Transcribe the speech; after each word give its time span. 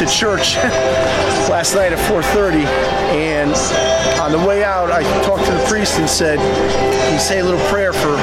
To 0.00 0.06
church 0.06 0.56
last 1.52 1.74
night 1.74 1.92
at 1.92 1.98
4:30, 2.08 2.64
and 3.12 3.52
on 4.18 4.32
the 4.32 4.38
way 4.48 4.64
out, 4.64 4.90
I 4.90 5.02
talked 5.24 5.44
to 5.44 5.52
the 5.52 5.62
priest 5.66 5.98
and 5.98 6.08
said, 6.08 6.38
"Can 6.38 7.12
you 7.12 7.18
say 7.18 7.40
a 7.40 7.44
little 7.44 7.60
prayer 7.68 7.92
for 7.92 8.16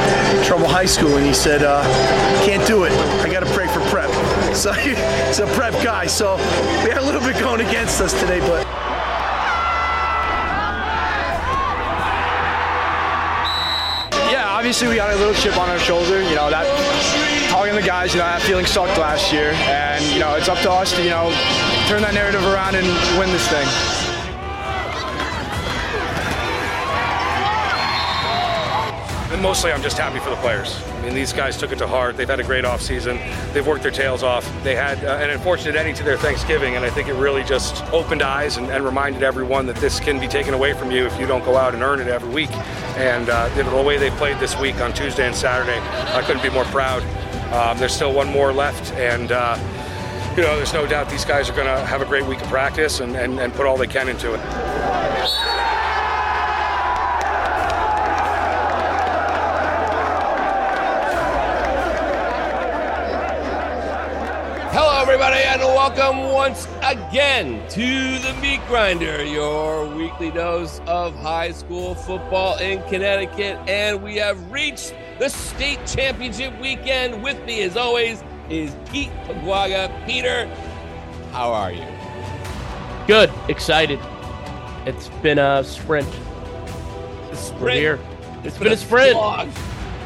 Trumbull 0.44 0.70
High 0.70 0.88
School?" 0.88 1.18
And 1.18 1.24
he 1.24 1.36
said, 1.36 1.62
uh, 1.62 1.84
"Can't 2.44 2.66
do 2.66 2.86
it. 2.86 2.92
I 3.22 3.30
got 3.30 3.42
to 3.42 3.54
pray 3.54 3.68
for 3.68 3.80
prep." 3.92 4.10
So 4.56 4.74
he's 4.74 4.98
a 5.38 5.46
prep 5.54 5.74
guy. 5.84 6.08
So 6.08 6.38
we 6.84 6.90
had 6.90 6.98
a 6.98 7.06
little 7.06 7.22
bit 7.22 7.38
going 7.40 7.62
against 7.62 8.02
us 8.02 8.20
today, 8.20 8.40
but. 8.40 8.66
Yeah, 14.32 14.50
obviously 14.50 14.88
we 14.88 14.96
got 14.96 15.14
a 15.14 15.18
little 15.18 15.36
chip 15.36 15.56
on 15.58 15.70
our 15.70 15.78
shoulder. 15.78 16.24
You 16.24 16.34
know 16.34 16.50
that 16.50 17.37
talking 17.68 17.82
to 17.82 17.86
the 17.86 17.88
guys, 17.88 18.14
you 18.14 18.20
know 18.20 18.26
that 18.26 18.42
feeling 18.44 18.66
sucked 18.66 18.98
last 18.98 19.34
year, 19.34 19.52
and 19.68 20.04
you 20.14 20.20
know 20.20 20.36
it's 20.36 20.48
up 20.48 20.60
to 20.60 20.72
us 20.72 20.96
to 20.96 21.04
you 21.04 21.10
know 21.10 21.30
turn 21.88 22.02
that 22.02 22.14
narrative 22.14 22.44
around 22.46 22.76
and 22.76 22.88
win 23.20 23.28
this 23.30 23.46
thing. 23.50 23.68
And 29.34 29.42
mostly, 29.42 29.74
I'm 29.74 29.82
just 29.82 29.98
happy 29.98 30.20
for 30.20 30.30
the 30.30 30.38
players. 30.38 30.82
I 30.94 31.02
mean, 31.02 31.14
these 31.14 31.34
guys 31.34 31.58
took 31.58 31.74
it 31.74 31.78
to 31.80 31.88
heart. 31.88 32.16
They've 32.16 32.30
had 32.30 32.40
a 32.40 32.44
great 32.44 32.64
offseason. 32.64 33.20
They've 33.54 33.68
worked 33.68 33.84
their 33.84 33.92
tails 33.92 34.24
off. 34.24 34.50
They 34.64 34.74
had 34.74 35.04
uh, 35.04 35.18
an 35.22 35.30
unfortunate 35.30 35.76
ending 35.76 35.96
to 35.96 36.04
their 36.04 36.18
Thanksgiving, 36.18 36.78
and 36.78 36.86
I 36.86 36.90
think 36.90 37.10
it 37.10 37.16
really 37.16 37.44
just 37.44 37.84
opened 37.92 38.22
eyes 38.22 38.56
and, 38.56 38.68
and 38.70 38.86
reminded 38.86 39.24
everyone 39.24 39.66
that 39.66 39.76
this 39.76 40.00
can 40.00 40.22
be 40.22 40.28
taken 40.28 40.54
away 40.54 40.74
from 40.74 40.90
you 40.90 41.06
if 41.06 41.20
you 41.20 41.28
don't 41.28 41.44
go 41.44 41.58
out 41.58 41.74
and 41.74 41.84
earn 41.84 42.00
it 42.00 42.08
every 42.08 42.30
week. 42.30 42.52
And 42.96 43.30
uh, 43.30 43.50
the 43.56 43.64
the 43.64 43.82
way 43.82 43.98
they 43.98 44.10
played 44.12 44.40
this 44.40 44.58
week 44.58 44.80
on 44.80 44.94
Tuesday 44.94 45.28
and 45.28 45.36
Saturday, 45.36 45.80
I 46.16 46.22
couldn't 46.22 46.44
be 46.44 46.50
more 46.50 46.66
proud. 46.66 47.04
Um, 47.54 47.78
there's 47.78 47.94
still 47.94 48.14
one 48.14 48.28
more 48.28 48.52
left, 48.52 48.92
and 48.94 49.32
uh, 49.32 49.58
you 50.36 50.44
know, 50.44 50.56
there's 50.58 50.74
no 50.74 50.86
doubt 50.86 51.10
these 51.10 51.26
guys 51.26 51.50
are 51.50 51.54
going 51.54 51.66
to 51.66 51.86
have 51.86 52.02
a 52.02 52.06
great 52.06 52.26
week 52.26 52.42
of 52.42 52.48
practice 52.48 53.00
and, 53.00 53.16
and, 53.16 53.40
and 53.40 53.54
put 53.54 53.66
all 53.66 53.78
they 53.78 53.88
can 53.88 54.10
into 54.10 54.34
it. 54.34 54.40
Hello, 64.72 65.02
everybody, 65.02 65.40
and 65.42 65.62
welcome 65.62 66.32
once 66.32 66.68
again 66.84 67.68
to 67.70 68.20
the 68.20 68.38
Meat 68.42 68.60
Grinder, 68.68 69.26
your 69.26 69.88
weekly 69.88 70.30
dose 70.30 70.82
of 70.86 71.16
high 71.16 71.52
school 71.52 71.96
football 71.96 72.58
in 72.60 72.84
Connecticut. 72.90 73.58
And 73.68 74.04
we 74.04 74.18
have 74.18 74.52
reached 74.52 74.94
the 75.20 75.30
state 75.30 75.80
championship 75.86 76.60
weekend. 76.60 77.24
With 77.24 77.44
me, 77.46 77.62
as 77.62 77.78
always, 77.78 78.24
is 78.50 78.76
Pete 78.92 79.12
Paguaga. 79.26 80.06
Peter, 80.06 80.48
how 81.32 81.52
are 81.52 81.72
you? 81.72 81.86
Good, 83.08 83.32
excited. 83.48 84.00
It's 84.86 85.10
been 85.22 85.40
a 85.40 85.64
sprint. 85.64 86.08
We're 87.60 87.72
here. 87.72 88.00
It's 88.44 88.58
been 88.58 88.72
a 88.72 88.78
sprint. 88.78 89.12
slog. 89.12 89.50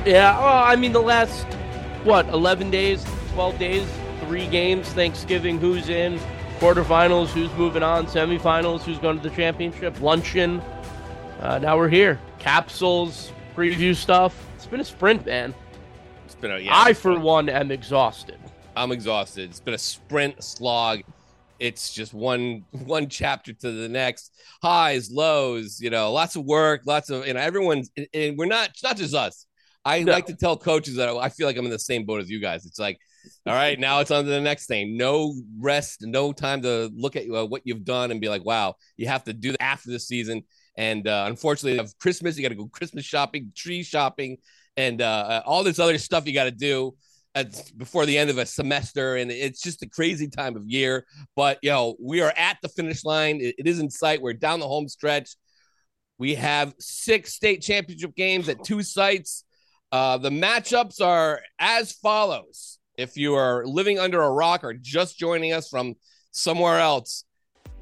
Yeah, 0.06 0.38
well, 0.40 0.64
I 0.64 0.76
mean 0.76 0.92
the 0.92 1.02
last 1.02 1.46
what, 2.04 2.28
11 2.30 2.72
days, 2.72 3.06
12 3.34 3.60
days, 3.60 3.88
three 4.22 4.48
games, 4.48 4.88
Thanksgiving, 4.90 5.60
who's 5.60 5.90
in, 5.90 6.20
quarterfinals, 6.60 7.28
who's 7.28 7.52
moving 7.54 7.84
on, 7.84 8.08
semifinals, 8.08 8.82
who's 8.82 8.98
going 8.98 9.20
to 9.22 9.30
the 9.30 9.36
championship, 9.36 10.02
luncheon. 10.02 10.62
Uh, 11.40 11.60
now 11.60 11.78
we're 11.78 11.90
here. 11.90 12.20
Capsules, 12.40 13.32
preview 13.56 13.96
stuff. 13.96 14.48
It's 14.62 14.70
been 14.70 14.80
a 14.80 14.86
sprint, 14.86 15.26
man. 15.26 15.56
It's 16.24 16.36
been 16.36 16.52
a 16.52 16.60
yeah. 16.60 16.74
I, 16.76 16.94
for 16.94 17.20
one, 17.20 17.50
am 17.50 17.72
exhausted. 17.72 18.38
I'm 18.76 18.92
exhausted. 18.92 19.50
It's 19.50 19.60
been 19.60 19.74
a 19.74 19.78
sprint 19.80 20.44
slog. 20.44 21.02
It's 21.58 21.92
just 21.92 22.14
one 22.14 22.66
one 22.72 23.10
chapter 23.10 23.54
to 23.54 23.72
the 23.72 23.90
next. 23.90 24.40
Highs, 24.62 25.10
lows, 25.10 25.80
you 25.82 25.90
know, 25.90 26.12
lots 26.12 26.36
of 26.36 26.46
work, 26.46 26.84
lots 26.86 27.10
of 27.10 27.26
you 27.26 27.34
know, 27.34 27.40
everyone's 27.40 27.90
and 28.14 28.38
we're 28.38 28.46
not 28.46 28.70
it's 28.70 28.84
not 28.84 28.98
just 28.98 29.16
us. 29.16 29.48
I 29.84 30.04
No. 30.04 30.12
like 30.12 30.28
to 30.28 30.36
tell 30.36 30.56
coaches 30.58 30.98
that 30.98 31.10
I 31.10 31.30
feel 31.30 31.48
like 31.48 31.58
I'm 31.58 31.66
in 31.66 31.72
the 31.72 31.80
same 31.80 32.06
boat 32.06 32.22
as 32.22 32.30
you 32.30 32.40
guys. 32.40 32.68
It's 32.68 32.78
like, 32.78 33.00
all 33.48 33.56
right, 33.56 33.80
now 33.80 34.00
it's 34.00 34.12
on 34.12 34.26
to 34.26 34.30
the 34.30 34.42
next 34.42 34.68
thing. 34.68 34.96
No 34.96 35.34
rest, 35.60 36.04
no 36.04 36.34
time 36.34 36.62
to 36.62 36.92
look 36.94 37.16
at 37.16 37.28
uh, 37.28 37.48
what 37.48 37.64
you've 37.66 37.84
done 37.84 38.12
and 38.12 38.22
be 38.22 38.30
like, 38.30 38.46
wow, 38.46 38.76
you 38.96 39.08
have 39.08 39.24
to 39.24 39.34
do 39.34 39.54
that 39.54 39.64
after 39.64 39.90
the 39.90 40.00
season. 40.00 40.44
And 40.78 41.08
uh, 41.08 41.26
unfortunately, 41.28 41.80
of 41.80 41.98
Christmas, 42.00 42.38
you 42.38 42.44
got 42.44 42.50
to 42.50 42.56
go 42.56 42.68
Christmas 42.68 43.06
shopping, 43.06 43.52
tree 43.56 43.84
shopping, 43.84 44.38
and 44.78 45.02
uh, 45.02 45.06
uh, 45.06 45.42
all 45.46 45.64
this 45.64 45.80
other 45.80 45.98
stuff 45.98 46.26
you 46.26 46.34
got 46.34 46.46
to 46.46 46.52
do 46.52 46.96
at, 47.36 47.72
before 47.78 48.06
the 48.06 48.18
end 48.18 48.30
of 48.30 48.38
a 48.38 48.46
semester. 48.46 49.18
And 49.18 49.32
it's 49.32 49.62
just 49.62 49.84
a 49.84 49.90
crazy 49.90 50.28
time 50.30 50.56
of 50.56 50.64
year. 50.66 51.06
But, 51.36 51.60
you 51.62 51.72
know, 51.72 51.96
we 52.02 52.22
are 52.22 52.34
at 52.38 52.58
the 52.62 52.70
finish 52.70 53.04
line. 53.04 53.42
It- 53.42 53.56
it 53.58 53.68
is 53.68 53.80
in 53.80 53.90
sight. 53.90 54.22
We're 54.22 54.34
down 54.34 54.60
the 54.60 54.68
home 54.68 54.88
stretch. 54.88 55.36
We 56.18 56.36
have 56.36 56.74
six 56.80 57.34
state 57.34 57.62
championship 57.62 58.16
games 58.16 58.48
at 58.48 58.64
two 58.64 58.84
sites. 58.84 59.44
Uh, 59.92 60.18
the 60.18 60.30
matchups 60.30 61.02
are 61.02 61.42
as 61.60 61.92
follows. 61.92 62.78
If 62.98 63.18
you 63.18 63.34
are 63.34 63.66
living 63.66 64.00
under 64.00 64.22
a 64.22 64.30
rock 64.32 64.64
or 64.64 64.74
just 64.74 65.18
joining 65.18 65.52
us 65.52 65.68
from 65.68 65.96
somewhere 66.32 66.80
else, 66.80 67.26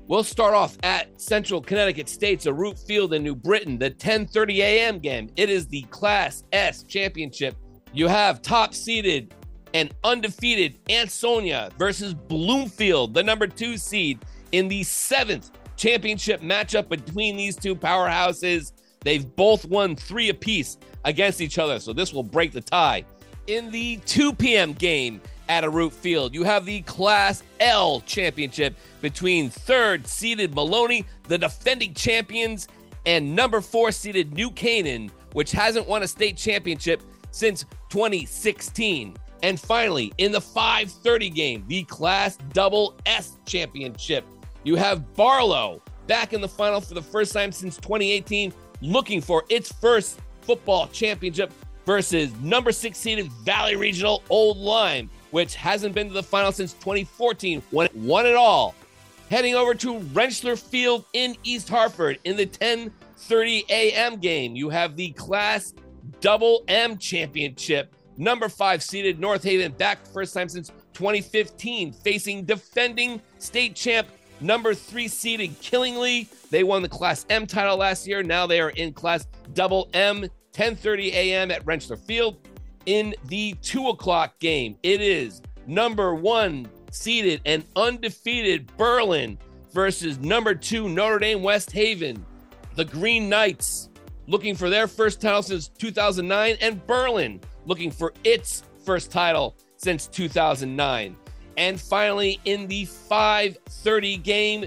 we'll 0.10 0.24
start 0.24 0.56
off 0.56 0.76
at 0.84 1.22
Central 1.22 1.62
Connecticut 1.62 2.10
State's 2.10 2.48
Arute 2.48 2.80
Field 2.86 3.14
in 3.14 3.24
New 3.24 3.36
Britain, 3.36 3.78
the 3.78 3.92
10:30 3.92 4.58
a.m. 4.58 5.00
game. 5.00 5.30
It 5.38 5.50
is 5.50 5.68
the 5.68 5.84
Class 5.84 6.44
S 6.52 6.84
championship. 6.84 7.56
You 7.94 8.08
have 8.08 8.42
top 8.42 8.74
seeded 8.74 9.34
and 9.74 9.94
undefeated 10.04 10.80
Ansonia 10.90 11.70
versus 11.78 12.14
Bloomfield, 12.14 13.14
the 13.14 13.24
number 13.24 13.48
two 13.48 13.78
seed 13.78 14.20
in 14.52 14.68
the 14.68 14.84
seventh 14.84 15.52
championship 15.78 16.42
matchup 16.42 16.90
between 16.90 17.38
these 17.38 17.56
two 17.56 17.76
powerhouses. 17.76 18.74
They've 19.02 19.26
both 19.36 19.64
won 19.66 19.96
three 19.96 20.30
apiece 20.30 20.78
against 21.06 21.40
each 21.40 21.58
other, 21.58 21.80
so 21.80 21.94
this 21.94 22.14
will 22.14 22.24
break 22.24 22.52
the 22.52 22.62
tie. 22.62 23.06
In 23.48 23.72
the 23.72 23.98
2 24.06 24.34
p.m. 24.34 24.74
game 24.74 25.22
at 25.50 25.64
Arute 25.64 25.92
Field, 25.92 26.34
you 26.34 26.44
have 26.44 26.64
the 26.64 26.82
Class 26.82 27.44
L 27.60 28.02
championship 28.02 28.78
between 29.02 29.50
third 29.50 30.08
seeded 30.08 30.54
Maloney, 30.54 31.06
the 31.24 31.38
defending 31.38 31.94
champions, 31.96 32.68
and 33.06 33.36
number 33.36 33.60
four 33.60 33.92
seeded 33.92 34.32
New 34.34 34.52
Canaan, 34.52 35.12
which 35.34 35.52
hasn't 35.52 35.88
won 35.88 36.04
a 36.04 36.08
state 36.08 36.38
championship 36.38 37.02
since 37.32 37.66
2016. 37.90 39.16
And 39.42 39.60
finally, 39.60 40.14
in 40.20 40.32
the 40.32 40.42
5:30 40.42 41.30
game, 41.34 41.66
the 41.68 41.84
Class 41.84 42.38
Double 42.54 42.96
S 43.06 43.38
championship, 43.46 44.26
you 44.64 44.76
have 44.76 45.16
Barlow 45.16 45.82
back 46.06 46.34
in 46.34 46.42
the 46.42 46.48
final 46.48 46.80
for 46.80 46.94
the 46.94 47.02
first 47.02 47.34
time 47.34 47.52
since 47.52 47.78
2018, 47.78 48.54
looking 48.82 49.22
for 49.22 49.46
its 49.50 49.72
first 49.72 50.20
football 50.42 50.88
championship 50.88 51.52
versus 51.86 52.32
number 52.42 52.72
six 52.72 53.00
seeded 53.00 53.32
Valley 53.44 53.76
Regional 53.76 54.22
Old 54.30 54.58
Lyme, 54.58 55.10
which 55.32 55.56
hasn't 55.56 55.96
been 55.96 56.08
to 56.08 56.14
the 56.14 56.24
final 56.24 56.52
since 56.52 56.74
2014 56.74 57.62
when 57.72 57.88
it 57.88 57.96
won 57.96 58.26
it 58.26 58.36
all. 58.36 58.76
Heading 59.30 59.56
over 59.56 59.76
to 59.76 60.00
Rentschler 60.00 60.60
Field 60.60 61.06
in 61.14 61.36
East 61.44 61.70
Hartford 61.70 62.20
in 62.24 62.36
the 62.36 62.48
10:30 62.48 63.70
a.m. 63.70 64.18
game, 64.18 64.56
you 64.56 64.70
have 64.70 64.96
the 64.96 65.12
Class 65.12 65.74
Double 66.20 66.64
M 66.68 66.98
Championship. 66.98 67.94
Number 68.18 68.50
five 68.50 68.84
seeded 68.84 69.20
North 69.20 69.44
Haven 69.44 69.72
back 69.72 70.06
first 70.08 70.34
time 70.34 70.50
since 70.50 70.70
2015, 70.94 71.94
facing 71.94 72.44
defending 72.44 73.22
state 73.38 73.76
champ 73.76 74.08
number 74.42 74.74
three 74.74 75.08
seeded 75.08 75.60
Killingly. 75.62 76.28
They 76.50 76.64
won 76.64 76.82
the 76.82 76.90
Class 76.90 77.26
M 77.30 77.46
title 77.46 77.78
last 77.78 78.08
year. 78.08 78.24
Now 78.24 78.48
they 78.48 78.60
are 78.60 78.72
in 78.72 78.94
Class 78.94 79.28
Double 79.54 79.90
M, 79.94 80.26
10:30 80.54 81.12
a.m. 81.14 81.52
at 81.52 81.64
Rentschler 81.66 82.00
Field. 82.00 82.38
In 82.90 83.14
the 83.28 83.54
two 83.62 83.90
o'clock 83.90 84.40
game, 84.40 84.76
it 84.82 85.00
is 85.00 85.44
number 85.68 86.16
one 86.16 86.68
seeded 86.90 87.40
and 87.46 87.64
undefeated 87.76 88.76
Berlin 88.78 89.38
versus 89.72 90.18
number 90.18 90.56
two 90.56 90.90
Notre 90.90 91.20
Dame 91.20 91.44
West 91.44 91.72
Haven. 91.72 92.26
The 92.74 92.86
Green 92.86 93.30
Knights 93.30 93.90
looking 94.26 94.56
for 94.56 94.72
their 94.72 94.88
first 94.88 95.22
title 95.22 95.44
since 95.44 95.68
2009, 95.68 96.58
and 96.62 96.88
Berlin 96.88 97.40
looking 97.68 97.92
for 97.92 98.12
its 98.24 98.64
first 98.84 99.12
title 99.12 99.56
since 99.78 100.08
2009. 100.08 101.16
And 101.58 101.80
finally, 101.80 102.40
in 102.46 102.66
the 102.66 102.86
530 102.86 104.18
game, 104.18 104.66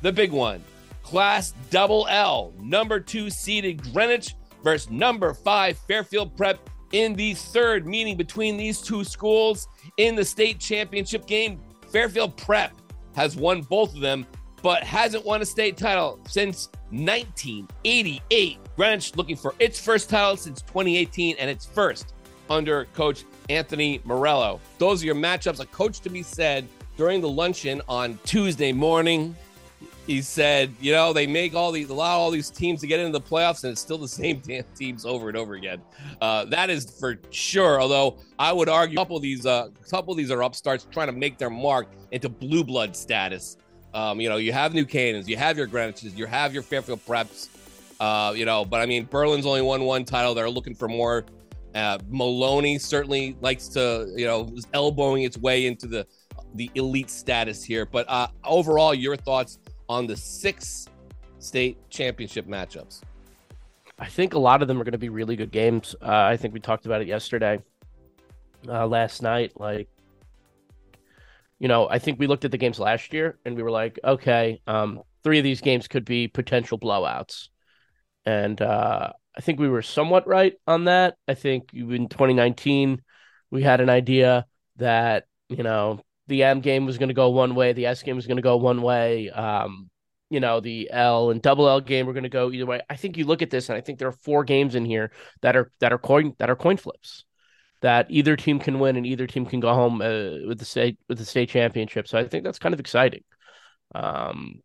the 0.00 0.12
big 0.12 0.30
one 0.30 0.62
Class 1.02 1.54
Double 1.70 2.06
L, 2.08 2.52
number 2.60 3.00
two 3.00 3.30
seeded 3.30 3.82
Greenwich 3.92 4.36
versus 4.62 4.92
number 4.92 5.34
five 5.34 5.76
Fairfield 5.76 6.36
Prep 6.36 6.70
in 6.94 7.12
the 7.14 7.34
third 7.34 7.88
meeting 7.88 8.16
between 8.16 8.56
these 8.56 8.80
two 8.80 9.02
schools 9.02 9.66
in 9.96 10.14
the 10.14 10.24
state 10.24 10.60
championship 10.60 11.26
game. 11.26 11.60
Fairfield 11.90 12.36
Prep 12.36 12.72
has 13.16 13.36
won 13.36 13.62
both 13.62 13.92
of 13.96 14.00
them, 14.00 14.24
but 14.62 14.84
hasn't 14.84 15.24
won 15.26 15.42
a 15.42 15.44
state 15.44 15.76
title 15.76 16.20
since 16.28 16.68
1988. 16.90 18.58
Greenwich 18.76 19.16
looking 19.16 19.34
for 19.34 19.56
its 19.58 19.78
first 19.80 20.08
title 20.08 20.36
since 20.36 20.62
2018 20.62 21.34
and 21.40 21.50
its 21.50 21.66
first 21.66 22.14
under 22.48 22.84
coach 22.94 23.24
Anthony 23.50 24.00
Morello. 24.04 24.60
Those 24.78 25.02
are 25.02 25.06
your 25.06 25.16
matchups. 25.16 25.58
A 25.58 25.66
coach 25.66 25.98
to 26.00 26.10
be 26.10 26.22
said 26.22 26.68
during 26.96 27.20
the 27.20 27.28
luncheon 27.28 27.82
on 27.88 28.20
Tuesday 28.24 28.72
morning. 28.72 29.34
He 30.06 30.20
said, 30.20 30.74
you 30.80 30.92
know, 30.92 31.14
they 31.14 31.26
make 31.26 31.54
all 31.54 31.72
these, 31.72 31.88
allow 31.88 32.18
all 32.18 32.30
these 32.30 32.50
teams 32.50 32.80
to 32.82 32.86
get 32.86 33.00
into 33.00 33.18
the 33.18 33.24
playoffs, 33.24 33.64
and 33.64 33.72
it's 33.72 33.80
still 33.80 33.96
the 33.96 34.08
same 34.08 34.38
damn 34.46 34.64
teams 34.74 35.06
over 35.06 35.28
and 35.28 35.36
over 35.36 35.54
again. 35.54 35.80
Uh, 36.20 36.44
that 36.46 36.68
is 36.68 36.98
for 36.98 37.18
sure. 37.30 37.80
Although 37.80 38.18
I 38.38 38.52
would 38.52 38.68
argue 38.68 38.98
a 38.98 39.00
couple 39.00 39.16
of 39.16 39.22
these, 39.22 39.46
uh, 39.46 39.68
a 39.74 39.88
couple 39.88 40.12
of 40.12 40.18
these 40.18 40.30
are 40.30 40.42
upstarts 40.42 40.86
trying 40.90 41.06
to 41.06 41.12
make 41.12 41.38
their 41.38 41.50
mark 41.50 41.88
into 42.12 42.28
blue 42.28 42.64
blood 42.64 42.94
status. 42.94 43.56
Um, 43.94 44.20
you 44.20 44.28
know, 44.28 44.36
you 44.36 44.52
have 44.52 44.74
New 44.74 44.84
Canaans, 44.84 45.26
you 45.26 45.36
have 45.36 45.56
your 45.56 45.68
Greenwiches, 45.68 46.16
you 46.16 46.26
have 46.26 46.52
your 46.52 46.62
Fairfield 46.62 47.04
Preps. 47.06 47.48
Uh, 48.00 48.32
you 48.34 48.44
know, 48.44 48.64
but 48.64 48.80
I 48.80 48.86
mean, 48.86 49.04
Berlin's 49.04 49.46
only 49.46 49.62
won 49.62 49.84
one 49.84 50.04
title. 50.04 50.34
They're 50.34 50.50
looking 50.50 50.74
for 50.74 50.88
more. 50.88 51.24
Uh, 51.74 51.98
Maloney 52.08 52.78
certainly 52.78 53.36
likes 53.40 53.68
to, 53.68 54.12
you 54.16 54.26
know, 54.26 54.50
is 54.54 54.66
elbowing 54.74 55.22
its 55.22 55.38
way 55.38 55.66
into 55.66 55.86
the 55.86 56.06
the 56.54 56.70
elite 56.74 57.10
status 57.10 57.64
here. 57.64 57.86
But 57.86 58.08
uh, 58.08 58.28
overall, 58.44 58.94
your 58.94 59.16
thoughts 59.16 59.58
on 59.88 60.06
the 60.06 60.16
six 60.16 60.88
state 61.38 61.78
championship 61.90 62.46
matchups? 62.46 63.02
I 63.98 64.06
think 64.06 64.34
a 64.34 64.38
lot 64.38 64.62
of 64.62 64.68
them 64.68 64.80
are 64.80 64.84
going 64.84 64.92
to 64.92 64.98
be 64.98 65.08
really 65.08 65.36
good 65.36 65.52
games. 65.52 65.94
Uh, 66.02 66.06
I 66.06 66.36
think 66.36 66.52
we 66.52 66.60
talked 66.60 66.86
about 66.86 67.00
it 67.00 67.06
yesterday, 67.06 67.62
uh, 68.68 68.86
last 68.86 69.22
night. 69.22 69.52
Like, 69.58 69.88
you 71.58 71.68
know, 71.68 71.88
I 71.88 71.98
think 71.98 72.18
we 72.18 72.26
looked 72.26 72.44
at 72.44 72.50
the 72.50 72.58
games 72.58 72.80
last 72.80 73.12
year 73.12 73.38
and 73.44 73.56
we 73.56 73.62
were 73.62 73.70
like, 73.70 74.00
okay, 74.02 74.60
um, 74.66 75.02
three 75.22 75.38
of 75.38 75.44
these 75.44 75.60
games 75.60 75.86
could 75.86 76.04
be 76.04 76.26
potential 76.26 76.78
blowouts. 76.78 77.48
And 78.26 78.60
uh, 78.60 79.12
I 79.36 79.40
think 79.40 79.60
we 79.60 79.68
were 79.68 79.82
somewhat 79.82 80.26
right 80.26 80.54
on 80.66 80.84
that. 80.84 81.16
I 81.28 81.34
think 81.34 81.72
in 81.72 82.08
2019, 82.08 83.00
we 83.50 83.62
had 83.62 83.80
an 83.80 83.90
idea 83.90 84.46
that, 84.76 85.26
you 85.48 85.62
know, 85.62 86.00
the 86.26 86.44
M 86.44 86.60
game 86.60 86.86
was 86.86 86.98
going 86.98 87.08
to 87.08 87.14
go 87.14 87.30
one 87.30 87.54
way, 87.54 87.72
the 87.72 87.86
S 87.86 88.02
game 88.02 88.16
was 88.16 88.26
going 88.26 88.36
to 88.36 88.42
go 88.42 88.56
one 88.56 88.82
way. 88.82 89.30
Um, 89.30 89.90
you 90.30 90.40
know, 90.40 90.60
the 90.60 90.90
L 90.90 91.30
and 91.30 91.42
double 91.42 91.68
L 91.68 91.80
game 91.80 92.06
were 92.06 92.12
going 92.12 92.24
to 92.24 92.28
go 92.28 92.50
either 92.50 92.66
way. 92.66 92.80
I 92.88 92.96
think 92.96 93.16
you 93.16 93.24
look 93.24 93.42
at 93.42 93.50
this, 93.50 93.68
and 93.68 93.76
I 93.76 93.80
think 93.80 93.98
there 93.98 94.08
are 94.08 94.12
four 94.12 94.44
games 94.44 94.74
in 94.74 94.84
here 94.84 95.12
that 95.42 95.56
are 95.56 95.70
that 95.80 95.92
are 95.92 95.98
coin 95.98 96.34
that 96.38 96.50
are 96.50 96.56
coin 96.56 96.76
flips 96.76 97.24
that 97.82 98.06
either 98.08 98.34
team 98.34 98.58
can 98.58 98.78
win 98.78 98.96
and 98.96 99.06
either 99.06 99.26
team 99.26 99.44
can 99.44 99.60
go 99.60 99.74
home 99.74 100.00
uh, 100.00 100.48
with 100.48 100.58
the 100.58 100.64
state 100.64 100.98
with 101.08 101.18
the 101.18 101.24
state 101.24 101.50
championship. 101.50 102.08
So 102.08 102.18
I 102.18 102.26
think 102.26 102.42
that's 102.42 102.58
kind 102.58 102.72
of 102.72 102.80
exciting. 102.80 103.22
Um, 103.94 104.62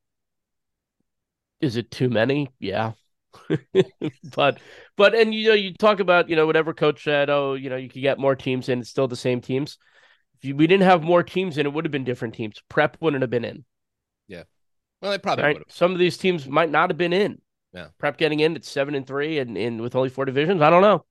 is 1.60 1.76
it 1.76 1.92
too 1.92 2.10
many? 2.10 2.50
Yeah. 2.60 2.94
but 4.36 4.60
but 4.96 5.14
and 5.14 5.36
you 5.36 5.50
know 5.50 5.54
you 5.54 5.74
talk 5.74 6.00
about 6.00 6.30
you 6.30 6.36
know 6.36 6.48
whatever 6.48 6.74
coach 6.74 7.04
said 7.04 7.30
oh 7.30 7.54
you 7.54 7.70
know 7.70 7.76
you 7.76 7.88
could 7.88 8.02
get 8.02 8.18
more 8.18 8.36
teams 8.36 8.70
in 8.70 8.80
it's 8.80 8.90
still 8.90 9.08
the 9.08 9.16
same 9.16 9.40
teams 9.40 9.78
if 10.42 10.56
we 10.56 10.68
didn't 10.68 10.86
have 10.86 11.04
more 11.04 11.24
teams 11.24 11.58
in, 11.58 11.66
it 11.66 11.74
would 11.74 11.86
have 11.86 11.92
been 11.92 12.04
different 12.04 12.34
teams. 12.34 12.62
Prep 12.70 12.98
wouldn't 13.00 13.22
have 13.22 13.30
been 13.30 13.46
in. 13.46 13.66
Yeah. 14.28 14.44
Well, 15.02 15.12
they 15.12 15.18
probably 15.18 15.44
right? 15.44 15.56
would 15.56 15.64
have. 15.68 15.76
Some 15.76 15.92
of 15.92 16.00
these 16.00 16.18
teams 16.18 16.48
might 16.48 16.70
not 16.70 16.90
have 16.90 16.98
been 16.98 17.14
in. 17.14 17.42
Yeah. 17.74 17.88
Prep 17.98 18.18
getting 18.18 18.40
in 18.40 18.56
at 18.56 18.66
seven 18.66 18.96
and 18.96 19.06
three 19.06 19.40
and 19.40 19.58
in 19.58 19.82
with 19.82 19.96
only 19.96 20.10
four 20.10 20.26
divisions. 20.26 20.62
I 20.62 20.70
don't 20.70 20.82
know. 20.82 21.06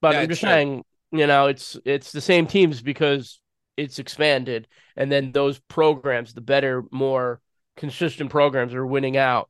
But 0.00 0.14
yeah, 0.14 0.20
I'm 0.20 0.28
just 0.28 0.40
saying, 0.40 0.84
you 1.10 1.26
know, 1.26 1.46
it's 1.46 1.76
it's 1.84 2.12
the 2.12 2.20
same 2.20 2.46
teams 2.46 2.82
because 2.82 3.40
it's 3.76 3.98
expanded, 3.98 4.68
and 4.96 5.10
then 5.10 5.32
those 5.32 5.58
programs, 5.60 6.34
the 6.34 6.40
better, 6.40 6.84
more 6.90 7.40
consistent 7.76 8.30
programs, 8.30 8.74
are 8.74 8.86
winning 8.86 9.16
out 9.16 9.48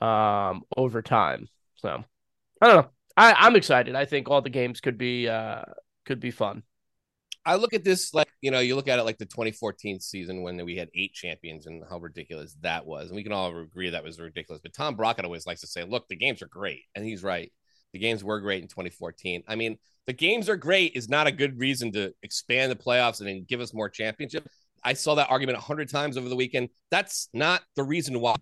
um, 0.00 0.62
over 0.76 1.02
time. 1.02 1.48
So 1.76 2.04
I 2.60 2.66
don't 2.66 2.76
know. 2.76 2.90
I, 3.16 3.32
I'm 3.32 3.56
excited. 3.56 3.94
I 3.94 4.04
think 4.04 4.28
all 4.28 4.42
the 4.42 4.50
games 4.50 4.80
could 4.80 4.98
be 4.98 5.28
uh, 5.28 5.62
could 6.04 6.20
be 6.20 6.30
fun. 6.30 6.62
I 7.46 7.54
look 7.54 7.72
at 7.74 7.84
this 7.84 8.12
like 8.12 8.28
you 8.42 8.50
know 8.50 8.58
you 8.58 8.74
look 8.74 8.88
at 8.88 8.98
it 8.98 9.04
like 9.04 9.18
the 9.18 9.24
2014 9.24 10.00
season 10.00 10.42
when 10.42 10.62
we 10.64 10.76
had 10.76 10.90
eight 10.94 11.14
champions 11.14 11.66
and 11.66 11.84
how 11.88 11.98
ridiculous 11.98 12.56
that 12.62 12.84
was, 12.84 13.06
and 13.06 13.16
we 13.16 13.22
can 13.22 13.32
all 13.32 13.56
agree 13.56 13.88
that 13.90 14.02
was 14.02 14.18
ridiculous. 14.18 14.60
But 14.60 14.74
Tom 14.74 14.96
Brockett 14.96 15.24
always 15.24 15.46
likes 15.46 15.60
to 15.60 15.68
say, 15.68 15.84
"Look, 15.84 16.08
the 16.08 16.16
games 16.16 16.42
are 16.42 16.48
great," 16.48 16.82
and 16.96 17.04
he's 17.04 17.22
right. 17.22 17.52
The 17.92 18.00
games 18.00 18.24
were 18.24 18.40
great 18.40 18.62
in 18.62 18.68
2014. 18.68 19.44
I 19.46 19.54
mean, 19.54 19.78
the 20.06 20.12
games 20.12 20.48
are 20.48 20.56
great 20.56 20.96
is 20.96 21.08
not 21.08 21.28
a 21.28 21.32
good 21.32 21.58
reason 21.58 21.92
to 21.92 22.12
expand 22.22 22.72
the 22.72 22.76
playoffs 22.76 23.20
and 23.20 23.28
then 23.28 23.46
give 23.48 23.60
us 23.60 23.72
more 23.72 23.88
championship. 23.88 24.48
I 24.82 24.94
saw 24.94 25.14
that 25.14 25.30
argument 25.30 25.58
a 25.58 25.62
hundred 25.62 25.88
times 25.88 26.16
over 26.16 26.28
the 26.28 26.36
weekend. 26.36 26.70
That's 26.90 27.28
not 27.32 27.62
the 27.76 27.84
reason 27.84 28.20
why. 28.20 28.34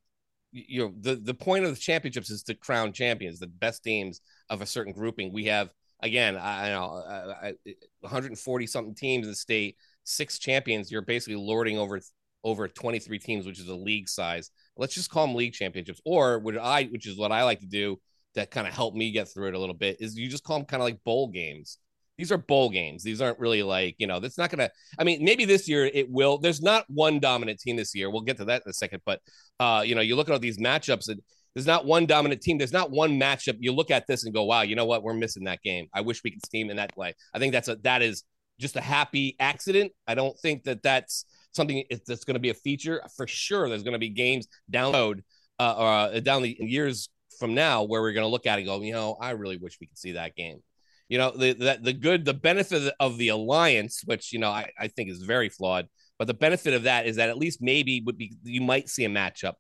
You 0.53 0.85
know, 0.87 0.95
the 0.99 1.17
the 1.17 1.35
point 1.35 1.67
of 1.67 1.75
the 1.75 1.81
championships 1.81 2.31
is 2.31 2.43
to 2.45 2.55
crown 2.55 2.95
champions, 2.95 3.39
the 3.39 3.49
best 3.49 3.85
teams 3.85 4.23
of 4.49 4.63
a 4.63 4.67
certain 4.67 4.95
grouping. 4.95 5.33
We 5.33 5.45
have 5.47 5.71
again, 6.01 6.37
I, 6.37 6.69
I 6.69 6.71
know 6.71 7.03
I, 7.09 7.49
I, 7.49 7.55
140 8.01 8.67
something 8.67 8.95
teams 8.95 9.27
in 9.27 9.31
the 9.33 9.37
state, 9.37 9.77
six 10.05 10.39
champions. 10.39 10.91
You're 10.91 11.03
basically 11.03 11.37
lording 11.37 11.79
over 11.79 12.01
over 12.45 12.69
23 12.69 13.19
teams, 13.19 13.47
which 13.47 13.59
is 13.59 13.69
a 13.69 13.75
league 13.75 14.09
size. 14.09 14.51
Let's 14.77 14.95
just 14.95 15.11
call 15.11 15.27
them 15.27 15.35
league 15.35 15.55
championships, 15.55 16.01
or 16.05 16.39
what 16.39 16.59
I, 16.59 16.85
which 16.85 17.07
is 17.07 17.17
what 17.17 17.33
I 17.33 17.43
like 17.45 17.61
to 17.61 17.67
do, 17.67 17.99
that 18.35 18.51
kind 18.51 18.67
of 18.67 18.75
help 18.75 18.95
me 18.95 19.11
get 19.13 19.29
through 19.29 19.49
it 19.49 19.55
a 19.55 19.59
little 19.59 19.75
bit, 19.75 19.97
is 20.01 20.17
you 20.17 20.29
just 20.29 20.45
call 20.45 20.59
them 20.59 20.67
kind 20.67 20.83
of 20.83 20.85
like 20.85 21.03
bowl 21.05 21.29
games. 21.29 21.79
These 22.19 22.31
are 22.31 22.39
bowl 22.39 22.71
games. 22.71 23.03
These 23.03 23.21
aren't 23.21 23.41
really 23.41 23.63
like 23.63 23.97
you 23.99 24.07
know. 24.07 24.21
That's 24.21 24.39
not 24.39 24.51
gonna. 24.51 24.71
I 24.99 25.05
mean, 25.05 25.25
maybe 25.25 25.45
this 25.45 25.69
year 25.69 25.87
it 25.87 26.09
will. 26.11 26.39
There's 26.39 26.63
not 26.63 26.85
one 26.89 27.19
dominant 27.19 27.59
team 27.59 27.77
this 27.77 27.95
year. 27.95 28.09
We'll 28.09 28.23
get 28.23 28.37
to 28.37 28.45
that 28.45 28.63
in 28.65 28.71
a 28.71 28.73
second. 28.73 29.03
But 29.05 29.21
uh, 29.59 29.83
you 29.85 29.95
know, 29.95 30.01
you 30.01 30.15
look 30.15 30.29
at 30.29 30.33
all 30.33 30.39
these 30.39 30.59
matchups 30.59 31.09
and 31.09 31.21
there's 31.55 31.67
not 31.67 31.87
one 31.87 32.07
dominant 32.07 32.41
team. 32.41 32.59
There's 32.59 32.73
not 32.73 32.91
one 32.91 33.19
matchup. 33.19 33.57
You 33.61 33.73
look 33.73 33.91
at 33.91 34.07
this 34.07 34.25
and 34.25 34.35
go, 34.35 34.45
wow, 34.45 34.63
you 34.63 34.75
know 34.75 34.87
what? 34.87 35.03
We're 35.03 35.15
missing 35.15 35.45
that 35.45 35.63
game. 35.63 35.87
I 35.95 36.01
wish 36.01 36.23
we 36.25 36.33
could 36.33 36.45
steam 36.45 36.71
in 36.71 36.77
that 36.77 36.97
way. 36.97 37.15
I 37.33 37.39
think 37.39 37.53
that's 37.53 37.69
a 37.69 37.77
that 37.77 38.03
is 38.03 38.25
just 38.59 38.77
a 38.77 38.81
happy 38.81 39.37
accident. 39.39 39.93
I 40.07 40.15
don't 40.15 40.39
think 40.41 40.65
that 40.65 40.83
that's 40.83 41.25
something 41.53 41.85
that's 42.07 42.25
going 42.25 42.35
to 42.35 42.41
be 42.41 42.51
a 42.51 42.55
feature 42.55 43.03
for 43.17 43.27
sure. 43.27 43.69
There's 43.69 43.85
going 43.85 43.93
to 43.93 43.99
be 43.99 44.11
games 44.11 44.49
download 44.73 45.23
uh, 45.61 45.75
or 45.79 45.89
uh, 45.89 46.21
down 46.21 46.43
the 46.43 46.57
years 46.59 47.09
from 47.39 47.55
now 47.55 47.85
where 47.85 48.01
we're 48.01 48.13
going 48.13 48.25
to 48.25 48.31
look 48.31 48.47
at 48.47 48.59
it 48.59 48.63
and 48.63 48.67
go, 48.67 48.81
you 48.81 48.93
know, 48.93 49.17
I 49.21 49.31
really 49.31 49.57
wish 49.57 49.79
we 49.81 49.87
could 49.87 49.99
see 49.99 50.13
that 50.13 50.35
game. 50.35 50.61
You 51.09 51.19
know, 51.19 51.31
the 51.31 51.53
the, 51.53 51.79
the 51.81 51.93
good, 51.93 52.25
the 52.25 52.35
benefit 52.35 52.93
of 52.99 53.19
the 53.19 53.29
alliance, 53.29 54.03
which 54.05 54.33
you 54.33 54.39
know 54.41 54.51
I, 54.51 54.71
I 54.79 54.89
think 54.89 55.11
is 55.11 55.23
very 55.23 55.51
flawed, 55.51 55.87
but 56.19 56.27
the 56.27 56.35
benefit 56.35 56.75
of 56.75 56.85
that 56.85 57.07
is 57.07 57.17
that 57.17 57.29
at 57.29 57.39
least 57.39 57.61
maybe 57.61 58.03
would 58.05 58.17
be 58.17 58.35
you 58.43 58.63
might 58.63 58.89
see 58.89 59.05
a 59.05 59.09
matchup 59.09 59.55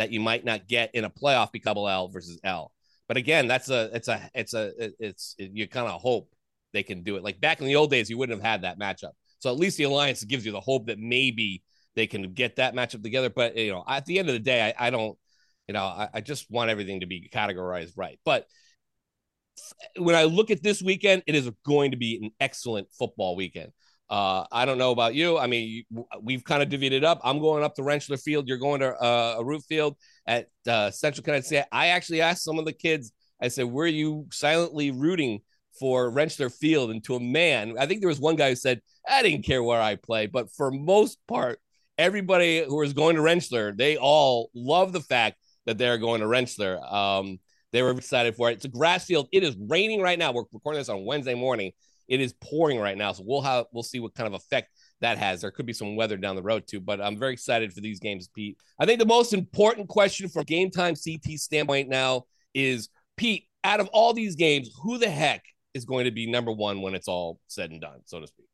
that 0.00 0.10
you 0.10 0.18
might 0.18 0.46
not 0.46 0.66
get 0.66 0.94
in 0.94 1.04
a 1.04 1.10
playoff 1.10 1.52
be 1.52 1.60
couple 1.60 1.86
L 1.86 2.08
versus 2.08 2.40
L. 2.42 2.72
But 3.06 3.18
again, 3.18 3.46
that's 3.46 3.68
a 3.68 3.90
it's 3.92 4.08
a 4.08 4.30
it's 4.34 4.54
a 4.54 4.72
it's 4.98 5.34
it, 5.38 5.50
you 5.52 5.68
kind 5.68 5.86
of 5.86 6.00
hope 6.00 6.32
they 6.72 6.82
can 6.82 7.02
do 7.02 7.16
it. 7.16 7.22
Like 7.22 7.38
back 7.38 7.60
in 7.60 7.66
the 7.66 7.76
old 7.76 7.90
days, 7.90 8.08
you 8.08 8.16
wouldn't 8.16 8.38
have 8.38 8.50
had 8.50 8.62
that 8.62 8.78
matchup. 8.78 9.10
So 9.40 9.50
at 9.50 9.58
least 9.58 9.76
the 9.76 9.84
alliance 9.84 10.24
gives 10.24 10.46
you 10.46 10.52
the 10.52 10.60
hope 10.60 10.86
that 10.86 10.98
maybe 10.98 11.62
they 11.96 12.06
can 12.06 12.32
get 12.32 12.56
that 12.56 12.74
matchup 12.74 13.02
together. 13.02 13.28
But 13.28 13.58
you 13.58 13.72
know, 13.72 13.84
at 13.86 14.06
the 14.06 14.18
end 14.18 14.30
of 14.30 14.32
the 14.32 14.40
day, 14.40 14.72
I, 14.78 14.86
I 14.86 14.90
don't, 14.90 15.18
you 15.68 15.74
know, 15.74 15.84
I, 15.84 16.08
I 16.14 16.20
just 16.22 16.50
want 16.50 16.70
everything 16.70 17.00
to 17.00 17.06
be 17.06 17.28
categorized 17.30 17.92
right. 17.94 18.18
But 18.24 18.46
when 19.98 20.14
I 20.14 20.24
look 20.24 20.50
at 20.50 20.62
this 20.62 20.80
weekend, 20.80 21.24
it 21.26 21.34
is 21.34 21.50
going 21.66 21.90
to 21.90 21.98
be 21.98 22.20
an 22.22 22.30
excellent 22.40 22.88
football 22.98 23.36
weekend. 23.36 23.72
Uh, 24.10 24.44
I 24.50 24.64
don't 24.64 24.78
know 24.78 24.90
about 24.90 25.14
you. 25.14 25.38
I 25.38 25.46
mean, 25.46 25.84
we've 26.20 26.42
kind 26.42 26.62
of 26.62 26.68
divvied 26.68 26.90
it 26.90 27.04
up. 27.04 27.20
I'm 27.22 27.38
going 27.38 27.62
up 27.62 27.76
to 27.76 27.82
Rentschler 27.82 28.20
Field. 28.20 28.48
You're 28.48 28.58
going 28.58 28.80
to 28.80 28.92
uh, 29.00 29.36
Arute 29.38 29.64
Field 29.64 29.96
at 30.26 30.48
uh, 30.66 30.90
Central 30.90 31.22
Connecticut. 31.22 31.66
I 31.70 31.88
actually 31.88 32.20
asked 32.20 32.42
some 32.42 32.58
of 32.58 32.64
the 32.64 32.72
kids. 32.72 33.12
I 33.40 33.48
said, 33.48 33.66
"Were 33.66 33.86
you 33.86 34.26
silently 34.32 34.90
rooting 34.90 35.42
for 35.78 36.10
Rentschler 36.10 36.52
Field?" 36.52 36.90
And 36.90 37.04
to 37.04 37.14
a 37.14 37.20
man, 37.20 37.76
I 37.78 37.86
think 37.86 38.00
there 38.00 38.08
was 38.08 38.18
one 38.18 38.34
guy 38.34 38.48
who 38.48 38.56
said, 38.56 38.80
"I 39.08 39.22
didn't 39.22 39.46
care 39.46 39.62
where 39.62 39.80
I 39.80 39.94
play," 39.94 40.26
but 40.26 40.50
for 40.52 40.72
most 40.72 41.18
part, 41.28 41.60
everybody 41.96 42.64
who 42.64 42.82
is 42.82 42.92
going 42.92 43.14
to 43.14 43.22
Rentschler, 43.22 43.76
they 43.76 43.96
all 43.96 44.50
love 44.54 44.92
the 44.92 45.00
fact 45.00 45.36
that 45.66 45.78
they're 45.78 45.98
going 45.98 46.20
to 46.20 46.26
Rentschler. 46.26 46.92
Um, 46.92 47.38
they 47.72 47.82
were 47.82 47.92
excited 47.92 48.34
for 48.34 48.50
it. 48.50 48.54
It's 48.54 48.64
a 48.64 48.68
grass 48.68 49.04
field. 49.04 49.28
It 49.30 49.44
is 49.44 49.56
raining 49.56 50.00
right 50.00 50.18
now. 50.18 50.32
We're 50.32 50.42
recording 50.52 50.80
this 50.80 50.88
on 50.88 51.04
Wednesday 51.04 51.34
morning. 51.34 51.70
It 52.10 52.20
is 52.20 52.34
pouring 52.42 52.78
right 52.78 52.98
now, 52.98 53.12
so 53.12 53.22
we'll 53.24 53.40
have 53.40 53.66
we'll 53.72 53.84
see 53.84 54.00
what 54.00 54.14
kind 54.14 54.26
of 54.26 54.34
effect 54.34 54.68
that 55.00 55.16
has. 55.16 55.40
There 55.40 55.52
could 55.52 55.64
be 55.64 55.72
some 55.72 55.94
weather 55.94 56.16
down 56.16 56.34
the 56.34 56.42
road 56.42 56.64
too, 56.66 56.80
but 56.80 57.00
I'm 57.00 57.16
very 57.16 57.32
excited 57.32 57.72
for 57.72 57.80
these 57.80 58.00
games, 58.00 58.28
Pete. 58.34 58.58
I 58.80 58.84
think 58.84 58.98
the 58.98 59.06
most 59.06 59.32
important 59.32 59.88
question 59.88 60.28
from 60.28 60.42
game 60.42 60.70
time 60.70 60.94
CT 60.96 61.38
standpoint 61.38 61.88
now 61.88 62.24
is 62.52 62.88
Pete. 63.16 63.46
Out 63.62 63.78
of 63.78 63.88
all 63.92 64.12
these 64.12 64.36
games, 64.36 64.70
who 64.82 64.98
the 64.98 65.08
heck 65.08 65.44
is 65.72 65.84
going 65.84 66.06
to 66.06 66.10
be 66.10 66.28
number 66.28 66.50
one 66.50 66.80
when 66.80 66.94
it's 66.94 67.08
all 67.08 67.38
said 67.46 67.70
and 67.70 67.80
done, 67.80 68.00
so 68.06 68.20
to 68.20 68.26
speak? 68.26 68.46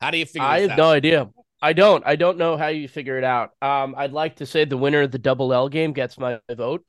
How 0.00 0.10
do 0.10 0.18
you 0.18 0.26
figure? 0.26 0.42
It 0.42 0.46
out? 0.46 0.52
I 0.52 0.60
have 0.60 0.70
out? 0.72 0.76
no 0.76 0.90
idea. 0.90 1.30
I 1.62 1.72
don't. 1.72 2.06
I 2.06 2.16
don't 2.16 2.36
know 2.36 2.56
how 2.56 2.68
you 2.68 2.88
figure 2.88 3.16
it 3.16 3.24
out. 3.24 3.50
Um, 3.62 3.94
I'd 3.96 4.12
like 4.12 4.36
to 4.36 4.46
say 4.46 4.64
the 4.64 4.76
winner 4.76 5.02
of 5.02 5.12
the 5.12 5.18
double 5.18 5.54
L 5.54 5.68
game 5.68 5.92
gets 5.92 6.18
my 6.18 6.38
vote. 6.54 6.84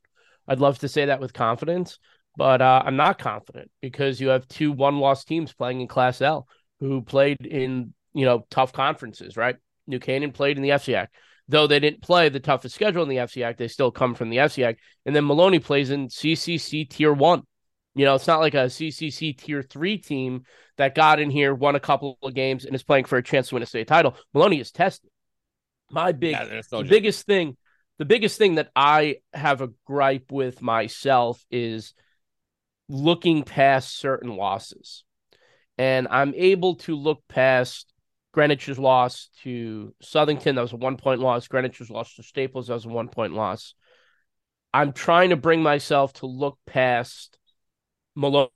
I'd 0.46 0.60
love 0.60 0.78
to 0.80 0.88
say 0.88 1.06
that 1.06 1.20
with 1.20 1.32
confidence, 1.32 1.98
but 2.38 2.62
uh, 2.62 2.82
I'm 2.84 2.96
not 2.96 3.18
confident 3.18 3.68
because 3.82 4.20
you 4.20 4.28
have 4.28 4.46
two 4.46 4.70
one-loss 4.70 5.24
teams 5.24 5.52
playing 5.52 5.80
in 5.80 5.88
Class 5.88 6.22
L 6.22 6.46
who 6.78 7.02
played 7.02 7.44
in 7.44 7.92
you 8.14 8.24
know 8.24 8.46
tough 8.48 8.72
conferences, 8.72 9.36
right? 9.36 9.56
New 9.88 9.98
Canaan 9.98 10.30
played 10.30 10.56
in 10.56 10.62
the 10.62 10.68
FCIAC, 10.70 11.08
though 11.48 11.66
they 11.66 11.80
didn't 11.80 12.00
play 12.00 12.28
the 12.28 12.38
toughest 12.38 12.76
schedule 12.76 13.02
in 13.02 13.08
the 13.08 13.16
FCIAC. 13.16 13.56
They 13.56 13.66
still 13.66 13.90
come 13.90 14.14
from 14.14 14.30
the 14.30 14.36
FCIAC, 14.36 14.76
and 15.04 15.16
then 15.16 15.26
Maloney 15.26 15.58
plays 15.58 15.90
in 15.90 16.06
CCC 16.06 16.88
Tier 16.88 17.12
One. 17.12 17.42
You 17.96 18.04
know, 18.04 18.14
it's 18.14 18.28
not 18.28 18.38
like 18.38 18.54
a 18.54 18.66
CCC 18.66 19.36
Tier 19.36 19.62
Three 19.62 19.98
team 19.98 20.42
that 20.76 20.94
got 20.94 21.18
in 21.18 21.30
here, 21.30 21.52
won 21.52 21.74
a 21.74 21.80
couple 21.80 22.18
of 22.22 22.34
games, 22.34 22.64
and 22.64 22.72
is 22.72 22.84
playing 22.84 23.06
for 23.06 23.18
a 23.18 23.22
chance 23.22 23.48
to 23.48 23.56
win 23.56 23.64
a 23.64 23.66
state 23.66 23.88
title. 23.88 24.16
Maloney 24.32 24.60
is 24.60 24.70
tested. 24.70 25.10
My 25.90 26.12
big, 26.12 26.32
Yeah, 26.32 26.60
the 26.70 26.84
biggest 26.84 27.26
thing, 27.26 27.56
the 27.98 28.04
biggest 28.04 28.38
thing 28.38 28.54
that 28.54 28.70
I 28.76 29.16
have 29.34 29.60
a 29.60 29.70
gripe 29.84 30.30
with 30.30 30.62
myself 30.62 31.44
is 31.50 31.94
looking 32.88 33.42
past 33.42 33.98
certain 33.98 34.36
losses. 34.36 35.04
And 35.76 36.08
I'm 36.10 36.34
able 36.34 36.76
to 36.76 36.96
look 36.96 37.22
past 37.28 37.92
Greenwich's 38.32 38.78
loss 38.78 39.30
to 39.42 39.94
Southington. 40.02 40.56
That 40.56 40.62
was 40.62 40.72
a 40.72 40.76
one 40.76 40.96
point 40.96 41.20
loss. 41.20 41.48
Greenwich's 41.48 41.90
loss 41.90 42.14
to 42.14 42.22
Staples. 42.22 42.68
That 42.68 42.74
was 42.74 42.84
a 42.84 42.88
one 42.88 43.08
point 43.08 43.34
loss. 43.34 43.74
I'm 44.72 44.92
trying 44.92 45.30
to 45.30 45.36
bring 45.36 45.62
myself 45.62 46.12
to 46.14 46.26
look 46.26 46.58
past 46.66 47.38
Malone. 48.14 48.48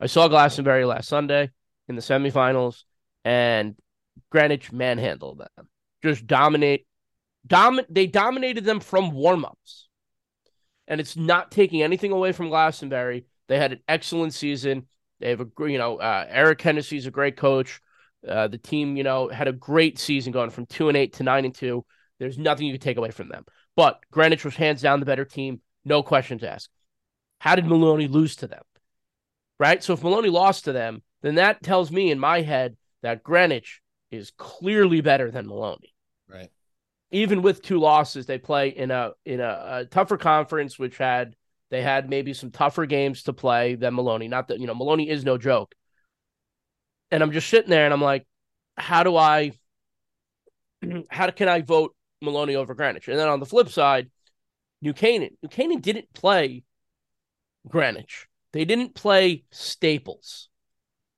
I 0.00 0.06
saw 0.06 0.28
Glastonbury 0.28 0.84
last 0.84 1.08
Sunday 1.08 1.50
in 1.88 1.96
the 1.96 2.02
semifinals, 2.02 2.82
and 3.24 3.76
Greenwich 4.30 4.72
manhandled 4.72 5.38
them. 5.38 5.68
Just 6.02 6.26
dominate, 6.26 6.86
domin- 7.46 7.86
They 7.88 8.06
dominated 8.06 8.64
them 8.64 8.80
from 8.80 9.12
warmups, 9.12 9.85
and 10.88 11.00
it's 11.00 11.16
not 11.16 11.50
taking 11.50 11.82
anything 11.82 12.12
away 12.12 12.32
from 12.32 12.48
Glastonbury. 12.48 13.26
They 13.48 13.58
had 13.58 13.72
an 13.72 13.80
excellent 13.88 14.34
season. 14.34 14.86
They 15.20 15.30
have 15.30 15.40
a 15.40 15.48
you 15.70 15.78
know 15.78 15.96
uh, 15.96 16.26
Eric 16.28 16.60
Hennessy's 16.60 17.06
a 17.06 17.10
great 17.10 17.36
coach. 17.36 17.80
Uh, 18.26 18.48
the 18.48 18.58
team 18.58 18.96
you 18.96 19.04
know 19.04 19.28
had 19.28 19.48
a 19.48 19.52
great 19.52 19.98
season 19.98 20.32
going 20.32 20.50
from 20.50 20.66
two 20.66 20.88
and 20.88 20.96
eight 20.96 21.14
to 21.14 21.22
nine 21.22 21.44
and 21.44 21.54
two. 21.54 21.84
There's 22.18 22.38
nothing 22.38 22.66
you 22.66 22.74
could 22.74 22.82
take 22.82 22.96
away 22.96 23.10
from 23.10 23.28
them. 23.28 23.44
But 23.76 24.00
Greenwich 24.10 24.44
was 24.44 24.56
hands 24.56 24.80
down 24.80 25.00
the 25.00 25.06
better 25.06 25.26
team, 25.26 25.60
no 25.84 26.02
questions 26.02 26.42
asked. 26.42 26.70
How 27.38 27.54
did 27.54 27.66
Maloney 27.66 28.08
lose 28.08 28.36
to 28.36 28.46
them? 28.46 28.62
Right. 29.58 29.82
So 29.82 29.92
if 29.92 30.02
Maloney 30.02 30.30
lost 30.30 30.64
to 30.64 30.72
them, 30.72 31.02
then 31.22 31.36
that 31.36 31.62
tells 31.62 31.90
me 31.90 32.10
in 32.10 32.18
my 32.18 32.42
head 32.42 32.76
that 33.02 33.22
Greenwich 33.22 33.80
is 34.10 34.32
clearly 34.36 35.00
better 35.00 35.30
than 35.30 35.46
Maloney. 35.46 35.94
Right. 36.28 36.50
Even 37.12 37.42
with 37.42 37.62
two 37.62 37.78
losses, 37.78 38.26
they 38.26 38.38
play 38.38 38.68
in 38.68 38.90
a 38.90 39.12
in 39.24 39.40
a, 39.40 39.66
a 39.68 39.84
tougher 39.86 40.16
conference, 40.16 40.78
which 40.78 40.98
had 40.98 41.36
they 41.70 41.82
had 41.82 42.10
maybe 42.10 42.34
some 42.34 42.50
tougher 42.50 42.86
games 42.86 43.24
to 43.24 43.32
play 43.32 43.74
than 43.74 43.94
Maloney. 43.94 44.28
Not 44.28 44.48
that 44.48 44.58
you 44.60 44.66
know 44.66 44.74
Maloney 44.74 45.08
is 45.08 45.24
no 45.24 45.38
joke. 45.38 45.74
And 47.10 47.22
I'm 47.22 47.32
just 47.32 47.48
sitting 47.48 47.70
there 47.70 47.84
and 47.84 47.94
I'm 47.94 48.02
like, 48.02 48.26
how 48.76 49.02
do 49.02 49.16
I 49.16 49.52
how 51.10 51.30
can 51.30 51.48
I 51.48 51.62
vote 51.62 51.94
Maloney 52.20 52.56
over 52.56 52.74
Greenwich? 52.74 53.08
And 53.08 53.18
then 53.18 53.28
on 53.28 53.40
the 53.40 53.46
flip 53.46 53.68
side, 53.68 54.10
New 54.82 54.92
Canaan. 54.92 55.36
New 55.42 55.48
Canaan 55.48 55.80
didn't 55.80 56.12
play 56.12 56.64
Greenwich. 57.68 58.26
They 58.52 58.64
didn't 58.64 58.94
play 58.94 59.44
Staples. 59.50 60.48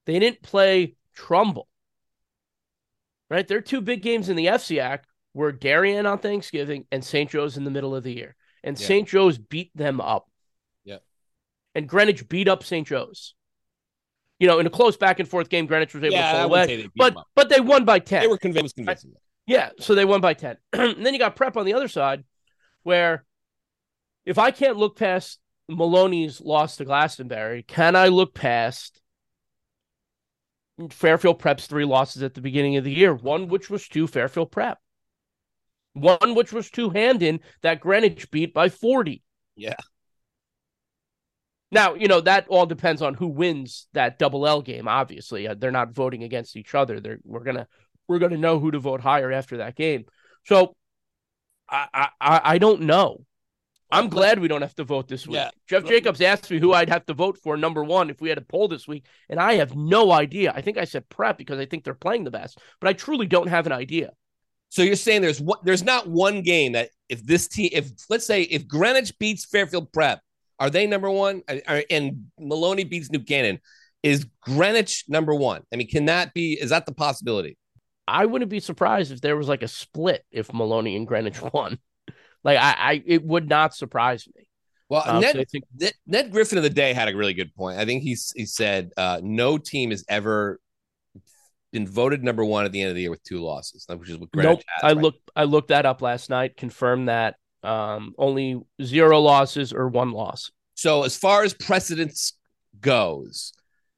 They 0.06 0.18
didn't 0.18 0.42
play 0.42 0.96
Trumbull. 1.14 1.68
Right? 3.30 3.46
Their 3.46 3.60
two 3.60 3.80
big 3.80 4.02
games 4.02 4.28
in 4.28 4.36
the 4.36 4.46
FCIAC 4.46 5.00
were 5.38 5.52
Darien 5.52 6.04
on 6.04 6.18
Thanksgiving 6.18 6.84
and 6.90 7.04
St. 7.04 7.30
Joe's 7.30 7.56
in 7.56 7.62
the 7.64 7.70
middle 7.70 7.94
of 7.94 8.02
the 8.02 8.12
year. 8.12 8.34
And 8.64 8.78
Yeah. 8.78 8.86
St. 8.86 9.08
Joe's 9.08 9.38
beat 9.38 9.70
them 9.74 10.00
up. 10.00 10.28
Yeah. 10.84 10.98
And 11.76 11.88
Greenwich 11.88 12.28
beat 12.28 12.48
up 12.48 12.64
St. 12.64 12.86
Joe's. 12.86 13.34
You 14.40 14.48
know, 14.48 14.58
in 14.58 14.66
a 14.66 14.70
close 14.70 14.96
back 14.96 15.20
and 15.20 15.28
forth 15.28 15.48
game, 15.48 15.66
Greenwich 15.66 15.94
was 15.94 16.02
able 16.02 16.14
Yeah, 16.14 16.32
to 16.32 16.38
pull 16.38 16.46
away. 16.46 16.66
say 16.66 16.76
they 16.76 16.82
beat 16.82 16.92
But 16.96 17.16
but 17.36 17.48
they 17.48 17.60
won 17.60 17.84
by 17.84 18.00
10. 18.00 18.20
They 18.22 18.26
were 18.26 18.36
convinced, 18.36 18.74
convincing. 18.74 19.12
Yeah, 19.46 19.70
so 19.78 19.94
they 19.94 20.04
won 20.04 20.20
by 20.20 20.34
10. 20.34 20.56
and 20.72 21.06
then 21.06 21.12
you 21.14 21.20
got 21.20 21.36
prep 21.36 21.56
on 21.56 21.64
the 21.66 21.74
other 21.74 21.88
side, 21.88 22.24
where 22.82 23.24
if 24.26 24.38
I 24.38 24.50
can't 24.50 24.76
look 24.76 24.96
past 24.98 25.38
Maloney's 25.68 26.40
loss 26.40 26.76
to 26.76 26.84
Glastonbury, 26.84 27.62
can 27.62 27.94
I 27.94 28.08
look 28.08 28.34
past 28.34 29.00
Fairfield 30.90 31.38
Prep's 31.38 31.66
three 31.66 31.84
losses 31.84 32.22
at 32.22 32.34
the 32.34 32.40
beginning 32.40 32.76
of 32.76 32.84
the 32.84 32.92
year? 32.92 33.14
One 33.14 33.48
which 33.48 33.70
was 33.70 33.86
to 33.88 34.06
Fairfield 34.06 34.50
Prep, 34.50 34.78
one 36.00 36.34
which 36.34 36.52
was 36.52 36.70
to 36.72 36.90
Hamden 36.90 37.40
that 37.62 37.80
Greenwich 37.80 38.30
beat 38.30 38.54
by 38.54 38.68
40. 38.68 39.22
Yeah. 39.56 39.76
Now, 41.70 41.94
you 41.94 42.08
know, 42.08 42.20
that 42.22 42.46
all 42.48 42.66
depends 42.66 43.02
on 43.02 43.14
who 43.14 43.26
wins 43.26 43.88
that 43.92 44.18
double 44.18 44.46
L 44.46 44.62
game, 44.62 44.88
obviously. 44.88 45.46
Uh, 45.46 45.54
They're 45.54 45.70
not 45.70 45.92
voting 45.92 46.22
against 46.22 46.56
each 46.56 46.74
other. 46.74 47.00
They're 47.00 47.18
we're 47.24 47.44
gonna 47.44 47.66
we're 48.06 48.18
gonna 48.18 48.38
know 48.38 48.58
who 48.58 48.70
to 48.70 48.78
vote 48.78 49.02
higher 49.02 49.30
after 49.30 49.58
that 49.58 49.76
game. 49.76 50.04
So 50.44 50.74
I 51.68 51.86
I, 51.92 52.08
I 52.20 52.40
I 52.44 52.58
don't 52.58 52.82
know. 52.82 53.24
I'm 53.90 54.08
glad 54.08 54.38
we 54.38 54.48
don't 54.48 54.60
have 54.62 54.74
to 54.74 54.84
vote 54.84 55.08
this 55.08 55.26
week. 55.26 55.36
Yeah. 55.36 55.50
Jeff 55.66 55.84
Jacobs 55.86 56.20
asked 56.20 56.50
me 56.50 56.58
who 56.58 56.74
I'd 56.74 56.90
have 56.90 57.06
to 57.06 57.14
vote 57.14 57.38
for 57.38 57.56
number 57.56 57.82
one 57.82 58.10
if 58.10 58.20
we 58.20 58.28
had 58.28 58.36
a 58.36 58.42
poll 58.42 58.68
this 58.68 58.86
week, 58.86 59.06
and 59.30 59.40
I 59.40 59.54
have 59.54 59.74
no 59.74 60.12
idea. 60.12 60.52
I 60.54 60.60
think 60.60 60.76
I 60.76 60.84
said 60.84 61.08
prep 61.08 61.38
because 61.38 61.58
I 61.58 61.64
think 61.64 61.84
they're 61.84 61.94
playing 61.94 62.24
the 62.24 62.30
best, 62.30 62.58
but 62.80 62.88
I 62.88 62.92
truly 62.92 63.26
don't 63.26 63.48
have 63.48 63.64
an 63.64 63.72
idea. 63.72 64.10
So 64.70 64.82
you're 64.82 64.96
saying 64.96 65.22
there's 65.22 65.40
one, 65.40 65.58
there's 65.64 65.82
not 65.82 66.08
one 66.08 66.42
game 66.42 66.72
that 66.72 66.90
if 67.08 67.24
this 67.24 67.48
team, 67.48 67.70
if 67.72 67.90
let's 68.10 68.26
say 68.26 68.42
if 68.42 68.68
Greenwich 68.68 69.18
beats 69.18 69.44
Fairfield 69.44 69.92
Prep, 69.92 70.20
are 70.58 70.70
they 70.70 70.86
number 70.86 71.10
one? 71.10 71.42
And 71.90 72.26
Maloney 72.38 72.84
beats 72.84 73.10
New 73.10 73.20
Canaan, 73.20 73.60
is 74.02 74.26
Greenwich 74.42 75.04
number 75.08 75.34
one? 75.34 75.62
I 75.72 75.76
mean, 75.76 75.88
can 75.88 76.06
that 76.06 76.34
be? 76.34 76.54
Is 76.54 76.70
that 76.70 76.86
the 76.86 76.92
possibility? 76.92 77.56
I 78.06 78.26
wouldn't 78.26 78.50
be 78.50 78.60
surprised 78.60 79.12
if 79.12 79.20
there 79.20 79.36
was 79.36 79.48
like 79.48 79.62
a 79.62 79.68
split 79.68 80.24
if 80.30 80.52
Maloney 80.52 80.96
and 80.96 81.06
Greenwich 81.06 81.40
won. 81.52 81.78
Like 82.44 82.58
I, 82.58 82.74
I 82.78 83.02
it 83.06 83.24
would 83.24 83.48
not 83.48 83.74
surprise 83.74 84.26
me. 84.34 84.44
Well, 84.88 85.02
Um, 85.04 85.20
Ned, 85.20 85.36
so 85.36 85.44
think 85.50 85.64
Ned, 85.78 85.92
Ned 86.06 86.32
Griffen 86.32 86.56
of 86.56 86.62
the 86.62 86.70
day 86.70 86.94
had 86.94 87.08
a 87.08 87.16
really 87.16 87.34
good 87.34 87.54
point. 87.54 87.78
I 87.78 87.84
think 87.84 88.02
he's 88.02 88.32
he 88.34 88.46
said 88.46 88.92
uh, 88.96 89.20
no 89.22 89.58
team 89.58 89.90
has 89.90 90.04
ever 90.08 90.60
been 91.72 91.86
voted 91.86 92.24
number 92.24 92.44
one 92.44 92.64
at 92.64 92.72
the 92.72 92.80
end 92.80 92.90
of 92.90 92.94
the 92.94 93.02
year 93.02 93.10
with 93.10 93.22
two 93.22 93.40
losses, 93.40 93.86
which 93.88 94.08
is 94.08 94.18
what 94.18 94.30
Greenwich 94.32 94.58
nope. 94.58 94.62
has. 94.68 94.84
I 94.84 94.92
right 94.94 95.02
looked 95.02 95.30
I 95.36 95.44
looked 95.44 95.68
that 95.68 95.86
up 95.86 96.02
last 96.02 96.30
night, 96.30 96.56
confirmed 96.56 97.08
that 97.08 97.36
um 97.62 98.14
only 98.18 98.60
zero 98.82 99.20
losses 99.20 99.72
or 99.72 99.88
one 99.88 100.12
loss. 100.12 100.50
So 100.74 101.02
as 101.02 101.16
far 101.16 101.42
as 101.42 101.54
precedence 101.54 102.34
goes, 102.80 103.52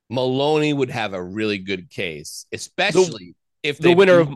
Maloney 0.08 0.72
would 0.72 0.90
have 0.90 1.12
a 1.12 1.22
really 1.22 1.58
good 1.58 1.90
case, 1.90 2.46
especially 2.52 3.34
if 3.62 3.78
The 3.78 3.94
winner 3.94 4.20
of 4.20 4.34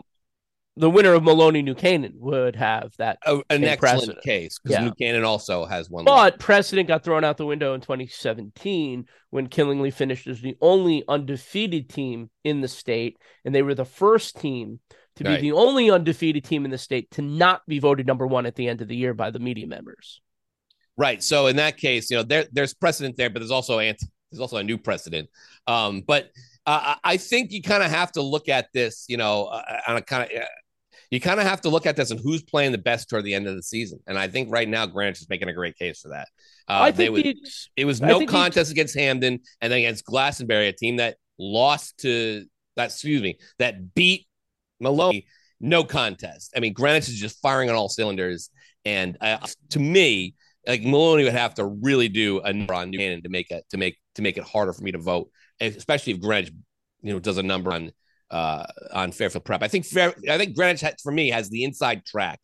the 0.77 0.89
winner 0.89 1.13
of 1.13 1.23
Maloney 1.23 1.61
New 1.61 1.75
Canaan 1.75 2.13
would 2.17 2.55
have 2.55 2.93
that. 2.97 3.17
a, 3.25 3.35
an 3.49 3.63
excellent 3.63 3.79
precedent. 3.79 4.23
case 4.23 4.59
because 4.59 4.77
Yeah. 4.77 4.85
New 4.85 4.93
Canaan 4.93 5.23
also 5.23 5.65
has 5.65 5.89
one. 5.89 6.05
But 6.05 6.39
precedent 6.39 6.87
got 6.87 7.03
thrown 7.03 7.23
out 7.23 7.37
the 7.37 7.45
window 7.45 7.73
in 7.73 7.81
2017 7.81 9.05
when 9.29 9.47
Killingly 9.47 9.91
finished 9.91 10.27
as 10.27 10.41
the 10.41 10.57
only 10.61 11.03
undefeated 11.07 11.89
team 11.89 12.29
in 12.43 12.61
the 12.61 12.67
state, 12.67 13.17
and 13.45 13.55
they 13.55 13.61
were 13.61 13.75
the 13.75 13.85
first 13.85 14.37
team 14.39 14.79
to 15.15 15.23
be 15.23 15.37
the 15.37 15.53
only 15.53 15.89
undefeated 15.89 16.43
team 16.43 16.65
in 16.65 16.71
the 16.71 16.77
state 16.77 17.09
to 17.11 17.21
not 17.21 17.61
be 17.67 17.79
voted 17.79 18.05
number 18.05 18.27
one 18.27 18.45
at 18.45 18.55
the 18.55 18.67
end 18.67 18.81
of 18.81 18.89
the 18.89 18.95
year 18.97 19.13
by 19.13 19.31
the 19.31 19.39
media 19.39 19.65
members. 19.65 20.21
Right. 20.97 21.23
So 21.23 21.47
in 21.47 21.55
that 21.55 21.77
case, 21.77 22.09
you 22.09 22.17
know, 22.17 22.23
there 22.23 22.45
there's 22.51 22.73
precedent 22.73 23.15
there, 23.17 23.29
but 23.29 23.39
there's 23.39 23.51
also 23.51 23.79
anti, 23.79 24.05
there's 24.31 24.41
also 24.41 24.57
a 24.57 24.63
new 24.63 24.77
precedent. 24.77 25.29
Um, 25.67 26.03
but 26.05 26.31
uh, 26.65 26.95
I 27.03 27.13
I 27.13 27.17
think 27.17 27.51
you 27.51 27.61
kind 27.61 27.83
of 27.83 27.91
have 27.91 28.11
to 28.13 28.21
look 28.21 28.49
at 28.49 28.67
this, 28.73 29.05
you 29.07 29.17
know, 29.17 29.45
uh, 29.45 29.79
on 29.87 29.97
a 29.97 30.01
kind 30.01 30.23
of 30.23 30.37
uh, 30.37 30.45
you 31.11 31.19
kind 31.19 31.39
of 31.39 31.45
have 31.45 31.61
to 31.61 31.69
look 31.69 31.85
at 31.85 31.95
this 31.95 32.11
and 32.11 32.19
who's 32.19 32.43
playing 32.43 32.71
the 32.71 32.77
best 32.77 33.09
toward 33.09 33.23
the 33.23 33.33
end 33.33 33.47
of 33.47 33.55
the 33.55 33.63
season. 33.63 33.99
And 34.07 34.17
I 34.17 34.27
think 34.27 34.51
right 34.51 34.67
now 34.67 34.85
Greenwich 34.85 35.21
is 35.21 35.29
making 35.29 35.49
a 35.49 35.53
great 35.53 35.77
case 35.77 36.01
for 36.01 36.09
that. 36.09 36.27
Uh, 36.67 36.81
I 36.81 36.91
think 36.91 37.11
would, 37.11 37.37
it 37.75 37.85
was 37.85 38.01
no 38.01 38.25
contest 38.25 38.71
against 38.71 38.95
Hamden 38.95 39.39
and 39.61 39.71
then 39.71 39.79
against 39.79 40.05
Glastonbury, 40.05 40.67
a 40.67 40.73
team 40.73 40.97
that 40.97 41.17
lost 41.37 41.99
to 41.99 42.45
that. 42.75 42.85
Excuse 42.85 43.21
me, 43.21 43.37
that 43.59 43.93
beat 43.93 44.27
Maloney, 44.79 45.27
no 45.59 45.83
contest. 45.83 46.53
I 46.55 46.59
mean, 46.59 46.73
Greenwich 46.73 47.07
is 47.07 47.19
just 47.19 47.39
firing 47.41 47.69
on 47.69 47.75
all 47.75 47.89
cylinders, 47.89 48.49
and 48.83 49.17
uh, 49.21 49.37
to 49.71 49.79
me, 49.79 50.35
like 50.67 50.83
Maloney 50.83 51.23
would 51.23 51.33
have 51.33 51.53
to 51.55 51.65
really 51.65 52.09
do 52.09 52.39
a 52.39 52.51
number 52.51 52.73
on 52.73 52.89
New 52.89 52.97
Canaan 52.97 53.21
to 53.23 53.29
make 53.29 53.51
it 53.51 53.63
to 53.69 53.77
make 53.77 53.97
to 54.15 54.21
make 54.21 54.37
it 54.37 54.43
harder 54.43 54.73
for 54.73 54.83
me 54.83 54.91
to 54.91 54.97
vote, 54.97 55.29
especially 55.61 56.13
if 56.13 56.19
Greenwich, 56.19 56.51
you 57.01 57.13
know, 57.13 57.19
does 57.19 57.37
a 57.37 57.43
number 57.43 57.71
on 57.71 57.91
uh 58.31 58.65
on 58.93 59.11
Fairfield 59.11 59.45
Prep. 59.45 59.63
I 59.63 59.67
think 59.67 59.85
Fair, 59.85 60.13
I 60.29 60.37
think 60.37 60.55
Greenwich 60.55 60.83
for 61.01 61.11
me 61.11 61.29
has 61.29 61.49
the 61.49 61.63
inside 61.63 62.05
track. 62.05 62.39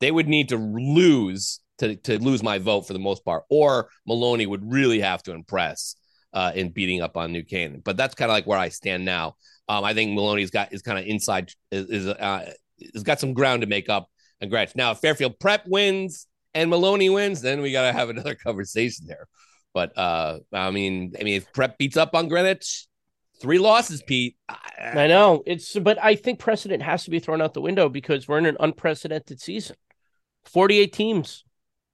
They 0.00 0.10
would 0.10 0.28
need 0.28 0.48
to 0.50 0.56
lose 0.56 1.60
to 1.78 1.96
to 1.96 2.18
lose 2.18 2.42
my 2.42 2.58
vote 2.58 2.86
for 2.86 2.92
the 2.92 2.98
most 2.98 3.24
part, 3.24 3.44
or 3.50 3.88
Maloney 4.06 4.46
would 4.46 4.70
really 4.70 5.00
have 5.00 5.22
to 5.24 5.32
impress 5.32 5.96
uh, 6.32 6.52
in 6.54 6.70
beating 6.70 7.02
up 7.02 7.16
on 7.16 7.32
New 7.32 7.44
Canaan. 7.44 7.82
But 7.84 7.96
that's 7.96 8.14
kind 8.14 8.30
of 8.30 8.34
like 8.34 8.46
where 8.46 8.58
I 8.58 8.68
stand 8.68 9.04
now. 9.04 9.36
Um, 9.68 9.84
I 9.84 9.94
think 9.94 10.14
Maloney's 10.14 10.50
got 10.50 10.72
is 10.72 10.82
kind 10.82 10.98
of 10.98 11.04
inside 11.06 11.52
is, 11.70 11.86
is 11.86 12.06
uh, 12.06 12.50
has 12.94 13.02
got 13.02 13.20
some 13.20 13.34
ground 13.34 13.62
to 13.62 13.66
make 13.66 13.88
up 13.88 14.08
and 14.40 14.50
Greenwich. 14.50 14.74
Now, 14.74 14.92
if 14.92 14.98
Fairfield 14.98 15.38
Prep 15.38 15.66
wins 15.66 16.26
and 16.54 16.70
Maloney 16.70 17.10
wins, 17.10 17.40
then 17.40 17.60
we 17.60 17.72
got 17.72 17.86
to 17.86 17.92
have 17.92 18.08
another 18.08 18.34
conversation 18.44 19.06
there. 19.06 19.28
But 19.72 19.96
uh, 19.96 20.40
I 20.52 20.70
mean, 20.70 21.12
I 21.18 21.22
mean, 21.22 21.36
if 21.36 21.52
Prep 21.52 21.78
beats 21.78 21.96
up 21.96 22.14
on 22.14 22.28
Greenwich, 22.28 22.86
three 23.40 23.58
losses, 23.58 24.02
Pete. 24.06 24.36
I 24.78 25.06
know 25.06 25.42
it's, 25.46 25.78
but 25.78 26.02
I 26.02 26.14
think 26.14 26.38
precedent 26.38 26.82
has 26.82 27.04
to 27.04 27.10
be 27.10 27.18
thrown 27.18 27.42
out 27.42 27.54
the 27.54 27.60
window 27.60 27.88
because 27.88 28.28
we're 28.28 28.38
in 28.38 28.46
an 28.46 28.56
unprecedented 28.60 29.40
season. 29.40 29.76
Forty-eight 30.44 30.92
teams 30.92 31.44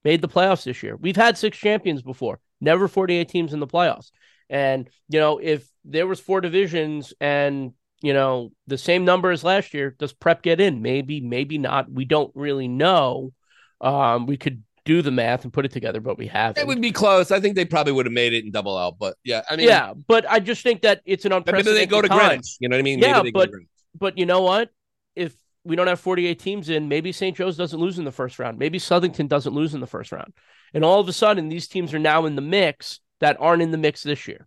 made 0.04 0.22
the 0.22 0.28
playoffs 0.28 0.64
this 0.64 0.82
year. 0.82 0.96
We've 0.96 1.16
had 1.16 1.36
six 1.36 1.58
champions 1.58 2.02
before, 2.02 2.40
never 2.60 2.88
forty-eight 2.88 3.28
teams 3.28 3.52
in 3.52 3.60
the 3.60 3.66
playoffs. 3.66 4.10
And 4.48 4.88
you 5.08 5.18
know, 5.18 5.38
if 5.38 5.68
there 5.84 6.06
was 6.06 6.20
four 6.20 6.40
divisions 6.40 7.12
and 7.20 7.72
you 8.02 8.12
know 8.12 8.52
the 8.66 8.78
same 8.78 9.04
number 9.04 9.30
as 9.30 9.42
last 9.42 9.74
year, 9.74 9.96
does 9.98 10.12
Prep 10.12 10.42
get 10.42 10.60
in? 10.60 10.82
Maybe, 10.82 11.20
maybe 11.20 11.58
not. 11.58 11.90
We 11.90 12.04
don't 12.04 12.30
really 12.34 12.68
know. 12.68 13.32
Um, 13.80 14.26
we 14.26 14.36
could 14.36 14.62
do 14.86 15.02
the 15.02 15.10
math 15.10 15.44
and 15.44 15.52
put 15.52 15.66
it 15.66 15.72
together, 15.72 16.00
but 16.00 16.16
we 16.16 16.28
haven't. 16.28 16.62
It 16.62 16.66
would 16.66 16.80
be 16.80 16.92
close. 16.92 17.30
I 17.30 17.40
think 17.40 17.56
they 17.56 17.64
probably 17.64 17.92
would 17.92 18.06
have 18.06 18.12
made 18.12 18.32
it 18.32 18.44
in 18.44 18.52
double 18.52 18.78
L, 18.78 18.92
but 18.92 19.16
yeah, 19.24 19.42
I 19.50 19.56
mean, 19.56 19.66
yeah, 19.66 19.92
but 19.92 20.24
I 20.30 20.38
just 20.38 20.62
think 20.62 20.82
that 20.82 21.02
it's 21.04 21.26
an 21.26 21.32
unprecedented. 21.32 21.74
Maybe 21.74 21.78
they 21.78 21.86
go 21.86 22.00
to 22.00 22.08
time. 22.08 22.28
Greenwich. 22.28 22.56
You 22.60 22.68
know 22.68 22.76
what 22.76 22.80
I 22.80 22.82
mean? 22.84 23.00
Yeah, 23.00 23.18
maybe 23.18 23.32
but 23.32 23.50
but 23.98 24.16
you 24.16 24.24
know 24.24 24.40
what? 24.40 24.70
If 25.14 25.34
we 25.64 25.76
don't 25.76 25.88
have 25.88 26.00
48 26.00 26.38
teams 26.38 26.68
in, 26.70 26.88
maybe 26.88 27.10
St. 27.10 27.36
Joe's 27.36 27.56
doesn't 27.56 27.78
lose 27.78 27.98
in 27.98 28.04
the 28.04 28.12
first 28.12 28.38
round. 28.38 28.58
Maybe 28.58 28.78
Southington 28.78 29.28
doesn't 29.28 29.52
lose 29.52 29.74
in 29.74 29.80
the 29.80 29.86
first 29.86 30.12
round, 30.12 30.32
and 30.72 30.84
all 30.84 31.00
of 31.00 31.08
a 31.08 31.12
sudden 31.12 31.48
these 31.48 31.68
teams 31.68 31.92
are 31.92 31.98
now 31.98 32.24
in 32.24 32.36
the 32.36 32.42
mix 32.42 33.00
that 33.20 33.36
aren't 33.40 33.62
in 33.62 33.72
the 33.72 33.78
mix 33.78 34.02
this 34.04 34.28
year, 34.28 34.46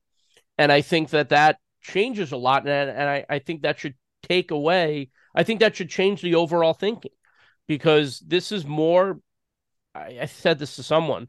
and 0.58 0.72
I 0.72 0.81
think 0.81 1.10
that 1.10 1.29
that 1.29 1.58
changes 1.81 2.31
a 2.31 2.38
lot, 2.38 2.67
and 2.67 2.89
and 2.89 3.10
I, 3.10 3.25
I 3.29 3.39
think 3.39 3.63
that 3.63 3.77
should 3.79 3.96
take 4.24 4.51
away. 4.51 5.10
I 5.36 5.43
think 5.43 5.60
that 5.60 5.75
should 5.75 5.89
change 5.89 6.22
the 6.22 6.36
overall 6.36 6.74
thinking 6.74 7.12
because 7.67 8.19
this 8.25 8.51
is 8.51 8.65
more 8.65 9.19
I, 10.00 10.20
I 10.22 10.25
said 10.25 10.60
this 10.60 10.75
to 10.77 10.84
someone. 10.84 11.27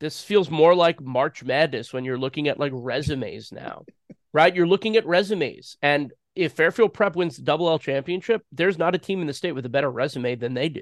This 0.00 0.22
feels 0.22 0.50
more 0.50 0.74
like 0.74 1.00
March 1.00 1.42
Madness 1.42 1.92
when 1.92 2.04
you're 2.04 2.18
looking 2.18 2.48
at 2.48 2.58
like 2.58 2.72
resumes 2.74 3.52
now, 3.52 3.84
right? 4.32 4.54
You're 4.54 4.66
looking 4.66 4.96
at 4.96 5.06
resumes, 5.06 5.76
and 5.82 6.12
if 6.34 6.52
Fairfield 6.52 6.92
Prep 6.92 7.16
wins 7.16 7.36
the 7.36 7.42
Double 7.42 7.68
L 7.68 7.78
championship, 7.78 8.42
there's 8.50 8.78
not 8.78 8.94
a 8.94 8.98
team 8.98 9.20
in 9.20 9.26
the 9.26 9.32
state 9.32 9.52
with 9.52 9.66
a 9.66 9.70
better 9.70 9.90
resume 9.90 10.34
than 10.34 10.54
they 10.54 10.68
do. 10.68 10.80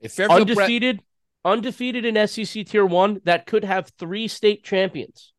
If 0.00 0.12
Fairfield 0.12 0.50
undefeated, 0.50 0.98
Prep... 0.98 1.52
undefeated 1.52 2.04
in 2.04 2.14
SCC 2.14 2.66
Tier 2.66 2.86
One, 2.86 3.20
that 3.24 3.46
could 3.46 3.64
have 3.64 3.90
three 3.98 4.28
state 4.28 4.64
champions. 4.64 5.32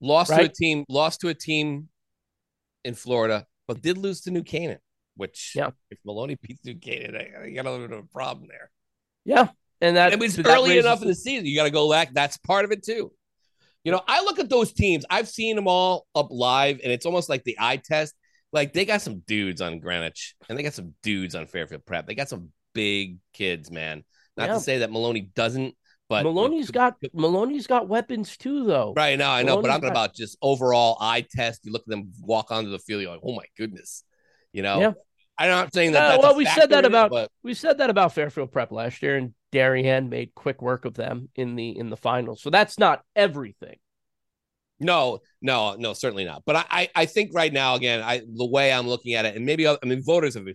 Lost 0.00 0.30
right? 0.30 0.44
to 0.44 0.50
a 0.50 0.52
team, 0.52 0.84
lost 0.88 1.20
to 1.20 1.28
a 1.28 1.34
team 1.34 1.88
in 2.84 2.94
Florida, 2.94 3.46
but 3.66 3.82
did 3.82 3.98
lose 3.98 4.22
to 4.22 4.30
New 4.30 4.44
Canaan. 4.44 4.78
Which, 5.16 5.54
yeah. 5.56 5.70
if 5.90 5.98
Maloney 6.04 6.38
beats 6.40 6.64
New 6.64 6.76
Canaan, 6.76 7.16
I, 7.16 7.46
I 7.46 7.50
got 7.50 7.66
a 7.66 7.70
little 7.72 7.88
bit 7.88 7.98
of 7.98 8.04
a 8.04 8.08
problem 8.08 8.46
there. 8.48 8.70
Yeah, 9.24 9.48
and 9.80 9.96
that 9.96 10.12
it 10.12 10.18
was 10.18 10.38
early 10.38 10.78
enough 10.78 11.02
in 11.02 11.08
the 11.08 11.14
season. 11.14 11.46
You 11.46 11.56
got 11.56 11.64
to 11.64 11.70
go 11.70 11.90
back. 11.90 12.12
That's 12.12 12.36
part 12.38 12.64
of 12.64 12.72
it 12.72 12.84
too. 12.84 13.12
You 13.84 13.92
know, 13.92 14.02
I 14.06 14.22
look 14.22 14.38
at 14.38 14.50
those 14.50 14.72
teams. 14.72 15.04
I've 15.08 15.28
seen 15.28 15.56
them 15.56 15.68
all 15.68 16.06
up 16.14 16.28
live, 16.30 16.80
and 16.82 16.92
it's 16.92 17.06
almost 17.06 17.28
like 17.28 17.44
the 17.44 17.56
eye 17.58 17.76
test. 17.76 18.14
Like 18.52 18.72
they 18.72 18.84
got 18.84 19.02
some 19.02 19.20
dudes 19.26 19.60
on 19.60 19.78
Greenwich, 19.78 20.34
and 20.48 20.58
they 20.58 20.62
got 20.62 20.74
some 20.74 20.94
dudes 21.02 21.34
on 21.34 21.46
Fairfield 21.46 21.86
Prep. 21.86 22.06
They 22.06 22.14
got 22.14 22.28
some 22.28 22.50
big 22.74 23.18
kids, 23.32 23.70
man. 23.70 24.04
Not 24.36 24.48
yeah. 24.48 24.54
to 24.54 24.60
say 24.60 24.78
that 24.78 24.92
Maloney 24.92 25.30
doesn't, 25.34 25.74
but 26.08 26.22
Maloney's 26.22 26.70
got 26.70 26.96
Maloney's 27.12 27.66
got 27.66 27.88
weapons 27.88 28.36
too, 28.36 28.64
though. 28.64 28.94
Right 28.96 29.18
now, 29.18 29.32
I 29.32 29.42
know, 29.42 29.56
Maloney's 29.56 29.62
but 29.62 29.70
I'm 29.70 29.80
talking 29.80 29.94
got... 29.94 30.04
about 30.04 30.14
just 30.14 30.38
overall 30.42 30.96
eye 31.00 31.26
test. 31.30 31.64
You 31.64 31.72
look 31.72 31.82
at 31.82 31.88
them 31.88 32.12
walk 32.20 32.50
onto 32.50 32.70
the 32.70 32.78
field, 32.78 33.02
you're 33.02 33.10
like, 33.10 33.20
oh 33.24 33.34
my 33.34 33.44
goodness, 33.56 34.04
you 34.52 34.62
know. 34.62 34.80
Yeah. 34.80 34.92
I'm 35.40 35.50
not 35.50 35.72
saying 35.72 35.92
that. 35.92 36.18
Uh, 36.18 36.22
well, 36.22 36.34
we 36.34 36.44
said 36.46 36.70
that 36.70 36.84
about 36.84 37.06
it, 37.06 37.10
but... 37.12 37.30
we 37.44 37.54
said 37.54 37.78
that 37.78 37.90
about 37.90 38.12
Fairfield 38.12 38.50
Prep 38.50 38.72
last 38.72 39.02
year, 39.02 39.16
and 39.16 39.34
Darien 39.50 40.08
made 40.08 40.34
quick 40.34 40.60
work 40.62 40.84
of 40.84 40.94
them 40.94 41.28
in 41.34 41.56
the 41.56 41.76
in 41.76 41.90
the 41.90 41.96
finals. 41.96 42.42
So 42.42 42.50
that's 42.50 42.78
not 42.78 43.02
everything. 43.16 43.78
No, 44.80 45.20
no, 45.42 45.74
no, 45.74 45.92
certainly 45.92 46.24
not. 46.24 46.44
But 46.46 46.56
I, 46.56 46.64
I, 46.70 46.90
I 46.94 47.06
think 47.06 47.32
right 47.34 47.52
now, 47.52 47.74
again, 47.74 48.00
I 48.00 48.22
the 48.26 48.46
way 48.46 48.72
I'm 48.72 48.86
looking 48.86 49.14
at 49.14 49.24
it, 49.24 49.34
and 49.34 49.44
maybe 49.44 49.66
I 49.66 49.76
mean 49.84 50.02
voters 50.02 50.34
have 50.34 50.46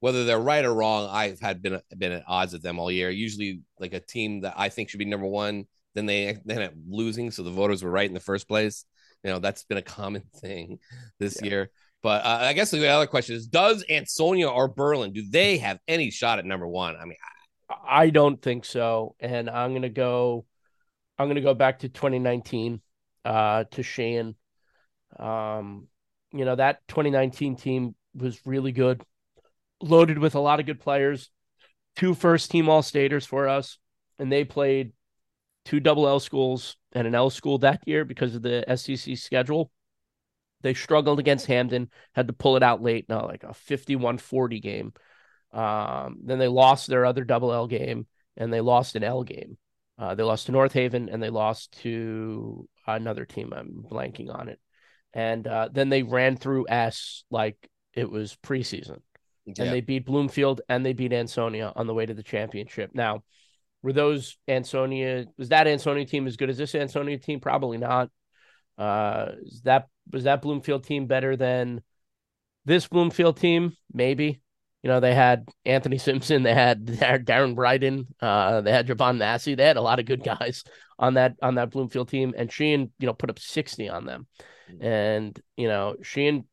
whether 0.00 0.24
they're 0.24 0.38
right 0.38 0.64
or 0.64 0.74
wrong. 0.74 1.08
I've 1.10 1.40
had 1.40 1.62
been 1.62 1.80
been 1.96 2.12
at 2.12 2.24
odds 2.26 2.52
with 2.52 2.62
them 2.62 2.78
all 2.78 2.90
year. 2.90 3.08
Usually, 3.08 3.60
like 3.78 3.94
a 3.94 4.00
team 4.00 4.40
that 4.40 4.54
I 4.56 4.68
think 4.68 4.90
should 4.90 4.98
be 4.98 5.04
number 5.04 5.26
one, 5.26 5.66
then 5.94 6.06
they 6.06 6.38
then 6.44 6.58
end 6.58 6.72
up 6.72 6.74
losing, 6.88 7.30
so 7.30 7.42
the 7.42 7.50
voters 7.50 7.82
were 7.82 7.90
right 7.90 8.08
in 8.08 8.14
the 8.14 8.20
first 8.20 8.48
place. 8.48 8.84
You 9.22 9.30
know, 9.30 9.38
that's 9.38 9.64
been 9.64 9.78
a 9.78 9.82
common 9.82 10.22
thing 10.40 10.78
this 11.18 11.38
yeah. 11.40 11.48
year. 11.48 11.70
But 12.02 12.24
uh, 12.24 12.38
I 12.42 12.52
guess 12.52 12.72
the 12.72 12.86
other 12.88 13.06
question 13.06 13.36
is: 13.36 13.46
Does 13.46 13.84
Ansonia 13.88 14.48
or 14.50 14.68
Berlin 14.68 15.12
do 15.12 15.22
they 15.30 15.58
have 15.58 15.78
any 15.86 16.10
shot 16.10 16.38
at 16.38 16.44
number 16.44 16.66
one? 16.66 16.96
I 16.96 17.04
mean, 17.04 17.16
I 17.86 18.10
don't 18.10 18.40
think 18.40 18.64
so. 18.64 19.14
And 19.20 19.48
I'm 19.48 19.72
gonna 19.72 19.88
go 19.88 20.46
I'm 21.18 21.28
gonna 21.28 21.40
go 21.40 21.54
back 21.54 21.80
to 21.80 21.88
2019 21.88 22.80
uh 23.24 23.64
to 23.72 23.82
Sheehan. 23.82 24.34
Um, 25.18 25.88
you 26.32 26.44
know, 26.44 26.56
that 26.56 26.86
2019 26.88 27.56
team 27.56 27.94
was 28.14 28.40
really 28.46 28.72
good, 28.72 29.02
loaded 29.80 30.18
with 30.18 30.34
a 30.34 30.40
lot 30.40 30.60
of 30.60 30.66
good 30.66 30.80
players, 30.80 31.30
two 31.96 32.14
first 32.14 32.50
team 32.50 32.68
all 32.68 32.82
staters 32.82 33.26
for 33.26 33.48
us, 33.48 33.78
and 34.18 34.32
they 34.32 34.44
played 34.44 34.92
two 35.64 35.80
double 35.80 36.08
L 36.08 36.20
schools 36.20 36.76
and 36.92 37.06
an 37.06 37.14
L 37.14 37.30
school 37.30 37.58
that 37.58 37.82
year 37.86 38.04
because 38.04 38.34
of 38.34 38.42
the 38.42 38.64
SCC 38.68 39.16
schedule. 39.16 39.70
They 40.62 40.74
struggled 40.74 41.18
against 41.18 41.46
Hamden, 41.46 41.90
had 42.14 42.28
to 42.28 42.32
pull 42.32 42.56
it 42.56 42.62
out 42.62 42.82
late, 42.82 43.08
now 43.08 43.26
like 43.26 43.44
a 43.44 43.52
51 43.52 44.18
40 44.18 44.60
game. 44.60 44.92
Um, 45.52 46.18
then 46.24 46.38
they 46.38 46.48
lost 46.48 46.86
their 46.86 47.04
other 47.04 47.24
double 47.24 47.52
L 47.52 47.66
game 47.66 48.06
and 48.36 48.52
they 48.52 48.60
lost 48.60 48.96
an 48.96 49.04
L 49.04 49.22
game. 49.22 49.58
Uh, 49.98 50.14
they 50.14 50.22
lost 50.22 50.46
to 50.46 50.52
North 50.52 50.72
Haven 50.72 51.08
and 51.08 51.22
they 51.22 51.30
lost 51.30 51.72
to 51.82 52.68
another 52.86 53.24
team. 53.24 53.52
I'm 53.54 53.84
blanking 53.88 54.34
on 54.34 54.48
it. 54.48 54.58
And 55.12 55.46
uh, 55.46 55.68
then 55.70 55.90
they 55.90 56.02
ran 56.02 56.36
through 56.36 56.66
S 56.68 57.24
like 57.30 57.56
it 57.94 58.10
was 58.10 58.36
preseason. 58.42 59.00
Yeah. 59.44 59.64
And 59.64 59.72
they 59.72 59.80
beat 59.80 60.06
Bloomfield 60.06 60.62
and 60.68 60.86
they 60.86 60.92
beat 60.92 61.12
Ansonia 61.12 61.72
on 61.74 61.86
the 61.86 61.94
way 61.94 62.06
to 62.06 62.14
the 62.14 62.22
championship. 62.22 62.92
Now, 62.94 63.22
were 63.82 63.92
those 63.92 64.38
Ansonia, 64.48 65.26
was 65.36 65.50
that 65.50 65.66
Ansonia 65.66 66.06
team 66.06 66.26
as 66.26 66.36
good 66.36 66.50
as 66.50 66.58
this 66.58 66.74
Ansonia 66.74 67.18
team? 67.18 67.40
Probably 67.40 67.78
not. 67.78 68.10
Uh, 68.78 69.32
is 69.42 69.62
that 69.62 69.88
was 70.10 70.24
that 70.24 70.42
Bloomfield 70.42 70.84
team 70.84 71.06
better 71.06 71.36
than 71.36 71.82
this 72.64 72.86
Bloomfield 72.88 73.36
team? 73.36 73.76
Maybe. 73.92 74.40
You 74.82 74.88
know, 74.88 75.00
they 75.00 75.14
had 75.14 75.48
Anthony 75.64 75.98
Simpson, 75.98 76.42
they 76.42 76.54
had 76.54 76.86
Darren 76.86 77.54
Bryden, 77.54 78.06
uh, 78.20 78.60
they 78.62 78.72
had 78.72 78.86
Javon 78.86 79.18
Massey. 79.18 79.54
They 79.54 79.66
had 79.66 79.76
a 79.76 79.82
lot 79.82 79.98
of 79.98 80.06
good 80.06 80.24
guys 80.24 80.64
on 80.98 81.14
that 81.14 81.36
on 81.42 81.56
that 81.56 81.70
Bloomfield 81.70 82.08
team, 82.08 82.34
and 82.36 82.50
Sheehan, 82.50 82.90
you 82.98 83.06
know, 83.06 83.14
put 83.14 83.30
up 83.30 83.38
sixty 83.38 83.88
on 83.88 84.06
them, 84.06 84.26
mm-hmm. 84.70 84.84
and 84.84 85.42
you 85.56 85.68
know, 85.68 85.96
Sheehan 86.02 86.44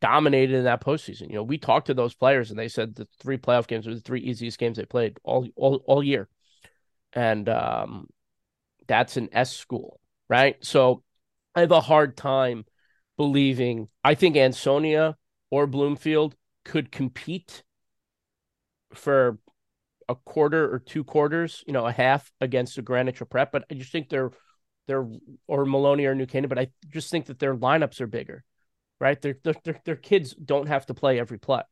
dominated 0.00 0.56
in 0.56 0.64
that 0.64 0.84
postseason. 0.84 1.28
You 1.28 1.36
know, 1.36 1.42
we 1.44 1.58
talked 1.58 1.86
to 1.86 1.94
those 1.94 2.14
players, 2.14 2.50
and 2.50 2.58
they 2.58 2.68
said 2.68 2.94
the 2.94 3.06
three 3.20 3.38
playoff 3.38 3.66
games 3.66 3.86
were 3.86 3.94
the 3.94 4.00
three 4.00 4.20
easiest 4.20 4.58
games 4.58 4.76
they 4.76 4.84
played 4.84 5.18
all 5.22 5.48
all 5.56 5.82
all 5.86 6.02
year, 6.02 6.28
and 7.12 7.48
um, 7.48 8.06
that's 8.86 9.16
an 9.16 9.28
S 9.32 9.56
school, 9.56 10.00
right? 10.28 10.56
So 10.64 11.02
I 11.54 11.60
have 11.60 11.70
a 11.70 11.80
hard 11.80 12.16
time 12.16 12.64
believing. 13.16 13.88
I 14.04 14.14
think 14.14 14.36
Ansonia 14.36 15.16
or 15.50 15.66
Bloomfield 15.66 16.34
could 16.64 16.92
compete 16.92 17.62
for 18.94 19.38
a 20.08 20.14
quarter 20.14 20.72
or 20.72 20.78
two 20.78 21.04
quarters, 21.04 21.64
you 21.66 21.72
know, 21.72 21.86
a 21.86 21.92
half 21.92 22.30
against 22.40 22.78
a 22.78 22.82
Greenwich 22.82 23.20
or 23.20 23.24
Prep, 23.24 23.52
but 23.52 23.64
I 23.70 23.74
just 23.74 23.92
think 23.92 24.08
they're 24.08 24.30
they're 24.86 25.06
or 25.46 25.64
Maloney 25.64 26.06
or 26.06 26.14
New 26.14 26.26
Canaan, 26.26 26.48
but 26.48 26.58
I 26.58 26.68
just 26.92 27.10
think 27.10 27.26
that 27.26 27.38
their 27.38 27.54
lineups 27.54 28.00
are 28.00 28.06
bigger, 28.06 28.44
right? 29.00 29.20
Their 29.20 29.36
their 29.42 29.80
their 29.84 29.96
kids 29.96 30.34
don't 30.34 30.68
have 30.68 30.86
to 30.86 30.94
play 30.94 31.18
every 31.18 31.38
play. 31.38 31.62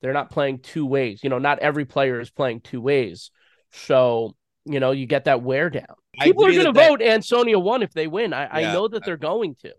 They're 0.00 0.12
not 0.12 0.30
playing 0.30 0.60
two 0.60 0.86
ways. 0.86 1.20
You 1.22 1.30
know, 1.30 1.38
not 1.38 1.58
every 1.58 1.84
player 1.84 2.20
is 2.20 2.30
playing 2.30 2.60
two 2.60 2.80
ways. 2.80 3.30
So, 3.72 4.34
you 4.64 4.80
know, 4.80 4.92
you 4.92 5.06
get 5.06 5.24
that 5.24 5.42
wear 5.42 5.70
down. 5.70 5.94
People 6.18 6.46
are 6.46 6.52
going 6.52 6.64
to 6.66 6.72
vote 6.72 7.02
Ansonia 7.02 7.58
one 7.58 7.82
if 7.82 7.92
they 7.92 8.06
win. 8.06 8.32
I, 8.32 8.60
yeah, 8.60 8.70
I 8.70 8.72
know 8.72 8.88
that 8.88 9.04
they're 9.04 9.16
going 9.16 9.56
to. 9.62 9.70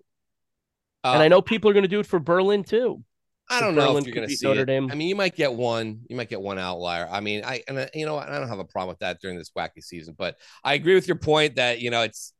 Uh, 1.03 1.13
and 1.13 1.23
I 1.23 1.27
know 1.27 1.41
people 1.41 1.69
are 1.69 1.73
going 1.73 1.83
to 1.83 1.89
do 1.89 1.99
it 1.99 2.05
for 2.05 2.19
Berlin 2.19 2.63
too. 2.63 3.03
I 3.51 3.59
don't 3.59 3.75
know 3.75 3.97
if 3.97 4.05
you're 4.05 4.15
going 4.15 4.27
to 4.27 4.35
see 4.35 4.47
Notre 4.47 4.61
it. 4.61 4.65
Dame. 4.65 4.89
I 4.91 4.95
mean, 4.95 5.07
you 5.07 5.15
might 5.15 5.35
get 5.35 5.53
one. 5.53 6.01
You 6.09 6.15
might 6.15 6.29
get 6.29 6.41
one 6.41 6.57
outlier. 6.57 7.07
I 7.09 7.19
mean, 7.19 7.43
I 7.43 7.61
and 7.67 7.89
you 7.93 8.05
know, 8.05 8.17
I 8.17 8.27
don't 8.37 8.47
have 8.47 8.59
a 8.59 8.65
problem 8.65 8.89
with 8.89 8.99
that 8.99 9.19
during 9.21 9.37
this 9.37 9.51
wacky 9.57 9.81
season. 9.83 10.15
But 10.17 10.37
I 10.63 10.73
agree 10.73 10.95
with 10.95 11.07
your 11.07 11.17
point 11.17 11.55
that 11.55 11.81
you 11.81 11.89
know 11.89 12.01
it's 12.03 12.33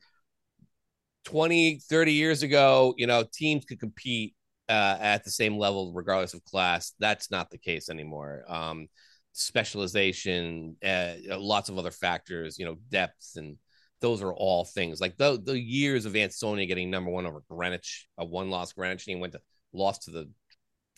20, 1.25 1.79
30 1.89 2.13
years 2.13 2.43
ago. 2.43 2.93
You 2.97 3.07
know, 3.07 3.25
teams 3.31 3.65
could 3.65 3.79
compete 3.79 4.35
uh, 4.69 4.97
at 4.99 5.23
the 5.23 5.31
same 5.31 5.57
level 5.57 5.91
regardless 5.93 6.33
of 6.33 6.43
class. 6.45 6.93
That's 6.99 7.29
not 7.29 7.49
the 7.49 7.57
case 7.57 7.89
anymore. 7.89 8.45
Um, 8.47 8.87
specialization, 9.33 10.77
uh, 10.83 11.13
lots 11.27 11.69
of 11.69 11.77
other 11.77 11.91
factors. 11.91 12.57
You 12.57 12.65
know, 12.65 12.77
depth 12.89 13.33
and 13.35 13.57
those 14.01 14.21
are 14.23 14.33
all 14.33 14.65
things 14.65 14.99
like 14.99 15.15
the 15.17 15.39
the 15.41 15.59
years 15.59 16.05
of 16.05 16.15
Ansonia 16.15 16.65
getting 16.65 16.89
number 16.89 17.11
one 17.11 17.25
over 17.25 17.43
Greenwich, 17.49 18.07
a 18.17 18.25
one 18.25 18.49
loss 18.49 18.73
Greenwich 18.73 19.05
and 19.07 19.15
he 19.15 19.21
went 19.21 19.33
to 19.33 19.41
lost 19.73 20.03
to 20.03 20.11
the 20.11 20.29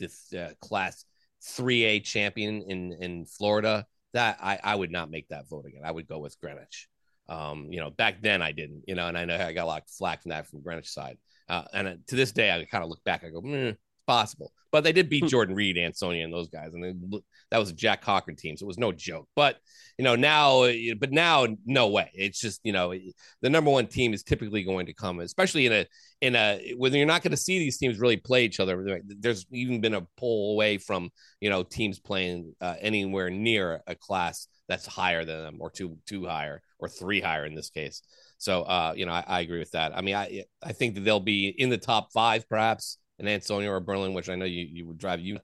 this 0.04 0.34
uh, 0.34 0.54
class 0.62 1.06
3A 1.42 2.04
champion 2.04 2.62
in 2.64 2.94
in 3.00 3.26
Florida, 3.26 3.86
that 4.14 4.38
I, 4.42 4.60
I 4.64 4.76
would 4.76 4.92
not 4.92 5.10
make 5.10 5.28
that 5.30 5.50
vote 5.50 5.66
again. 5.66 5.82
I 5.84 5.92
would 5.92 6.08
go 6.08 6.20
with 6.20 6.40
Greenwich. 6.40 6.88
Um, 7.28 7.68
you 7.72 7.80
know, 7.80 7.90
back 7.90 8.22
then 8.22 8.42
I 8.42 8.52
didn't, 8.52 8.84
you 8.88 8.96
know, 8.96 9.08
and 9.08 9.18
I 9.18 9.26
know 9.26 9.36
I 9.36 9.54
got 9.54 9.64
a 9.64 9.66
lot 9.66 9.82
of 9.84 9.90
flack 9.90 10.22
from 10.22 10.30
that 10.30 10.48
from 10.48 10.62
Greenwich 10.62 10.90
side. 10.90 11.18
Uh, 11.50 11.64
and 11.74 12.00
to 12.08 12.16
this 12.16 12.32
day, 12.32 12.52
I 12.52 12.64
kind 12.66 12.84
of 12.84 12.90
look 12.90 13.04
back, 13.04 13.24
I 13.24 13.30
go, 13.30 13.42
mm, 13.42 13.76
possible. 14.06 14.52
But 14.72 14.84
they 14.84 14.92
did 14.92 15.08
beat 15.08 15.24
hmm. 15.24 15.28
Jordan 15.28 15.56
Reed, 15.56 15.78
Ansonia, 15.78 16.24
and 16.24 16.34
those 16.34 16.50
guys, 16.50 16.74
and 16.74 16.84
they, 16.84 17.20
that 17.52 17.60
was 17.60 17.70
a 17.70 17.74
Jack 17.74 18.02
Cochran 18.02 18.36
team, 18.36 18.58
so 18.58 18.66
it 18.66 18.68
was 18.68 18.80
no 18.80 18.92
joke. 18.92 19.28
But 19.36 19.58
you 20.00 20.04
know 20.04 20.16
now, 20.16 20.68
but 20.98 21.12
now, 21.12 21.48
no 21.66 21.90
way. 21.90 22.10
It's 22.16 22.40
just 22.40 22.60
you 22.64 22.74
know 22.74 22.94
the 23.42 23.50
number 23.50 23.70
one 23.70 23.86
team 23.86 24.14
is 24.14 24.24
typically 24.24 24.64
going 24.64 24.88
to 24.88 24.94
come, 24.94 25.20
especially 25.20 25.68
in 25.68 25.74
a 25.74 25.86
in 26.22 26.36
a 26.36 26.74
when 26.76 26.92
you're 26.94 27.06
not 27.06 27.22
going 27.22 27.32
to 27.32 27.38
see 27.38 27.60
these 27.60 27.78
teams 27.78 28.00
really 28.00 28.18
play 28.18 28.46
each 28.46 28.60
other. 28.60 29.02
There's 29.06 29.46
even 29.52 29.80
been 29.80 29.94
a 29.94 30.08
pull 30.18 30.54
away 30.54 30.80
from 30.80 31.12
you 31.40 31.52
know 31.52 31.62
teams 31.62 32.00
playing 32.00 32.56
uh, 32.60 32.76
anywhere 32.82 33.30
near 33.30 33.82
a 33.86 33.94
class 33.94 34.48
that's 34.68 34.88
higher 34.88 35.24
than 35.24 35.44
them, 35.44 35.58
or 35.60 35.70
two 35.70 35.98
two 36.08 36.26
higher, 36.26 36.62
or 36.80 36.90
three 36.90 37.22
higher 37.22 37.46
in 37.46 37.54
this 37.54 37.70
case. 37.70 38.02
So 38.40 38.64
uh, 38.64 38.94
you 38.96 39.06
know, 39.06 39.12
I, 39.14 39.24
I 39.28 39.40
agree 39.42 39.60
with 39.60 39.72
that. 39.72 39.96
I 39.96 40.02
mean, 40.02 40.16
I 40.16 40.46
I 40.64 40.74
think 40.74 40.96
that 40.96 41.02
they'll 41.02 41.20
be 41.20 41.50
in 41.50 41.70
the 41.70 41.78
top 41.78 42.12
five, 42.12 42.50
perhaps 42.50 42.98
an 43.24 43.30
Ansonia 43.30 43.72
or 43.72 43.80
Berlin, 43.80 44.14
which 44.14 44.30
I 44.30 44.36
know 44.36 44.46
you, 44.46 44.68
you 44.70 44.86
would 44.88 44.98
drive 44.98 45.20
you. 45.20 45.40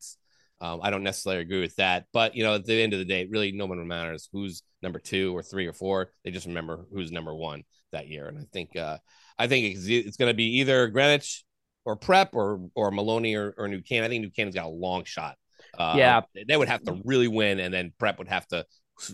Um, 0.62 0.82
I 0.84 0.90
don't 0.90 1.04
necessarily 1.04 1.42
agree 1.42 1.62
with 1.62 1.76
that, 1.78 2.06
but 2.12 2.36
you 2.36 2.44
know, 2.44 2.56
at 2.56 2.66
the 2.66 2.82
end 2.82 2.92
of 2.92 3.00
the 3.00 3.06
day, 3.06 3.26
really 3.26 3.54
no 3.54 3.66
one 3.66 3.88
matters 3.88 4.28
who's 4.32 4.62
number 4.82 5.00
two 5.00 5.36
or 5.36 5.42
three 5.42 5.68
or 5.68 5.74
four. 5.74 6.12
They 6.24 6.32
just 6.32 6.48
remember 6.48 6.86
who's 6.94 7.14
number 7.14 7.34
one 7.34 7.64
that 7.94 8.10
year, 8.10 8.28
and 8.28 8.38
I 8.38 8.44
think 8.52 8.76
uh, 8.76 8.98
I 9.38 9.48
think 9.48 9.78
it's, 9.78 9.88
it's 9.88 10.18
going 10.18 10.30
to 10.30 10.36
be 10.36 10.60
either 10.60 10.88
Greenwich 10.90 11.46
or 11.86 11.96
Prep 11.96 12.36
or 12.36 12.68
or 12.76 12.92
Maloney 12.92 13.36
or, 13.36 13.54
or 13.58 13.70
New 13.70 13.82
Canaan. 13.82 14.06
I 14.06 14.10
think 14.10 14.22
New 14.22 14.32
Canaan's 14.32 14.56
got 14.56 14.66
a 14.66 14.70
long 14.70 15.06
shot. 15.06 15.38
Uh, 15.78 15.96
yeah, 15.98 16.22
they 16.48 16.58
would 16.58 16.68
have 16.68 16.84
to 16.84 17.00
really 17.06 17.30
win, 17.30 17.62
and 17.62 17.74
then 17.74 17.94
Prep 17.98 18.20
would 18.20 18.28
have 18.28 18.46
to 18.48 18.66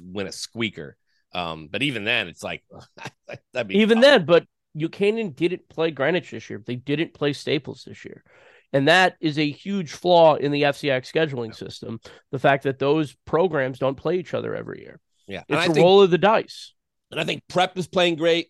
win 0.04 0.26
a 0.26 0.32
squeaker. 0.32 0.98
Um, 1.32 1.70
but 1.72 1.84
even 1.84 2.06
then, 2.06 2.28
it's 2.28 2.42
like 2.42 2.64
even 3.70 3.98
tough. 3.98 4.04
then. 4.04 4.26
But 4.26 4.46
New 4.74 4.90
Canaan 4.90 5.30
didn't 5.32 5.70
play 5.70 5.92
Greenwich 5.92 6.32
this 6.32 6.50
year. 6.50 6.62
They 6.66 6.76
didn't 6.76 7.14
play 7.14 7.34
Staples 7.34 7.84
this 7.86 8.04
year. 8.04 8.24
And 8.76 8.90
that 8.90 9.16
is 9.22 9.40
a 9.40 9.50
huge 9.50 9.94
flaw 9.94 10.36
in 10.36 10.52
the 10.52 10.64
FCIAC 10.64 11.10
scheduling 11.10 11.56
system. 11.56 11.98
The 12.34 12.40
fact 12.40 12.64
that 12.64 12.78
those 12.78 13.16
programs 13.24 13.80
don't 13.80 13.96
play 13.96 14.18
each 14.18 14.34
other 14.34 14.54
every 14.54 14.82
year. 14.82 15.00
Yeah. 15.30 15.44
It's 15.48 15.68
a 15.68 15.74
think, 15.74 15.78
roll 15.78 16.02
of 16.02 16.12
the 16.12 16.18
dice. 16.18 16.74
And 17.10 17.18
I 17.18 17.24
think 17.24 17.42
Prep 17.48 17.78
is 17.78 17.88
playing 17.88 18.18
great. 18.18 18.50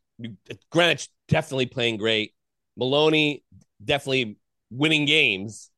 Greenwich 0.72 1.10
definitely 1.28 1.68
playing 1.68 1.98
great. 1.98 2.34
Maloney 2.76 3.44
definitely 3.84 4.40
winning 4.72 5.06
games. 5.06 5.70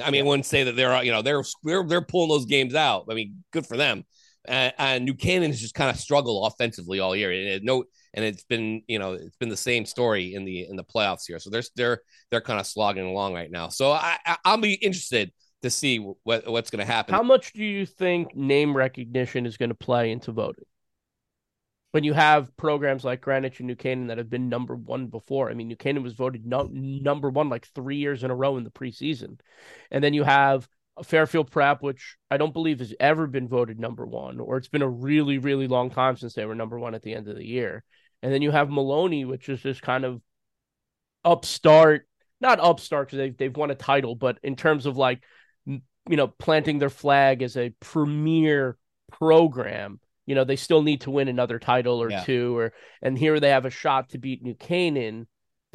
I 0.00 0.12
mean, 0.12 0.24
I 0.24 0.28
wouldn't 0.28 0.46
say 0.46 0.62
that 0.62 0.76
they're 0.76 1.02
you 1.02 1.10
know 1.10 1.22
they're 1.22 1.42
they're, 1.64 1.82
they're 1.82 2.00
pulling 2.00 2.28
those 2.28 2.46
games 2.46 2.76
out. 2.76 3.06
I 3.10 3.14
mean, 3.14 3.42
good 3.52 3.66
for 3.66 3.76
them. 3.76 4.04
And, 4.44 4.72
and 4.78 5.04
New 5.04 5.14
Canaan 5.14 5.50
has 5.50 5.60
just 5.60 5.74
kind 5.74 5.90
of 5.90 5.96
struggled 5.96 6.46
offensively 6.52 7.00
all 7.00 7.16
year. 7.16 7.32
And 7.32 7.64
no, 7.64 7.82
and 8.16 8.24
it's 8.24 8.44
been 8.44 8.82
you 8.88 8.98
know 8.98 9.12
it's 9.12 9.36
been 9.36 9.50
the 9.50 9.56
same 9.56 9.84
story 9.84 10.34
in 10.34 10.44
the 10.44 10.66
in 10.66 10.74
the 10.74 10.84
playoffs 10.84 11.26
here. 11.26 11.38
So 11.38 11.50
they're 11.50 11.62
they're 11.76 12.00
they're 12.30 12.40
kind 12.40 12.58
of 12.58 12.66
slogging 12.66 13.06
along 13.06 13.34
right 13.34 13.50
now. 13.50 13.68
So 13.68 13.92
I, 13.92 14.16
I 14.26 14.54
will 14.54 14.62
be 14.62 14.74
interested 14.74 15.32
to 15.62 15.70
see 15.70 15.98
what 15.98 16.48
what's 16.48 16.70
going 16.70 16.84
to 16.84 16.90
happen. 16.90 17.14
How 17.14 17.22
much 17.22 17.52
do 17.52 17.62
you 17.62 17.86
think 17.86 18.34
name 18.34 18.76
recognition 18.76 19.46
is 19.46 19.56
going 19.56 19.68
to 19.68 19.76
play 19.76 20.10
into 20.10 20.32
voting? 20.32 20.64
When 21.92 22.04
you 22.04 22.14
have 22.14 22.54
programs 22.56 23.04
like 23.04 23.22
Greenwich 23.22 23.60
and 23.60 23.66
New 23.66 23.76
Canaan 23.76 24.08
that 24.08 24.18
have 24.18 24.28
been 24.28 24.50
number 24.50 24.74
one 24.74 25.06
before, 25.06 25.50
I 25.50 25.54
mean, 25.54 25.68
New 25.68 25.76
Canaan 25.76 26.02
was 26.02 26.12
voted 26.12 26.44
no, 26.44 26.68
number 26.70 27.30
one 27.30 27.48
like 27.48 27.66
three 27.74 27.96
years 27.96 28.22
in 28.22 28.30
a 28.30 28.34
row 28.34 28.56
in 28.56 28.64
the 28.64 28.70
preseason, 28.70 29.38
and 29.90 30.02
then 30.02 30.12
you 30.12 30.24
have 30.24 30.68
Fairfield 31.04 31.50
Prep, 31.50 31.82
which 31.82 32.16
I 32.30 32.36
don't 32.36 32.52
believe 32.52 32.78
has 32.78 32.94
ever 32.98 33.26
been 33.26 33.48
voted 33.48 33.78
number 33.78 34.06
one, 34.06 34.40
or 34.40 34.56
it's 34.56 34.68
been 34.68 34.82
a 34.82 34.88
really, 34.88 35.38
really 35.38 35.68
long 35.68 35.90
time 35.90 36.16
since 36.16 36.34
they 36.34 36.46
were 36.46 36.54
number 36.54 36.78
one 36.78 36.94
at 36.94 37.02
the 37.02 37.14
end 37.14 37.28
of 37.28 37.36
the 37.36 37.46
year. 37.46 37.84
And 38.22 38.32
then 38.32 38.42
you 38.42 38.50
have 38.50 38.70
Maloney, 38.70 39.24
which 39.24 39.48
is 39.48 39.62
this 39.62 39.80
kind 39.80 40.04
of 40.04 40.20
upstart, 41.24 42.08
not 42.40 42.60
upstart 42.60 43.08
because 43.08 43.18
they've, 43.18 43.36
they've 43.36 43.56
won 43.56 43.70
a 43.70 43.74
title, 43.74 44.14
but 44.14 44.38
in 44.42 44.56
terms 44.56 44.86
of 44.86 44.96
like, 44.96 45.22
you 45.64 45.80
know, 46.16 46.28
planting 46.28 46.78
their 46.78 46.90
flag 46.90 47.42
as 47.42 47.56
a 47.56 47.74
premier 47.80 48.76
program, 49.12 50.00
you 50.24 50.34
know, 50.34 50.44
they 50.44 50.56
still 50.56 50.82
need 50.82 51.02
to 51.02 51.10
win 51.10 51.28
another 51.28 51.58
title 51.58 52.02
or 52.02 52.10
yeah. 52.10 52.24
two, 52.24 52.56
or 52.56 52.72
and 53.02 53.18
here 53.18 53.38
they 53.40 53.50
have 53.50 53.64
a 53.64 53.70
shot 53.70 54.10
to 54.10 54.18
beat 54.18 54.42
New 54.42 54.54
Canaan 54.54 55.26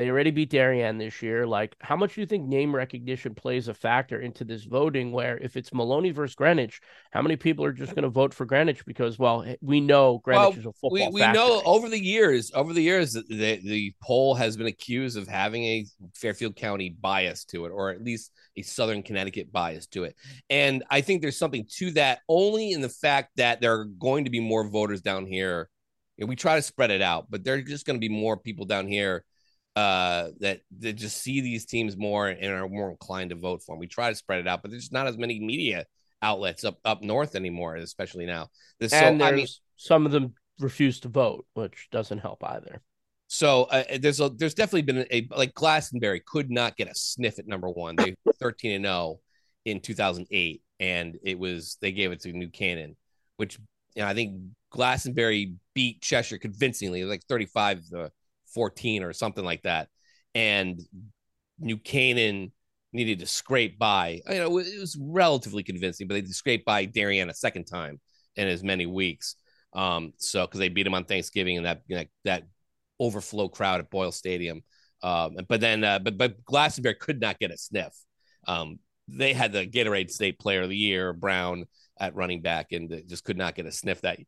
they 0.02 0.10
already 0.10 0.32
beat 0.32 0.50
Darien 0.50 0.98
this 0.98 1.22
year. 1.22 1.46
Like, 1.46 1.76
how 1.80 1.96
much 1.96 2.16
do 2.16 2.22
you 2.22 2.26
think 2.26 2.48
name 2.48 2.76
recognition 2.76 3.36
plays 3.36 3.68
a 3.68 3.74
factor 3.76 4.20
into 4.20 4.44
this 4.44 4.64
voting? 4.64 5.12
Where 5.12 5.38
if 5.38 5.56
it's 5.56 5.72
Maloney 5.72 6.10
versus 6.10 6.34
Greenwich, 6.34 6.82
how 7.12 7.22
many 7.22 7.36
people 7.36 7.64
are 7.66 7.72
just 7.72 7.94
going 7.94 8.02
to 8.02 8.10
vote 8.10 8.34
for 8.34 8.46
Greenwich 8.48 8.84
because, 8.84 9.20
well, 9.20 9.44
eh, 9.44 9.58
we 9.62 9.80
know 9.80 10.18
Greenwich 10.24 10.56
well, 10.56 10.60
is 10.60 10.66
a 10.66 10.74
football. 10.74 11.12
We, 11.12 11.22
we 11.22 11.32
know 11.32 11.62
over 11.66 11.88
the 11.88 12.04
years, 12.04 12.52
over 12.56 12.74
the 12.74 12.82
years, 12.82 13.14
the, 13.14 13.60
the 13.64 13.94
poll 14.02 14.34
has 14.34 14.58
been 14.58 14.66
accused 14.66 15.20
of 15.20 15.28
having 15.28 15.66
a 15.66 15.86
Fairfield 16.16 16.56
County 16.56 16.90
bias 16.90 17.46
to 17.46 17.66
it, 17.66 17.70
or 17.70 17.92
at 17.92 18.04
least 18.04 18.32
a 18.58 18.64
Southern 18.64 19.04
Connecticut 19.04 19.52
bias 19.52 19.86
to 19.90 20.06
it. 20.06 20.16
And 20.50 20.84
I 20.90 21.02
think 21.02 21.22
there's 21.22 21.38
something 21.38 21.68
to 21.78 21.92
that, 21.92 22.22
only 22.28 22.72
in 22.72 22.82
the 22.82 22.90
fact 22.90 23.34
that 23.36 23.62
there 23.62 23.80
are 23.80 23.86
going 23.86 24.26
to 24.26 24.32
be 24.32 24.40
more 24.40 24.68
voters 24.68 25.02
down 25.02 25.28
here. 25.28 25.70
we 26.18 26.36
try 26.36 26.56
to 26.56 26.64
spread 26.64 26.90
it 26.90 27.04
out, 27.04 27.28
but 27.30 27.44
there 27.44 27.54
are 27.54 27.62
just 27.62 27.86
going 27.86 27.98
to 27.98 28.08
be 28.08 28.10
more 28.10 28.36
people 28.36 28.66
down 28.66 28.88
here 28.88 29.26
uh 29.76 30.30
that 30.40 30.62
that 30.80 30.94
just 30.94 31.18
see 31.22 31.40
these 31.40 31.66
teams 31.66 31.96
more 31.96 32.28
and 32.28 32.52
are 32.52 32.68
more 32.68 32.90
inclined 32.90 33.30
to 33.30 33.36
vote 33.36 33.64
for 33.64 33.76
them. 33.76 33.80
We 33.80 33.88
try 33.88 34.10
to 34.10 34.16
spread 34.16 34.40
it 34.40 34.48
out, 34.48 34.62
but 34.62 34.72
there's 34.72 34.92
not 34.92 35.08
as 35.08 35.18
many 35.18 35.40
media 35.40 35.86
outlets 36.22 36.64
up 36.64 36.80
up 36.84 37.02
north 37.04 37.36
anymore, 37.36 37.76
especially 37.76 38.26
now. 38.26 38.50
This, 38.80 38.94
and 38.94 39.22
so, 39.22 39.26
I 39.26 39.32
mean, 39.32 39.48
some 39.78 40.06
of 40.06 40.12
them 40.12 40.34
refuse 40.60 41.00
to 41.02 41.08
vote, 41.08 41.46
which 41.54 41.88
doesn't 41.92 42.20
help 42.20 42.44
either. 42.44 42.82
So 43.28 43.64
uh, 43.64 43.84
there's 44.00 44.20
a 44.20 44.30
there's 44.30 44.54
definitely 44.54 44.82
been 44.82 45.06
a 45.10 45.28
like 45.36 45.54
Glastonbury 45.54 46.20
could 46.20 46.52
not 46.52 46.76
get 46.76 46.90
a 46.90 46.96
sniff 46.96 47.40
at 47.40 47.48
number 47.48 47.70
one. 47.70 47.96
They 47.96 48.16
13 48.40 48.74
and 48.74 48.86
0 48.86 49.20
in 49.66 49.80
2008, 49.80 50.62
and 50.80 51.18
it 51.24 51.40
was 51.40 51.78
they 51.82 51.94
gave 51.94 52.12
it 52.12 52.22
to 52.22 52.34
New 52.34 52.50
Canaan, 52.50 52.98
which 53.38 53.58
you 53.96 54.02
know, 54.02 54.08
I 54.10 54.14
think 54.14 54.42
Glastonbury 54.70 55.54
beat 55.74 56.02
Cheshire 56.02 56.38
convincingly, 56.38 57.06
like 57.06 57.24
35 57.30 57.88
to 57.92 58.12
14 58.54 59.04
or 59.04 59.14
something 59.14 59.44
like 59.44 59.64
that. 59.64 59.88
And 60.36 60.80
New 61.60 61.78
Canaan 61.78 62.52
needed 62.94 63.20
to 63.20 63.26
scrape 63.26 63.80
by. 63.80 64.22
You 64.30 64.36
know, 64.36 64.58
it 64.60 64.80
was 64.80 64.98
relatively 65.00 65.64
convincing, 65.64 66.08
but 66.08 66.16
they 66.16 66.26
scraped 66.32 66.66
by 66.66 66.86
Darien 66.86 67.30
a 67.30 67.34
second 67.34 67.66
time 67.66 68.00
in 68.36 68.48
as 68.48 68.64
many 68.64 68.86
weeks. 68.86 69.36
Um, 69.74 70.14
so 70.18 70.46
because 70.46 70.60
they 70.60 70.70
beat 70.70 70.84
them 70.84 70.94
on 70.94 71.06
Thanksgiving 71.06 71.58
and 71.58 71.66
that, 71.66 71.82
that 71.90 72.08
that 72.26 72.44
overflow 73.00 73.48
crowd 73.48 73.80
at 73.80 73.90
Boyle 73.90 74.12
Stadium. 74.12 74.64
Um, 75.02 75.38
but 75.48 75.62
then, 75.62 75.84
uh, 75.84 76.00
but 76.00 76.18
but 76.18 76.44
Glastonbury 76.44 76.96
could 76.96 77.20
not 77.20 77.40
get 77.40 77.52
a 77.52 77.58
sniff. 77.58 77.94
Um, 78.48 78.80
they 79.08 79.34
had 79.34 79.52
the 79.52 79.66
Gatorade 79.66 80.12
State 80.12 80.40
Player 80.40 80.64
of 80.64 80.70
the 80.70 80.78
Year, 80.78 81.14
Brown 81.14 81.66
at 82.00 82.16
running 82.16 82.42
back, 82.42 82.72
and 82.72 83.04
just 83.08 83.24
could 83.24 83.38
not 83.38 83.56
get 83.56 83.66
a 83.66 83.72
sniff 83.72 84.02
that 84.02 84.20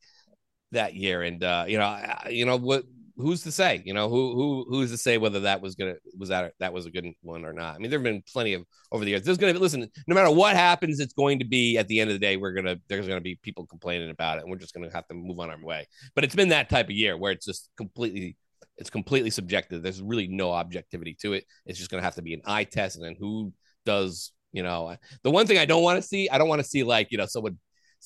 that 0.71 0.95
year. 0.95 1.21
And 1.21 1.43
uh, 1.43 1.65
you 1.67 1.77
know, 1.77 1.99
you 2.29 2.45
know 2.45 2.57
what 2.57 2.85
who's 3.15 3.43
to 3.43 3.51
say? 3.51 3.81
You 3.85 3.93
know, 3.93 4.09
who 4.09 4.33
who 4.35 4.65
who's 4.69 4.91
to 4.91 4.97
say 4.97 5.17
whether 5.17 5.41
that 5.41 5.61
was 5.61 5.75
gonna 5.75 5.95
was 6.17 6.29
that 6.29 6.53
that 6.59 6.73
was 6.73 6.85
a 6.85 6.91
good 6.91 7.05
one 7.21 7.45
or 7.45 7.53
not? 7.53 7.75
I 7.75 7.77
mean, 7.77 7.89
there 7.89 7.99
have 7.99 8.03
been 8.03 8.23
plenty 8.31 8.53
of 8.53 8.63
over 8.91 9.03
the 9.03 9.11
years. 9.11 9.23
There's 9.23 9.37
gonna 9.37 9.53
be 9.53 9.59
listen, 9.59 9.87
no 10.07 10.15
matter 10.15 10.31
what 10.31 10.55
happens, 10.55 10.99
it's 10.99 11.13
going 11.13 11.39
to 11.39 11.45
be 11.45 11.77
at 11.77 11.87
the 11.87 11.99
end 11.99 12.09
of 12.09 12.15
the 12.15 12.19
day, 12.19 12.37
we're 12.37 12.53
gonna 12.53 12.77
there's 12.89 13.07
gonna 13.07 13.21
be 13.21 13.35
people 13.41 13.65
complaining 13.65 14.09
about 14.09 14.37
it, 14.37 14.41
and 14.41 14.51
we're 14.51 14.57
just 14.57 14.73
gonna 14.73 14.91
have 14.93 15.07
to 15.07 15.13
move 15.13 15.39
on 15.39 15.49
our 15.49 15.63
way. 15.63 15.87
But 16.15 16.23
it's 16.23 16.35
been 16.35 16.49
that 16.49 16.69
type 16.69 16.87
of 16.87 16.91
year 16.95 17.17
where 17.17 17.31
it's 17.31 17.45
just 17.45 17.69
completely 17.77 18.37
it's 18.77 18.89
completely 18.89 19.29
subjective. 19.29 19.83
There's 19.83 20.01
really 20.01 20.27
no 20.27 20.51
objectivity 20.51 21.15
to 21.21 21.33
it. 21.33 21.45
It's 21.65 21.77
just 21.77 21.91
gonna 21.91 22.03
have 22.03 22.15
to 22.15 22.21
be 22.21 22.33
an 22.33 22.41
eye 22.45 22.63
test, 22.63 22.95
and 22.95 23.05
then 23.05 23.15
who 23.19 23.53
does 23.85 24.31
you 24.51 24.63
know 24.63 24.95
the 25.23 25.31
one 25.31 25.47
thing 25.47 25.57
I 25.57 25.65
don't 25.65 25.83
want 25.83 26.01
to 26.01 26.07
see, 26.07 26.29
I 26.29 26.37
don't 26.37 26.49
want 26.49 26.61
to 26.61 26.67
see 26.67 26.83
like 26.83 27.11
you 27.11 27.17
know 27.17 27.25
someone 27.25 27.59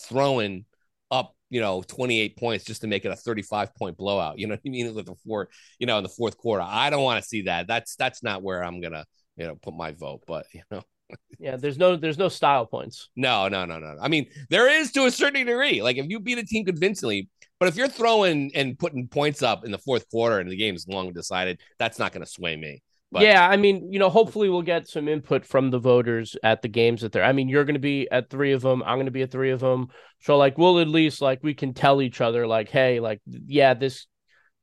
throwing 0.07 0.65
up 1.11 1.36
you 1.49 1.61
know, 1.61 1.81
28 1.81 2.37
points 2.37 2.65
just 2.65 2.81
to 2.81 2.87
make 2.87 3.05
it 3.05 3.11
a 3.11 3.15
35 3.15 3.73
point 3.75 3.97
blowout. 3.97 4.37
You 4.37 4.47
know 4.47 4.53
what 4.53 4.61
I 4.65 4.69
mean? 4.69 4.93
With 4.95 5.05
the 5.05 5.15
four, 5.25 5.49
you 5.79 5.87
know, 5.87 5.97
in 5.97 6.03
the 6.03 6.09
fourth 6.09 6.37
quarter. 6.37 6.63
I 6.67 6.89
don't 6.89 7.03
want 7.03 7.21
to 7.21 7.27
see 7.27 7.43
that. 7.43 7.67
That's 7.67 7.95
that's 7.95 8.23
not 8.23 8.43
where 8.43 8.63
I'm 8.63 8.81
gonna, 8.81 9.05
you 9.35 9.47
know, 9.47 9.55
put 9.55 9.73
my 9.73 9.91
vote. 9.91 10.23
But 10.27 10.45
you 10.53 10.61
know, 10.71 10.81
yeah, 11.39 11.55
there's 11.55 11.77
no 11.77 11.95
there's 11.95 12.17
no 12.17 12.29
style 12.29 12.65
points. 12.65 13.09
No, 13.15 13.47
no, 13.47 13.65
no, 13.65 13.79
no. 13.79 13.97
I 14.01 14.07
mean, 14.07 14.27
there 14.49 14.69
is 14.69 14.91
to 14.93 15.05
a 15.05 15.11
certain 15.11 15.45
degree. 15.45 15.81
Like 15.81 15.97
if 15.97 16.07
you 16.07 16.19
beat 16.19 16.37
a 16.37 16.45
team 16.45 16.65
convincingly, 16.65 17.29
but 17.59 17.69
if 17.69 17.75
you're 17.75 17.87
throwing 17.87 18.51
and 18.55 18.77
putting 18.77 19.07
points 19.07 19.41
up 19.41 19.65
in 19.65 19.71
the 19.71 19.77
fourth 19.79 20.09
quarter 20.09 20.39
and 20.39 20.49
the 20.49 20.57
game's 20.57 20.87
long 20.87 21.11
decided, 21.13 21.59
that's 21.79 21.97
not 21.97 22.11
going 22.11 22.23
to 22.23 22.29
sway 22.29 22.55
me. 22.55 22.83
But 23.11 23.21
yeah, 23.23 23.47
I 23.47 23.55
mean, 23.55 23.91
you 23.91 23.99
know, 23.99 24.09
hopefully 24.09 24.49
we'll 24.49 24.63
get 24.63 24.87
some 24.87 25.07
input 25.07 25.45
from 25.45 25.71
the 25.71 25.79
voters 25.79 26.35
at 26.43 26.61
the 26.61 26.67
games 26.67 27.01
that 27.01 27.13
they're. 27.13 27.23
I 27.23 27.31
mean, 27.31 27.47
you're 27.47 27.63
going 27.63 27.75
to 27.75 27.79
be 27.79 28.09
at 28.11 28.29
three 28.29 28.51
of 28.51 28.61
them. 28.61 28.83
I'm 28.83 28.97
going 28.97 29.05
to 29.05 29.11
be 29.11 29.21
at 29.21 29.31
three 29.31 29.51
of 29.51 29.61
them. 29.61 29.87
So 30.19 30.37
like, 30.37 30.57
we'll 30.57 30.79
at 30.79 30.89
least 30.89 31.21
like 31.21 31.39
we 31.41 31.53
can 31.53 31.73
tell 31.73 32.01
each 32.01 32.19
other 32.19 32.45
like, 32.45 32.69
hey, 32.69 32.99
like, 32.99 33.21
yeah, 33.25 33.73
this 33.73 34.07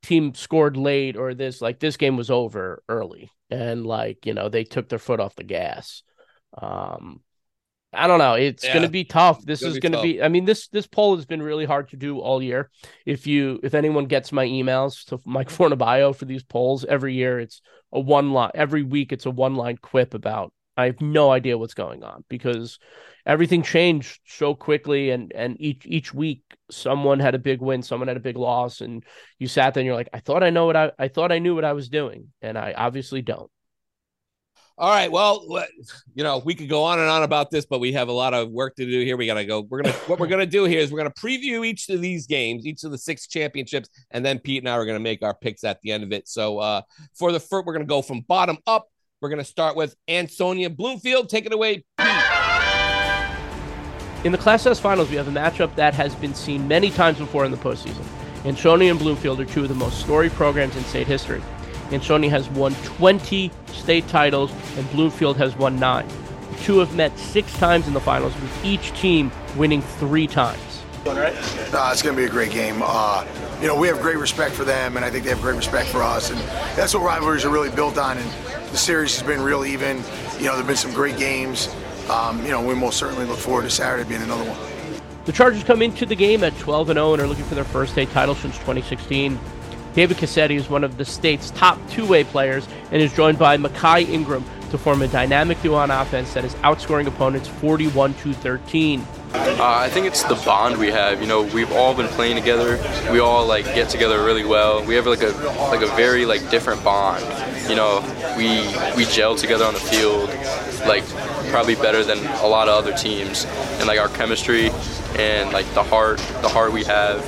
team 0.05 0.35
scored 0.35 0.77
late 0.77 1.17
or 1.17 1.33
this 1.33 1.63
like 1.63 1.81
this 1.81 1.97
game 1.97 2.17
was 2.19 2.31
over 2.31 2.83
early 2.91 3.31
and 3.51 3.87
like 3.87 4.27
you 4.27 4.35
know 4.35 4.51
they 4.51 4.63
took 4.63 4.89
their 4.89 4.99
foot 4.99 5.21
off 5.21 5.35
the 5.35 5.45
gas. 5.45 6.03
Um, 6.57 7.21
I 7.95 8.07
don't 8.07 8.19
know. 8.19 8.35
It's 8.35 8.65
yeah. 8.65 8.73
going 8.73 8.83
to 8.83 8.91
be 8.91 9.05
tough. 9.05 9.45
This 9.45 9.63
is 9.63 9.79
going 9.79 9.93
to 9.93 10.03
be. 10.03 10.23
I 10.23 10.29
mean 10.29 10.45
this 10.45 10.69
this 10.69 10.87
poll 10.87 11.17
has 11.17 11.27
been 11.27 11.43
really 11.43 11.65
hard 11.65 11.91
to 11.91 11.97
do 11.97 12.19
all 12.19 12.43
year. 12.43 12.71
If 13.07 13.27
you 13.27 13.61
if 13.63 13.75
anyone 13.75 14.07
gets 14.07 14.33
my 14.33 14.47
emails 14.47 15.05
to 15.07 15.21
Mike 15.25 15.49
Fornabio 15.51 16.15
for 16.15 16.25
these 16.25 16.43
polls 16.43 16.85
every 16.85 17.15
year, 17.15 17.41
it's 17.41 17.61
a 17.93 18.01
one 18.01 18.33
line. 18.33 18.51
Every 18.55 18.83
week, 18.83 19.13
it's 19.13 19.27
a 19.27 19.31
one 19.31 19.55
line 19.55 19.79
quip 19.81 20.15
about. 20.15 20.53
I 20.77 20.87
have 20.87 21.01
no 21.01 21.31
idea 21.31 21.57
what's 21.57 21.75
going 21.75 22.03
on 22.03 22.25
because 22.29 22.81
everything 23.25 23.63
changed 23.63 24.21
so 24.27 24.55
quickly, 24.55 25.11
and 25.11 25.33
and 25.33 25.57
each 25.61 25.87
each 25.87 26.13
week 26.13 26.43
someone 26.71 27.21
had 27.21 27.35
a 27.35 27.39
big 27.39 27.61
win, 27.61 27.83
someone 27.83 28.09
had 28.09 28.17
a 28.17 28.21
big 28.21 28.37
loss, 28.37 28.81
and 28.81 29.05
you 29.39 29.47
sat 29.47 29.75
there 29.75 29.83
and 29.83 29.87
you're 29.87 29.95
like, 29.95 30.09
I 30.13 30.19
thought 30.19 30.43
I 30.43 30.51
know 30.51 30.67
what 30.67 30.77
I 30.77 30.91
I 30.99 31.09
thought 31.09 31.33
I 31.33 31.39
knew 31.39 31.55
what 31.55 31.65
I 31.65 31.73
was 31.73 31.89
doing, 31.89 32.33
and 32.43 32.59
I 32.59 32.75
obviously 32.77 33.23
don't. 33.23 33.51
All 34.77 34.91
right. 34.91 35.11
Well, 35.11 35.47
you 36.17 36.25
know, 36.25 36.43
we 36.45 36.57
could 36.57 36.69
go 36.69 36.83
on 36.83 36.99
and 36.99 37.09
on 37.09 37.23
about 37.23 37.53
this, 37.53 37.65
but 37.65 37.79
we 37.79 37.93
have 37.93 38.09
a 38.09 38.13
lot 38.13 38.35
of 38.35 38.51
work 38.51 38.75
to 38.77 38.85
do 38.85 39.05
here. 39.05 39.17
We 39.17 39.27
got 39.27 39.35
to 39.35 39.45
go. 39.45 39.61
We're 39.61 39.83
going 39.83 39.95
to, 39.95 40.01
what 40.01 40.19
we're 40.19 40.27
going 40.27 40.41
to 40.41 40.47
do 40.47 40.65
here 40.65 40.81
is 40.81 40.91
we're 40.91 40.99
going 40.99 41.13
to 41.13 41.21
preview 41.21 41.65
each 41.65 41.89
of 41.91 42.01
these 42.01 42.27
games, 42.27 42.67
each 42.67 42.83
of 42.83 42.91
the 42.91 42.99
six 42.99 43.29
championships, 43.29 43.89
and 44.11 44.27
then 44.27 44.41
Pete 44.41 44.63
and 44.63 44.69
I 44.69 44.73
are 44.73 44.85
going 44.85 44.97
to 44.97 45.03
make 45.03 45.23
our 45.23 45.35
picks 45.35 45.63
at 45.63 45.81
the 45.83 45.93
end 45.93 46.03
of 46.03 46.13
it. 46.13 46.27
So, 46.27 46.59
uh, 46.59 46.83
for 47.15 47.31
the 47.31 47.39
first, 47.39 47.67
we're 47.67 47.73
going 47.73 47.87
to 47.87 47.89
go 47.89 48.03
from 48.03 48.23
bottom 48.23 48.59
up. 48.67 48.89
We're 49.21 49.29
going 49.29 49.39
to 49.39 49.45
start 49.45 49.77
with 49.77 49.95
Ansonia 50.09 50.71
Bloomfield. 50.71 51.29
Take 51.29 51.47
it 51.47 51.53
away, 51.53 51.85
Pete. 51.97 52.09
In 54.25 54.33
the 54.33 54.39
Class 54.39 54.67
S 54.67 54.81
finals, 54.81 55.09
we 55.09 55.17
have 55.17 55.29
a 55.29 55.31
matchup 55.31 55.77
that 55.77 55.95
has 55.95 56.17
been 56.17 56.35
seen 56.35 56.67
many 56.67 56.91
times 56.91 57.19
before 57.19 57.45
in 57.45 57.53
the 57.53 57.59
postseason. 57.59 58.05
Ansonia 58.45 58.91
and 58.91 58.99
Bloomfield 58.99 59.39
are 59.41 59.45
two 59.45 59.63
of 59.63 59.69
the 59.69 59.75
most 59.75 60.01
storied 60.01 60.33
programs 60.33 60.75
in 60.77 60.85
state 60.85 61.07
history. 61.07 61.43
Ansonia 61.93 62.31
has 62.31 62.49
won 62.51 62.75
20 62.85 63.51
state 63.69 64.07
titles, 64.09 64.51
and 64.77 64.91
Bloomfield 64.91 65.37
has 65.37 65.57
won 65.57 65.79
nine. 65.79 66.07
The 66.53 66.59
two 66.59 66.79
have 66.79 66.95
met 66.95 67.17
six 67.19 67.53
times 67.59 67.87
in 67.87 67.95
the 67.95 68.01
finals, 68.01 68.35
with 68.41 68.65
each 68.65 68.93
team 69.01 69.31
winning 69.57 69.83
three 69.83 70.27
times. 70.27 70.61
Right? 71.07 71.35
Uh, 71.75 71.91
it's 71.93 72.03
going 72.03 72.17
to 72.17 72.21
be 72.21 72.25
a 72.25 72.31
great 72.31 72.51
game. 72.51 72.81
Uh, 72.83 73.27
you 73.61 73.67
know, 73.67 73.79
we 73.79 73.89
have 73.89 74.01
great 74.01 74.17
respect 74.17 74.55
for 74.55 74.65
them, 74.65 74.97
and 74.97 75.05
I 75.05 75.11
think 75.11 75.25
they 75.25 75.31
have 75.31 75.43
great 75.43 75.57
respect 75.57 75.89
for 75.89 76.03
us, 76.03 76.31
and 76.31 76.39
that's 76.77 76.95
what 76.95 77.03
rivalries 77.03 77.45
are 77.45 77.51
really 77.51 77.71
built 77.71 77.99
on. 77.99 78.17
And 78.17 78.31
the 78.71 78.77
series 78.77 79.19
has 79.19 79.27
been 79.27 79.43
real 79.43 79.65
even. 79.65 79.99
You 80.39 80.47
know, 80.47 80.55
there've 80.55 80.67
been 80.67 80.77
some 80.77 80.95
great 80.95 81.19
games. 81.19 81.75
Um, 82.09 82.43
you 82.45 82.51
know, 82.51 82.63
we 82.65 82.75
most 82.75 82.99
certainly 82.99 83.27
look 83.27 83.39
forward 83.39 83.63
to 83.63 83.71
Saturday 83.71 84.09
being 84.09 84.23
another 84.23 84.45
one. 84.49 85.01
The 85.25 85.33
Chargers 85.33 85.65
come 85.65 85.81
into 85.81 86.05
the 86.05 86.17
game 86.17 86.45
at 86.45 86.57
12 86.59 86.91
and 86.91 86.97
0 86.99 87.15
and 87.15 87.23
are 87.23 87.27
looking 87.27 87.45
for 87.45 87.55
their 87.55 87.65
first 87.65 87.93
state 87.93 88.11
title 88.11 88.35
since 88.35 88.57
2016. 88.59 89.39
David 89.95 90.17
Cassetti 90.17 90.57
is 90.57 90.69
one 90.69 90.83
of 90.83 90.97
the 90.97 91.05
state's 91.05 91.51
top 91.53 91.79
two 91.89 92.07
way 92.07 92.25
players 92.25 92.67
and 92.91 93.01
is 93.01 93.13
joined 93.13 93.39
by 93.39 93.57
Makai 93.57 94.09
Ingram 94.09 94.45
to 94.71 94.79
form 94.79 95.03
a 95.03 95.09
dynamic 95.09 95.63
duo 95.63 95.77
on 95.77 95.91
offense 95.91 96.35
that 96.35 96.45
is 96.45 96.53
outscoring 96.57 97.07
opponents 97.07 97.47
41 97.47 98.15
to 98.15 98.33
13. 98.33 99.07
Uh, 99.33 99.57
I 99.61 99.89
think 99.89 100.07
it's 100.07 100.25
the 100.25 100.35
bond 100.45 100.77
we 100.79 100.91
have. 100.91 101.21
You 101.21 101.29
know, 101.29 101.43
we've 101.43 101.71
all 101.73 101.95
been 101.95 102.09
playing 102.09 102.37
together. 102.37 102.77
We 103.13 103.21
all 103.21 103.47
like 103.47 103.65
get 103.67 103.89
together 103.89 104.25
really 104.25 104.45
well. 104.45 104.85
We 104.85 104.95
have 104.97 105.07
like 105.07 105.23
a 105.23 105.31
like 105.71 105.83
a 105.83 105.95
very 105.95 106.25
like 106.27 106.51
different 106.51 106.83
bond. 106.83 107.25
You 107.69 107.77
know, 107.77 108.01
we 108.37 108.49
we 108.97 109.05
gel 109.11 109.37
together 109.37 109.65
on 109.65 109.75
the 109.75 109.81
field, 109.81 110.29
like 110.89 111.05
probably 111.51 111.75
better 111.77 112.03
than 112.05 112.19
a 112.19 112.47
lot 112.47 112.69
of 112.69 112.75
other 112.75 112.97
teams. 112.97 113.45
And 113.79 113.87
like 113.87 113.99
our 113.99 114.09
chemistry 114.09 114.71
and 115.17 115.53
like 115.53 115.73
the 115.75 115.83
heart 115.83 116.19
the 116.43 116.49
heart 116.49 116.73
we 116.73 116.85
have, 116.85 117.21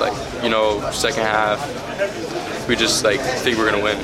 like 0.00 0.42
you 0.42 0.48
know, 0.48 0.90
second 0.90 1.22
half 1.22 1.60
we 2.68 2.76
just 2.76 3.04
like 3.04 3.20
think 3.20 3.58
we're 3.58 3.70
gonna 3.70 3.82
win. 3.82 3.98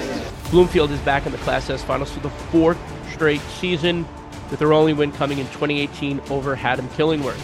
Bloomfield 0.50 0.90
is 0.90 1.00
back 1.00 1.26
in 1.26 1.32
the 1.32 1.38
Class 1.38 1.68
S 1.70 1.82
finals 1.82 2.12
for 2.12 2.20
the 2.20 2.30
fourth 2.30 2.78
straight 3.12 3.40
season, 3.40 4.06
with 4.50 4.60
their 4.60 4.72
only 4.72 4.92
win 4.92 5.10
coming 5.12 5.38
in 5.38 5.46
2018 5.46 6.20
over 6.30 6.54
Haddam 6.54 6.88
Killingworth. 6.90 7.40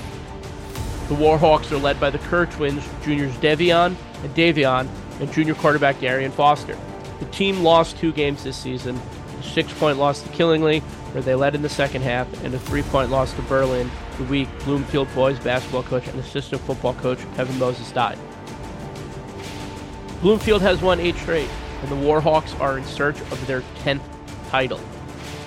The 1.08 1.14
Warhawks 1.14 1.70
are 1.72 1.78
led 1.78 1.98
by 1.98 2.10
the 2.10 2.18
Kerr 2.18 2.46
twins, 2.46 2.86
juniors 3.02 3.32
Devion 3.36 3.96
and 4.22 4.34
Davion, 4.34 4.88
and 5.20 5.32
junior 5.32 5.54
quarterback 5.54 6.00
Darian 6.00 6.30
Foster. 6.30 6.78
The 7.18 7.26
team 7.26 7.62
lost 7.62 7.98
two 7.98 8.12
games 8.12 8.44
this 8.44 8.56
season, 8.56 9.00
a 9.38 9.42
six-point 9.42 9.98
loss 9.98 10.22
to 10.22 10.28
Killingly, 10.30 10.80
where 11.12 11.22
they 11.22 11.34
led 11.34 11.54
in 11.54 11.62
the 11.62 11.68
second 11.68 12.02
half, 12.02 12.28
and 12.44 12.54
a 12.54 12.58
three-point 12.58 13.10
loss 13.10 13.32
to 13.34 13.42
Berlin 13.42 13.90
the 14.18 14.24
week 14.24 14.48
Bloomfield 14.64 15.12
boys 15.14 15.38
basketball 15.40 15.82
coach 15.82 16.06
and 16.06 16.18
assistant 16.20 16.60
football 16.62 16.94
coach 16.94 17.18
Kevin 17.34 17.58
Moses 17.58 17.90
died. 17.92 18.18
Bloomfield 20.22 20.62
has 20.62 20.80
won 20.80 21.00
eight 21.00 21.16
straight, 21.16 21.50
and 21.82 21.90
the 21.90 21.96
Warhawks 21.96 22.58
are 22.60 22.78
in 22.78 22.84
search 22.84 23.20
of 23.20 23.46
their 23.48 23.62
10th 23.82 24.02
title. 24.50 24.80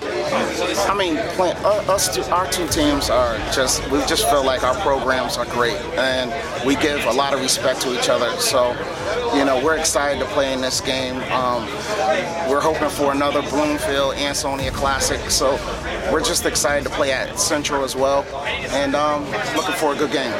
I 0.01 0.93
mean, 0.97 1.17
us, 1.17 2.13
two, 2.13 2.21
our 2.23 2.49
two 2.51 2.67
teams 2.67 3.09
are 3.09 3.37
just, 3.51 3.81
we 3.89 3.99
just 4.05 4.29
feel 4.29 4.45
like 4.45 4.63
our 4.63 4.75
programs 4.81 5.37
are 5.37 5.45
great, 5.45 5.77
and 5.97 6.31
we 6.65 6.75
give 6.75 7.03
a 7.05 7.11
lot 7.11 7.33
of 7.33 7.39
respect 7.41 7.81
to 7.81 7.97
each 7.97 8.09
other. 8.09 8.29
So, 8.39 8.71
you 9.35 9.45
know, 9.45 9.63
we're 9.63 9.77
excited 9.77 10.19
to 10.19 10.25
play 10.25 10.53
in 10.53 10.61
this 10.61 10.81
game. 10.81 11.15
Um, 11.31 11.65
we're 12.49 12.61
hoping 12.61 12.89
for 12.89 13.11
another 13.11 13.41
Bloomfield 13.43 14.15
Ansonia 14.15 14.71
Classic, 14.71 15.19
so 15.29 15.53
we're 16.11 16.23
just 16.23 16.45
excited 16.45 16.83
to 16.87 16.93
play 16.95 17.11
at 17.11 17.39
Central 17.39 17.83
as 17.83 17.95
well, 17.95 18.23
and 18.71 18.95
um, 18.95 19.23
looking 19.55 19.75
for 19.75 19.93
a 19.93 19.97
good 19.97 20.11
game. 20.11 20.33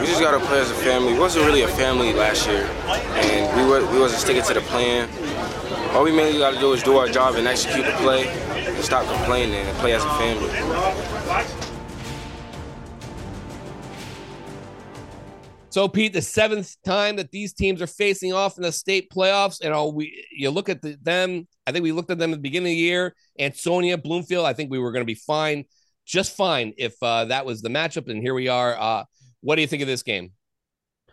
We 0.00 0.06
just 0.06 0.20
got 0.20 0.38
to 0.38 0.44
play 0.46 0.60
as 0.60 0.70
a 0.70 0.74
family. 0.74 1.14
It 1.14 1.20
wasn't 1.20 1.46
really 1.46 1.62
a 1.62 1.68
family 1.68 2.12
last 2.12 2.46
year, 2.46 2.64
and 2.64 3.11
we, 3.56 3.64
were, 3.64 3.86
we 3.92 3.98
wasn't 3.98 4.20
sticking 4.20 4.42
to 4.44 4.54
the 4.54 4.60
plan. 4.62 5.08
All 5.94 6.04
we 6.04 6.12
mainly 6.12 6.38
got 6.38 6.54
to 6.54 6.60
do 6.60 6.72
is 6.72 6.82
do 6.82 6.96
our 6.96 7.08
job 7.08 7.34
and 7.34 7.46
execute 7.46 7.84
the 7.84 7.92
play 7.92 8.26
and 8.28 8.84
stop 8.84 9.06
complaining 9.06 9.54
and 9.54 9.76
play 9.78 9.92
as 9.92 10.04
a 10.04 10.08
family. 10.18 11.62
So, 15.72 15.88
Pete, 15.88 16.12
the 16.12 16.20
seventh 16.20 16.76
time 16.84 17.16
that 17.16 17.30
these 17.30 17.54
teams 17.54 17.80
are 17.80 17.86
facing 17.86 18.34
off 18.34 18.58
in 18.58 18.62
the 18.62 18.72
state 18.72 19.10
playoffs, 19.10 19.62
and 19.62 19.72
all 19.72 19.92
we 19.92 20.26
you 20.30 20.50
look 20.50 20.68
at 20.68 20.82
the, 20.82 20.98
them. 21.02 21.48
I 21.66 21.72
think 21.72 21.82
we 21.82 21.92
looked 21.92 22.10
at 22.10 22.18
them 22.18 22.32
at 22.32 22.36
the 22.36 22.42
beginning 22.42 22.72
of 22.72 22.76
the 22.76 22.82
year. 22.82 23.14
Ansonia, 23.38 23.96
Bloomfield. 23.96 24.44
I 24.44 24.52
think 24.52 24.70
we 24.70 24.78
were 24.78 24.92
going 24.92 25.00
to 25.00 25.06
be 25.06 25.14
fine, 25.14 25.64
just 26.04 26.36
fine, 26.36 26.74
if 26.76 26.94
uh, 27.02 27.24
that 27.26 27.46
was 27.46 27.62
the 27.62 27.70
matchup. 27.70 28.10
And 28.10 28.20
here 28.20 28.34
we 28.34 28.48
are. 28.48 28.78
Uh, 28.78 29.04
what 29.40 29.56
do 29.56 29.62
you 29.62 29.66
think 29.66 29.80
of 29.80 29.88
this 29.88 30.02
game? 30.02 30.32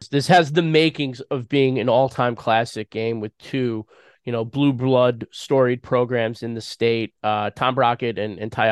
This 0.07 0.27
has 0.27 0.51
the 0.51 0.62
makings 0.62 1.19
of 1.21 1.49
being 1.49 1.79
an 1.79 1.89
all-time 1.89 2.35
classic 2.35 2.89
game 2.89 3.19
with 3.19 3.38
two 3.38 3.85
you 4.29 4.31
know, 4.31 4.45
blue 4.45 4.73
blood 4.73 5.25
storied 5.31 5.81
programs 5.81 6.43
in 6.43 6.53
the 6.53 6.62
state. 6.62 7.15
Uh, 7.23 7.49
Tom 7.49 7.73
Brockett 7.73 8.19
and, 8.19 8.38
and 8.38 8.51
Ty 8.51 8.67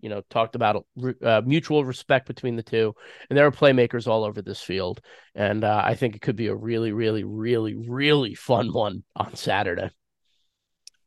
you 0.00 0.08
know, 0.08 0.22
talked 0.30 0.54
about 0.54 0.86
uh, 1.22 1.42
mutual 1.44 1.84
respect 1.84 2.26
between 2.26 2.56
the 2.56 2.62
two, 2.62 2.94
and 3.28 3.36
there 3.36 3.46
are 3.46 3.50
playmakers 3.50 4.06
all 4.06 4.24
over 4.24 4.40
this 4.40 4.62
field. 4.62 5.02
And 5.34 5.64
uh, 5.64 5.82
I 5.84 5.96
think 5.96 6.16
it 6.16 6.22
could 6.22 6.36
be 6.36 6.46
a 6.46 6.54
really, 6.54 6.92
really, 6.92 7.24
really, 7.24 7.74
really 7.74 8.34
fun 8.34 8.72
one 8.72 9.02
on 9.14 9.34
Saturday. 9.34 9.90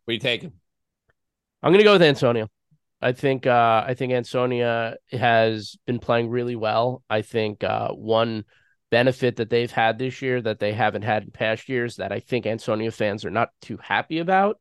What 0.04 0.12
are 0.12 0.14
you 0.14 0.20
taking? 0.20 0.52
I'm 1.64 1.72
going 1.72 1.80
to 1.80 1.84
go 1.84 1.94
with 1.94 2.04
Ansonia. 2.04 2.48
I 3.02 3.14
think 3.14 3.48
uh, 3.48 3.86
I 3.88 3.96
think 3.96 4.14
Ansonia 4.14 4.98
has 5.12 5.78
been 5.88 5.98
playing 5.98 6.30
really 6.30 6.56
well. 6.56 7.04
I 7.10 7.24
think 7.24 7.64
uh, 7.64 7.90
one 7.90 8.46
benefit 8.96 9.36
that 9.36 9.50
they've 9.50 9.74
had 9.74 10.00
this 10.00 10.22
year 10.22 10.42
that 10.42 10.58
they 10.58 10.72
haven't 10.72 11.02
had 11.02 11.24
in 11.24 11.30
past 11.30 11.68
years 11.68 11.98
that 11.98 12.14
I 12.14 12.22
think 12.22 12.46
Ansonia 12.46 12.92
fans 12.92 13.26
are 13.26 13.30
not 13.30 13.50
too 13.60 13.76
happy 13.76 14.20
about, 14.20 14.58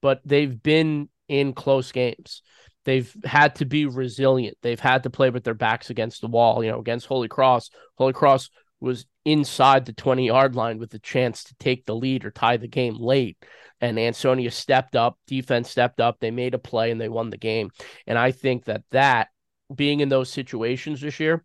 but 0.00 0.20
they've 0.24 0.62
been 0.62 1.08
in 1.26 1.52
close 1.52 1.90
games. 1.90 2.42
They've 2.84 3.12
had 3.24 3.56
to 3.56 3.64
be 3.64 3.86
resilient. 3.86 4.56
They've 4.62 4.78
had 4.78 5.02
to 5.02 5.10
play 5.10 5.30
with 5.30 5.42
their 5.42 5.54
backs 5.54 5.90
against 5.90 6.20
the 6.20 6.28
wall, 6.28 6.62
you 6.62 6.70
know, 6.70 6.78
against 6.78 7.06
Holy 7.06 7.26
Cross. 7.26 7.70
Holy 7.96 8.12
Cross 8.12 8.50
was 8.78 9.04
inside 9.24 9.84
the 9.84 9.92
20 9.92 10.28
yard 10.28 10.54
line 10.54 10.78
with 10.78 10.94
a 10.94 11.00
chance 11.00 11.42
to 11.42 11.54
take 11.56 11.84
the 11.84 11.96
lead 11.96 12.24
or 12.24 12.30
tie 12.30 12.58
the 12.58 12.68
game 12.68 12.94
late. 12.94 13.36
And 13.80 13.98
Ansonia 13.98 14.52
stepped 14.52 14.94
up, 14.94 15.18
defense 15.26 15.68
stepped 15.68 16.00
up, 16.00 16.20
they 16.20 16.30
made 16.30 16.54
a 16.54 16.58
play 16.60 16.92
and 16.92 17.00
they 17.00 17.08
won 17.08 17.30
the 17.30 17.36
game. 17.36 17.70
And 18.06 18.16
I 18.16 18.30
think 18.30 18.66
that 18.66 18.84
that 18.92 19.30
being 19.74 19.98
in 19.98 20.08
those 20.08 20.30
situations 20.30 21.00
this 21.00 21.18
year 21.18 21.44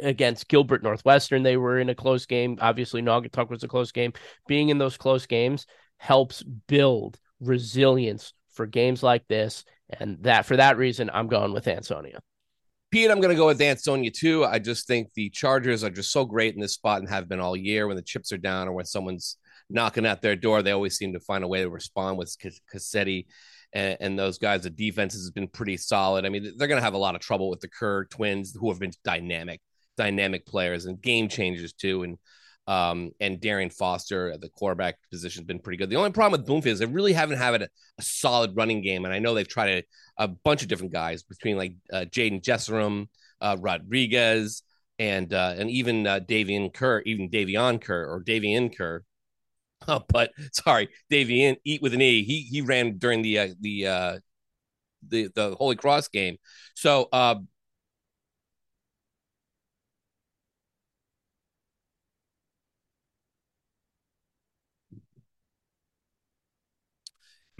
against 0.00 0.48
Gilbert 0.48 0.82
Northwestern. 0.82 1.42
They 1.42 1.56
were 1.56 1.78
in 1.78 1.90
a 1.90 1.94
close 1.94 2.26
game. 2.26 2.58
Obviously, 2.60 3.02
Naugatuck 3.02 3.50
was 3.50 3.64
a 3.64 3.68
close 3.68 3.92
game. 3.92 4.12
Being 4.46 4.68
in 4.68 4.78
those 4.78 4.96
close 4.96 5.26
games 5.26 5.66
helps 5.98 6.42
build 6.42 7.18
resilience 7.40 8.32
for 8.50 8.66
games 8.66 9.02
like 9.02 9.26
this 9.28 9.64
And 9.98 10.22
that 10.22 10.46
for 10.46 10.56
that 10.56 10.76
reason, 10.76 11.10
I'm 11.12 11.28
going 11.28 11.52
with 11.52 11.66
Ansonia. 11.66 12.20
Pete, 12.90 13.10
I'm 13.10 13.20
going 13.20 13.30
to 13.30 13.36
go 13.36 13.46
with 13.46 13.60
Ansonia 13.60 14.10
too. 14.10 14.44
I 14.44 14.58
just 14.58 14.86
think 14.86 15.12
the 15.14 15.30
Chargers 15.30 15.84
are 15.84 15.90
just 15.90 16.12
so 16.12 16.24
great 16.24 16.54
in 16.54 16.60
this 16.60 16.74
spot 16.74 17.00
and 17.00 17.08
have 17.08 17.28
been 17.28 17.40
all 17.40 17.56
year. 17.56 17.86
When 17.86 17.96
the 17.96 18.02
chips 18.02 18.32
are 18.32 18.38
down 18.38 18.68
or 18.68 18.72
when 18.72 18.84
someone's 18.84 19.36
knocking 19.68 20.06
at 20.06 20.22
their 20.22 20.36
door, 20.36 20.62
they 20.62 20.72
always 20.72 20.96
seem 20.96 21.12
to 21.12 21.20
find 21.20 21.44
a 21.44 21.48
way 21.48 21.62
to 21.62 21.70
respond 21.70 22.18
with 22.18 22.36
Cassetti 22.72 23.26
and, 23.72 23.96
and, 24.00 24.18
those 24.18 24.38
guys. 24.38 24.62
The 24.62 24.70
defense 24.70 25.14
has 25.14 25.30
been 25.30 25.46
pretty 25.46 25.76
solid. 25.76 26.26
I 26.26 26.30
mean, 26.30 26.52
they're 26.56 26.68
going 26.68 26.80
to 26.80 26.84
have 26.84 26.94
a 26.94 26.98
lot 26.98 27.14
of 27.14 27.20
trouble 27.20 27.48
with 27.48 27.60
the 27.60 27.68
Kerr 27.68 28.06
twins, 28.06 28.56
who 28.58 28.70
have 28.70 28.80
been 28.80 28.92
dynamic, 29.04 29.60
dynamic 29.96 30.46
players 30.46 30.86
and 30.86 31.00
game 31.00 31.28
changers 31.28 31.72
too. 31.72 32.02
And 32.02 32.18
um, 32.66 33.10
and 33.18 33.40
Darian 33.40 33.70
Foster 33.70 34.30
at 34.30 34.40
the 34.40 34.48
quarterback 34.48 34.96
position 35.10 35.40
has 35.40 35.46
been 35.46 35.58
pretty 35.58 35.76
good. 35.76 35.90
The 35.90 35.96
only 35.96 36.12
problem 36.12 36.38
with 36.38 36.46
Bloomfield 36.46 36.74
is 36.74 36.78
they 36.78 36.86
really 36.86 37.12
haven't 37.12 37.38
had 37.38 37.62
a, 37.62 37.68
a, 37.98 38.02
solid 38.02 38.54
running 38.54 38.80
game, 38.80 39.04
and 39.04 39.12
I 39.12 39.18
know 39.18 39.34
they've 39.34 39.48
tried 39.48 39.70
a, 40.18 40.24
a 40.24 40.28
bunch 40.28 40.62
of 40.62 40.68
different 40.68 40.92
guys 40.92 41.24
between 41.24 41.56
like 41.56 41.74
uh, 41.92 42.04
Jaden 42.08 42.42
Jeserim, 42.42 43.08
uh, 43.40 43.56
Rodriguez, 43.58 44.62
and 45.00 45.32
uh, 45.34 45.54
and 45.56 45.68
even 45.70 46.06
uh, 46.06 46.20
Davian 46.20 46.72
Kerr, 46.72 47.00
even 47.06 47.30
Davion 47.30 47.80
Kerr 47.80 48.06
or 48.06 48.22
Davian 48.22 48.76
Kerr. 48.76 49.02
Oh, 49.88 50.04
but 50.08 50.30
sorry, 50.52 50.90
Davian, 51.10 51.56
eat 51.64 51.80
with 51.80 51.94
an 51.94 52.02
E. 52.02 52.22
He 52.22 52.42
he 52.42 52.60
ran 52.60 52.98
during 52.98 53.22
the 53.22 53.38
uh, 53.38 53.48
the 53.62 53.86
uh, 53.86 54.18
the 55.08 55.30
the 55.34 55.54
Holy 55.54 55.74
Cross 55.74 56.08
game. 56.08 56.36
So 56.74 57.08
uh, 57.10 57.36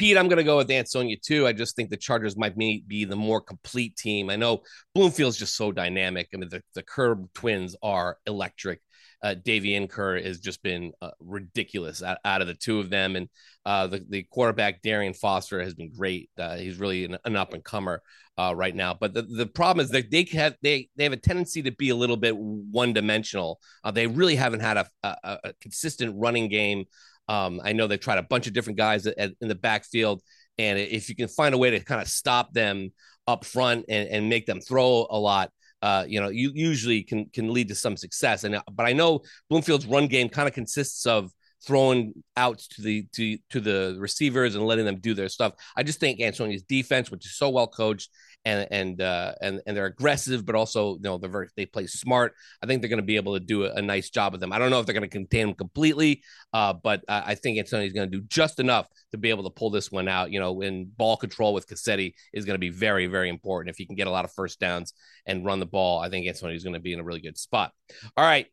Pete, 0.01 0.17
I'm 0.17 0.29
going 0.29 0.39
to 0.39 0.45
go 0.45 0.57
with 0.57 0.71
Ansonia 0.71 1.19
too. 1.19 1.47
I 1.47 1.53
just 1.53 1.77
think 1.77 1.91
the 1.91 1.97
Chargers 1.99 2.35
might 2.35 2.57
be 2.57 3.05
the 3.05 3.17
more 3.17 3.39
complete 3.39 3.97
team. 3.97 4.31
I 4.31 4.37
know 4.37 4.63
Bloomfield's 4.95 5.37
just 5.37 5.55
so 5.55 5.73
dynamic. 5.73 6.31
I 6.33 6.39
mean, 6.39 6.49
the, 6.49 6.63
the 6.75 6.83
Kerr 6.83 7.17
twins 7.35 7.77
are 7.83 8.17
electric. 8.27 8.81
Uh, 9.23 9.35
Davian 9.35 9.91
Kerr 9.91 10.19
has 10.19 10.41
just 10.41 10.63
been 10.63 10.93
uh, 11.03 11.11
ridiculous 11.21 12.03
out, 12.03 12.17
out, 12.25 12.41
of 12.41 12.47
the 12.47 12.55
two 12.55 12.81
of 12.81 12.89
them. 12.89 13.15
And 13.15 13.29
uh, 13.67 13.89
the, 13.89 14.03
the 14.09 14.23
quarterback, 14.23 14.81
Darian 14.81 15.13
Foster, 15.13 15.61
has 15.61 15.75
been 15.75 15.93
great. 15.95 16.31
Uh, 16.39 16.57
he's 16.57 16.79
really 16.79 17.05
an, 17.05 17.19
an 17.27 17.37
up 17.37 17.53
and 17.53 17.63
comer 17.63 18.03
uh, 18.39 18.55
right 18.57 18.75
now. 18.75 18.97
But 18.99 19.13
the, 19.13 19.21
the 19.21 19.45
problem 19.45 19.85
is 19.85 19.91
that 19.91 20.11
they 20.11 20.27
have 20.33 20.57
they 20.63 20.89
they 20.97 21.05
have 21.05 21.13
a 21.13 21.19
tendency 21.19 21.61
to 21.65 21.73
be 21.73 21.91
a 21.91 21.95
little 21.95 22.17
bit 22.17 22.35
one 22.35 22.95
dimensional. 22.95 23.61
Uh, 23.85 23.91
they 23.91 24.07
really 24.07 24.37
haven't 24.37 24.61
had 24.61 24.79
a, 24.79 24.87
a, 25.03 25.39
a 25.45 25.53
consistent 25.61 26.15
running 26.17 26.49
game 26.49 26.87
um, 27.31 27.61
I 27.63 27.73
know 27.73 27.87
they've 27.87 28.01
tried 28.01 28.19
a 28.19 28.25
bunch 28.25 28.49
of 28.49 28.53
different 28.53 28.77
guys 28.77 29.07
at, 29.07 29.17
at, 29.17 29.31
in 29.41 29.47
the 29.47 29.55
backfield, 29.55 30.21
and 30.59 30.81
if 30.81 31.09
you 31.09 31.15
can 31.15 31.29
find 31.29 31.55
a 31.55 31.59
way 31.59 31.71
to 31.71 31.79
kind 31.79 32.03
of 32.03 32.09
stop 32.09 32.53
them 32.53 32.91
up 33.29 33.45
front 33.45 33.85
and, 33.89 34.09
and 34.09 34.29
make 34.29 34.47
them 34.47 34.61
throw 34.61 35.07
a 35.09 35.17
lot, 35.17 35.53
uh, 35.81 36.05
you 36.09 36.21
know, 36.21 36.29
you 36.29 36.51
usually 36.53 37.05
can 37.05 37.27
can 37.27 37.53
lead 37.53 37.69
to 37.69 37.75
some 37.77 37.97
success. 37.97 38.43
And 38.43 38.61
but 38.73 38.85
I 38.85 38.93
know 38.93 39.21
Bloomfield's 39.49 39.87
run 39.87 40.09
game 40.09 40.29
kind 40.29 40.49
of 40.49 40.55
consists 40.55 41.07
of 41.07 41.31
throwing 41.65 42.15
out 42.37 42.59
to 42.59 42.83
the 42.83 43.07
to 43.13 43.39
to 43.51 43.61
the 43.61 43.97
receivers 44.01 44.57
and 44.57 44.67
letting 44.67 44.85
them 44.85 44.99
do 44.99 45.15
their 45.15 45.29
stuff. 45.29 45.53
I 45.77 45.85
just 45.85 46.01
think 46.01 46.19
Ansonia's 46.19 46.65
defense, 46.65 47.13
which 47.13 47.27
is 47.27 47.37
so 47.37 47.49
well 47.49 47.69
coached 47.69 48.11
and 48.45 48.67
and 48.71 49.01
uh, 49.03 49.35
and 49.41 49.61
and 49.67 49.77
they're 49.77 49.87
aggressive, 49.87 50.47
but 50.47 50.55
also 50.55 50.95
you 50.95 51.01
know 51.03 51.19
they're 51.19 51.31
very 51.31 51.49
they 51.57 51.67
play 51.67 51.87
smart. 51.87 52.35
I 52.63 52.67
think 52.67 52.81
they're 52.81 52.89
going 52.89 52.99
to 52.99 53.07
be 53.07 53.17
able 53.17 53.35
to 53.35 53.41
do 53.41 53.65
a, 53.65 53.73
a, 53.73 53.83
nice 53.83 54.11
job 54.11 54.35
of 54.35 54.41
them. 54.41 54.53
I 54.53 54.59
don't 54.59 54.71
know 54.71 54.81
if 54.81 54.87
they're 54.87 54.95
going 54.95 55.03
to 55.03 55.09
contain 55.09 55.49
them 55.49 55.55
completely, 55.55 56.23
uh, 56.53 56.73
but 56.73 57.03
I, 57.09 57.23
I 57.27 57.35
think 57.35 57.59
Ansonia's 57.59 57.93
going 57.93 58.11
to 58.11 58.19
do 58.19 58.25
just 58.29 58.59
enough 58.59 58.87
to 59.13 59.19
be 59.19 59.31
able 59.31 59.45
to 59.45 59.51
pull 59.51 59.71
this 59.71 59.93
one 59.93 60.09
out. 60.09 60.31
You 60.31 60.41
know, 60.41 60.63
in 60.63 60.91
ball 60.97 61.17
control 61.17 61.53
with 61.53 61.67
Cassetti 61.67 62.15
is 62.33 62.45
going 62.45 62.55
to 62.55 62.61
be 62.61 62.71
very 62.71 63.07
very 63.07 63.29
important. 63.29 63.71
If 63.71 63.77
he 63.77 63.87
can 63.87 63.97
get 63.97 64.07
a 64.07 64.11
lot 64.11 64.25
of 64.25 64.33
first 64.33 64.59
downs 64.59 64.95
and 65.27 65.45
run 65.45 65.61
the 65.61 65.67
ball, 65.67 66.01
I 66.01 66.09
think 66.09 66.27
Ansonia's 66.27 66.65
going 66.65 66.75
to 66.75 66.81
be 66.81 66.93
in 66.93 67.01
a 67.01 67.05
really 67.05 67.21
good 67.21 67.39
spot. 67.39 67.73
All 68.17 68.25
right. 68.25 68.47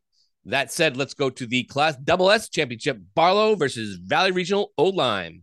That 0.44 0.72
said, 0.72 0.96
let's 0.96 1.14
go 1.14 1.28
to 1.28 1.46
the 1.46 1.64
Class 1.64 1.96
Double 1.96 2.30
S 2.30 2.48
Championship. 2.48 2.98
Barlow 3.14 3.54
versus 3.54 3.98
Valley 4.02 4.30
Regional 4.30 4.72
Old 4.78 4.94
Lyme. 4.94 5.42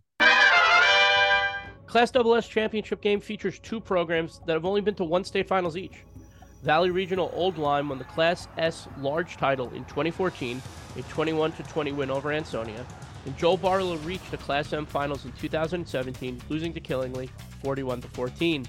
Class 1.95 2.11
S 2.13 2.47
Championship 2.49 2.99
game 2.99 3.21
features 3.21 3.57
two 3.57 3.79
programs 3.79 4.41
that 4.45 4.51
have 4.51 4.65
only 4.65 4.81
been 4.81 4.95
to 4.95 5.05
one 5.05 5.23
state 5.23 5.47
finals 5.47 5.77
each. 5.77 6.03
Valley 6.61 6.89
Regional 6.89 7.31
Old 7.33 7.57
Lyme 7.57 7.87
won 7.87 7.97
the 7.97 8.03
Class 8.03 8.49
S 8.57 8.89
large 8.99 9.37
title 9.37 9.69
in 9.69 9.85
2014, 9.85 10.61
a 10.97 11.01
21 11.03 11.53
20 11.53 11.93
win 11.93 12.11
over 12.11 12.33
Ansonia, 12.33 12.85
and 13.25 13.37
Joel 13.37 13.55
Barlow 13.55 13.95
reached 13.99 14.29
the 14.29 14.35
Class 14.35 14.73
M 14.73 14.85
finals 14.85 15.23
in 15.23 15.31
2017, 15.39 16.41
losing 16.49 16.73
to 16.73 16.81
Killingly 16.81 17.29
41 17.63 18.01
14. 18.01 18.65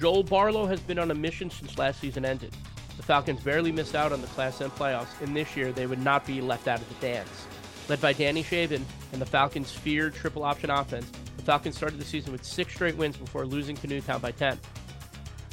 Joel 0.00 0.24
Barlow 0.24 0.66
has 0.66 0.80
been 0.80 0.98
on 0.98 1.12
a 1.12 1.14
mission 1.14 1.50
since 1.50 1.78
last 1.78 2.00
season 2.00 2.24
ended. 2.24 2.52
The 2.96 3.04
Falcons 3.04 3.40
barely 3.40 3.70
missed 3.70 3.94
out 3.94 4.10
on 4.10 4.20
the 4.20 4.26
Class 4.26 4.60
M 4.60 4.72
playoffs, 4.72 5.20
and 5.22 5.36
this 5.36 5.56
year 5.56 5.70
they 5.70 5.86
would 5.86 6.02
not 6.02 6.26
be 6.26 6.40
left 6.40 6.66
out 6.66 6.80
of 6.80 6.88
the 6.88 7.06
dance. 7.06 7.46
Led 7.88 8.00
by 8.00 8.14
Danny 8.14 8.42
Shaven 8.42 8.84
and 9.12 9.22
the 9.22 9.26
Falcons' 9.26 9.70
feared 9.70 10.12
triple 10.12 10.42
option 10.42 10.70
offense, 10.70 11.08
the 11.38 11.44
Falcons 11.44 11.76
started 11.76 11.98
the 11.98 12.04
season 12.04 12.32
with 12.32 12.44
six 12.44 12.74
straight 12.74 12.96
wins 12.96 13.16
before 13.16 13.46
losing 13.46 13.76
to 13.76 13.86
Newtown 13.86 14.20
by 14.20 14.32
10. 14.32 14.58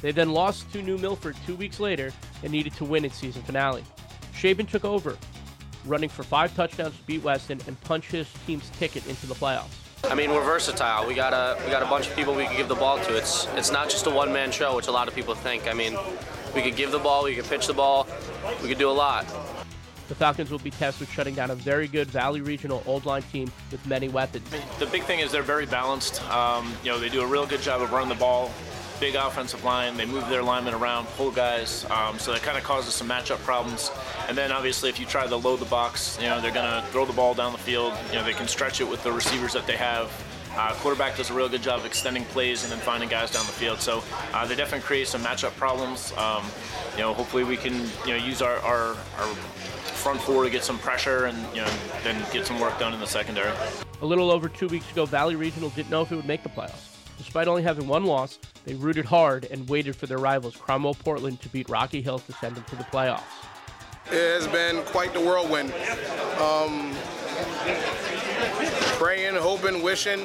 They 0.02 0.12
then 0.12 0.34
lost 0.34 0.71
to 0.74 0.82
New 0.82 0.98
Milford 0.98 1.38
two 1.45 1.56
weeks 1.56 1.80
later 1.80 2.12
and 2.43 2.52
needed 2.52 2.74
to 2.74 2.86
win 2.86 3.06
its 3.06 3.15
season 3.15 3.43
finale. 3.43 3.84
Shaven 4.34 4.65
took 4.65 4.84
over, 4.84 5.15
running 5.86 6.10
for 6.10 6.24
five 6.24 6.54
touchdowns 6.56 6.98
to 6.98 7.04
beat 7.04 7.24
Weston 7.24 7.62
and 7.67 7.80
punch 7.82 8.08
his 8.08 8.28
team's 8.45 8.69
ticket 8.71 9.08
into 9.08 9.28
the 9.28 9.36
playoffs. 9.36 9.78
I 10.04 10.15
mean, 10.15 10.32
we're 10.32 10.43
versatile. 10.43 11.08
We 11.08 11.13
got 11.13 11.34
a 11.34 11.60
we 11.63 11.71
got 11.71 11.82
a 11.82 11.88
bunch 11.88 12.08
of 12.08 12.15
people 12.15 12.36
we 12.36 12.45
can 12.45 12.58
give 12.58 12.67
the 12.67 12.76
ball 12.76 13.00
to. 13.00 13.15
It's 13.17 13.48
it's 13.56 13.71
not 13.71 13.89
just 13.89 14.06
a 14.06 14.12
one 14.12 14.32
man 14.32 14.52
show, 14.52 14.76
which 14.76 14.88
a 14.88 14.91
lot 14.91 15.08
of 15.08 15.15
people 15.15 15.34
think. 15.34 15.67
I 15.67 15.74
mean, 15.74 15.98
we 16.54 16.62
could 16.62 16.76
give 16.76 16.91
the 16.91 17.00
ball, 17.00 17.24
we 17.24 17.36
could 17.36 17.45
pitch 17.45 17.65
the 17.65 17.74
ball, 17.74 18.08
we 18.62 18.69
could 18.69 18.78
do 18.78 18.89
a 18.89 18.91
lot. 18.91 19.26
The 20.08 20.15
Falcons 20.15 20.52
will 20.52 20.60
be 20.60 20.70
tasked 20.70 21.00
with 21.00 21.10
shutting 21.10 21.34
down 21.34 21.50
a 21.50 21.56
very 21.56 21.88
good 21.88 22.08
Valley 22.08 22.41
Regional 22.41 22.84
Old 22.86 23.06
Lyme 23.06 23.24
team 23.24 23.52
with 23.72 23.86
many 23.88 24.08
weapons. 24.08 24.48
The 24.78 24.86
big 24.86 25.04
thing 25.04 25.20
is 25.20 25.32
they're 25.32 25.41
very 25.41 25.65
balanced. 25.65 26.24
Um, 26.30 26.74
you 26.84 26.91
know, 26.91 27.00
they 27.00 27.10
do 27.10 27.22
a 27.22 27.28
real 27.28 27.48
good 27.48 27.62
job 27.62 27.82
of 27.82 27.91
running 27.91 28.10
the 28.10 28.15
ball. 28.15 28.52
Big 29.00 29.15
offensive 29.15 29.63
line. 29.63 29.98
They 29.98 30.06
move 30.06 30.30
their 30.30 30.44
linemen 30.44 30.74
around, 30.74 31.08
pull 31.18 31.32
guys. 31.32 31.86
Um, 31.89 32.20
so 32.20 32.32
that 32.32 32.44
kind 32.44 32.58
of 32.58 32.63
causes 32.63 32.94
some 32.94 33.10
matchup 33.10 33.39
problems. 33.39 33.91
And 34.30 34.38
then 34.38 34.52
obviously, 34.52 34.89
if 34.89 35.00
you 35.00 35.06
try 35.06 35.28
to 35.28 35.36
load 35.36 35.60
the 35.60 35.65
box, 35.65 36.18
you 36.22 36.28
know, 36.28 36.39
they're 36.39 36.54
going 36.54 36.70
to 36.70 36.88
throw 36.89 37.06
the 37.06 37.12
ball 37.12 37.34
down 37.34 37.52
the 37.52 37.58
field. 37.58 37.94
You 38.10 38.15
know, 38.20 38.24
they 38.24 38.34
can 38.34 38.48
stretch 38.48 38.80
it 38.80 38.88
with 38.88 39.04
the 39.04 39.12
receivers 39.12 39.54
that 39.54 39.68
they 39.68 39.76
have. 39.76 40.12
Uh, 40.56 40.74
quarterback 40.76 41.18
does 41.18 41.30
a 41.30 41.34
real 41.34 41.50
good 41.50 41.62
job 41.62 41.80
of 41.80 41.86
extending 41.86 42.24
plays 42.26 42.63
and 42.63 42.72
then 42.72 42.80
finding 42.80 43.10
guys 43.10 43.32
down 43.32 43.46
the 43.46 43.52
field. 43.52 43.82
So 43.82 44.02
uh, 44.34 44.46
they 44.46 44.56
definitely 44.56 44.86
create 44.86 45.08
some 45.08 45.22
matchup 45.22 45.52
problems. 45.58 46.13
Um, 46.13 46.46
you 46.94 47.02
know, 47.02 47.13
hopefully 47.13 47.44
we 47.44 47.58
can 47.58 47.74
you 48.06 48.12
know 48.12 48.15
use 48.15 48.41
our, 48.41 48.58
our, 48.60 48.96
our 49.18 49.36
front 50.06 50.22
four 50.22 50.44
to 50.44 50.52
get 50.52 50.63
some 50.63 50.78
pressure 50.78 51.26
and 51.26 51.36
you 51.56 51.63
know 51.63 51.72
then 52.04 52.15
get 52.32 52.46
some 52.46 52.60
work 52.60 52.78
done 52.78 52.94
in 52.94 53.00
the 53.00 53.08
secondary. 53.08 53.52
A 54.04 54.06
little 54.06 54.30
over 54.30 54.48
two 54.48 54.68
weeks 54.68 54.91
ago, 54.91 55.04
Valley 55.04 55.36
Regional 55.36 55.70
didn't 55.70 55.89
know 55.89 56.04
if 56.04 56.12
it 56.12 56.15
would 56.15 56.28
make 56.28 56.44
the 56.44 56.50
playoffs. 56.50 56.96
Despite 57.18 57.48
only 57.48 57.63
having 57.63 57.88
one 57.88 58.06
loss, 58.06 58.38
they 58.65 58.76
rooted 58.76 59.06
hard 59.06 59.46
and 59.46 59.68
waited 59.68 59.96
for 59.96 60.06
their 60.06 60.20
rivals 60.20 60.56
Cromwell 60.56 60.94
Portland 60.94 61.41
to 61.41 61.50
beat 61.50 61.70
Rocky 61.70 62.04
Hills 62.04 62.24
to 62.28 62.34
send 62.34 62.56
them 62.56 62.63
to 62.65 62.76
the 62.76 62.84
playoffs. 62.84 63.24
It 64.12 64.41
has 64.41 64.48
been 64.50 64.84
quite 64.84 65.12
the 65.12 65.22
whirlwind. 65.22 65.74
Um, 66.39 66.94
praying, 69.00 69.34
hoping, 69.34 69.82
wishing, 69.82 70.20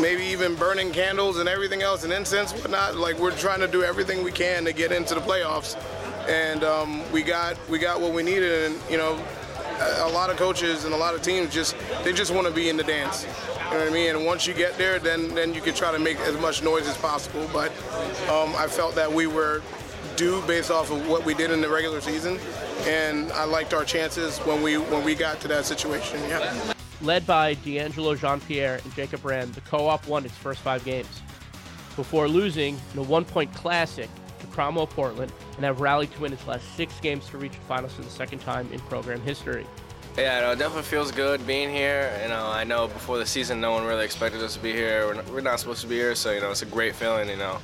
maybe 0.00 0.24
even 0.24 0.56
burning 0.56 0.90
candles 0.90 1.38
and 1.38 1.48
everything 1.48 1.82
else 1.82 2.02
and 2.02 2.12
incense, 2.12 2.50
whatnot. 2.54 2.96
Like 2.96 3.20
we're 3.20 3.38
trying 3.38 3.60
to 3.60 3.68
do 3.68 3.84
everything 3.84 4.24
we 4.24 4.32
can 4.32 4.64
to 4.64 4.72
get 4.72 4.90
into 4.90 5.14
the 5.14 5.20
playoffs 5.20 5.76
and 6.28 6.64
um, 6.64 7.10
we 7.12 7.22
got 7.22 7.56
we 7.68 7.78
got 7.78 8.00
what 8.00 8.12
we 8.12 8.22
needed. 8.22 8.70
And 8.70 8.80
you 8.90 8.96
know, 8.96 9.18
a, 9.80 10.08
lot 10.08 10.30
of 10.30 10.36
coaches 10.36 10.84
and 10.84 10.94
a 10.94 10.96
lot 10.96 11.14
of 11.14 11.22
teams 11.22 11.52
just 11.52 11.76
they 12.02 12.12
just 12.12 12.32
want 12.32 12.46
to 12.46 12.52
be 12.52 12.68
in 12.68 12.76
the 12.76 12.84
dance. 12.84 13.26
You 13.56 13.70
know 13.70 13.78
what 13.78 13.88
I 13.88 13.90
mean? 13.90 14.16
And 14.16 14.26
once 14.26 14.46
you 14.46 14.54
get 14.54 14.76
there, 14.78 14.98
then 14.98 15.34
then 15.34 15.54
you 15.54 15.60
can 15.60 15.74
try 15.74 15.92
to 15.92 15.98
make 15.98 16.18
as 16.20 16.38
much 16.40 16.62
noise 16.62 16.86
as 16.86 16.96
possible. 16.96 17.48
But 17.52 17.70
um, 18.28 18.54
I 18.56 18.66
felt 18.68 18.94
that 18.94 19.12
we 19.12 19.26
were 19.26 19.62
due 20.16 20.42
based 20.42 20.70
off 20.70 20.90
of 20.90 21.08
what 21.08 21.24
we 21.24 21.34
did 21.34 21.50
in 21.50 21.60
the 21.60 21.68
regular 21.68 22.00
season, 22.00 22.38
and 22.86 23.32
I 23.32 23.44
liked 23.44 23.74
our 23.74 23.84
chances 23.84 24.38
when 24.40 24.62
we 24.62 24.78
when 24.78 25.04
we 25.04 25.14
got 25.14 25.40
to 25.40 25.48
that 25.48 25.64
situation. 25.64 26.20
Yeah. 26.28 26.74
Led 27.00 27.26
by 27.26 27.54
D'Angelo 27.54 28.14
Jean 28.14 28.40
Pierre 28.40 28.80
and 28.82 28.94
Jacob 28.94 29.24
Rand, 29.24 29.52
the 29.54 29.60
co 29.62 29.88
op 29.88 30.06
won 30.06 30.24
its 30.24 30.36
first 30.36 30.60
five 30.60 30.84
games 30.84 31.20
before 31.96 32.28
losing 32.28 32.78
in 32.92 32.98
a 32.98 33.02
one 33.02 33.24
point 33.24 33.52
classic 33.54 34.08
Cromwell 34.54 34.86
Portland 34.86 35.32
and 35.56 35.64
have 35.64 35.80
rallied 35.80 36.12
to 36.12 36.20
win 36.20 36.32
its 36.32 36.46
last 36.46 36.76
six 36.76 36.98
games 37.00 37.28
to 37.30 37.38
reach 37.38 37.52
the 37.52 37.64
finals 37.66 37.92
for 37.92 38.02
the 38.02 38.10
second 38.10 38.38
time 38.38 38.68
in 38.72 38.78
program 38.80 39.20
history. 39.22 39.66
Yeah, 40.16 40.42
no, 40.42 40.52
it 40.52 40.60
definitely 40.60 40.84
feels 40.84 41.10
good 41.10 41.44
being 41.44 41.70
here. 41.70 42.16
You 42.22 42.28
know, 42.28 42.46
I 42.46 42.62
know 42.62 42.86
before 42.86 43.18
the 43.18 43.26
season, 43.26 43.60
no 43.60 43.72
one 43.72 43.84
really 43.84 44.04
expected 44.04 44.40
us 44.42 44.54
to 44.54 44.60
be 44.60 44.72
here. 44.72 45.08
We're 45.08 45.14
not, 45.14 45.28
we're 45.30 45.40
not 45.40 45.58
supposed 45.58 45.80
to 45.80 45.88
be 45.88 45.96
here, 45.96 46.14
so 46.14 46.30
you 46.30 46.40
know, 46.40 46.52
it's 46.52 46.62
a 46.62 46.66
great 46.66 46.94
feeling. 46.94 47.28
You 47.28 47.36
know, 47.36 47.58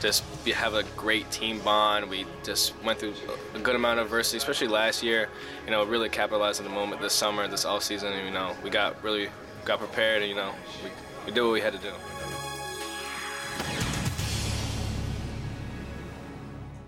just 0.00 0.24
be, 0.44 0.50
have 0.50 0.74
a 0.74 0.82
great 0.96 1.30
team 1.30 1.60
bond. 1.60 2.10
We 2.10 2.26
just 2.42 2.74
went 2.82 2.98
through 2.98 3.14
a 3.54 3.60
good 3.60 3.76
amount 3.76 4.00
of 4.00 4.06
adversity, 4.06 4.38
especially 4.38 4.66
last 4.66 5.04
year. 5.04 5.28
You 5.66 5.70
know, 5.70 5.84
really 5.84 6.08
capitalized 6.08 6.60
on 6.60 6.64
the 6.66 6.74
moment 6.74 7.00
this 7.00 7.12
summer, 7.12 7.46
this 7.46 7.64
off 7.64 7.84
season. 7.84 8.12
You 8.24 8.32
know, 8.32 8.56
we 8.64 8.70
got 8.70 9.00
really 9.04 9.28
got 9.64 9.78
prepared, 9.78 10.22
and 10.22 10.28
you 10.28 10.36
know, 10.36 10.52
we, 10.82 10.90
we 11.26 11.32
did 11.32 11.42
what 11.42 11.52
we 11.52 11.60
had 11.60 11.74
to 11.74 11.78
do. 11.78 11.92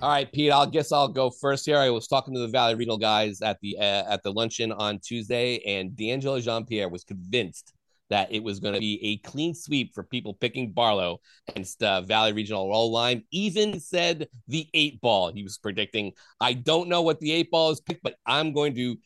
All 0.03 0.11
right, 0.11 0.31
Pete. 0.31 0.53
I 0.53 0.67
guess 0.67 0.93
I'll 0.93 1.09
go 1.09 1.31
first 1.31 1.65
here. 1.65 1.79
I 1.79 1.89
was 1.89 2.07
talking 2.07 2.35
to 2.35 2.41
the 2.41 2.49
Valley 2.49 2.75
Regional 2.75 2.99
guys 2.99 3.41
at 3.41 3.59
the 3.63 3.79
uh, 3.79 4.05
at 4.13 4.23
the 4.23 4.31
luncheon 4.31 4.71
on 4.71 4.99
Tuesday, 4.99 5.59
and 5.67 5.97
D'Angelo 5.97 6.39
Jean 6.39 6.67
Pierre 6.67 6.91
was 6.91 7.03
convinced 7.03 7.73
that 8.11 8.31
it 8.31 8.43
was 8.43 8.61
going 8.61 8.75
to 8.75 8.81
be 8.81 9.01
a 9.03 9.27
clean 9.27 9.55
sweep 9.55 9.95
for 9.95 10.03
people 10.03 10.35
picking 10.35 10.73
Barlow 10.73 11.21
against 11.49 11.83
uh, 11.83 12.03
Valley 12.03 12.35
Regional 12.35 12.71
Old 12.73 12.93
Lyme. 12.93 13.25
Even 13.31 13.81
said 13.81 14.29
the 14.49 14.69
eight 14.75 15.01
ball. 15.01 15.33
He 15.33 15.43
was 15.43 15.57
predicting. 15.57 16.13
I 16.41 16.53
don't 16.53 16.91
know 16.91 17.01
what 17.01 17.19
the 17.21 17.33
eight 17.33 17.51
ball 17.51 17.71
is 17.71 17.81
picked, 17.81 18.03
but 18.03 18.17
I'm 18.27 18.53
going 18.53 18.75
to 18.75 18.97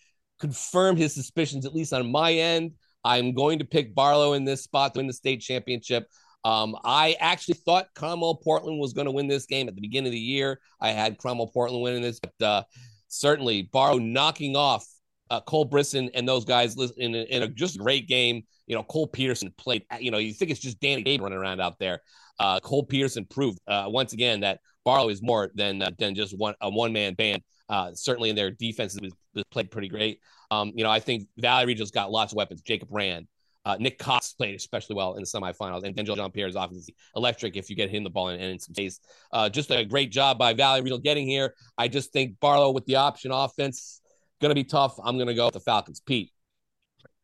confirm 0.40 0.96
his 0.96 1.14
suspicions 1.14 1.64
at 1.66 1.74
least 1.74 1.92
on 1.92 2.10
my 2.10 2.32
end. 2.32 2.72
I'm 3.04 3.32
going 3.32 3.60
to 3.60 3.64
pick 3.64 3.94
Barlow 3.94 4.32
in 4.32 4.44
this 4.44 4.64
spot 4.64 4.94
to 4.94 4.98
win 4.98 5.06
the 5.06 5.12
state 5.12 5.40
championship. 5.40 6.08
Um, 6.44 6.76
I 6.84 7.16
actually 7.20 7.54
thought 7.54 7.88
Cromwell 7.94 8.36
Portland 8.36 8.78
was 8.78 8.92
going 8.92 9.04
to 9.04 9.10
win 9.10 9.28
this 9.28 9.46
game 9.46 9.68
at 9.68 9.74
the 9.74 9.80
beginning 9.80 10.08
of 10.08 10.12
the 10.12 10.18
year. 10.18 10.60
I 10.80 10.90
had 10.90 11.18
Cromwell 11.18 11.48
Portland 11.48 11.82
winning 11.82 12.02
this, 12.02 12.20
but 12.20 12.46
uh, 12.46 12.62
certainly 13.08 13.62
Barlow 13.62 13.98
knocking 13.98 14.56
off 14.56 14.86
uh, 15.30 15.40
Cole 15.40 15.64
Brisson 15.64 16.10
and 16.14 16.28
those 16.28 16.44
guys 16.44 16.76
in, 16.96 17.14
a, 17.14 17.22
in 17.24 17.42
a 17.42 17.48
just 17.48 17.78
great 17.78 18.08
game. 18.08 18.42
You 18.66 18.76
know, 18.76 18.82
Cole 18.82 19.06
Peterson 19.06 19.52
played, 19.58 19.84
you 19.98 20.10
know, 20.10 20.18
you 20.18 20.32
think 20.32 20.50
it's 20.50 20.60
just 20.60 20.80
Danny 20.80 21.02
Dave 21.02 21.20
running 21.20 21.38
around 21.38 21.60
out 21.60 21.78
there. 21.78 22.00
Uh, 22.38 22.58
Cole 22.60 22.84
Peterson 22.84 23.26
proved 23.26 23.58
uh, 23.68 23.84
once 23.88 24.12
again 24.12 24.40
that 24.40 24.60
Barlow 24.84 25.10
is 25.10 25.22
more 25.22 25.50
than 25.54 25.82
uh, 25.82 25.90
than 25.98 26.14
just 26.14 26.36
one 26.36 26.54
a 26.60 26.70
one 26.70 26.92
man 26.92 27.14
band. 27.14 27.42
Uh, 27.68 27.92
certainly 27.94 28.30
in 28.30 28.36
their 28.36 28.50
defense 28.50 28.98
was, 29.00 29.12
was 29.34 29.44
played 29.50 29.70
pretty 29.70 29.88
great. 29.88 30.20
Um, 30.50 30.72
you 30.74 30.82
know, 30.82 30.90
I 30.90 30.98
think 30.98 31.28
Valley 31.36 31.66
Regional's 31.66 31.92
got 31.92 32.10
lots 32.10 32.32
of 32.32 32.36
weapons. 32.36 32.62
Jacob 32.62 32.88
Rand, 32.90 33.28
uh, 33.64 33.76
Nick 33.78 33.98
Cox 33.98 34.32
played 34.32 34.54
especially 34.54 34.96
well 34.96 35.14
in 35.14 35.20
the 35.20 35.26
semifinals, 35.26 35.84
and 35.84 35.94
D'Angelo 35.94 36.16
Jean 36.16 36.30
Pierre 36.30 36.48
is 36.48 36.56
obviously 36.56 36.94
electric 37.14 37.56
if 37.56 37.68
you 37.68 37.76
get 37.76 37.90
him 37.90 38.04
the 38.04 38.10
ball 38.10 38.28
and 38.28 38.40
in, 38.40 38.50
in 38.50 38.58
some 38.58 38.74
space. 38.74 39.00
Uh, 39.32 39.48
just 39.48 39.70
a 39.70 39.84
great 39.84 40.10
job 40.10 40.38
by 40.38 40.54
Valley 40.54 40.80
Regional 40.80 40.98
getting 40.98 41.26
here. 41.26 41.54
I 41.76 41.88
just 41.88 42.12
think 42.12 42.40
Barlow 42.40 42.70
with 42.70 42.86
the 42.86 42.96
option 42.96 43.30
offense 43.32 44.00
going 44.40 44.50
to 44.50 44.54
be 44.54 44.64
tough. 44.64 44.98
I'm 45.02 45.16
going 45.16 45.28
to 45.28 45.34
go 45.34 45.46
with 45.46 45.54
the 45.54 45.60
Falcons. 45.60 46.00
Pete. 46.00 46.30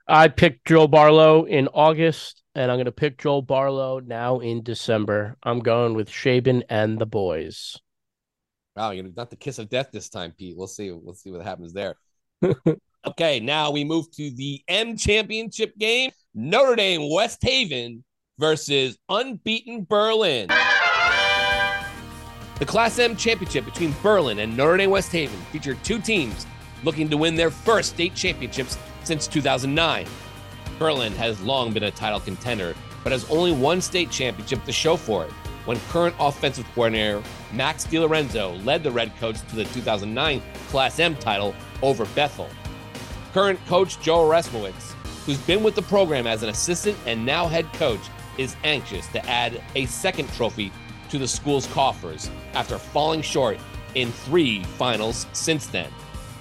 I 0.08 0.28
picked 0.28 0.66
Joel 0.66 0.86
Barlow 0.86 1.44
in 1.44 1.66
August, 1.68 2.42
and 2.54 2.70
I'm 2.70 2.76
going 2.76 2.84
to 2.84 2.92
pick 2.92 3.18
Joel 3.18 3.42
Barlow 3.42 3.98
now 3.98 4.38
in 4.38 4.62
December. 4.62 5.36
I'm 5.42 5.58
going 5.58 5.94
with 5.94 6.08
Shaban 6.08 6.64
and 6.68 6.98
the 6.98 7.06
boys. 7.06 7.76
Wow, 8.76 8.90
you're 8.90 9.06
not 9.16 9.30
the 9.30 9.36
kiss 9.36 9.58
of 9.58 9.68
death 9.68 9.88
this 9.90 10.08
time, 10.08 10.32
Pete. 10.38 10.56
We'll 10.56 10.68
see. 10.68 10.92
We'll 10.92 11.14
see 11.14 11.32
what 11.32 11.42
happens 11.42 11.72
there. 11.72 11.96
okay, 13.06 13.40
now 13.40 13.70
we 13.70 13.84
move 13.84 14.10
to 14.12 14.30
the 14.30 14.62
M 14.68 14.96
Championship 14.96 15.76
game. 15.78 16.10
Notre 16.34 16.76
Dame 16.76 17.10
West 17.10 17.38
Haven 17.42 18.04
versus 18.38 18.98
unbeaten 19.08 19.86
Berlin. 19.88 20.48
The 22.58 22.66
Class 22.66 22.98
M 22.98 23.16
Championship 23.16 23.64
between 23.64 23.94
Berlin 24.02 24.40
and 24.40 24.56
Notre 24.56 24.76
Dame 24.76 24.90
West 24.90 25.12
Haven 25.12 25.38
featured 25.52 25.82
two 25.84 26.00
teams 26.00 26.46
looking 26.84 27.08
to 27.08 27.16
win 27.16 27.34
their 27.34 27.50
first 27.50 27.90
state 27.90 28.14
championships 28.14 28.78
since 29.04 29.26
2009. 29.26 30.06
Berlin 30.78 31.12
has 31.14 31.40
long 31.40 31.72
been 31.72 31.84
a 31.84 31.90
title 31.90 32.20
contender, 32.20 32.74
but 33.02 33.12
has 33.12 33.28
only 33.30 33.52
one 33.52 33.80
state 33.80 34.10
championship 34.10 34.62
to 34.64 34.72
show 34.72 34.96
for 34.96 35.24
it 35.24 35.30
when 35.64 35.80
current 35.88 36.14
offensive 36.20 36.66
coordinator 36.74 37.22
Max 37.52 37.86
DiLorenzo 37.86 38.62
led 38.64 38.82
the 38.82 38.90
Redcoats 38.90 39.40
to 39.42 39.56
the 39.56 39.64
2009 39.64 40.42
Class 40.68 40.98
M 40.98 41.16
title 41.16 41.54
over 41.82 42.04
Bethel. 42.14 42.48
Current 43.36 43.60
coach 43.66 44.00
Joe 44.00 44.26
Arasimowicz, 44.26 44.92
who's 45.26 45.36
been 45.36 45.62
with 45.62 45.74
the 45.74 45.82
program 45.82 46.26
as 46.26 46.42
an 46.42 46.48
assistant 46.48 46.96
and 47.04 47.26
now 47.26 47.46
head 47.46 47.70
coach, 47.74 48.00
is 48.38 48.56
anxious 48.64 49.06
to 49.08 49.22
add 49.28 49.62
a 49.74 49.84
second 49.84 50.32
trophy 50.32 50.72
to 51.10 51.18
the 51.18 51.28
school's 51.28 51.66
coffers 51.66 52.30
after 52.54 52.78
falling 52.78 53.20
short 53.20 53.58
in 53.94 54.10
three 54.10 54.64
finals 54.78 55.26
since 55.34 55.66
then 55.66 55.90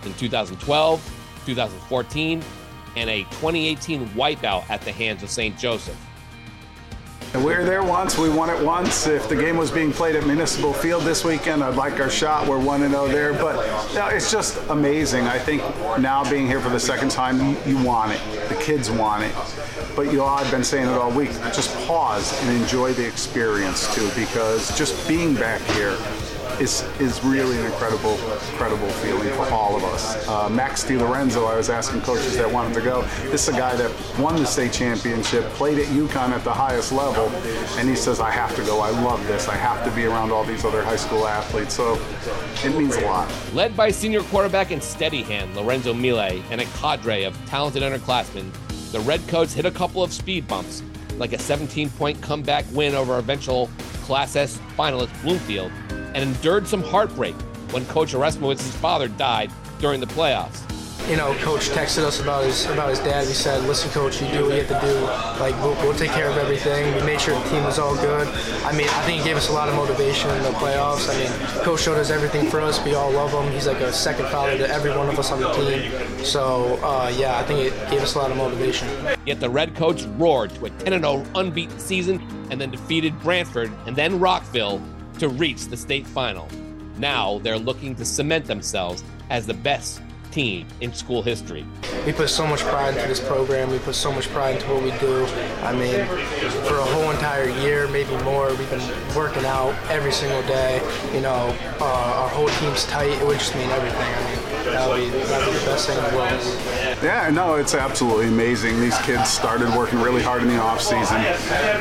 in 0.05 0.13
2012, 0.13 1.41
2014, 1.45 2.41
and 2.95 3.09
a 3.09 3.23
2018 3.23 4.07
wipeout 4.11 4.63
at 4.69 4.79
the 4.83 4.91
hands 4.93 5.21
of 5.21 5.29
St. 5.29 5.57
Joseph. 5.57 5.97
We 7.37 7.53
were 7.53 7.65
there 7.65 7.83
once. 7.83 8.17
We 8.17 8.29
won 8.29 8.49
it 8.49 8.63
once. 8.63 9.07
If 9.07 9.27
the 9.27 9.35
game 9.35 9.57
was 9.57 9.69
being 9.69 9.91
played 9.91 10.15
at 10.15 10.25
Municipal 10.25 10.71
Field 10.71 11.03
this 11.03 11.25
weekend, 11.25 11.63
I'd 11.63 11.75
like 11.75 11.99
our 11.99 12.09
shot. 12.09 12.47
We're 12.47 12.59
1 12.59 12.89
0 12.89 13.07
there. 13.07 13.33
But 13.33 13.55
know, 13.93 14.07
it's 14.07 14.31
just 14.31 14.57
amazing. 14.69 15.25
I 15.25 15.37
think 15.37 15.61
now 15.99 16.27
being 16.29 16.47
here 16.47 16.61
for 16.61 16.69
the 16.69 16.79
second 16.79 17.11
time, 17.11 17.39
you, 17.41 17.57
you 17.65 17.83
want 17.83 18.13
it. 18.13 18.49
The 18.49 18.55
kids 18.55 18.89
want 18.89 19.23
it. 19.23 19.35
But 19.95 20.07
you 20.07 20.17
know, 20.17 20.25
I've 20.25 20.49
been 20.49 20.63
saying 20.63 20.87
it 20.87 20.93
all 20.93 21.11
week. 21.11 21.31
Just 21.53 21.75
pause 21.87 22.41
and 22.43 22.61
enjoy 22.61 22.93
the 22.93 23.05
experience 23.05 23.93
too, 23.93 24.09
because 24.15 24.75
just 24.77 25.07
being 25.07 25.35
back 25.35 25.61
here 25.71 25.97
is 26.59 26.83
is 26.99 27.23
really 27.23 27.57
an 27.59 27.65
incredible, 27.65 28.13
incredible 28.51 28.87
feeling 28.89 29.27
for 29.29 29.45
all 29.51 29.75
of 29.75 29.83
us. 29.83 30.27
Uh, 30.27 30.49
Max 30.49 30.83
DiLorenzo, 30.83 31.47
I 31.47 31.57
was 31.57 31.69
asking 31.69 32.01
coaches 32.01 32.37
that 32.37 32.51
wanted 32.51 32.73
to 32.75 32.81
go. 32.81 33.01
This 33.29 33.47
is 33.47 33.55
a 33.55 33.57
guy 33.57 33.75
that 33.75 33.91
won 34.19 34.35
the 34.35 34.45
state 34.45 34.71
championship, 34.71 35.43
played 35.51 35.79
at 35.79 35.85
UConn 35.87 36.29
at 36.29 36.43
the 36.43 36.53
highest 36.53 36.91
level, 36.91 37.29
and 37.77 37.89
he 37.89 37.95
says, 37.95 38.19
"I 38.19 38.31
have 38.31 38.55
to 38.55 38.63
go. 38.63 38.79
I 38.79 38.89
love 38.89 39.25
this. 39.27 39.47
I 39.47 39.55
have 39.55 39.83
to 39.85 39.91
be 39.91 40.05
around 40.05 40.31
all 40.31 40.43
these 40.43 40.63
other 40.63 40.83
high 40.83 40.95
school 40.95 41.27
athletes." 41.27 41.73
So 41.73 41.99
it 42.63 42.75
means 42.75 42.95
a 42.95 43.01
lot. 43.01 43.31
Led 43.53 43.75
by 43.75 43.91
senior 43.91 44.23
quarterback 44.23 44.71
and 44.71 44.81
steady 44.81 45.23
hand 45.23 45.55
Lorenzo 45.55 45.93
Mile 45.93 46.41
and 46.51 46.61
a 46.61 46.65
cadre 46.65 47.23
of 47.23 47.37
talented 47.47 47.83
underclassmen, 47.83 48.51
the 48.91 48.99
Redcoats 49.01 49.53
hit 49.53 49.65
a 49.65 49.71
couple 49.71 50.03
of 50.03 50.13
speed 50.13 50.47
bumps, 50.47 50.81
like 51.17 51.33
a 51.33 51.37
17-point 51.37 52.21
comeback 52.21 52.65
win 52.71 52.95
over 52.95 53.17
eventual 53.17 53.69
Class 54.03 54.35
S 54.35 54.59
finalist 54.77 55.09
Bloomfield 55.23 55.71
and 56.15 56.23
endured 56.23 56.65
some 56.65 56.81
heartbreak 56.81 57.35
when 57.71 57.85
Coach 57.87 58.13
Arasimowicz's 58.13 58.75
father 58.77 59.07
died 59.09 59.51
during 59.79 59.99
the 59.99 60.07
playoffs. 60.07 60.61
You 61.09 61.17
know, 61.17 61.35
Coach 61.35 61.69
texted 61.69 62.03
us 62.03 62.19
about 62.19 62.45
his 62.45 62.65
about 62.65 62.89
his 62.89 62.97
dad. 62.97 63.27
He 63.27 63.33
said, 63.33 63.63
"Listen, 63.65 63.91
Coach, 63.91 64.19
you 64.19 64.27
do 64.29 64.45
what 64.45 64.55
you 64.55 64.63
have 64.63 64.81
to 64.81 64.87
do. 64.87 64.99
Like, 65.39 65.53
we'll, 65.61 65.75
we'll 65.83 65.93
take 65.93 66.09
care 66.09 66.27
of 66.27 66.37
everything." 66.37 66.95
We 66.95 67.03
made 67.03 67.21
sure 67.21 67.37
the 67.37 67.49
team 67.49 67.63
was 67.63 67.77
all 67.77 67.95
good. 67.95 68.27
I 68.63 68.71
mean, 68.71 68.87
I 68.87 69.01
think 69.03 69.21
he 69.21 69.23
gave 69.23 69.37
us 69.37 69.49
a 69.49 69.53
lot 69.53 69.69
of 69.69 69.75
motivation 69.75 70.31
in 70.31 70.41
the 70.41 70.49
playoffs. 70.51 71.07
I 71.07 71.15
mean, 71.19 71.63
Coach 71.63 71.81
showed 71.81 71.99
us 71.99 72.09
everything 72.09 72.49
for 72.49 72.59
us. 72.59 72.83
We 72.83 72.95
all 72.95 73.11
love 73.11 73.31
him. 73.31 73.53
He's 73.53 73.67
like 73.67 73.81
a 73.81 73.93
second 73.93 74.25
father 74.29 74.57
to 74.57 74.67
every 74.67 74.89
one 74.97 75.07
of 75.07 75.19
us 75.19 75.31
on 75.31 75.41
the 75.41 75.51
team. 75.51 76.25
So, 76.25 76.79
uh, 76.81 77.13
yeah, 77.15 77.37
I 77.37 77.43
think 77.43 77.59
it 77.59 77.91
gave 77.91 78.01
us 78.01 78.15
a 78.15 78.17
lot 78.17 78.31
of 78.31 78.37
motivation. 78.37 78.87
Yet 79.27 79.39
the 79.39 79.49
Redcoats 79.49 80.05
roared 80.17 80.55
to 80.55 80.65
a 80.65 80.69
10-0 80.71 81.27
unbeaten 81.35 81.77
season 81.77 82.47
and 82.49 82.59
then 82.59 82.71
defeated 82.71 83.19
Branford 83.19 83.71
and 83.85 83.95
then 83.95 84.19
Rockville 84.19 84.81
to 85.19 85.29
reach 85.29 85.67
the 85.67 85.77
state 85.77 86.05
final. 86.05 86.47
Now 86.97 87.39
they're 87.39 87.59
looking 87.59 87.95
to 87.95 88.05
cement 88.05 88.45
themselves 88.45 89.03
as 89.29 89.45
the 89.45 89.53
best 89.53 90.01
team 90.35 90.67
in 90.81 90.93
school 90.93 91.21
history. 91.21 91.65
We 92.05 92.11
put 92.11 92.29
so 92.29 92.45
much 92.45 92.59
pride 92.61 92.95
into 92.95 93.07
this 93.07 93.21
program. 93.21 93.71
We 93.71 93.79
put 93.79 93.95
so 93.95 94.11
much 94.11 94.27
pride 94.29 94.55
into 94.55 94.67
what 94.73 94.83
we 94.83 94.91
do. 94.99 95.25
I 95.63 95.71
mean, 95.71 96.05
for 96.67 96.77
a 96.77 96.87
whole 96.93 97.09
entire 97.09 97.49
year, 97.61 97.87
maybe 97.87 98.15
more, 98.23 98.49
we've 98.49 98.69
been 98.69 99.15
working 99.15 99.45
out 99.45 99.73
every 99.89 100.11
single 100.11 100.41
day. 100.43 100.81
You 101.13 101.21
know, 101.21 101.55
uh, 101.79 102.21
our 102.21 102.29
whole 102.29 102.49
team's 102.59 102.85
tight. 102.85 103.11
It 103.11 103.25
would 103.25 103.39
just 103.39 103.55
mean 103.55 103.69
everything. 103.69 104.13
I 104.13 104.21
mean, 104.29 104.34
that 104.65 104.89
would 104.89 104.97
be, 104.97 105.09
that 105.09 105.47
would 105.47 105.53
be 105.53 105.59
the 105.59 105.65
best 105.65 105.87
thing 105.87 105.97
in 105.97 106.03
the 106.03 106.17
world. 106.17 107.03
Yeah, 107.03 107.29
no, 107.29 107.55
it's 107.55 107.75
absolutely 107.75 108.27
amazing. 108.27 108.79
These 108.79 108.97
kids 108.99 109.29
started 109.29 109.69
working 109.75 110.01
really 110.01 110.21
hard 110.21 110.41
in 110.41 110.47
the 110.47 110.59
off 110.59 110.81
season. 110.81 111.21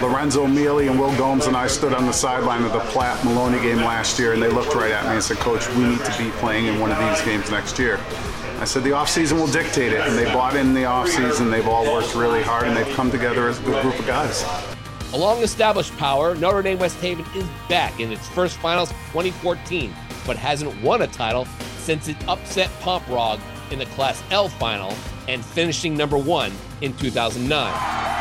Lorenzo 0.03 0.47
Mealy 0.47 0.89
and 0.89 0.99
Will 0.99 1.17
Gomes 1.17 1.47
and 1.47 1.57
I 1.57 1.67
stood 1.67 1.95
on 1.95 2.07
the 2.07 2.13
sideline 2.13 2.63
of 2.65 2.73
the 2.73 2.81
Platt 2.81 3.25
Maloney 3.25 3.61
game 3.63 3.79
last 3.79 4.19
year, 4.19 4.33
and 4.33 4.43
they 4.43 4.49
looked 4.49 4.75
right 4.75 4.93
at 4.93 5.05
me 5.07 5.13
and 5.13 5.23
said, 5.23 5.39
"Coach, 5.39 5.69
we 5.71 5.85
need 5.85 6.05
to 6.05 6.19
be 6.19 6.31
playing 6.39 6.67
in 6.67 6.81
one 6.81 6.91
of 6.91 6.99
these 6.99 7.23
games 7.23 7.51
next 7.51 7.79
year." 7.79 7.99
I 8.61 8.65
said 8.65 8.85
the 8.85 8.91
offseason 8.91 9.33
will 9.33 9.49
dictate 9.49 9.93
it, 9.93 10.01
and 10.01 10.17
they 10.17 10.27
bought 10.33 10.57
in 10.57 10.75
the 10.75 10.83
offseason. 10.83 11.51
They've 11.51 11.67
all 11.67 11.85
worked 11.93 12.15
really 12.15 12.43
hard, 12.43 12.67
and 12.67 12.77
they've 12.77 12.95
come 12.95 13.11
together 13.11 13.49
as 13.49 13.59
a 13.59 13.63
good 13.63 13.83
group 13.83 13.99
of 13.99 14.07
guys. 14.07 14.45
A 15.13 15.17
long 15.17 15.43
established 15.43 15.97
power, 15.97 16.35
Notre 16.35 16.63
Dame 16.63 16.79
West 16.79 16.99
Haven 17.01 17.25
is 17.37 17.45
back 17.69 18.01
in 18.01 18.11
its 18.11 18.27
first 18.29 18.57
finals 18.57 18.91
2014, 19.13 19.95
but 20.27 20.37
hasn't 20.37 20.81
won 20.83 21.03
a 21.03 21.07
title 21.07 21.47
since 21.85 22.09
it 22.09 22.17
upset 22.29 22.71
Pomperaug 22.81 23.39
in 23.71 23.79
the 23.79 23.87
Class 23.87 24.23
L 24.31 24.49
final 24.49 24.95
and 25.29 25.45
finishing 25.45 25.97
number 25.97 26.17
one 26.17 26.51
in 26.81 26.97
2009. 26.97 28.15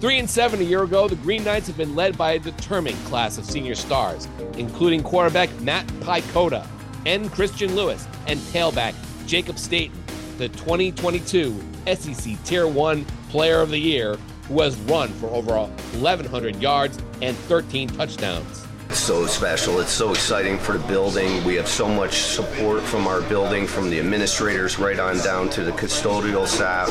Three 0.00 0.18
and 0.18 0.28
seven 0.28 0.60
a 0.60 0.64
year 0.64 0.82
ago, 0.82 1.06
the 1.06 1.16
Green 1.16 1.44
Knights 1.44 1.68
have 1.68 1.76
been 1.76 1.94
led 1.94 2.18
by 2.18 2.32
a 2.32 2.38
determined 2.38 2.98
class 3.04 3.38
of 3.38 3.44
senior 3.44 3.76
stars, 3.76 4.26
including 4.56 5.02
quarterback 5.02 5.48
Matt 5.60 5.86
Picota 6.00 6.66
and 7.06 7.30
Christian 7.30 7.76
Lewis 7.76 8.08
and 8.26 8.40
tailback 8.40 8.94
Jacob 9.26 9.58
Staten, 9.58 10.02
the 10.38 10.48
2022 10.48 11.52
SCC 11.86 12.42
Tier 12.44 12.66
1 12.66 13.04
Player 13.28 13.60
of 13.60 13.70
the 13.70 13.78
Year, 13.78 14.16
who 14.48 14.60
has 14.62 14.76
run 14.80 15.08
for 15.10 15.28
over 15.28 15.52
1,100 15.54 16.56
yards 16.60 16.98
and 17.20 17.36
13 17.36 17.88
touchdowns. 17.88 18.66
So 18.92 19.26
special. 19.26 19.80
It's 19.80 19.90
so 19.90 20.12
exciting 20.12 20.58
for 20.58 20.78
the 20.78 20.86
building. 20.86 21.42
We 21.44 21.54
have 21.56 21.66
so 21.66 21.88
much 21.88 22.22
support 22.22 22.82
from 22.82 23.06
our 23.06 23.20
building, 23.22 23.66
from 23.66 23.90
the 23.90 23.98
administrators 23.98 24.78
right 24.78 24.98
on 24.98 25.18
down 25.18 25.48
to 25.50 25.64
the 25.64 25.72
custodial 25.72 26.46
staff. 26.46 26.88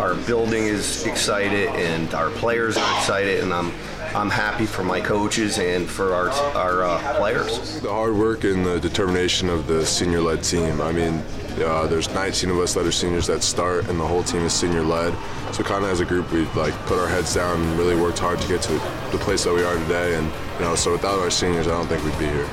Our 0.00 0.14
building 0.14 0.64
is 0.64 1.06
excited 1.06 1.68
and 1.68 2.12
our 2.14 2.30
players 2.30 2.76
are 2.76 2.98
excited, 2.98 3.44
and 3.44 3.52
I'm 3.52 3.70
I'm 4.14 4.30
happy 4.30 4.66
for 4.66 4.82
my 4.82 5.00
coaches 5.00 5.58
and 5.58 5.88
for 5.88 6.14
our 6.14 6.30
our 6.56 6.84
uh, 6.84 7.16
players. 7.16 7.80
The 7.80 7.90
hard 7.90 8.16
work 8.16 8.44
and 8.44 8.66
the 8.66 8.80
determination 8.80 9.48
of 9.48 9.66
the 9.66 9.86
senior-led 9.86 10.42
team. 10.42 10.80
I 10.80 10.90
mean, 10.90 11.22
uh, 11.60 11.86
there's 11.86 12.08
19 12.10 12.50
of 12.50 12.58
us 12.58 12.74
that 12.74 12.86
are 12.86 12.92
seniors 12.92 13.26
that 13.26 13.42
start, 13.42 13.88
and 13.88 13.98
the 13.98 14.06
whole 14.06 14.22
team 14.22 14.42
is 14.42 14.52
senior-led. 14.52 15.14
So 15.54 15.62
kind 15.62 15.84
of 15.84 15.90
as 15.90 16.00
a 16.00 16.04
group, 16.04 16.30
we 16.32 16.44
like 16.56 16.74
put 16.86 16.98
our 16.98 17.08
heads 17.08 17.34
down 17.34 17.60
and 17.60 17.78
really 17.78 17.94
worked 17.94 18.18
hard 18.18 18.40
to 18.40 18.48
get 18.48 18.62
to 18.62 18.72
the 19.10 19.18
place 19.18 19.44
that 19.44 19.54
we 19.54 19.62
are 19.62 19.76
today. 19.76 20.14
And 20.14 20.26
you 20.58 20.64
know, 20.64 20.74
so 20.74 20.92
without 20.92 21.18
our 21.18 21.30
seniors, 21.30 21.66
I 21.66 21.70
don't 21.70 21.86
think 21.86 22.04
we'd 22.04 22.18
be 22.18 22.26
here. 22.26 22.48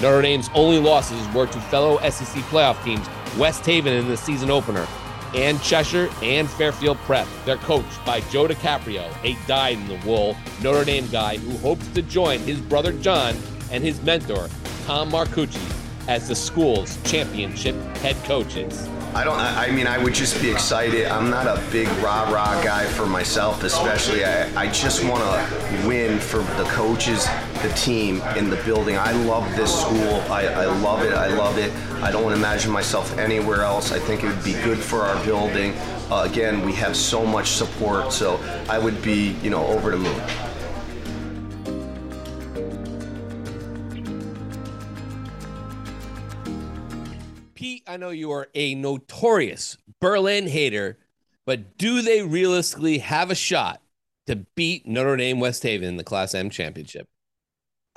Notre 0.00 0.22
Dame's 0.22 0.48
only 0.54 0.78
losses 0.78 1.26
were 1.34 1.46
to 1.46 1.60
fellow 1.62 1.98
SCC 1.98 2.40
playoff 2.42 2.82
teams 2.84 3.06
West 3.38 3.64
Haven 3.66 3.92
in 3.92 4.08
the 4.08 4.16
season 4.16 4.50
opener, 4.50 4.86
and 5.34 5.62
Cheshire 5.62 6.08
and 6.22 6.48
Fairfield 6.48 6.96
Prep. 6.98 7.28
They're 7.44 7.56
coached 7.58 8.04
by 8.04 8.20
Joe 8.22 8.48
DiCaprio, 8.48 9.12
a 9.24 9.36
dyed 9.46 9.78
in 9.78 9.88
the 9.88 10.06
wool 10.06 10.36
Notre 10.62 10.84
Dame 10.84 11.06
guy 11.08 11.36
who 11.36 11.56
hopes 11.58 11.86
to 11.88 12.02
join 12.02 12.40
his 12.40 12.60
brother 12.60 12.92
John 12.94 13.36
and 13.70 13.84
his 13.84 14.00
mentor, 14.02 14.48
Tom 14.86 15.10
Marcucci, 15.10 15.79
as 16.10 16.26
the 16.26 16.34
school's 16.34 17.00
championship 17.04 17.76
head 17.98 18.16
coaches. 18.24 18.88
I 19.14 19.22
don't. 19.22 19.38
I 19.38 19.70
mean, 19.70 19.86
I 19.86 19.96
would 20.02 20.12
just 20.12 20.40
be 20.42 20.50
excited. 20.50 21.06
I'm 21.06 21.30
not 21.30 21.46
a 21.46 21.62
big 21.70 21.86
rah 22.02 22.28
rah 22.30 22.60
guy 22.64 22.84
for 22.84 23.06
myself, 23.06 23.62
especially. 23.62 24.24
I, 24.24 24.60
I 24.60 24.70
just 24.72 25.04
want 25.04 25.22
to 25.22 25.86
win 25.86 26.18
for 26.18 26.38
the 26.38 26.64
coaches, 26.70 27.26
the 27.62 27.72
team, 27.76 28.20
and 28.22 28.50
the 28.50 28.56
building. 28.64 28.96
I 28.96 29.12
love 29.12 29.48
this 29.56 29.72
school. 29.80 30.14
I, 30.32 30.46
I 30.46 30.64
love 30.80 31.02
it. 31.04 31.12
I 31.12 31.28
love 31.28 31.58
it. 31.58 31.72
I 32.02 32.10
don't 32.10 32.24
want 32.24 32.34
to 32.34 32.40
imagine 32.40 32.72
myself 32.72 33.16
anywhere 33.16 33.62
else. 33.62 33.92
I 33.92 34.00
think 34.00 34.24
it 34.24 34.26
would 34.26 34.44
be 34.44 34.54
good 34.64 34.78
for 34.78 35.02
our 35.02 35.24
building. 35.24 35.74
Uh, 36.10 36.26
again, 36.28 36.64
we 36.66 36.72
have 36.72 36.96
so 36.96 37.24
much 37.24 37.50
support, 37.50 38.12
so 38.12 38.40
I 38.68 38.80
would 38.80 39.00
be, 39.00 39.36
you 39.42 39.50
know, 39.50 39.64
over 39.66 39.92
the 39.92 39.98
moon. 39.98 40.49
Pete, 47.80 47.92
I 47.92 47.96
know 47.96 48.10
you 48.10 48.30
are 48.32 48.48
a 48.54 48.74
notorious 48.74 49.76
Berlin 50.00 50.46
hater, 50.46 50.98
but 51.46 51.78
do 51.78 52.02
they 52.02 52.22
realistically 52.22 52.98
have 52.98 53.30
a 53.30 53.34
shot 53.34 53.80
to 54.26 54.44
beat 54.54 54.86
Notre 54.86 55.16
Dame 55.16 55.40
West 55.40 55.62
Haven 55.62 55.88
in 55.88 55.96
the 55.96 56.04
Class 56.04 56.34
M 56.34 56.50
championship? 56.50 57.08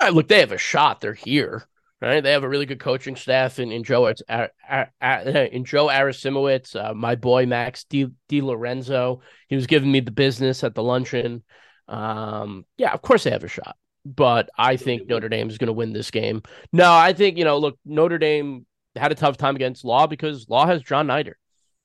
Right, 0.00 0.12
look, 0.12 0.28
they 0.28 0.40
have 0.40 0.52
a 0.52 0.58
shot. 0.58 1.00
They're 1.00 1.14
here. 1.14 1.66
Right, 2.00 2.22
they 2.22 2.32
have 2.32 2.44
a 2.44 2.48
really 2.48 2.66
good 2.66 2.80
coaching 2.80 3.16
staff 3.16 3.58
in, 3.58 3.72
in 3.72 3.82
Joe 3.82 4.06
it's 4.06 4.20
in 4.28 5.64
Joe 5.64 5.86
Arasimowicz, 5.88 6.76
uh, 6.76 6.92
my 6.92 7.14
boy 7.14 7.46
Max 7.46 7.84
Di, 7.84 8.06
Di 8.28 8.42
Lorenzo. 8.42 9.22
He 9.48 9.56
was 9.56 9.66
giving 9.66 9.90
me 9.90 10.00
the 10.00 10.10
business 10.10 10.64
at 10.64 10.74
the 10.74 10.82
luncheon. 10.82 11.42
Um, 11.88 12.66
yeah, 12.76 12.92
of 12.92 13.00
course 13.00 13.24
they 13.24 13.30
have 13.30 13.44
a 13.44 13.48
shot, 13.48 13.76
but 14.04 14.50
I 14.58 14.76
think 14.76 15.08
Notre 15.08 15.30
Dame 15.30 15.48
is 15.48 15.56
going 15.56 15.68
to 15.68 15.72
win 15.72 15.94
this 15.94 16.10
game. 16.10 16.42
No, 16.72 16.92
I 16.92 17.14
think 17.14 17.38
you 17.38 17.44
know, 17.44 17.56
look, 17.56 17.78
Notre 17.86 18.18
Dame 18.18 18.66
had 18.96 19.12
a 19.12 19.16
tough 19.16 19.36
time 19.36 19.56
against 19.56 19.84
Law 19.84 20.06
because 20.06 20.48
Law 20.48 20.66
has 20.66 20.82
John 20.82 21.06
Nider, 21.06 21.38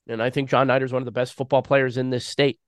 and 0.08 0.22
I 0.22 0.30
think 0.30 0.48
John 0.48 0.66
Nider 0.66 0.84
is 0.84 0.92
one 0.92 1.02
of 1.02 1.06
the 1.06 1.12
best 1.12 1.34
football 1.34 1.62
players 1.62 1.96
in 1.96 2.10
this 2.10 2.26
state. 2.26 2.58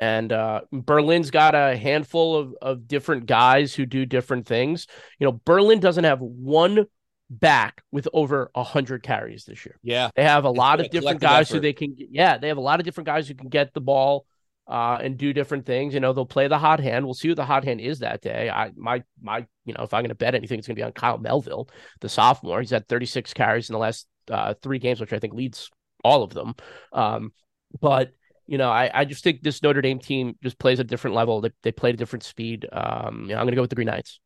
And 0.00 0.32
uh, 0.32 0.62
Berlin's 0.72 1.30
got 1.30 1.54
a 1.54 1.76
handful 1.76 2.34
of, 2.34 2.54
of 2.62 2.88
different 2.88 3.26
guys 3.26 3.74
who 3.74 3.84
do 3.84 4.06
different 4.06 4.46
things. 4.46 4.86
You 5.18 5.26
know, 5.26 5.40
Berlin 5.44 5.78
doesn't 5.78 6.04
have 6.04 6.20
one 6.20 6.86
back 7.28 7.82
with 7.92 8.08
over 8.12 8.50
100 8.54 9.02
carries 9.02 9.44
this 9.44 9.64
year. 9.66 9.78
Yeah. 9.82 10.08
They 10.16 10.24
have 10.24 10.44
a 10.44 10.50
lot 10.50 10.80
of 10.80 10.90
different 10.90 11.20
guys 11.20 11.50
who 11.50 11.60
they 11.60 11.74
can, 11.74 11.94
yeah, 11.96 12.38
they 12.38 12.48
have 12.48 12.56
a 12.56 12.62
lot 12.62 12.80
of 12.80 12.84
different 12.84 13.06
guys 13.06 13.28
who 13.28 13.34
can 13.34 13.50
get 13.50 13.74
the 13.74 13.80
ball 13.82 14.24
uh, 14.70 14.98
and 15.02 15.18
do 15.18 15.32
different 15.32 15.66
things. 15.66 15.92
You 15.92 16.00
know, 16.00 16.12
they'll 16.12 16.24
play 16.24 16.46
the 16.46 16.58
hot 16.58 16.78
hand. 16.78 17.04
We'll 17.04 17.14
see 17.14 17.28
who 17.28 17.34
the 17.34 17.44
hot 17.44 17.64
hand 17.64 17.80
is 17.80 17.98
that 17.98 18.22
day. 18.22 18.48
I, 18.48 18.70
my, 18.76 19.02
my, 19.20 19.44
you 19.64 19.74
know, 19.74 19.82
if 19.82 19.92
I'm 19.92 20.02
going 20.02 20.10
to 20.10 20.14
bet 20.14 20.36
anything, 20.36 20.58
it's 20.58 20.68
going 20.68 20.76
to 20.76 20.80
be 20.80 20.84
on 20.84 20.92
Kyle 20.92 21.18
Melville, 21.18 21.68
the 22.00 22.08
sophomore. 22.08 22.60
He's 22.60 22.70
had 22.70 22.88
36 22.88 23.34
carries 23.34 23.68
in 23.68 23.72
the 23.72 23.80
last 23.80 24.06
uh, 24.30 24.54
three 24.62 24.78
games, 24.78 25.00
which 25.00 25.12
I 25.12 25.18
think 25.18 25.34
leads 25.34 25.70
all 26.04 26.22
of 26.22 26.32
them. 26.32 26.54
Um, 26.92 27.32
but 27.80 28.12
you 28.46 28.58
know, 28.58 28.70
I, 28.70 28.90
I 28.92 29.04
just 29.04 29.24
think 29.24 29.42
this 29.42 29.62
Notre 29.62 29.82
Dame 29.82 29.98
team 29.98 30.36
just 30.42 30.58
plays 30.58 30.78
a 30.78 30.84
different 30.84 31.14
level. 31.16 31.40
They, 31.40 31.50
they 31.62 31.72
play 31.72 31.90
at 31.90 31.94
a 31.94 31.98
different 31.98 32.22
speed. 32.22 32.66
Um, 32.72 33.22
you 33.22 33.28
know, 33.28 33.36
I'm 33.36 33.46
going 33.46 33.52
to 33.52 33.56
go 33.56 33.62
with 33.62 33.70
the 33.70 33.76
Green 33.76 33.86
Knights. 33.86 34.20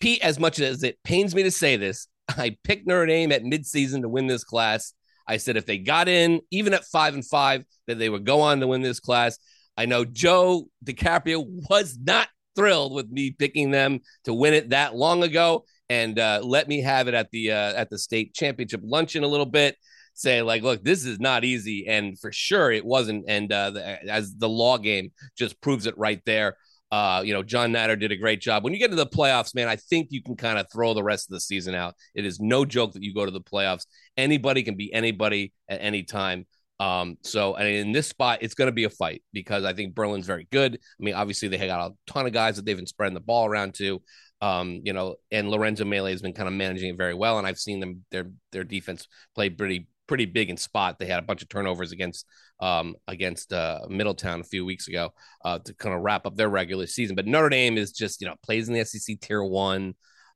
Pete, 0.00 0.22
as 0.22 0.38
much 0.38 0.58
as 0.58 0.82
it 0.82 0.98
pains 1.02 1.34
me 1.34 1.42
to 1.42 1.50
say 1.50 1.76
this, 1.76 2.08
I 2.28 2.56
picked 2.64 2.86
Notre 2.86 3.06
Dame 3.06 3.32
at 3.32 3.44
midseason 3.44 4.02
to 4.02 4.08
win 4.08 4.26
this 4.26 4.44
class. 4.44 4.92
I 5.26 5.38
said 5.38 5.56
if 5.56 5.66
they 5.66 5.78
got 5.78 6.08
in, 6.08 6.40
even 6.50 6.74
at 6.74 6.84
five 6.84 7.14
and 7.14 7.26
five, 7.26 7.64
that 7.86 7.98
they 7.98 8.08
would 8.08 8.24
go 8.24 8.40
on 8.40 8.60
to 8.60 8.66
win 8.66 8.82
this 8.82 9.00
class. 9.00 9.38
I 9.76 9.86
know 9.86 10.04
Joe 10.04 10.68
DiCaprio 10.84 11.44
was 11.68 11.98
not 12.02 12.28
thrilled 12.54 12.94
with 12.94 13.10
me 13.10 13.32
picking 13.32 13.70
them 13.70 14.00
to 14.24 14.32
win 14.32 14.54
it 14.54 14.70
that 14.70 14.94
long 14.94 15.22
ago, 15.22 15.64
and 15.88 16.18
uh, 16.18 16.40
let 16.42 16.68
me 16.68 16.80
have 16.80 17.08
it 17.08 17.14
at 17.14 17.30
the 17.30 17.52
uh, 17.52 17.74
at 17.74 17.90
the 17.90 17.98
state 17.98 18.34
championship 18.34 18.80
luncheon 18.82 19.22
a 19.24 19.28
little 19.28 19.46
bit. 19.46 19.76
Say 20.14 20.40
like, 20.40 20.62
look, 20.62 20.82
this 20.82 21.04
is 21.04 21.20
not 21.20 21.44
easy, 21.44 21.86
and 21.86 22.18
for 22.18 22.32
sure 22.32 22.72
it 22.72 22.86
wasn't. 22.86 23.26
And 23.28 23.52
uh, 23.52 23.70
the, 23.70 24.10
as 24.10 24.34
the 24.34 24.48
law 24.48 24.78
game 24.78 25.12
just 25.36 25.60
proves 25.60 25.86
it 25.86 25.98
right 25.98 26.22
there. 26.24 26.56
Uh, 26.96 27.20
you 27.20 27.34
know, 27.34 27.42
John 27.42 27.72
Natter 27.72 27.94
did 27.94 28.10
a 28.10 28.16
great 28.16 28.40
job. 28.40 28.64
When 28.64 28.72
you 28.72 28.78
get 28.78 28.88
to 28.88 28.96
the 28.96 29.06
playoffs, 29.06 29.54
man, 29.54 29.68
I 29.68 29.76
think 29.76 30.08
you 30.12 30.22
can 30.22 30.34
kind 30.34 30.58
of 30.58 30.64
throw 30.72 30.94
the 30.94 31.02
rest 31.02 31.28
of 31.28 31.34
the 31.34 31.40
season 31.40 31.74
out. 31.74 31.94
It 32.14 32.24
is 32.24 32.40
no 32.40 32.64
joke 32.64 32.94
that 32.94 33.02
you 33.02 33.12
go 33.12 33.26
to 33.26 33.30
the 33.30 33.38
playoffs. 33.38 33.84
Anybody 34.16 34.62
can 34.62 34.76
be 34.76 34.90
anybody 34.94 35.52
at 35.68 35.82
any 35.82 36.04
time. 36.04 36.46
Um, 36.80 37.18
so 37.22 37.54
and 37.54 37.68
in 37.68 37.92
this 37.92 38.06
spot, 38.06 38.38
it's 38.40 38.54
going 38.54 38.68
to 38.68 38.72
be 38.72 38.84
a 38.84 38.90
fight 38.90 39.22
because 39.34 39.62
I 39.62 39.74
think 39.74 39.94
Berlin's 39.94 40.26
very 40.26 40.48
good. 40.50 40.76
I 40.76 41.04
mean, 41.04 41.12
obviously 41.12 41.48
they 41.48 41.58
got 41.58 41.90
a 41.90 41.94
ton 42.10 42.24
of 42.24 42.32
guys 42.32 42.56
that 42.56 42.64
they've 42.64 42.74
been 42.74 42.86
spreading 42.86 43.12
the 43.12 43.20
ball 43.20 43.44
around 43.44 43.74
to. 43.74 44.00
Um, 44.40 44.80
you 44.82 44.94
know, 44.94 45.16
and 45.30 45.50
Lorenzo 45.50 45.84
Melee 45.84 46.12
has 46.12 46.22
been 46.22 46.32
kind 46.32 46.48
of 46.48 46.54
managing 46.54 46.94
it 46.94 46.96
very 46.96 47.14
well, 47.14 47.36
and 47.36 47.46
I've 47.46 47.58
seen 47.58 47.78
them 47.78 48.06
their 48.10 48.30
their 48.52 48.64
defense 48.64 49.06
play 49.34 49.50
pretty 49.50 49.86
pretty 50.06 50.26
big 50.26 50.50
in 50.50 50.56
spot. 50.56 50.98
They 50.98 51.06
had 51.06 51.18
a 51.18 51.26
bunch 51.26 51.42
of 51.42 51.48
turnovers 51.48 51.92
against 51.92 52.26
um 52.60 52.96
against 53.06 53.52
uh 53.52 53.80
Middletown 53.88 54.40
a 54.40 54.44
few 54.44 54.64
weeks 54.64 54.88
ago 54.88 55.10
uh 55.44 55.58
to 55.58 55.74
kind 55.74 55.94
of 55.94 56.00
wrap 56.00 56.26
up 56.26 56.36
their 56.36 56.48
regular 56.48 56.86
season. 56.86 57.16
But 57.16 57.26
Notre 57.26 57.50
Dame 57.50 57.76
is 57.76 57.92
just 57.92 58.20
you 58.20 58.26
know 58.26 58.34
plays 58.42 58.68
in 58.68 58.74
the 58.74 58.80
SCC 58.80 59.20
tier 59.20 59.42
one. 59.42 59.94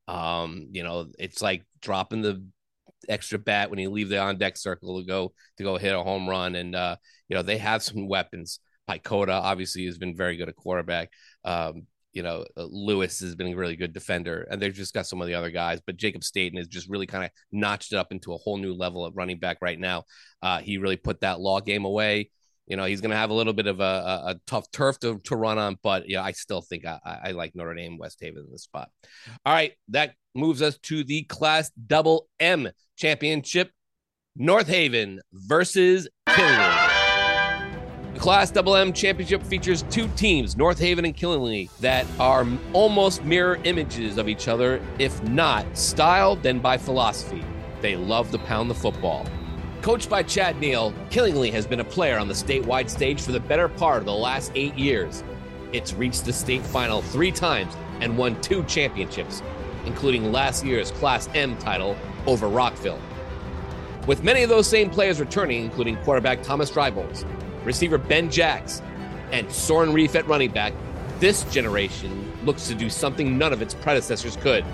Um, 0.09 0.69
you 0.73 0.83
know, 0.83 1.07
it's 1.19 1.41
like 1.41 1.65
dropping 1.81 2.23
the 2.23 2.45
extra 3.09 3.39
bat 3.39 3.71
when 3.71 3.79
you 3.79 3.91
leave 3.91 4.09
the 4.09 4.19
on 4.19 4.39
deck 4.39 4.57
circle 4.57 5.01
to 5.01 5.07
go 5.07 5.33
to 5.57 5.65
go 5.65 5.77
hit 5.77 5.95
a 5.95 6.03
home 6.03 6.29
run. 6.29 6.55
And 6.55 6.75
uh, 6.75 6.97
you 7.29 7.37
know, 7.37 7.43
they 7.43 7.59
have 7.59 7.83
some 7.83 8.09
weapons. 8.09 8.61
Picota 8.89 9.41
obviously 9.41 9.87
has 9.87 9.99
been 9.99 10.17
very 10.17 10.37
good 10.37 10.49
at 10.49 10.57
quarterback. 10.57 11.11
Um, 11.45 11.87
you 12.13 12.23
know, 12.23 12.45
uh, 12.57 12.65
Lewis 12.65 13.21
has 13.21 13.35
been 13.35 13.53
a 13.53 13.57
really 13.57 13.77
good 13.77 13.93
defender, 13.93 14.47
and 14.51 14.61
they've 14.61 14.75
just 14.75 14.95
got 14.95 15.07
some 15.07 15.21
of 15.21 15.29
the 15.29 15.35
other 15.35 15.51
guys. 15.51 15.81
But 15.85 15.97
Jacob 15.97 16.25
Staten 16.25 16.59
has 16.59 16.69
just 16.69 16.89
really 16.89 17.07
kind 17.07 17.25
of 17.25 17.31
notched 17.53 17.93
it 17.93 17.97
up 17.97 18.13
into 18.13 18.33
a 18.33 18.37
whole 18.39 18.57
new 18.57 18.75
level 18.75 19.05
of 19.05 19.17
running 19.17 19.39
back 19.39 19.59
right 19.61 19.79
now. 19.79 20.05
Uh, 20.43 20.59
he 20.59 20.79
really 20.79 20.97
put 20.97 21.21
that 21.21 21.41
law 21.41 21.61
game 21.61 21.85
away. 21.85 22.31
You 22.67 22.77
know, 22.77 22.85
he's 22.85 23.01
going 23.01 23.11
to 23.11 23.17
have 23.17 23.31
a 23.31 23.35
little 23.35 23.53
bit 23.53 23.67
of 23.67 23.81
a, 23.81 23.83
a, 23.83 24.23
a 24.31 24.41
tough 24.47 24.71
turf 24.71 24.99
to, 25.01 25.19
to 25.25 25.35
run 25.35 25.59
on, 25.59 25.77
but 25.83 26.09
yeah, 26.09 26.23
I 26.23 26.33
still 26.33 26.63
think 26.63 26.87
I, 26.87 27.01
I 27.05 27.31
like 27.33 27.57
Notre 27.57 27.75
Dame 27.75 27.99
West 27.99 28.19
Haven 28.21 28.45
in 28.45 28.53
this 28.53 28.63
spot. 28.63 28.91
All 29.45 29.53
right, 29.53 29.73
that 29.89 30.15
moves 30.37 30.63
us 30.63 30.79
to 30.85 31.03
the 31.03 31.25
Class 31.25 31.71
Double 31.71 32.29
M 32.39 32.69
Championship. 32.97 33.73
North 34.37 34.69
Haven 34.69 35.21
versus 35.33 36.09
Killingly. 36.29 37.00
Class 38.21 38.51
Double 38.51 38.77
M 38.77 38.93
Championship 38.93 39.43
features 39.43 39.83
two 39.89 40.07
teams, 40.09 40.55
North 40.55 40.79
Haven 40.79 41.07
and 41.07 41.17
Killingly, 41.17 41.71
that 41.81 42.05
are 42.19 42.47
almost 42.75 43.25
mirror 43.25 43.59
images 43.65 44.19
of 44.19 44.29
each 44.29 44.47
other, 44.47 44.79
if 44.99 45.23
not 45.23 45.65
style, 45.75 46.37
then 46.37 46.59
by 46.59 46.77
philosophy. 46.77 47.43
They 47.81 47.97
love 47.97 48.31
to 48.33 48.39
pound 48.39 48.69
the 48.69 48.75
football. 48.75 49.27
Coached 49.81 50.11
by 50.11 50.23
Chad 50.23 50.61
Neal, 50.61 50.93
Killingly 51.09 51.51
has 51.53 51.67
been 51.67 51.81
a 51.81 51.85
player 51.85 52.19
on 52.19 52.29
the 52.29 52.35
statewide 52.35 52.91
stage 52.91 53.23
for 53.23 53.33
the 53.33 53.41
better 53.41 53.71
part 53.71 54.01
of 54.01 54.05
the 54.05 54.13
last 54.13 54.53
eight 54.55 54.75
years. 54.75 55.25
It's 55.73 55.95
reached 55.95 56.27
the 56.27 56.33
state 56.35 56.63
final 56.63 57.01
three 57.01 57.33
times 57.33 57.75
and 58.03 58.19
won 58.19 58.39
two 58.43 58.65
championships, 58.65 59.43
including 59.87 60.31
last 60.31 60.63
year's 60.63 60.91
Class 60.91 61.27
M 61.33 61.57
title 61.57 61.97
over 62.27 62.49
Rockville. 62.49 63.01
With 64.07 64.23
many 64.23 64.43
of 64.43 64.51
those 64.51 64.67
same 64.67 64.91
players 64.91 65.21
returning, 65.21 65.65
including 65.65 65.97
quarterback 65.99 66.43
Thomas 66.43 66.71
Drybolts, 66.71 67.25
receiver 67.65 67.99
Ben 67.99 68.31
Jacks, 68.31 68.83
and 69.33 69.51
Soren 69.51 69.93
Reef 69.93 70.15
at 70.15 70.27
running 70.27 70.51
back, 70.51 70.73
this 71.19 71.45
generation 71.45 72.33
looks 72.45 72.67
to 72.69 72.75
do 72.75 72.89
something 72.89 73.37
none 73.37 73.53
of 73.53 73.63
its 73.63 73.75
predecessors 73.75 74.37
could 74.37 74.65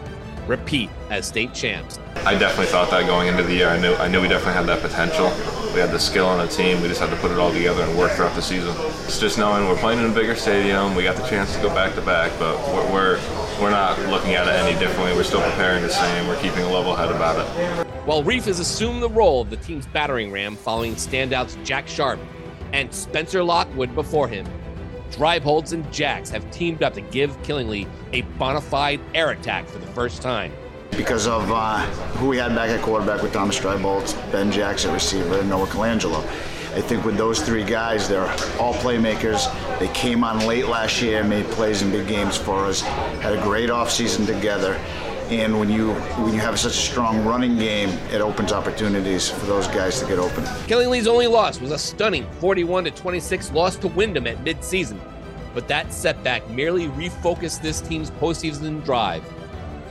repeat 0.47 0.89
as 1.11 1.27
state 1.27 1.53
champs. 1.53 1.99
I 2.25 2.39
definitely 2.39 2.67
thought 2.67 2.91
that 2.91 3.07
going 3.07 3.29
into 3.29 3.43
the 3.43 3.55
year. 3.55 3.69
I 3.69 3.81
knew 3.81 3.95
I 3.95 4.09
knew 4.09 4.21
we 4.21 4.29
definitely 4.29 4.55
had 4.55 4.67
that 4.67 4.81
potential. 4.81 5.27
We 5.75 5.81
had 5.81 5.91
the 5.91 5.99
skill 5.99 6.27
on 6.27 6.39
the 6.39 6.51
team. 6.51 6.81
We 6.81 6.89
just 6.89 7.01
had 7.01 7.11
to 7.11 7.17
put 7.17 7.31
it 7.31 7.39
all 7.39 7.53
together 7.53 7.83
and 7.83 7.99
work 7.99 8.13
throughout 8.13 8.35
the 8.35 8.43
season. 8.43 8.75
It's 9.05 9.21
just 9.21 9.39
knowing 9.39 9.69
we're 9.69 9.77
playing 9.77 9.99
in 9.99 10.11
a 10.11 10.15
bigger 10.15 10.35
stadium. 10.35 10.95
We 10.95 11.03
got 11.03 11.17
the 11.17 11.27
chance 11.27 11.55
to 11.55 11.63
go 11.63 11.69
back 11.69 11.95
to 11.97 12.03
back, 12.03 12.33
but 12.39 12.57
we're 12.73 12.93
we're, 12.93 13.21
we're 13.61 13.71
not 13.71 13.99
looking 14.09 14.35
at 14.35 14.47
it 14.47 14.55
any 14.55 14.79
differently. 14.79 15.15
We're 15.15 15.25
still 15.25 15.43
preparing 15.43 15.83
the 15.83 15.91
same. 15.91 16.27
We're 16.27 16.41
keeping 16.41 16.63
a 16.63 16.71
level 16.71 16.95
head 16.95 17.11
about 17.11 17.39
it. 17.41 17.87
While 18.07 18.23
Reef 18.23 18.45
has 18.45 18.61
assumed 18.61 19.03
the 19.03 19.11
role 19.11 19.43
of 19.43 19.51
the 19.51 19.57
team's 19.57 19.87
battering 19.87 20.31
ram 20.31 20.55
following 20.55 20.95
standouts 20.95 21.63
Jack 21.65 21.89
Sharp 21.89 22.21
and 22.73 22.93
Spencer 22.95 23.43
Lockwood 23.43 23.95
before 23.95 24.29
him, 24.29 24.47
Drybolts 25.11 25.73
and 25.73 25.91
Jacks 25.93 26.31
have 26.31 26.51
teamed 26.51 26.83
up 26.83 26.95
to 26.95 27.01
give 27.01 27.41
Killingly 27.43 27.87
a 28.13 28.23
bona 28.23 28.61
fide 28.61 29.01
air 29.15 29.31
attack 29.31 29.67
for 29.67 29.79
the 29.79 29.87
first 29.89 30.23
time. 30.23 30.53
Because 30.91 31.27
of 31.27 31.51
uh, 31.51 31.81
who 32.19 32.29
we 32.29 32.39
had 32.39 32.55
back 32.55 32.71
at 32.71 32.83
quarterback 32.83 33.23
with 33.23 33.33
Thomas 33.33 33.59
Drybolts, 33.59 34.15
Ben 34.33 34.51
Jackson 34.51 34.93
receiver, 34.93 35.41
and 35.41 35.49
Noah 35.49 35.67
Colangelo. 35.67 36.25
I 36.75 36.83
think 36.83 37.05
with 37.07 37.17
those 37.17 37.41
three 37.41 37.65
guys, 37.65 38.07
they're 38.09 38.29
all 38.61 38.75
playmakers. 38.75 39.49
They 39.79 39.89
came 39.89 40.23
on 40.23 40.47
late 40.47 40.67
last 40.69 41.01
year, 41.01 41.25
made 41.25 41.47
plays 41.47 41.81
in 41.81 41.91
big 41.91 42.07
games 42.07 42.37
for 42.37 42.67
us, 42.67 42.83
had 42.83 43.33
a 43.33 43.43
great 43.43 43.71
offseason 43.71 44.27
together. 44.27 44.79
And 45.31 45.59
when 45.59 45.69
you 45.69 45.93
when 45.93 46.33
you 46.33 46.41
have 46.41 46.57
such 46.57 46.73
a 46.73 46.77
strong 46.77 47.25
running 47.25 47.59
game, 47.59 47.89
it 48.13 48.21
opens 48.21 48.53
opportunities 48.53 49.29
for 49.29 49.47
those 49.47 49.67
guys 49.67 49.99
to 50.01 50.07
get 50.07 50.21
open. 50.21 50.45
Killingly's 50.69 51.09
only 51.09 51.27
loss 51.27 51.61
was 51.61 51.73
a 51.73 51.79
stunning 51.79 52.25
41 52.39 52.85
to 52.85 52.91
26 52.93 53.51
loss 53.51 53.75
to 53.77 53.89
Windham 53.89 54.29
at 54.29 54.37
midseason, 54.45 55.01
but 55.53 55.67
that 55.67 55.93
setback 55.93 56.49
merely 56.49 56.87
refocused 56.91 57.61
this 57.61 57.81
team's 57.81 58.13
postseason 58.13 58.85
drive. 58.85 59.25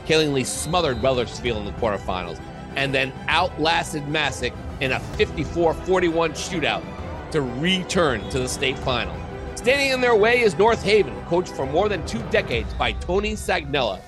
Killingly 0.06 0.46
smothered 0.46 1.02
Wethersfield 1.02 1.58
in 1.58 1.66
the 1.66 1.74
quarterfinals 1.74 2.40
and 2.78 2.94
then 2.94 3.12
outlasted 3.28 4.04
Masuk 4.04 4.54
in 4.80 4.94
a 4.94 5.00
54-41 5.18 6.32
shootout 6.32 6.84
to 7.32 7.42
return 7.42 8.22
to 8.30 8.40
the 8.40 8.48
state 8.48 8.80
final. 8.80 9.16
Standing 9.56 9.90
in 9.92 10.00
their 10.00 10.16
way 10.16 10.42
is 10.42 10.58
North 10.58 10.84
Haven, 10.84 11.20
coached 11.26 11.52
for 11.54 11.66
more 11.66 11.90
than 11.90 12.06
two 12.06 12.22
decades 12.30 12.74
by 12.76 12.94
Tony 12.94 13.34
Sagnella, 13.34 14.00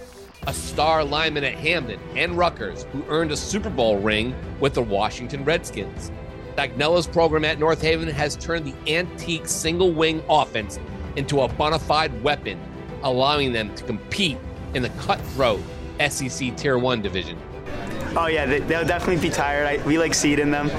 a 0.47 0.53
star 0.53 1.03
lineman 1.03 1.43
at 1.43 1.55
Hamden 1.55 1.99
and 2.15 2.37
Rutgers 2.37 2.85
who 2.93 3.03
earned 3.09 3.31
a 3.31 3.37
Super 3.37 3.69
Bowl 3.69 3.99
ring 3.99 4.33
with 4.61 4.73
the 4.73 4.81
Washington 4.81 5.43
Redskins. 5.43 6.09
Sagnella's 6.55 7.05
program 7.05 7.45
at 7.45 7.59
North 7.59 7.81
Haven 7.81 8.07
has 8.07 8.37
turned 8.37 8.65
the 8.65 8.91
antique 8.91 9.47
single 9.47 9.91
wing 9.91 10.23
offense 10.29 10.79
into 11.17 11.41
a 11.41 11.47
bona 11.49 11.77
fide 11.77 12.23
weapon, 12.23 12.59
allowing 13.03 13.51
them 13.51 13.75
to 13.75 13.83
compete 13.83 14.37
in 14.73 14.81
the 14.81 14.89
cutthroat 14.91 15.61
SCC 15.99 16.55
Tier 16.55 16.77
1 16.77 17.01
division. 17.01 17.37
Oh, 18.15 18.27
yeah, 18.27 18.45
they, 18.45 18.61
will 18.61 18.85
definitely 18.85 19.21
be 19.21 19.29
tired. 19.29 19.67
I, 19.67 19.85
we 19.85 19.97
like 19.97 20.13
seed 20.13 20.39
in 20.39 20.49
them. 20.49 20.69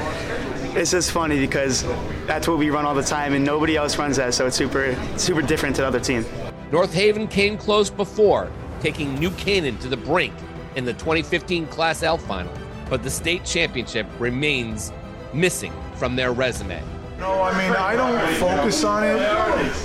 It's 0.77 0.91
just 0.91 1.11
funny 1.11 1.39
because 1.39 1.85
that's 2.27 2.49
what 2.49 2.59
we 2.59 2.71
run 2.71 2.87
all 2.87 2.95
the 2.95 3.03
time, 3.03 3.35
and 3.35 3.45
nobody 3.45 3.77
else 3.77 3.99
runs 3.99 4.16
that, 4.16 4.33
so 4.35 4.47
it's 4.47 4.57
super, 4.57 4.97
super 5.16 5.43
different 5.43 5.77
to 5.77 5.83
the 5.83 5.89
other 5.89 6.01
team. 6.01 6.25
North 6.73 6.93
Haven 6.93 7.29
came 7.29 7.57
close 7.57 7.91
before, 7.91 8.51
taking 8.81 9.18
New 9.18 9.31
Canaan 9.33 9.79
to 9.79 9.89
the 9.89 9.97
brink 9.97 10.35
in 10.76 10.85
the 10.85 10.93
2015 10.95 11.66
Class 11.66 12.03
L 12.03 12.18
final, 12.18 12.53
but 12.89 13.03
the 13.03 13.11
state 13.11 13.45
championship 13.45 14.07
remains 14.18 14.93
missing 15.33 15.72
from 15.97 16.16
their 16.16 16.33
resume. 16.33 16.83
No, 17.18 17.43
I 17.43 17.51
mean, 17.59 17.72
I 17.72 17.97
don't 17.97 18.35
focus 18.37 18.85
on 18.85 19.03
it. 19.03 19.20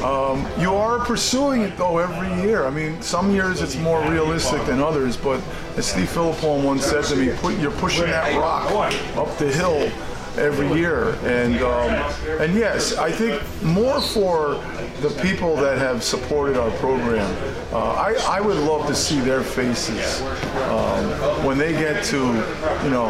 Um, 0.04 0.48
you 0.62 0.76
are 0.76 1.00
pursuing 1.00 1.62
it, 1.62 1.76
though, 1.78 1.98
every 1.98 2.44
year. 2.44 2.68
I 2.68 2.70
mean, 2.70 3.02
some 3.02 3.34
years 3.34 3.60
it's 3.60 3.76
more 3.76 4.08
realistic 4.08 4.64
than 4.68 4.80
others, 4.80 5.18
but 5.18 5.42
as 5.76 5.88
Steve 5.88 6.10
Philippone 6.10 6.64
once 6.64 6.86
said 6.86 7.04
to 7.06 7.16
me, 7.16 7.36
put, 7.38 7.58
you're 7.58 7.72
pushing 7.72 8.06
that 8.06 8.38
rock 8.38 8.94
up 9.18 9.36
the 9.40 9.52
hill 9.52 9.92
every 10.38 10.80
year. 10.80 11.16
And 11.24 11.56
um, 11.64 11.90
and 12.40 12.54
yes, 12.54 12.98
I 12.98 13.12
think 13.12 13.42
more 13.64 14.00
for 14.00 14.64
the 15.02 15.10
people 15.22 15.56
that 15.58 15.78
have 15.78 16.04
supported 16.04 16.58
our 16.58 16.72
program. 16.78 17.30
Uh, 17.74 17.94
I, 17.94 18.38
I 18.38 18.42
would 18.42 18.58
love 18.58 18.88
to 18.88 18.96
see 18.96 19.20
their 19.20 19.42
faces 19.42 20.22
um, 20.22 21.06
when 21.46 21.58
they 21.58 21.72
get 21.74 22.04
to, 22.06 22.18
you 22.18 22.90
know, 22.90 23.10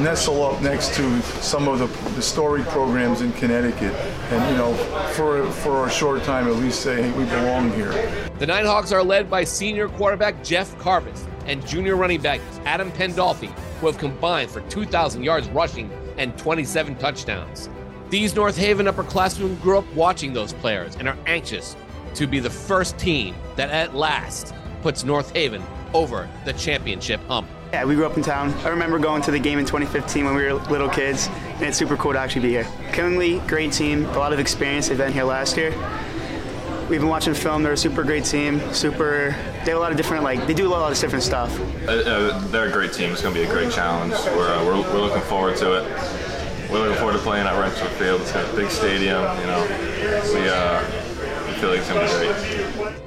nestle 0.00 0.44
up 0.44 0.62
next 0.62 0.94
to 0.94 1.22
some 1.22 1.68
of 1.68 1.78
the, 1.78 1.86
the 2.14 2.22
storied 2.22 2.66
programs 2.66 3.20
in 3.20 3.32
Connecticut, 3.32 3.92
and 4.30 4.50
you 4.50 4.56
know, 4.56 4.74
for 5.14 5.50
for 5.50 5.86
a 5.86 5.90
short 5.90 6.22
time 6.22 6.46
at 6.46 6.56
least 6.56 6.80
say, 6.80 7.02
hey, 7.02 7.18
we 7.18 7.24
belong 7.24 7.72
here. 7.72 7.92
The 8.38 8.46
Nighthawks 8.46 8.92
are 8.92 9.02
led 9.02 9.28
by 9.28 9.44
senior 9.44 9.88
quarterback 9.88 10.42
Jeff 10.42 10.78
Carvis 10.78 11.26
and 11.46 11.66
junior 11.66 11.96
running 11.96 12.22
back 12.22 12.40
Adam 12.64 12.90
Pandolfi, 12.92 13.50
who 13.80 13.86
have 13.86 13.98
combined 13.98 14.50
for 14.50 14.60
2,000 14.62 15.22
yards 15.22 15.48
rushing 15.48 15.90
and 16.16 16.36
27 16.38 16.96
touchdowns. 16.96 17.68
These 18.10 18.34
North 18.34 18.56
Haven 18.56 18.86
upperclassmen 18.86 19.62
grew 19.62 19.78
up 19.78 19.94
watching 19.94 20.32
those 20.32 20.52
players 20.52 20.96
and 20.96 21.08
are 21.08 21.16
anxious 21.26 21.76
to 22.14 22.26
be 22.26 22.40
the 22.40 22.50
first 22.50 22.98
team 22.98 23.36
that 23.54 23.70
at 23.70 23.94
last 23.94 24.52
puts 24.82 25.04
North 25.04 25.32
Haven 25.32 25.62
over 25.94 26.28
the 26.44 26.52
championship 26.54 27.20
hump. 27.28 27.46
Yeah, 27.72 27.84
we 27.84 27.94
grew 27.94 28.06
up 28.06 28.16
in 28.16 28.24
town. 28.24 28.52
I 28.64 28.70
remember 28.70 28.98
going 28.98 29.22
to 29.22 29.30
the 29.30 29.38
game 29.38 29.60
in 29.60 29.64
2015 29.64 30.24
when 30.24 30.34
we 30.34 30.42
were 30.42 30.54
little 30.54 30.88
kids, 30.88 31.28
and 31.28 31.62
it's 31.62 31.78
super 31.78 31.96
cool 31.96 32.12
to 32.12 32.18
actually 32.18 32.42
be 32.42 32.48
here. 32.48 32.66
Killingly, 32.92 33.38
great 33.46 33.72
team, 33.72 34.04
a 34.06 34.18
lot 34.18 34.32
of 34.32 34.40
experience. 34.40 34.88
They've 34.88 34.98
been 34.98 35.12
here 35.12 35.22
last 35.22 35.56
year. 35.56 35.70
We've 36.88 36.98
been 36.98 37.08
watching 37.08 37.34
film. 37.34 37.62
They're 37.62 37.74
a 37.74 37.76
super 37.76 38.02
great 38.02 38.24
team. 38.24 38.60
Super. 38.74 39.36
They 39.64 39.70
have 39.70 39.76
a 39.76 39.78
lot 39.78 39.92
of 39.92 39.96
different 39.96 40.24
like. 40.24 40.44
They 40.48 40.54
do 40.54 40.66
a 40.66 40.70
lot 40.70 40.90
of 40.90 40.98
different 40.98 41.22
stuff. 41.22 41.56
Uh, 41.86 41.92
uh, 41.92 42.48
they're 42.48 42.66
a 42.66 42.72
great 42.72 42.92
team. 42.92 43.12
It's 43.12 43.22
going 43.22 43.32
to 43.32 43.40
be 43.40 43.46
a 43.46 43.52
great 43.52 43.70
challenge. 43.70 44.14
We're, 44.36 44.52
uh, 44.52 44.64
we're, 44.64 44.82
we're 44.92 45.00
looking 45.00 45.22
forward 45.22 45.56
to 45.58 45.74
it. 45.74 46.29
We're 46.70 46.78
looking 46.78 46.98
forward 46.98 47.14
to 47.14 47.18
playing 47.18 47.48
at 47.48 47.54
Rentschler 47.54 47.88
Field. 47.98 48.20
It's 48.20 48.30
got 48.30 48.48
a 48.48 48.56
big 48.56 48.70
stadium. 48.70 49.22
You 49.40 49.46
know, 49.46 49.66
we 50.32 50.48
uh, 50.48 50.80
we 51.44 51.52
feel 51.54 51.70
like 51.70 51.80
it's 51.80 51.88
going 51.90 52.06
to 52.06 52.64
be 52.76 52.82
great. 52.84 53.00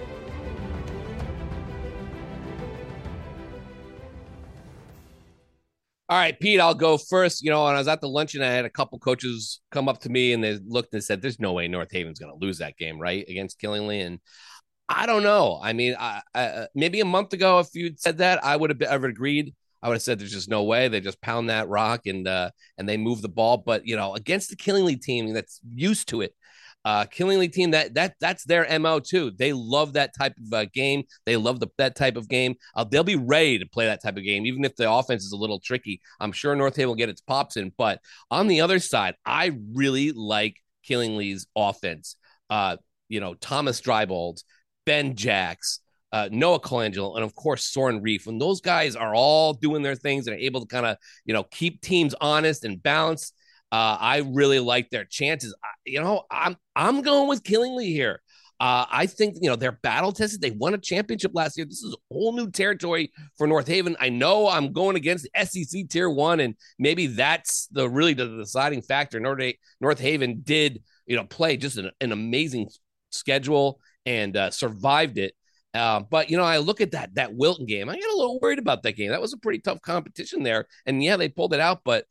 All 6.09 6.17
right, 6.17 6.37
Pete, 6.37 6.59
I'll 6.59 6.75
go 6.75 6.97
first. 6.97 7.41
You 7.41 7.51
know, 7.51 7.63
when 7.63 7.75
I 7.75 7.77
was 7.77 7.87
at 7.87 8.01
the 8.01 8.09
luncheon, 8.09 8.41
I 8.41 8.47
had 8.47 8.65
a 8.65 8.69
couple 8.69 8.99
coaches 8.99 9.61
come 9.71 9.87
up 9.87 10.01
to 10.01 10.09
me 10.09 10.33
and 10.33 10.43
they 10.43 10.59
looked 10.67 10.93
and 10.93 11.01
said, 11.01 11.21
"There's 11.21 11.39
no 11.39 11.53
way 11.53 11.69
North 11.69 11.93
Haven's 11.93 12.19
going 12.19 12.37
to 12.37 12.45
lose 12.45 12.57
that 12.57 12.75
game, 12.75 12.99
right, 12.99 13.23
against 13.29 13.59
Killingly." 13.59 14.01
And 14.01 14.19
I 14.89 15.05
don't 15.05 15.23
know. 15.23 15.61
I 15.63 15.71
mean, 15.71 15.95
I, 15.97 16.21
I, 16.35 16.67
maybe 16.75 16.99
a 16.99 17.05
month 17.05 17.31
ago, 17.31 17.59
if 17.59 17.69
you'd 17.73 18.01
said 18.01 18.17
that, 18.17 18.43
I 18.43 18.57
would 18.57 18.71
have 18.71 18.81
ever 18.81 19.07
agreed. 19.07 19.55
I 19.83 19.89
would 19.89 19.95
have 19.95 20.01
said 20.01 20.17
there's 20.17 20.31
just 20.31 20.49
no 20.49 20.63
way. 20.63 20.87
They 20.87 21.01
just 21.01 21.21
pound 21.21 21.49
that 21.49 21.67
rock 21.67 22.05
and 22.05 22.25
uh, 22.25 22.51
and 22.77 22.87
they 22.87 22.95
move 22.95 23.21
the 23.21 23.27
ball. 23.29 23.57
But 23.57 23.85
you 23.85 23.97
know, 23.97 24.15
against 24.15 24.49
the 24.49 24.55
Killingly 24.55 24.95
team 24.95 25.33
that's 25.33 25.59
used 25.69 26.07
to 26.09 26.21
it, 26.21 26.33
uh, 26.85 27.03
Killingly 27.05 27.49
team 27.49 27.71
that 27.71 27.93
that 27.95 28.15
that's 28.21 28.45
their 28.45 28.79
mo 28.79 29.01
too. 29.01 29.31
They 29.31 29.51
love 29.51 29.93
that 29.93 30.15
type 30.17 30.35
of 30.37 30.53
uh, 30.53 30.65
game. 30.73 31.03
They 31.25 31.35
love 31.35 31.59
the, 31.59 31.67
that 31.77 31.97
type 31.97 32.15
of 32.15 32.29
game. 32.29 32.55
Uh, 32.75 32.85
they'll 32.85 33.03
be 33.03 33.17
ready 33.17 33.59
to 33.59 33.65
play 33.65 33.85
that 33.85 34.01
type 34.01 34.15
of 34.15 34.23
game, 34.23 34.45
even 34.45 34.63
if 34.63 34.75
the 34.77 34.89
offense 34.89 35.25
is 35.25 35.33
a 35.33 35.37
little 35.37 35.59
tricky. 35.59 35.99
I'm 36.21 36.31
sure 36.31 36.55
North 36.55 36.77
Haven 36.77 36.87
will 36.87 36.95
get 36.95 37.09
its 37.09 37.21
pops 37.21 37.57
in. 37.57 37.73
But 37.77 37.99
on 38.31 38.47
the 38.47 38.61
other 38.61 38.79
side, 38.79 39.15
I 39.25 39.51
really 39.73 40.13
like 40.13 40.61
Killingly's 40.83 41.45
offense. 41.57 42.15
Uh, 42.49 42.77
you 43.09 43.19
know, 43.19 43.33
Thomas 43.33 43.81
Drybold, 43.81 44.43
Ben 44.85 45.15
Jacks, 45.15 45.79
uh, 46.13 46.29
Noah 46.31 46.61
Colangelo, 46.61 47.15
and 47.15 47.25
of 47.25 47.35
course 47.35 47.65
Soren 47.65 48.01
Reef. 48.01 48.25
When 48.25 48.37
those 48.37 48.61
guys 48.61 48.95
are 48.95 49.13
all 49.13 49.53
doing 49.53 49.81
their 49.83 49.95
things 49.95 50.27
and 50.27 50.35
are 50.37 50.39
able 50.39 50.61
to 50.61 50.67
kind 50.67 50.85
of 50.85 50.95
you 51.25 51.33
know 51.33 51.43
keep 51.43 51.81
teams 51.81 52.15
honest 52.21 52.63
and 52.63 52.81
balanced 52.81 53.33
uh, 53.73 53.97
I 53.99 54.17
really 54.17 54.59
like 54.59 54.91
their 54.91 55.03
chances. 55.03 55.55
I, 55.63 55.67
you 55.83 55.99
know, 55.99 56.25
I'm 56.29 56.55
I'm 56.75 57.01
going 57.01 57.27
with 57.27 57.43
Killingly 57.43 57.87
here. 57.87 58.21
Uh, 58.59 58.85
I 58.87 59.07
think 59.07 59.37
you 59.41 59.49
know 59.49 59.55
they're 59.55 59.71
battle 59.71 60.11
tested. 60.11 60.41
They 60.41 60.51
won 60.51 60.75
a 60.75 60.77
championship 60.77 61.31
last 61.33 61.57
year. 61.57 61.65
This 61.65 61.81
is 61.81 61.91
a 61.91 62.13
whole 62.13 62.33
new 62.33 62.51
territory 62.51 63.11
for 63.35 63.47
North 63.47 63.67
Haven. 63.67 63.97
I 63.99 64.09
know 64.09 64.47
I'm 64.47 64.73
going 64.73 64.95
against 64.95 65.27
SCC 65.35 65.89
Tier 65.89 66.07
One, 66.07 66.39
and 66.39 66.53
maybe 66.77 67.07
that's 67.07 67.67
the 67.71 67.89
really 67.89 68.13
the 68.13 68.27
deciding 68.37 68.83
factor. 68.83 69.19
North, 69.19 69.41
North 69.81 69.99
Haven 69.99 70.41
did 70.43 70.83
you 71.07 71.15
know 71.15 71.23
play 71.23 71.57
just 71.57 71.77
an, 71.77 71.89
an 71.99 72.11
amazing 72.11 72.69
schedule 73.09 73.79
and 74.05 74.37
uh, 74.37 74.51
survived 74.51 75.17
it. 75.17 75.33
Uh, 75.73 76.01
but 76.01 76.29
you 76.29 76.37
know, 76.37 76.43
I 76.43 76.57
look 76.57 76.81
at 76.81 76.91
that 76.91 77.15
that 77.15 77.33
Wilton 77.33 77.65
game. 77.65 77.89
I 77.89 77.95
get 77.95 78.09
a 78.09 78.17
little 78.17 78.39
worried 78.39 78.59
about 78.59 78.83
that 78.83 78.93
game. 78.93 79.09
That 79.09 79.21
was 79.21 79.33
a 79.33 79.37
pretty 79.37 79.59
tough 79.59 79.81
competition 79.81 80.43
there, 80.43 80.67
and 80.85 81.03
yeah, 81.03 81.17
they 81.17 81.29
pulled 81.29 81.53
it 81.53 81.59
out. 81.59 81.81
But 81.83 82.05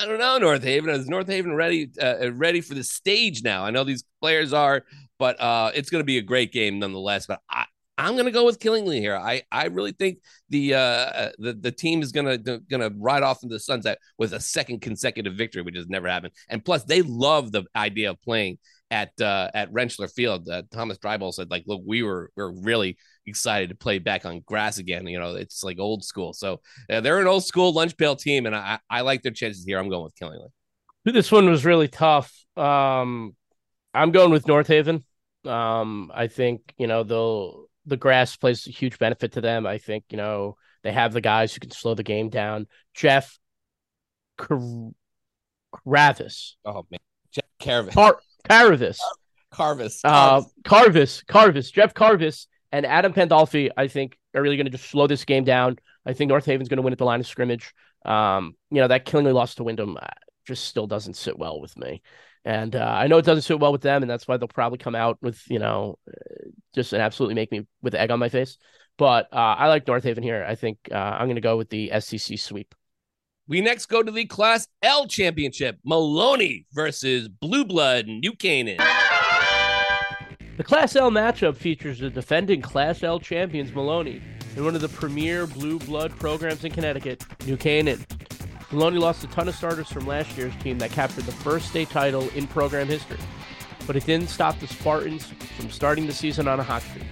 I 0.00 0.06
don't 0.06 0.18
know, 0.18 0.38
North 0.38 0.64
Haven. 0.64 0.90
Is 0.90 1.08
North 1.08 1.28
Haven 1.28 1.54
ready 1.54 1.90
uh, 2.00 2.32
ready 2.32 2.60
for 2.60 2.74
the 2.74 2.84
stage 2.84 3.42
now? 3.42 3.64
I 3.64 3.70
know 3.70 3.84
these 3.84 4.04
players 4.20 4.52
are, 4.52 4.84
but 5.18 5.40
uh, 5.40 5.70
it's 5.74 5.90
going 5.90 6.00
to 6.00 6.06
be 6.06 6.18
a 6.18 6.22
great 6.22 6.52
game 6.52 6.78
nonetheless. 6.78 7.26
But 7.26 7.40
I, 7.48 7.66
I'm 7.98 8.12
going 8.12 8.26
to 8.26 8.30
go 8.30 8.44
with 8.44 8.60
Killingly 8.60 9.00
here. 9.00 9.16
I, 9.16 9.42
I 9.50 9.66
really 9.66 9.92
think 9.92 10.18
the 10.50 10.74
uh, 10.74 10.78
uh 10.78 11.30
the 11.38 11.52
the 11.54 11.72
team 11.72 12.02
is 12.02 12.12
going 12.12 12.26
to 12.26 12.58
going 12.58 12.80
to 12.80 12.94
ride 12.98 13.22
off 13.22 13.42
into 13.42 13.54
the 13.54 13.60
sunset 13.60 13.98
with 14.18 14.32
a 14.32 14.40
second 14.40 14.80
consecutive 14.82 15.34
victory, 15.34 15.62
which 15.62 15.76
has 15.76 15.88
never 15.88 16.08
happened. 16.08 16.32
And 16.48 16.64
plus, 16.64 16.84
they 16.84 17.02
love 17.02 17.52
the 17.52 17.64
idea 17.74 18.10
of 18.10 18.20
playing 18.22 18.58
at 18.90 19.18
uh, 19.20 19.50
at 19.54 19.72
Rentschler 19.72 20.12
Field. 20.12 20.48
Uh, 20.48 20.62
Thomas 20.72 20.98
Drybolt 20.98 21.34
said, 21.34 21.50
like, 21.50 21.64
look, 21.66 21.82
we 21.84 22.02
were 22.02 22.30
we 22.36 22.42
are 22.42 22.52
really 22.52 22.96
excited 23.26 23.70
to 23.70 23.74
play 23.74 23.98
back 23.98 24.24
on 24.24 24.40
grass 24.40 24.78
again. 24.78 25.06
You 25.06 25.18
know, 25.18 25.34
it's 25.34 25.62
like 25.62 25.78
old 25.78 26.04
school. 26.04 26.32
So 26.32 26.60
uh, 26.90 27.00
they're 27.00 27.20
an 27.20 27.26
old 27.26 27.44
school 27.44 27.72
lunch 27.72 27.96
pail 27.96 28.16
team, 28.16 28.46
and 28.46 28.54
I 28.54 28.78
I 28.88 29.00
like 29.02 29.22
their 29.22 29.32
chances 29.32 29.64
here. 29.64 29.78
I'm 29.78 29.88
going 29.88 30.04
with 30.04 30.14
Killingly. 30.16 30.48
This 31.04 31.30
one 31.30 31.48
was 31.48 31.64
really 31.64 31.88
tough. 31.88 32.32
Um, 32.56 33.36
I'm 33.94 34.10
going 34.10 34.30
with 34.30 34.46
North 34.48 34.66
Haven. 34.66 35.04
Um, 35.44 36.10
I 36.14 36.26
think 36.26 36.74
you 36.78 36.86
know 36.86 37.02
they'll 37.02 37.66
the 37.86 37.96
grass 37.96 38.36
plays 38.36 38.66
a 38.66 38.70
huge 38.70 38.98
benefit 38.98 39.32
to 39.32 39.40
them. 39.40 39.66
I 39.66 39.78
think 39.78 40.04
you 40.10 40.16
know 40.16 40.56
they 40.82 40.92
have 40.92 41.12
the 41.12 41.20
guys 41.20 41.54
who 41.54 41.60
can 41.60 41.70
slow 41.70 41.94
the 41.94 42.02
game 42.02 42.28
down. 42.28 42.66
Jeff 42.94 43.38
Kravis. 44.38 44.84
Oh 46.64 46.86
man, 46.90 47.00
Jeff 47.32 47.44
Caravis. 47.60 47.92
Car- 47.92 48.20
Caravis. 48.48 48.98
Carvis. 49.50 50.00
Uh, 50.04 50.42
Carvis, 50.64 51.22
Carvis, 51.22 51.70
Jeff 51.70 51.94
Carvis, 51.94 52.46
and 52.72 52.84
Adam 52.84 53.12
Pandolfi. 53.12 53.70
I 53.76 53.88
think 53.88 54.18
are 54.34 54.42
really 54.42 54.56
going 54.56 54.66
to 54.66 54.70
just 54.70 54.90
slow 54.90 55.06
this 55.06 55.24
game 55.24 55.44
down. 55.44 55.78
I 56.04 56.12
think 56.12 56.28
North 56.28 56.44
Haven's 56.44 56.68
going 56.68 56.76
to 56.76 56.82
win 56.82 56.92
at 56.92 56.98
the 56.98 57.04
line 57.04 57.20
of 57.20 57.26
scrimmage. 57.26 57.72
Um, 58.04 58.54
you 58.70 58.80
know 58.80 58.88
that 58.88 59.04
Killingly 59.04 59.32
loss 59.32 59.54
to 59.56 59.64
Windham 59.64 59.96
uh, 59.96 60.06
just 60.46 60.64
still 60.64 60.86
doesn't 60.86 61.14
sit 61.14 61.38
well 61.38 61.60
with 61.60 61.76
me, 61.76 62.02
and 62.44 62.76
uh, 62.76 62.84
I 62.84 63.06
know 63.06 63.18
it 63.18 63.24
doesn't 63.24 63.42
sit 63.42 63.58
well 63.58 63.72
with 63.72 63.82
them, 63.82 64.02
and 64.02 64.10
that's 64.10 64.28
why 64.28 64.36
they'll 64.36 64.48
probably 64.48 64.78
come 64.78 64.94
out 64.94 65.18
with 65.22 65.42
you 65.48 65.58
know 65.58 65.98
uh, 66.08 66.48
just 66.74 66.92
and 66.92 67.02
absolutely 67.02 67.34
make 67.34 67.50
me 67.50 67.66
with 67.82 67.94
egg 67.94 68.10
on 68.10 68.18
my 68.18 68.28
face. 68.28 68.58
But 68.98 69.28
uh, 69.32 69.56
I 69.58 69.68
like 69.68 69.86
North 69.86 70.04
Haven 70.04 70.22
here. 70.22 70.44
I 70.46 70.54
think 70.54 70.78
uh, 70.90 70.94
I'm 70.94 71.26
going 71.26 71.36
to 71.36 71.40
go 71.42 71.56
with 71.56 71.68
the 71.68 71.90
SCC 71.92 72.38
sweep. 72.38 72.74
We 73.48 73.60
next 73.60 73.86
go 73.86 74.02
to 74.02 74.10
the 74.10 74.24
Class 74.24 74.66
L 74.82 75.06
Championship. 75.06 75.78
Maloney 75.84 76.66
versus 76.72 77.28
Blue 77.28 77.64
Blood 77.64 78.08
New 78.08 78.32
Canaan. 78.32 78.78
The 80.56 80.64
Class 80.64 80.96
L 80.96 81.12
matchup 81.12 81.54
features 81.54 82.00
the 82.00 82.10
defending 82.10 82.60
Class 82.60 83.04
L 83.04 83.20
champions 83.20 83.72
Maloney 83.72 84.20
and 84.56 84.64
one 84.64 84.74
of 84.74 84.80
the 84.80 84.88
premier 84.88 85.46
blue 85.46 85.78
blood 85.78 86.10
programs 86.18 86.64
in 86.64 86.72
Connecticut, 86.72 87.24
New 87.46 87.56
Canaan. 87.56 88.04
Maloney 88.72 88.98
lost 88.98 89.22
a 89.22 89.28
ton 89.28 89.46
of 89.46 89.54
starters 89.54 89.88
from 89.92 90.08
last 90.08 90.36
year's 90.36 90.56
team 90.56 90.78
that 90.78 90.90
captured 90.90 91.24
the 91.24 91.30
first 91.30 91.68
state 91.68 91.88
title 91.88 92.28
in 92.30 92.48
program 92.48 92.88
history, 92.88 93.18
but 93.86 93.94
it 93.94 94.04
didn't 94.06 94.28
stop 94.28 94.58
the 94.58 94.66
Spartans 94.66 95.24
from 95.56 95.70
starting 95.70 96.08
the 96.08 96.12
season 96.12 96.48
on 96.48 96.58
a 96.58 96.64
hot 96.64 96.82
streak. 96.82 97.04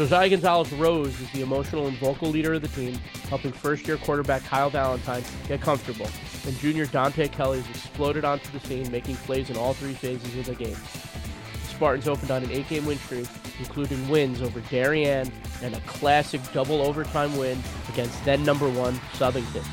Josiah 0.00 0.30
Gonzalez 0.30 0.72
Rose 0.72 1.20
is 1.20 1.30
the 1.32 1.42
emotional 1.42 1.86
and 1.86 1.94
vocal 1.98 2.30
leader 2.30 2.54
of 2.54 2.62
the 2.62 2.68
team, 2.68 2.94
helping 3.28 3.52
first 3.52 3.86
year 3.86 3.98
quarterback 3.98 4.42
Kyle 4.44 4.70
Valentine 4.70 5.22
get 5.46 5.60
comfortable, 5.60 6.08
and 6.46 6.56
junior 6.56 6.86
Dante 6.86 7.28
Kelly 7.28 7.60
has 7.60 7.68
exploded 7.68 8.24
onto 8.24 8.50
the 8.50 8.66
scene, 8.66 8.90
making 8.90 9.16
plays 9.16 9.50
in 9.50 9.58
all 9.58 9.74
three 9.74 9.92
phases 9.92 10.34
of 10.38 10.46
the 10.46 10.54
game. 10.54 10.72
The 10.72 11.68
Spartans 11.74 12.08
opened 12.08 12.30
on 12.30 12.42
an 12.42 12.50
eight 12.50 12.66
game 12.70 12.86
win 12.86 12.96
streak, 12.96 13.28
including 13.58 14.08
wins 14.08 14.40
over 14.40 14.60
Darien 14.70 15.30
and 15.60 15.74
a 15.74 15.80
classic 15.80 16.40
double 16.54 16.80
overtime 16.80 17.36
win 17.36 17.62
against 17.92 18.24
then 18.24 18.42
number 18.42 18.70
one 18.70 18.94
Southington. 19.18 19.66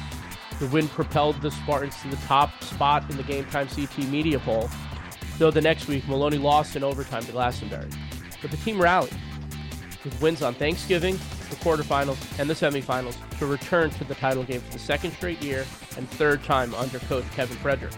The 0.60 0.68
win 0.68 0.90
propelled 0.90 1.42
the 1.42 1.52
Spartans 1.52 1.96
to 2.02 2.10
the 2.10 2.18
top 2.18 2.62
spot 2.66 3.10
in 3.10 3.16
the 3.16 3.24
Game 3.24 3.46
Time 3.46 3.70
CT 3.70 4.00
media 4.10 4.40
poll, 4.40 4.70
though 5.38 5.52
the 5.52 5.62
next 5.62 5.88
week 5.88 6.06
Maloney 6.06 6.38
lost 6.38 6.76
in 6.76 6.84
overtime 6.84 7.24
to 7.24 7.32
Glastonbury. 7.32 7.88
But 8.42 8.52
the 8.52 8.58
team 8.58 8.82
rallied 8.82 9.16
with 10.04 10.20
wins 10.22 10.42
on 10.42 10.54
Thanksgiving, 10.54 11.16
the 11.50 11.56
quarterfinals, 11.58 12.18
and 12.40 12.50
the 12.50 12.54
semifinals 12.54 13.16
to 13.40 13.46
return 13.46 13.90
to 13.92 14.04
the 14.04 14.16
title 14.16 14.44
game 14.44 14.62
for 14.62 14.74
the 14.74 14.80
second 14.80 15.12
straight 15.14 15.42
year 15.42 15.66
and 15.98 16.10
third 16.12 16.44
time 16.44 16.74
under 16.76 17.00
coach 17.00 17.26
Kevin 17.32 17.58
Frederick. 17.58 17.94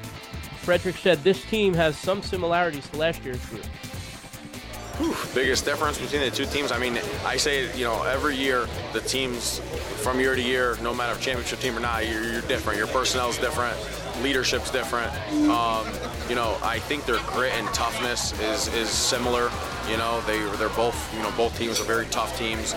Frederick 0.62 0.98
said 0.98 1.24
this 1.24 1.44
team 1.46 1.74
has 1.74 1.98
some 1.98 2.22
similarities 2.22 2.88
to 2.90 2.98
last 2.98 3.24
year's 3.24 3.44
group, 3.48 3.66
Whew, 5.00 5.16
biggest 5.34 5.64
difference 5.64 5.98
between 5.98 6.20
the 6.20 6.30
two 6.30 6.46
teams. 6.46 6.74
I 6.74 6.78
mean, 6.78 7.00
I 7.26 7.38
say 7.38 7.74
you 7.78 7.86
know 7.86 8.04
every 8.04 8.36
year 8.36 8.68
the 8.92 9.00
teams 9.00 9.60
from 10.04 10.20
year 10.20 10.36
to 10.36 10.42
year, 10.42 10.76
no 10.82 10.94
matter 10.94 11.14
if 11.14 11.22
championship 11.22 11.60
team 11.60 11.78
or 11.78 11.80
not, 11.80 12.06
you're, 12.06 12.30
you're 12.30 12.42
different. 12.42 12.78
Your 12.78 12.88
personnel 12.88 13.30
is 13.30 13.38
different, 13.38 13.78
leadership's 14.22 14.70
different. 14.72 15.14
Um, 15.50 15.88
you 16.28 16.36
know, 16.36 16.58
I 16.62 16.80
think 16.80 17.06
their 17.06 17.20
grit 17.28 17.54
and 17.54 17.66
toughness 17.74 18.38
is 18.42 18.68
is 18.74 18.90
similar. 18.90 19.50
You 19.90 19.98
know, 19.98 20.22
they 20.22 20.40
they're 20.58 20.70
both 20.70 21.14
you 21.16 21.22
know 21.24 21.32
both 21.36 21.58
teams 21.58 21.80
are 21.80 21.84
very 21.84 22.06
tough 22.08 22.38
teams, 22.38 22.74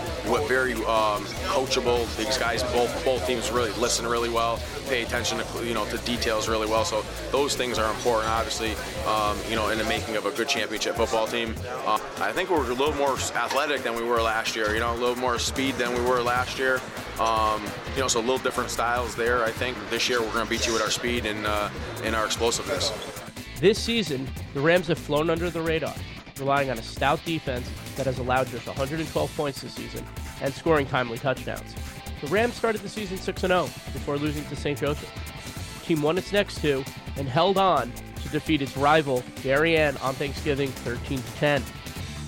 very 0.48 0.72
um, 0.72 1.24
coachable. 1.52 2.04
These 2.16 2.38
guys 2.38 2.62
both 2.72 3.04
both 3.04 3.26
teams 3.26 3.50
really 3.50 3.70
listen 3.72 4.06
really 4.06 4.30
well, 4.30 4.58
pay 4.88 5.02
attention 5.02 5.38
to 5.38 5.66
you 5.66 5.74
know 5.74 5.84
to 5.86 5.98
details 5.98 6.48
really 6.48 6.66
well. 6.66 6.84
So 6.84 7.04
those 7.30 7.54
things 7.54 7.78
are 7.78 7.90
important, 7.90 8.30
obviously. 8.30 8.74
Um, 9.06 9.36
you 9.48 9.56
know, 9.56 9.68
in 9.68 9.78
the 9.78 9.84
making 9.84 10.16
of 10.16 10.26
a 10.26 10.30
good 10.30 10.48
championship 10.48 10.96
football 10.96 11.26
team. 11.26 11.54
Uh, 11.84 11.98
I 12.18 12.32
think 12.32 12.50
we're 12.50 12.70
a 12.70 12.74
little 12.74 12.94
more 12.94 13.14
athletic 13.14 13.82
than 13.82 13.94
we 13.94 14.04
were 14.04 14.22
last 14.22 14.56
year. 14.56 14.72
You 14.72 14.80
know, 14.80 14.92
a 14.92 14.96
little 14.96 15.16
more 15.16 15.38
speed 15.38 15.74
than 15.74 15.92
we 15.92 16.00
were 16.00 16.22
last 16.22 16.58
year. 16.58 16.80
Um, 17.20 17.62
you 17.94 18.00
know, 18.00 18.08
so 18.08 18.20
a 18.20 18.22
little 18.22 18.38
different 18.38 18.70
styles 18.70 19.14
there. 19.14 19.44
I 19.44 19.50
think 19.50 19.76
this 19.90 20.08
year 20.08 20.20
we're 20.22 20.32
going 20.32 20.44
to 20.44 20.50
beat 20.50 20.66
you 20.66 20.72
with 20.72 20.82
our 20.82 20.90
speed 20.90 21.26
and 21.26 21.46
uh, 21.46 21.68
and 22.04 22.16
our 22.16 22.24
explosiveness. 22.24 22.90
This 23.60 23.78
season, 23.78 24.28
the 24.54 24.60
Rams 24.60 24.88
have 24.88 24.98
flown 24.98 25.30
under 25.30 25.48
the 25.50 25.60
radar, 25.60 25.94
relying 26.38 26.70
on 26.70 26.78
a 26.78 26.82
stout 26.82 27.20
defense 27.24 27.68
that 27.96 28.06
has 28.06 28.18
allowed 28.18 28.48
just 28.48 28.66
112 28.66 29.36
points 29.36 29.60
this 29.60 29.74
season 29.74 30.06
and 30.40 30.52
scoring 30.54 30.86
timely 30.86 31.18
touchdowns. 31.18 31.74
The 32.20 32.28
Rams 32.28 32.54
started 32.54 32.80
the 32.82 32.88
season 32.88 33.18
6 33.18 33.40
0 33.40 33.64
before 33.92 34.16
losing 34.16 34.44
to 34.46 34.56
St. 34.56 34.78
Joseph. 34.78 35.10
The 35.80 35.86
team 35.86 36.02
won 36.02 36.18
its 36.18 36.32
next 36.32 36.60
two 36.60 36.84
and 37.16 37.28
held 37.28 37.58
on 37.58 37.92
to 38.22 38.28
defeat 38.28 38.62
its 38.62 38.76
rival, 38.76 39.22
Darien, 39.42 39.96
on 39.98 40.14
Thanksgiving 40.14 40.70
13 40.70 41.22
10. 41.36 41.62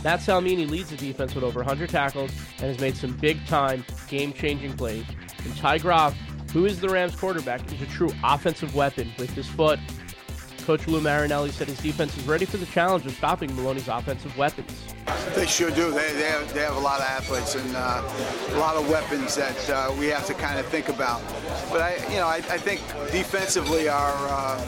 Matt 0.02 0.20
Salmini 0.20 0.66
leads 0.66 0.90
the 0.90 0.96
defense 0.96 1.34
with 1.34 1.44
over 1.44 1.60
100 1.60 1.88
tackles 1.88 2.30
and 2.58 2.66
has 2.66 2.78
made 2.78 2.96
some 2.96 3.16
big 3.16 3.44
time, 3.46 3.84
game 4.08 4.32
changing 4.34 4.76
plays. 4.76 5.06
And 5.44 5.56
Ty 5.56 5.78
Groff, 5.78 6.14
who 6.52 6.66
is 6.66 6.80
the 6.80 6.88
Rams 6.88 7.16
quarterback, 7.16 7.72
is 7.72 7.80
a 7.80 7.86
true 7.86 8.12
offensive 8.22 8.74
weapon 8.74 9.10
with 9.18 9.30
his 9.30 9.48
foot 9.48 9.78
Coach 10.64 10.86
Lou 10.86 11.00
Marinelli 11.00 11.50
said 11.50 11.68
his 11.68 11.78
defense 11.78 12.16
is 12.16 12.26
ready 12.26 12.46
for 12.46 12.56
the 12.56 12.64
challenge 12.66 13.04
of 13.04 13.12
stopping 13.12 13.54
Maloney's 13.54 13.88
offensive 13.88 14.34
weapons. 14.38 14.70
They 15.34 15.44
sure 15.44 15.70
do. 15.70 15.90
They, 15.90 16.12
they, 16.14 16.30
have, 16.30 16.54
they 16.54 16.60
have 16.60 16.76
a 16.76 16.80
lot 16.80 17.00
of 17.00 17.06
athletes 17.06 17.54
and 17.54 17.70
uh, 17.76 18.02
a 18.52 18.58
lot 18.58 18.76
of 18.76 18.88
weapons 18.88 19.36
that 19.36 19.70
uh, 19.70 19.94
we 19.98 20.06
have 20.06 20.26
to 20.26 20.32
kind 20.32 20.58
of 20.58 20.64
think 20.66 20.88
about. 20.88 21.20
But 21.70 21.82
I, 21.82 21.96
you 22.08 22.16
know, 22.16 22.26
I, 22.26 22.36
I 22.36 22.56
think 22.56 22.80
defensively 23.12 23.90
our 23.90 24.14
uh, 24.28 24.66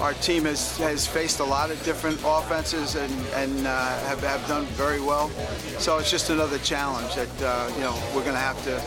our 0.00 0.12
team 0.14 0.44
has, 0.44 0.76
has 0.78 1.06
faced 1.06 1.40
a 1.40 1.44
lot 1.44 1.70
of 1.70 1.82
different 1.84 2.20
offenses 2.24 2.96
and, 2.96 3.12
and 3.34 3.66
uh, 3.66 3.98
have, 4.00 4.20
have 4.20 4.46
done 4.48 4.64
very 4.66 5.00
well. 5.00 5.30
So 5.78 5.98
it's 5.98 6.10
just 6.10 6.30
another 6.30 6.58
challenge 6.58 7.14
that 7.14 7.42
uh, 7.42 7.70
you 7.74 7.80
know 7.80 7.94
we're 8.14 8.22
going 8.22 8.34
to 8.34 8.40
have 8.40 8.62
to 8.64 8.80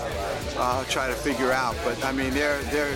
uh, 0.59 0.83
try 0.85 1.07
to 1.07 1.15
figure 1.15 1.51
out. 1.51 1.75
But 1.83 2.03
I 2.05 2.11
mean, 2.11 2.31
they're 2.31 2.61
they're 2.63 2.95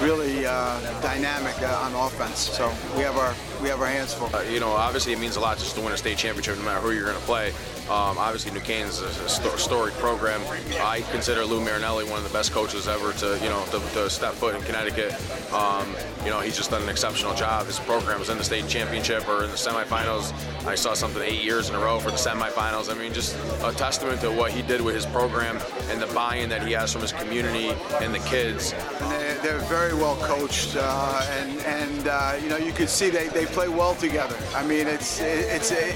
really 0.00 0.46
uh, 0.46 0.80
dynamic 1.00 1.60
uh, 1.62 1.82
on 1.82 1.94
offense. 1.94 2.38
So 2.38 2.72
we 2.96 3.02
have 3.02 3.16
our 3.16 3.34
we 3.62 3.68
have 3.68 3.80
our 3.80 3.86
hands 3.86 4.14
full. 4.14 4.34
Uh, 4.34 4.42
you 4.42 4.60
know, 4.60 4.70
obviously 4.70 5.12
it 5.12 5.18
means 5.18 5.36
a 5.36 5.40
lot 5.40 5.58
just 5.58 5.74
to 5.76 5.80
win 5.80 5.92
a 5.92 5.96
state 5.96 6.18
championship, 6.18 6.56
no 6.58 6.64
matter 6.64 6.80
who 6.80 6.92
you're 6.92 7.04
going 7.04 7.16
to 7.16 7.22
play. 7.24 7.52
Um, 7.92 8.16
obviously, 8.16 8.52
New 8.52 8.60
Canaan 8.60 8.88
is 8.88 9.02
a 9.02 9.28
storied 9.28 9.92
program. 9.96 10.40
I 10.80 11.02
consider 11.10 11.44
Lou 11.44 11.62
Marinelli 11.62 12.06
one 12.08 12.16
of 12.16 12.24
the 12.24 12.32
best 12.32 12.50
coaches 12.50 12.88
ever 12.88 13.12
to, 13.12 13.38
you 13.42 13.50
know, 13.50 13.62
to, 13.66 13.80
to 13.92 14.08
step 14.08 14.32
foot 14.32 14.54
in 14.54 14.62
Connecticut. 14.62 15.12
Um, 15.52 15.94
you 16.24 16.30
know, 16.30 16.40
he's 16.40 16.56
just 16.56 16.70
done 16.70 16.82
an 16.82 16.88
exceptional 16.88 17.34
job. 17.34 17.66
His 17.66 17.78
program 17.78 18.18
was 18.18 18.30
in 18.30 18.38
the 18.38 18.44
state 18.44 18.66
championship 18.66 19.28
or 19.28 19.44
in 19.44 19.50
the 19.50 19.58
semifinals. 19.58 20.32
I 20.66 20.74
saw 20.74 20.94
something 20.94 21.22
eight 21.22 21.42
years 21.42 21.68
in 21.68 21.74
a 21.74 21.78
row 21.78 21.98
for 21.98 22.10
the 22.10 22.16
semifinals. 22.16 22.90
I 22.90 22.98
mean, 22.98 23.12
just 23.12 23.36
a 23.62 23.72
testament 23.72 24.22
to 24.22 24.30
what 24.32 24.52
he 24.52 24.62
did 24.62 24.80
with 24.80 24.94
his 24.94 25.04
program 25.04 25.58
and 25.90 26.00
the 26.00 26.06
buy-in 26.14 26.48
that 26.48 26.66
he 26.66 26.72
has 26.72 26.94
from 26.94 27.02
his 27.02 27.12
community 27.12 27.72
and 28.00 28.14
the 28.14 28.20
kids. 28.20 28.72
And 29.02 29.38
they're, 29.40 29.58
very 29.62 29.94
well 29.94 30.16
coached, 30.16 30.76
uh, 30.76 31.26
and 31.38 31.58
and 31.60 32.08
uh, 32.08 32.36
you 32.42 32.48
know, 32.48 32.58
you 32.58 32.72
could 32.72 32.90
see 32.90 33.08
they, 33.08 33.28
they 33.28 33.46
play 33.46 33.68
well 33.68 33.94
together. 33.94 34.36
I 34.54 34.66
mean, 34.66 34.86
it's 34.86 35.20
it's 35.20 35.70
a 35.70 35.94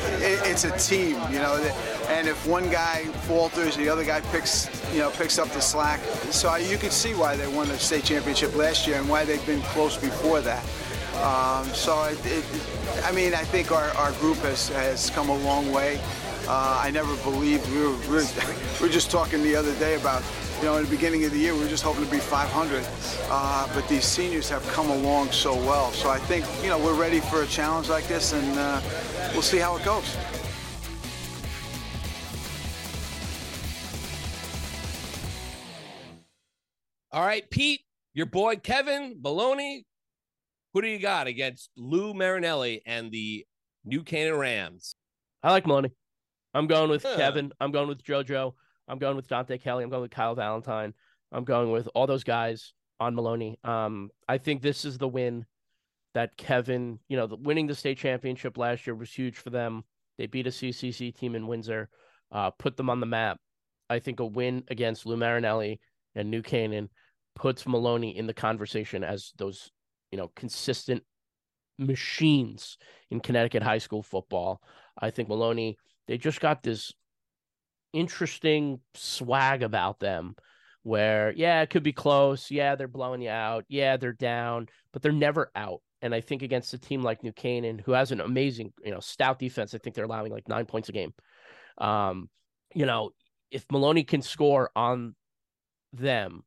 it's 0.49 0.65
a 0.65 0.71
team, 0.79 1.21
you 1.31 1.41
know 1.41 1.57
and 2.09 2.29
if 2.29 2.47
one 2.47 2.71
guy 2.71 3.05
falters, 3.27 3.77
the 3.77 3.89
other 3.89 4.05
guy 4.05 4.21
picks, 4.33 4.69
you 4.93 5.01
know, 5.01 5.11
picks 5.11 5.39
up 5.39 5.49
the 5.49 5.61
slack. 5.61 6.01
So 6.31 6.55
you 6.57 6.79
can 6.79 6.91
see 6.91 7.15
why 7.15 7.37
they 7.37 7.49
won 7.49 7.69
the 7.69 7.79
state 7.79 8.05
championship 8.05 8.55
last 8.55 8.87
year 8.87 8.97
and 8.97 9.09
why 9.09 9.25
they've 9.25 9.45
been 9.47 9.63
close 9.63 9.97
before 9.97 10.41
that. 10.43 10.65
Um, 11.23 11.67
so 11.69 12.05
it, 12.05 12.19
it, 12.27 12.45
I 13.05 13.13
mean, 13.13 13.35
I 13.35 13.43
think 13.43 13.73
our, 13.73 13.89
our 13.97 14.13
group 14.13 14.37
has, 14.39 14.69
has 14.69 15.11
come 15.11 15.29
a 15.29 15.39
long 15.39 15.73
way. 15.73 15.99
Uh, 16.47 16.81
I 16.81 16.91
never 16.91 17.17
believed 17.17 17.69
we 17.73 17.81
were, 17.81 17.91
we 17.91 18.09
were, 18.09 18.25
we 18.81 18.87
were 18.87 18.93
just 18.93 19.11
talking 19.11 19.43
the 19.43 19.57
other 19.57 19.75
day 19.77 19.95
about 19.97 20.23
you 20.59 20.65
know, 20.65 20.77
in 20.77 20.85
the 20.85 20.91
beginning 20.91 21.25
of 21.25 21.33
the 21.33 21.39
year, 21.39 21.55
we 21.55 21.61
were 21.61 21.69
just 21.69 21.83
hoping 21.83 22.05
to 22.05 22.11
be 22.11 22.19
500. 22.19 22.87
Uh, 23.29 23.69
but 23.75 23.87
these 23.89 24.05
seniors 24.05 24.49
have 24.49 24.67
come 24.69 24.89
along 24.89 25.31
so 25.31 25.55
well. 25.55 25.93
So 25.93 26.09
I 26.09 26.19
think, 26.19 26.47
you 26.63 26.71
know, 26.71 26.79
we're 26.79 26.99
ready 26.99 27.21
for 27.21 27.43
a 27.43 27.47
challenge 27.47 27.89
like 27.89 28.09
this, 28.09 28.33
and 28.33 28.59
uh, 28.59 28.81
we'll 29.33 29.43
see 29.43 29.59
how 29.59 29.77
it 29.77 29.85
goes. 29.85 30.17
All 37.17 37.25
right, 37.25 37.49
Pete, 37.49 37.81
your 38.13 38.27
boy 38.27 38.57
Kevin 38.57 39.17
Baloney. 39.23 39.85
Who 40.75 40.83
do 40.83 40.87
you 40.87 40.99
got 40.99 41.27
against 41.27 41.71
Lou 41.75 42.13
Marinelli 42.13 42.83
and 42.85 43.11
the 43.11 43.47
New 43.87 44.03
Canaan 44.03 44.39
Rams? 44.39 44.97
I 45.43 45.51
like 45.51 45.67
Maloney. 45.67 45.93
I'm 46.53 46.67
going 46.67 46.91
with 46.91 47.05
huh. 47.05 47.17
Kevin. 47.17 47.53
I'm 47.59 47.73
going 47.73 47.89
with 47.89 48.05
JoJo. 48.05 48.53
I'm 48.87 48.99
going 48.99 49.17
with 49.17 49.29
Dante 49.29 49.57
Kelly. 49.57 49.83
I'm 49.83 49.89
going 49.89 50.03
with 50.03 50.11
Kyle 50.11 50.35
Valentine. 50.35 50.93
I'm 51.33 51.45
going 51.45 51.71
with 51.71 51.89
all 51.95 52.07
those 52.07 52.23
guys 52.23 52.75
on 53.01 53.15
Maloney. 53.15 53.59
Um, 53.65 54.11
I 54.29 54.37
think 54.37 54.61
this 54.61 54.85
is 54.85 54.99
the 54.99 55.09
win 55.09 55.47
that 56.13 56.37
Kevin, 56.37 56.99
you 57.09 57.17
know, 57.17 57.27
the, 57.27 57.37
winning 57.37 57.67
the 57.67 57.75
state 57.75 57.97
championship 57.97 58.59
last 58.59 58.87
year 58.87 58.95
was 58.95 59.11
huge 59.11 59.39
for 59.39 59.49
them. 59.49 59.85
They 60.19 60.27
beat 60.27 60.49
a 60.49 60.51
CCC 60.51 61.17
team 61.17 61.35
in 61.35 61.47
Windsor, 61.47 61.89
uh, 62.31 62.51
put 62.51 62.77
them 62.77 62.91
on 62.91 63.01
the 63.01 63.07
map. 63.07 63.39
I 63.89 64.01
think 64.01 64.21
a 64.21 64.27
win 64.27 64.65
against 64.69 65.07
Lou 65.07 65.17
Marinelli 65.17 65.81
and 66.15 66.31
New 66.31 66.43
Canaan 66.43 66.91
puts 67.37 67.67
Maloney 67.67 68.17
in 68.17 68.27
the 68.27 68.35
conversation 68.35 69.05
as 69.05 69.33
those, 69.37 69.71
you 70.11 70.19
know, 70.19 70.33
consistent 70.35 71.05
machines 71.79 72.79
in 73.11 73.21
Connecticut 73.21 73.63
high 73.63 73.79
school 73.79 74.03
football. 74.03 74.61
I 74.99 75.11
think 75.11 75.29
Maloney, 75.29 75.77
they 76.09 76.19
just 76.19 76.41
got 76.41 76.63
this 76.63 76.93
interesting 77.93 78.81
swag 78.95 79.63
about 79.63 80.01
them 80.01 80.35
where, 80.83 81.33
yeah, 81.37 81.61
it 81.63 81.71
could 81.71 81.83
be 81.83 81.93
close. 81.93 82.51
Yeah, 82.51 82.75
they're 82.75 82.89
blowing 82.89 83.21
you 83.21 83.31
out. 83.31 83.65
Yeah, 83.69 83.97
they're 83.97 84.13
down, 84.13 84.69
but 84.93 85.03
they're 85.03 85.13
never 85.13 85.51
out. 85.55 85.83
And 86.03 86.15
I 86.15 86.21
think 86.21 86.43
against 86.43 86.75
a 86.75 86.79
team 86.79 87.03
like 87.03 87.23
New 87.23 87.33
Canaan, 87.33 87.79
who 87.79 87.93
has 87.93 88.13
an 88.13 88.21
amazing, 88.21 88.73
you 88.85 88.93
know, 88.93 89.01
stout 89.01 89.39
defense, 89.39 89.75
I 89.75 89.79
think 89.79 89.95
they're 89.95 90.05
allowing 90.05 90.33
like 90.33 90.49
nine 90.49 90.67
points 90.67 90.89
a 90.89 90.93
game. 90.93 91.13
Um, 91.79 92.29
you 92.75 92.87
know, 92.87 93.11
if 93.51 93.65
Maloney 93.71 94.05
can 94.05 94.23
score 94.23 94.71
on 94.75 95.15
them, 95.93 96.45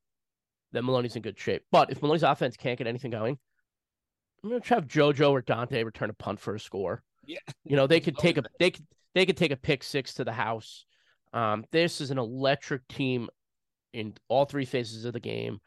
then 0.71 0.85
Maloney's 0.85 1.15
in 1.15 1.21
good 1.21 1.39
shape. 1.39 1.63
But 1.71 1.91
if 1.91 2.01
Maloney's 2.01 2.23
offense 2.23 2.57
can't 2.57 2.77
get 2.77 2.87
anything 2.87 3.11
going, 3.11 3.37
I'm 4.43 4.49
gonna 4.49 4.61
have 4.65 4.87
JoJo 4.87 5.31
or 5.31 5.41
Dante 5.41 5.83
return 5.83 6.09
a 6.09 6.13
punt 6.13 6.39
for 6.39 6.55
a 6.55 6.59
score. 6.59 7.03
Yeah. 7.25 7.39
You 7.63 7.75
know, 7.75 7.87
they 7.87 7.99
could 7.99 8.17
take 8.17 8.37
a 8.37 8.43
they 8.59 8.71
could 8.71 8.85
they 9.15 9.25
could 9.25 9.37
take 9.37 9.51
a 9.51 9.57
pick 9.57 9.83
six 9.83 10.13
to 10.15 10.23
the 10.23 10.31
house. 10.31 10.85
Um, 11.33 11.65
this 11.71 12.01
is 12.01 12.11
an 12.11 12.17
electric 12.17 12.87
team 12.87 13.29
in 13.93 14.13
all 14.27 14.45
three 14.45 14.65
phases 14.65 15.05
of 15.05 15.13
the 15.13 15.19
game. 15.19 15.59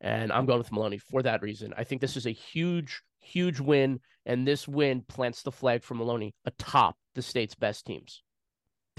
And 0.00 0.32
I'm 0.32 0.46
going 0.46 0.58
with 0.58 0.72
Maloney 0.72 0.98
for 0.98 1.22
that 1.22 1.42
reason. 1.42 1.74
I 1.76 1.84
think 1.84 2.00
this 2.00 2.16
is 2.16 2.26
a 2.26 2.30
huge, 2.30 3.02
huge 3.20 3.60
win, 3.60 4.00
and 4.24 4.46
this 4.46 4.66
win 4.66 5.02
plants 5.02 5.42
the 5.42 5.52
flag 5.52 5.82
for 5.82 5.94
Maloney 5.94 6.34
atop 6.46 6.96
the 7.14 7.22
state's 7.22 7.54
best 7.54 7.84
teams. 7.84 8.22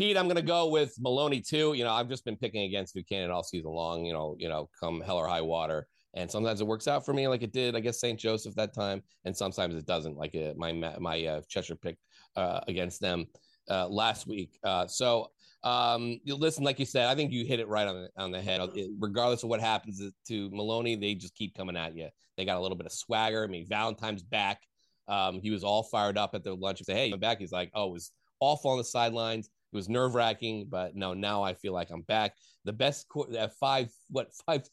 Pete, 0.02 0.18
I'm 0.18 0.28
gonna 0.28 0.42
go 0.42 0.68
with 0.68 0.96
Maloney 1.00 1.42
too. 1.42 1.74
You 1.74 1.84
know, 1.84 1.92
I've 1.92 2.10
just 2.10 2.26
been 2.26 2.36
picking 2.36 2.64
against 2.64 2.96
New 2.96 3.04
Canaan 3.04 3.30
all 3.30 3.44
season 3.44 3.70
long. 3.70 4.04
You 4.04 4.14
know, 4.14 4.36
you 4.40 4.50
know, 4.50 4.68
come 4.80 5.00
hell 5.00 5.18
or 5.18 5.28
high 5.28 5.42
water, 5.42 5.86
and 6.16 6.32
sometimes 6.32 6.60
it 6.60 6.66
works 6.66 6.88
out 6.88 7.06
for 7.06 7.14
me, 7.14 7.28
like 7.28 7.44
it 7.44 7.54
did, 7.54 7.76
I 7.76 7.82
guess, 7.82 8.00
St. 8.00 8.20
Joseph 8.20 8.56
that 8.56 8.74
time, 8.74 9.04
and 9.26 9.38
sometimes 9.38 9.76
it 9.76 9.86
doesn't, 9.86 10.18
like 10.18 10.36
uh, 10.36 10.54
my 10.58 10.72
my 10.72 11.24
uh, 11.24 11.42
Cheshire 11.48 11.76
pick 11.76 12.00
uh, 12.36 12.62
against 12.68 13.00
them 13.00 13.28
uh, 13.70 13.88
last 13.90 14.26
week. 14.26 14.58
Uh, 14.64 14.88
so 14.88 15.30
um, 15.62 16.20
listen, 16.26 16.64
like 16.64 16.80
you 16.80 16.86
said, 16.88 17.06
I 17.06 17.14
think 17.14 17.32
you 17.32 17.46
hit 17.46 17.60
it 17.60 17.68
right 17.68 17.88
on 17.88 17.94
the, 18.02 18.10
on 18.18 18.32
the 18.32 18.42
head. 18.42 18.60
It, 18.74 18.90
regardless 18.98 19.44
of 19.44 19.50
what 19.50 19.62
happens 19.62 20.02
to 20.30 20.50
Maloney, 20.50 20.96
they 20.96 21.14
just 21.14 21.36
keep 21.36 21.54
coming 21.54 21.78
at 21.78 21.96
you. 21.96 22.10
They 22.38 22.46
got 22.46 22.58
a 22.58 22.62
little 22.62 22.76
bit 22.76 22.88
of 22.88 22.92
swagger. 22.92 23.44
I 23.44 23.48
mean, 23.48 23.68
Valentine's 23.70 24.24
back. 24.24 24.62
Um, 25.08 25.42
he 25.44 25.52
was 25.52 25.64
all 25.64 25.84
fired 25.84 26.18
up 26.18 26.34
at 26.34 26.44
the 26.44 26.56
lunch. 26.56 26.80
He 26.80 26.86
said, 26.86 26.98
"Hey, 26.98 27.12
I'm 27.12 27.20
back." 27.20 27.38
He's 27.38 27.52
like, 27.52 27.70
"Oh, 27.76 27.90
was 27.90 28.12
awful 28.40 28.72
on 28.72 28.80
the 28.80 28.84
sidelines. 28.84 29.52
It 29.72 29.76
was 29.76 29.90
nerve 29.90 30.16
wracking, 30.16 30.68
but 30.70 30.96
no, 30.96 31.14
now 31.14 31.44
I 31.44 31.54
feel 31.54 31.74
like 31.74 31.90
I'm 31.92 32.02
back. 32.02 32.34
The 32.66 32.74
best 32.74 33.08
uh, 33.16 33.48
five, 33.60 33.90
what 34.10 34.30
five, 34.46 34.68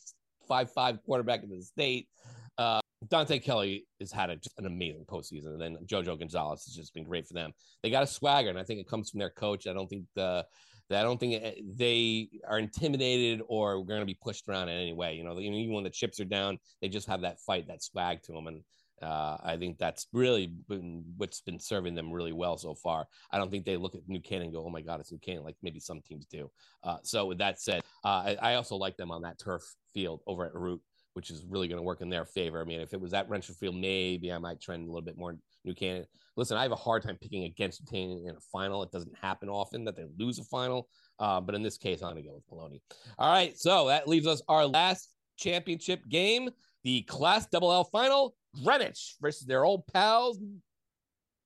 five, 0.49 0.71
five 0.73 1.03
quarterback 1.05 1.43
in 1.43 1.51
the 1.51 1.63
state. 1.63 2.09
Uh, 2.57 2.81
Dante 3.09 3.39
Kelly 3.39 3.87
has 4.01 4.11
had 4.11 4.31
a, 4.31 4.37
just 4.37 4.59
an 4.59 4.67
amazing 4.67 5.05
postseason, 5.05 5.53
and 5.53 5.61
then 5.61 5.77
JoJo 5.87 6.19
Gonzalez 6.19 6.65
has 6.65 6.75
just 6.75 6.93
been 6.93 7.05
great 7.05 7.29
for 7.29 7.35
them. 7.35 7.53
They 7.83 7.91
got 7.91 8.03
a 8.03 8.09
swagger, 8.09 8.49
and 8.49 8.59
I 8.59 8.65
think 8.65 8.81
it 8.81 8.89
comes 8.89 9.11
from 9.11 9.21
their 9.21 9.31
coach. 9.31 9.69
I 9.69 9.73
don't 9.73 9.89
think 9.89 10.05
the 10.17 10.45
I 10.91 11.03
don't 11.03 11.21
think 11.21 11.43
eh, 11.43 11.53
they 11.77 12.31
are 12.49 12.59
intimidated 12.59 13.43
or 13.47 13.85
going 13.85 14.01
to 14.01 14.07
be 14.07 14.19
pushed 14.21 14.49
around 14.49 14.69
in 14.69 14.81
any 14.81 14.93
way. 14.93 15.15
You 15.15 15.25
know, 15.25 15.39
even 15.39 15.73
when 15.73 15.85
the 15.85 15.91
chips 15.91 16.19
are 16.19 16.25
down, 16.25 16.59
they 16.81 16.89
just 16.89 17.07
have 17.09 17.21
that 17.21 17.41
fight, 17.41 17.69
that 17.69 17.83
swag 17.83 18.23
to 18.25 18.33
them, 18.33 18.47
and 18.47 18.63
uh, 19.03 19.37
I 19.43 19.57
think 19.57 19.79
that's 19.79 20.07
really 20.13 20.53
been 20.69 21.05
what's 21.17 21.41
been 21.41 21.59
serving 21.59 21.95
them 21.95 22.13
really 22.13 22.33
well 22.33 22.57
so 22.57 22.75
far. 22.75 23.07
I 23.31 23.39
don't 23.39 23.51
think 23.51 23.65
they 23.65 23.77
look 23.77 23.95
at 23.95 24.09
New 24.09 24.21
Canaan 24.21 24.47
and 24.47 24.55
go, 24.55 24.65
"Oh 24.65 24.71
my 24.71 24.81
God, 24.81 25.01
it's 25.01 25.13
New 25.13 25.19
Canaan," 25.19 25.45
like 25.45 25.57
maybe 25.63 25.81
some 25.81 26.01
teams 26.01 26.27
do. 26.27 26.51
Uh, 26.83 26.99
so 27.03 27.27
with 27.27 27.39
that 27.39 27.61
said, 27.61 27.83
uh, 28.05 28.09
I, 28.09 28.37
I, 28.41 28.55
also 28.55 28.77
like 28.77 28.97
them 28.97 29.11
on 29.11 29.23
that 29.23 29.39
turf 29.39 29.63
field 29.93 30.21
over 30.27 30.45
at 30.45 30.55
Arute, 30.55 30.81
which 31.15 31.31
is 31.31 31.45
really 31.49 31.69
going 31.69 31.79
to 31.79 31.83
work 31.83 32.01
in 32.01 32.11
their 32.11 32.25
favor. 32.25 32.61
I 32.61 32.65
mean, 32.65 32.81
if 32.81 32.93
it 32.93 33.01
was 33.01 33.15
at 33.15 33.29
Rentschler 33.29 33.57
Field, 33.57 33.77
maybe 33.77 34.33
I 34.33 34.39
might 34.39 34.61
trend 34.61 34.85
a 34.85 34.87
little 34.87 35.03
bit 35.03 35.19
more 35.19 35.37
New 35.65 35.75
Canaan. 35.75 36.07
Listen, 36.37 36.57
I 36.57 36.63
have 36.63 36.73
a 36.73 36.77
hard 36.77 37.03
time 37.03 37.19
picking 37.21 37.45
against 37.45 37.81
New 37.81 37.91
Canaan 37.91 38.25
in 38.29 38.37
a 38.37 38.41
final. 38.53 38.83
It 38.83 38.93
doesn't 38.93 39.17
happen 39.17 39.49
often 39.49 39.85
that 39.85 39.97
they 39.97 40.05
lose 40.19 40.39
a 40.39 40.45
final, 40.45 40.89
uh, 41.19 41.41
but 41.41 41.55
in 41.55 41.63
this 41.63 41.77
case, 41.77 42.03
I'm 42.03 42.13
going 42.13 42.23
to 42.23 42.29
go 42.29 42.35
with 42.35 42.45
Maloney. 42.51 42.81
All 43.19 43.33
right, 43.33 43.59
so 43.59 43.89
that 43.89 44.07
leaves 44.07 44.27
us 44.27 44.43
our 44.49 44.67
last 44.67 45.15
championship 45.39 46.07
game, 46.09 46.51
the 46.89 47.03
Class 47.03 47.47
Double 47.47 47.71
L 47.71 47.85
final. 47.85 48.35
Greenwich 48.65 49.17
versus 49.21 49.47
their 49.47 49.63
old 49.63 49.87
pals, 49.89 50.39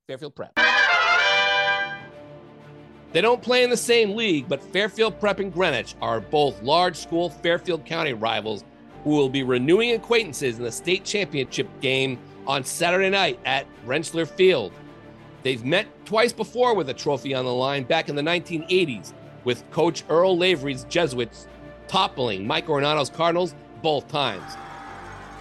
Fairfield 0.07 0.37
Prep. 0.37 0.53
They 3.11 3.21
don't 3.21 3.43
play 3.43 3.65
in 3.65 3.71
the 3.71 3.77
same 3.77 4.15
league, 4.15 4.49
but 4.49 4.63
Fairfield 4.63 5.19
Prep 5.19 5.41
and 5.41 5.53
Greenwich 5.53 5.97
are 6.01 6.21
both 6.21 6.63
large 6.63 6.97
school 6.97 7.29
Fairfield 7.29 7.85
County 7.85 8.13
rivals 8.13 8.63
who 9.03 9.11
will 9.11 9.29
be 9.29 9.43
renewing 9.43 9.95
acquaintances 9.95 10.59
in 10.59 10.63
the 10.63 10.71
state 10.71 11.05
championship 11.05 11.69
game 11.81 12.21
on 12.47 12.63
Saturday 12.63 13.11
night 13.11 13.41
at 13.45 13.67
Rentschler 13.85 14.29
Field. 14.29 14.73
They've 15.43 15.65
met 15.65 15.89
twice 16.07 16.33
before 16.33 16.77
with 16.77 16.89
a 16.89 16.95
trophy 16.95 17.35
on 17.35 17.45
the 17.45 17.53
line 17.53 17.83
back 17.83 18.09
in 18.09 18.15
the 18.15 18.23
1980s, 18.23 19.13
with 19.43 19.69
Coach 19.73 20.05
Earl 20.09 20.39
Lavery's 20.39 20.85
Jesuits 20.85 21.49
toppling 21.89 22.47
Mike 22.47 22.71
Ornato's 22.71 23.11
Cardinals 23.11 23.57
both 23.83 24.07
times 24.07 24.57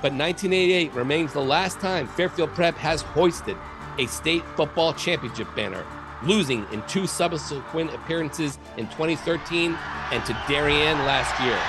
but 0.02 0.12
1988 0.14 0.94
remains 0.94 1.32
the 1.32 1.40
last 1.40 1.80
time 1.80 2.08
Fairfield 2.08 2.50
Prep 2.56 2.76
has 2.76 3.04
hoisted 3.04 3.56
a 4.00 4.08
state 4.08 4.44
football 4.56 4.94
championship 4.94 5.48
banner, 5.56 5.86
losing 6.24 6.66
in 6.72 6.82
two 6.88 7.06
subsequent 7.06 7.94
appearances 7.94 8.58
in 8.78 8.88
2013 8.88 9.78
and 10.12 10.26
to 10.26 10.34
Darien 10.48 10.98
last 11.06 11.40
year. 11.44 11.60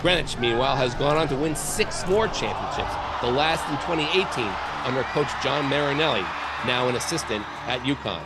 Greenwich, 0.00 0.38
meanwhile, 0.38 0.76
has 0.76 0.94
gone 0.94 1.18
on 1.18 1.28
to 1.28 1.36
win 1.36 1.54
six 1.54 2.06
more 2.08 2.26
championships, 2.28 2.94
the 3.20 3.30
last 3.30 3.62
in 3.68 3.76
2018 3.84 4.46
under 4.86 5.02
coach 5.12 5.28
John 5.42 5.68
Marinelli, 5.68 6.24
now 6.66 6.88
an 6.88 6.96
assistant 6.96 7.44
at 7.68 7.80
UConn. 7.80 8.22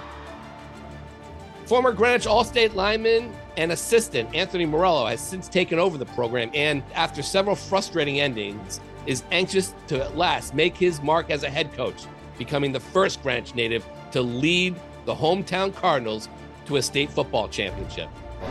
Former 1.67 1.93
Greenwich 1.93 2.29
All 2.29 2.45
State 2.45 2.77
lineman 2.77 3.35
and 3.57 3.73
assistant 3.73 4.35
Anthony 4.35 4.67
Morello 4.67 5.07
has 5.07 5.21
since 5.21 5.49
taken 5.49 5.79
over 5.79 5.99
the 5.99 6.07
program 6.07 6.51
and, 6.55 6.83
after 6.95 7.23
several 7.23 7.57
frustrating 7.57 8.21
endings, 8.21 8.81
is 9.07 9.23
anxious 9.31 9.75
to 9.89 10.03
at 10.03 10.17
last 10.17 10.55
make 10.55 10.77
his 10.77 11.01
mark 11.03 11.31
as 11.31 11.43
a 11.43 11.51
head 11.51 11.73
coach, 11.75 12.05
becoming 12.39 12.73
the 12.73 12.81
first 12.81 13.23
Greenwich 13.23 13.55
native 13.55 13.87
to 14.13 14.23
lead 14.23 14.75
the 15.05 15.15
hometown 15.15 15.75
Cardinals 15.75 16.29
to 16.67 16.77
a 16.77 16.83
state 16.83 17.11
football 17.11 17.49
championship. 17.49 18.09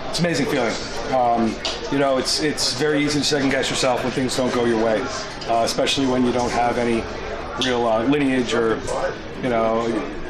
It's 0.09 0.19
an 0.19 0.25
amazing 0.25 0.45
feeling. 0.47 0.73
Um, 1.13 1.55
you 1.91 1.99
know, 1.99 2.17
it's 2.17 2.41
it's 2.41 2.73
very 2.73 3.03
easy 3.03 3.19
to 3.19 3.25
second 3.25 3.49
guess 3.49 3.69
yourself 3.69 4.03
when 4.03 4.11
things 4.11 4.35
don't 4.35 4.53
go 4.53 4.65
your 4.65 4.83
way, 4.83 5.01
uh, 5.47 5.63
especially 5.63 6.07
when 6.07 6.25
you 6.25 6.31
don't 6.31 6.51
have 6.51 6.77
any 6.77 7.03
real 7.65 7.85
uh, 7.85 8.03
lineage 8.03 8.53
or 8.53 8.79
you 9.43 9.49
know 9.49 9.85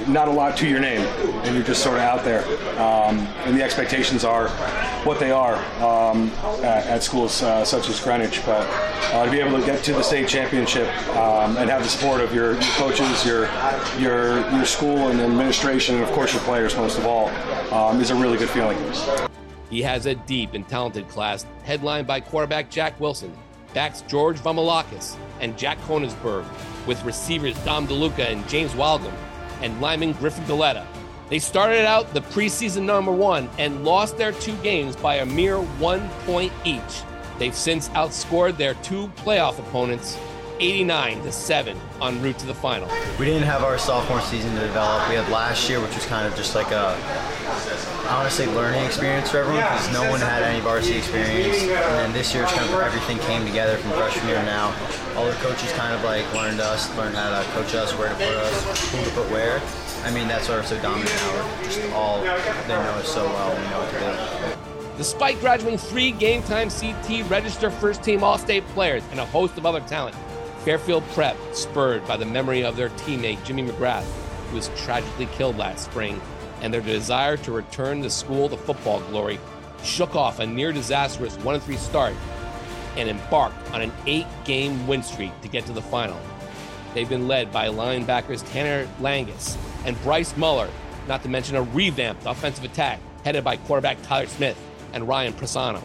not 0.07 0.27
a 0.27 0.31
lot 0.31 0.57
to 0.57 0.67
your 0.67 0.79
name, 0.79 1.01
and 1.43 1.55
you're 1.55 1.63
just 1.63 1.83
sort 1.83 1.97
of 1.97 2.01
out 2.01 2.23
there. 2.23 2.43
Um, 2.79 3.19
and 3.45 3.57
the 3.57 3.63
expectations 3.63 4.23
are 4.23 4.49
what 5.05 5.19
they 5.19 5.31
are 5.31 5.55
um, 5.83 6.29
at, 6.63 6.87
at, 6.87 7.03
schools 7.03 7.41
uh, 7.43 7.65
such 7.65 7.89
as 7.89 7.99
Greenwich. 7.99 8.41
But 8.45 8.67
uh, 9.13 9.25
to 9.25 9.31
be 9.31 9.39
able 9.39 9.59
to 9.59 9.65
get 9.65 9.83
to 9.85 9.93
the 9.93 10.03
state 10.03 10.27
championship 10.27 10.87
um, 11.15 11.57
and 11.57 11.69
have 11.69 11.83
the 11.83 11.89
support 11.89 12.21
of 12.21 12.33
your, 12.33 12.53
your, 12.53 12.61
coaches, 12.75 13.25
your 13.25 13.49
your 13.99 14.39
your 14.51 14.65
school 14.65 15.09
and 15.09 15.19
administration, 15.19 15.95
and 15.95 16.03
of 16.03 16.11
course 16.11 16.33
your 16.33 16.41
players 16.43 16.75
most 16.75 16.97
of 16.97 17.05
all, 17.05 17.29
um, 17.73 18.01
is 18.01 18.09
a 18.09 18.15
really 18.15 18.37
good 18.37 18.49
feeling. 18.49 18.77
He 19.69 19.81
has 19.81 20.05
a 20.05 20.15
deep 20.15 20.53
and 20.53 20.67
talented 20.67 21.07
class, 21.07 21.45
headlined 21.63 22.07
by 22.07 22.19
quarterback 22.19 22.69
Jack 22.69 22.99
Wilson, 22.99 23.35
backs 23.73 24.01
George 24.01 24.37
Vamalakis 24.37 25.15
and 25.39 25.57
Jack 25.57 25.79
Koningsberg, 25.81 26.45
with 26.85 27.03
receivers 27.03 27.57
Dom 27.65 27.87
DeLuca 27.87 28.31
and 28.31 28.47
James 28.47 28.71
Waldom, 28.73 29.13
and 29.61 29.79
lineman 29.81 30.13
Griffin 30.13 30.43
Galetta. 30.45 30.85
They 31.29 31.39
started 31.39 31.85
out 31.85 32.13
the 32.13 32.21
preseason 32.21 32.83
number 32.83 33.11
one 33.11 33.49
and 33.57 33.83
lost 33.83 34.17
their 34.17 34.33
two 34.33 34.55
games 34.57 34.95
by 34.95 35.15
a 35.15 35.25
mere 35.25 35.57
one 35.57 36.09
point 36.25 36.51
each. 36.63 37.03
They've 37.39 37.55
since 37.55 37.89
outscored 37.89 38.57
their 38.57 38.75
two 38.75 39.07
playoff 39.17 39.59
opponents 39.59 40.17
89 40.63 41.23
to 41.23 41.31
7 41.33 41.77
en 42.01 42.21
route 42.21 42.39
to 42.39 42.45
the 42.45 42.53
final. 42.53 42.87
We 43.19 43.25
didn't 43.25 43.43
have 43.43 43.63
our 43.63 43.77
sophomore 43.77 44.21
season 44.21 44.55
to 44.55 44.61
develop. 44.61 45.09
We 45.09 45.15
had 45.15 45.29
last 45.29 45.69
year, 45.69 45.81
which 45.81 45.93
was 45.93 46.05
kind 46.05 46.25
of 46.25 46.33
just 46.37 46.55
like 46.55 46.71
a 46.71 46.95
honestly 48.07 48.45
learning 48.45 48.85
experience 48.85 49.29
for 49.29 49.39
everyone 49.39 49.61
because 49.61 49.91
no 49.91 50.09
one 50.09 50.21
had 50.21 50.41
any 50.41 50.61
varsity 50.61 50.99
experience. 50.99 51.61
And 51.63 51.95
then 51.99 52.13
this 52.13 52.33
year, 52.33 52.43
it's 52.43 52.53
kind 52.53 52.73
of 52.73 52.79
everything 52.79 53.19
came 53.27 53.45
together 53.45 53.75
from 53.75 53.91
freshman 53.91 54.25
year 54.29 54.41
now. 54.43 54.73
All 55.17 55.25
the 55.25 55.33
coaches 55.43 55.69
kind 55.73 55.93
of 55.93 56.01
like 56.05 56.23
learned 56.33 56.61
us, 56.61 56.87
learned 56.95 57.15
how 57.15 57.41
to 57.41 57.49
coach 57.49 57.75
us, 57.75 57.91
where 57.97 58.07
to 58.07 58.15
put 58.15 58.23
us, 58.23 58.91
who 58.91 59.03
to 59.03 59.11
put 59.11 59.29
where. 59.31 59.61
I 60.05 60.11
mean, 60.11 60.29
that's 60.29 60.47
why 60.47 60.55
we're 60.55 60.63
so 60.63 60.81
dominant 60.81 61.09
now. 61.09 61.57
We're 61.57 61.63
just 61.65 61.91
all, 61.91 62.21
they 62.21 62.29
know 62.29 63.03
us 63.03 63.13
so 63.13 63.25
well, 63.25 63.51
we 63.51 63.63
know 63.67 63.79
what 63.79 63.91
to 63.91 64.55
do. 64.55 64.97
Despite 64.97 65.41
graduating 65.41 65.79
three 65.79 66.11
game 66.11 66.41
time 66.43 66.69
CT 66.69 67.29
register 67.29 67.69
first 67.69 68.01
team 68.01 68.23
All 68.23 68.37
State 68.37 68.65
players 68.69 69.03
and 69.11 69.19
a 69.19 69.25
host 69.25 69.57
of 69.57 69.65
other 69.65 69.81
talent, 69.81 70.15
Fairfield 70.63 71.03
Prep, 71.09 71.35
spurred 71.51 72.07
by 72.07 72.15
the 72.15 72.25
memory 72.25 72.63
of 72.63 72.77
their 72.77 72.87
teammate 72.89 73.43
Jimmy 73.43 73.63
McGrath, 73.63 74.05
who 74.49 74.55
was 74.55 74.69
tragically 74.77 75.25
killed 75.33 75.57
last 75.57 75.85
spring, 75.85 76.21
and 76.61 76.73
their 76.73 76.79
desire 76.79 77.35
to 77.35 77.51
return 77.51 77.99
the 77.99 78.09
school 78.09 78.47
to 78.47 78.55
football 78.55 79.01
glory, 79.01 79.39
shook 79.83 80.15
off 80.15 80.39
a 80.39 80.47
near 80.47 80.71
disastrous 80.71 81.35
1 81.37 81.59
3 81.59 81.75
start 81.75 82.15
and 82.95 83.09
embarked 83.09 83.71
on 83.73 83.81
an 83.81 83.91
eight 84.05 84.27
game 84.45 84.87
win 84.87 85.03
streak 85.03 85.39
to 85.41 85.49
get 85.49 85.65
to 85.65 85.73
the 85.73 85.81
final. 85.81 86.19
They've 86.93 87.09
been 87.09 87.27
led 87.27 87.51
by 87.51 87.67
linebackers 87.67 88.49
Tanner 88.53 88.87
Langus 89.01 89.57
and 89.85 90.01
Bryce 90.03 90.37
Muller, 90.37 90.69
not 91.09 91.23
to 91.23 91.29
mention 91.29 91.57
a 91.57 91.63
revamped 91.63 92.25
offensive 92.25 92.63
attack 92.63 92.99
headed 93.25 93.43
by 93.43 93.57
quarterback 93.57 94.01
Tyler 94.03 94.27
Smith 94.27 94.57
and 94.93 95.09
Ryan 95.09 95.33
Presano. 95.33 95.81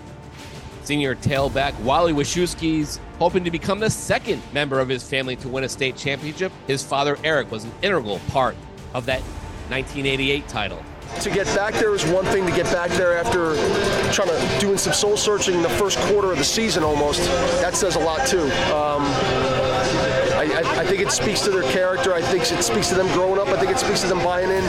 Senior 0.88 1.16
tailback 1.16 1.78
Wally 1.80 2.14
Wachowski's 2.14 2.98
hoping 3.18 3.44
to 3.44 3.50
become 3.50 3.78
the 3.78 3.90
second 3.90 4.42
member 4.54 4.80
of 4.80 4.88
his 4.88 5.06
family 5.06 5.36
to 5.36 5.46
win 5.46 5.62
a 5.64 5.68
state 5.68 5.98
championship. 5.98 6.50
His 6.66 6.82
father, 6.82 7.18
Eric, 7.24 7.50
was 7.50 7.64
an 7.64 7.72
integral 7.82 8.20
part 8.30 8.56
of 8.94 9.04
that 9.04 9.20
1988 9.68 10.48
title. 10.48 10.82
To 11.20 11.28
get 11.28 11.44
back 11.54 11.74
there 11.74 11.94
is 11.94 12.06
one 12.06 12.24
thing. 12.24 12.46
To 12.46 12.52
get 12.52 12.64
back 12.72 12.88
there 12.92 13.18
after 13.18 13.54
trying 14.14 14.28
to 14.28 14.60
doing 14.60 14.78
some 14.78 14.94
soul 14.94 15.18
searching 15.18 15.56
in 15.56 15.62
the 15.62 15.68
first 15.68 15.98
quarter 15.98 16.32
of 16.32 16.38
the 16.38 16.44
season, 16.44 16.82
almost 16.82 17.20
that 17.60 17.76
says 17.76 17.96
a 17.96 18.00
lot 18.00 18.26
too. 18.26 18.44
Um, 18.72 19.04
I, 20.38 20.48
I, 20.54 20.80
I, 20.80 20.86
think 20.86 21.02
it 21.02 21.10
speaks 21.10 21.40
to 21.42 21.50
their 21.50 21.70
character. 21.70 22.14
I 22.14 22.22
think 22.22 22.44
it 22.44 22.62
speaks 22.62 22.88
to 22.88 22.94
them 22.94 23.08
growing 23.08 23.38
up. 23.38 23.48
I 23.48 23.58
think 23.58 23.72
it 23.72 23.78
speaks 23.78 24.00
to 24.02 24.06
them 24.06 24.22
buying 24.24 24.50
in 24.50 24.62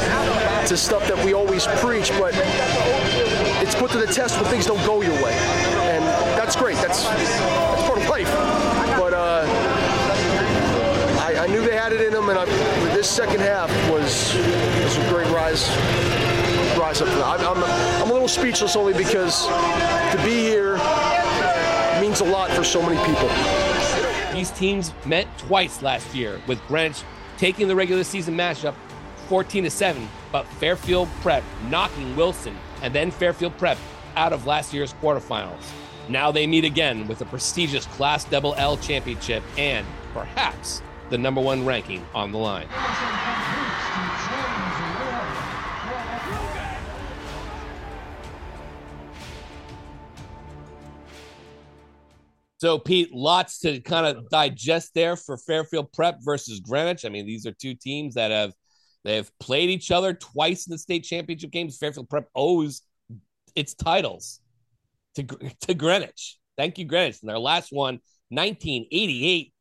to 0.68 0.76
stuff 0.76 1.08
that 1.08 1.24
we 1.24 1.34
always 1.34 1.68
preach, 1.78 2.10
but 2.20 2.34
it's 3.62 3.76
put 3.76 3.92
to 3.92 4.00
the 4.00 4.08
test 4.08 4.42
when 4.42 4.50
things 4.50 4.66
don't 4.66 4.84
go 4.86 5.02
your 5.02 5.14
way, 5.24 5.36
that's 6.50 6.60
great. 6.60 6.78
That's 6.78 7.04
that's 7.04 7.88
part 7.88 8.00
of 8.00 8.10
life. 8.10 8.26
But 8.98 9.14
uh, 9.14 9.44
I, 11.22 11.44
I, 11.44 11.46
knew 11.46 11.62
they 11.62 11.76
had 11.76 11.94
it 11.94 12.02
in 12.02 12.12
them, 12.12 12.28
and 12.30 12.40
I, 12.40 12.46
this 12.96 13.08
second 13.08 13.40
half 13.42 13.70
was 13.88 14.34
was 14.34 14.98
a 14.98 15.10
great 15.10 15.28
rise 15.28 15.70
rise 16.76 17.04
up. 17.04 17.08
I'm, 17.24 17.56
I'm, 17.56 17.64
I'm 18.02 18.10
a 18.10 18.14
little 18.14 18.28
speechless 18.28 18.76
only 18.76 18.94
because 18.94 19.46
to 19.46 20.20
be 20.26 20.40
here 20.40 20.78
means 22.02 22.22
a 22.22 22.26
lot 22.26 22.50
for 22.50 22.64
so 22.64 22.82
many 22.82 22.98
people. 23.06 23.30
These 24.34 24.50
teams 24.50 24.92
met 25.06 25.28
twice 25.38 25.84
last 25.84 26.16
year, 26.16 26.42
with 26.48 26.60
Greenwich 26.68 27.04
taking 27.38 27.68
the 27.68 27.76
regular 27.76 28.04
season 28.04 28.36
matchup 28.36 28.74
14 29.28 29.66
to 29.66 29.70
7, 29.70 30.10
but 30.32 30.48
Fairfield 30.54 31.10
Prep 31.22 31.44
knocking 31.70 32.16
Wilson 32.16 32.58
and 32.82 32.92
then 32.92 33.12
Fairfield 33.12 33.56
Prep 33.60 33.78
out 34.16 34.34
of 34.34 34.48
last 34.48 34.74
year's 34.74 34.96
quarterfinals. 34.96 35.72
Now 36.10 36.32
they 36.32 36.48
meet 36.48 36.66
again 36.66 37.08
with 37.08 37.22
a 37.22 37.26
prestigious 37.26 37.86
Class 37.86 38.24
Double 38.24 38.56
L 38.56 38.78
championship 38.78 39.44
and 39.58 39.86
perhaps 40.12 40.82
the 41.12 41.18
number 41.18 41.40
one 41.40 41.64
ranking 41.64 42.04
on 42.16 42.32
the 42.32 42.38
line. 42.40 42.68
So, 52.58 52.78
Pete, 52.78 53.14
lots 53.14 53.60
to 53.60 53.80
kind 53.80 54.06
of 54.06 54.30
digest 54.30 54.94
there 54.94 55.16
for 55.16 55.38
Fairfield 55.38 55.94
Prep 55.94 56.18
versus 56.22 56.60
Greenwich. 56.60 57.06
I 57.06 57.10
mean, 57.10 57.26
these 57.26 57.46
are 57.46 57.54
two 57.54 57.74
teams 57.74 58.16
that 58.16 58.32
have 58.32 58.54
they 59.06 59.16
have 59.16 59.32
played 59.40 59.70
each 59.70 59.92
other 59.92 60.14
twice 60.14 60.68
in 60.68 60.72
the 60.72 60.78
state 60.78 61.06
championship 61.06 61.52
games. 61.52 61.78
Fairfield 61.78 62.10
Prep 62.10 62.28
owes 62.36 62.82
its 63.56 63.74
titles 63.76 64.42
to 65.16 65.24
to 65.62 65.74
Greenwich. 65.74 66.38
Thank 66.58 66.78
you, 66.78 66.86
Greenwich. 66.86 67.20
And 67.22 67.30
their 67.30 67.40
last 67.40 67.72
one, 67.72 68.00
1988. 68.30 69.54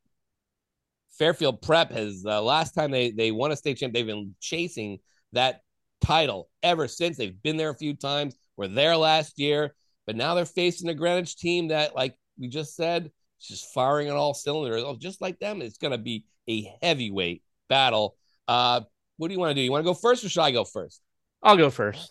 Fairfield 1.19 1.61
Prep 1.63 1.91
has 1.91 2.23
the 2.23 2.35
uh, 2.35 2.41
last 2.41 2.73
time 2.73 2.93
they 2.93 3.11
they 3.11 3.33
won 3.33 3.51
a 3.51 3.57
state 3.57 3.79
champ. 3.79 3.93
They've 3.93 4.07
been 4.07 4.35
chasing 4.41 4.99
that 5.33 5.63
title 6.01 6.49
ever 6.63 6.87
since. 6.87 7.17
They've 7.17 7.43
been 7.43 7.57
there 7.57 7.71
a 7.71 7.75
few 7.75 7.95
times. 7.95 8.37
Were 8.57 8.69
there 8.69 8.97
last 8.97 9.39
year, 9.39 9.75
but 10.07 10.17
now 10.17 10.35
they're 10.35 10.45
facing 10.45 10.89
a 10.89 10.95
Greenwich 10.95 11.37
team 11.37 11.69
that, 11.69 11.95
like 11.95 12.17
we 12.39 12.49
just 12.49 12.77
said, 12.77 13.11
is 13.41 13.47
just 13.47 13.73
firing 13.73 14.11
on 14.11 14.17
all 14.17 14.35
cylinders. 14.35 14.83
Oh, 14.85 14.97
just 14.97 15.21
like 15.21 15.39
them, 15.39 15.63
it's 15.63 15.79
going 15.79 15.93
to 15.93 15.99
be 15.99 16.25
a 16.49 16.73
heavyweight 16.83 17.43
battle. 17.69 18.17
Uh, 18.47 18.81
what 19.17 19.29
do 19.29 19.35
you 19.35 19.41
want 19.41 19.51
to 19.51 19.55
do? 19.55 19.61
You 19.61 19.71
want 19.71 19.85
to 19.85 19.91
go 19.91 19.95
first, 19.95 20.25
or 20.25 20.29
should 20.29 20.43
I 20.43 20.51
go 20.51 20.65
first? 20.65 21.01
I'll 21.43 21.57
go 21.57 21.71
first. 21.71 22.11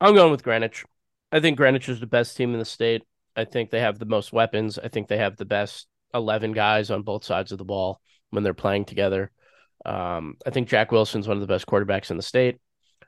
I'm 0.00 0.14
going 0.14 0.30
with 0.30 0.42
Greenwich. 0.42 0.84
I 1.34 1.40
think 1.40 1.56
Greenwich 1.56 1.88
is 1.88 1.98
the 1.98 2.06
best 2.06 2.36
team 2.36 2.52
in 2.52 2.60
the 2.60 2.64
state. 2.64 3.02
I 3.34 3.44
think 3.44 3.70
they 3.70 3.80
have 3.80 3.98
the 3.98 4.06
most 4.06 4.32
weapons. 4.32 4.78
I 4.78 4.86
think 4.86 5.08
they 5.08 5.16
have 5.18 5.36
the 5.36 5.44
best 5.44 5.88
11 6.14 6.52
guys 6.52 6.92
on 6.92 7.02
both 7.02 7.24
sides 7.24 7.50
of 7.50 7.58
the 7.58 7.64
ball 7.64 8.00
when 8.30 8.44
they're 8.44 8.54
playing 8.54 8.84
together. 8.84 9.32
Um, 9.84 10.36
I 10.46 10.50
think 10.50 10.68
Jack 10.68 10.92
Wilson's 10.92 11.26
one 11.26 11.36
of 11.36 11.40
the 11.40 11.52
best 11.52 11.66
quarterbacks 11.66 12.12
in 12.12 12.16
the 12.16 12.22
state. 12.22 12.60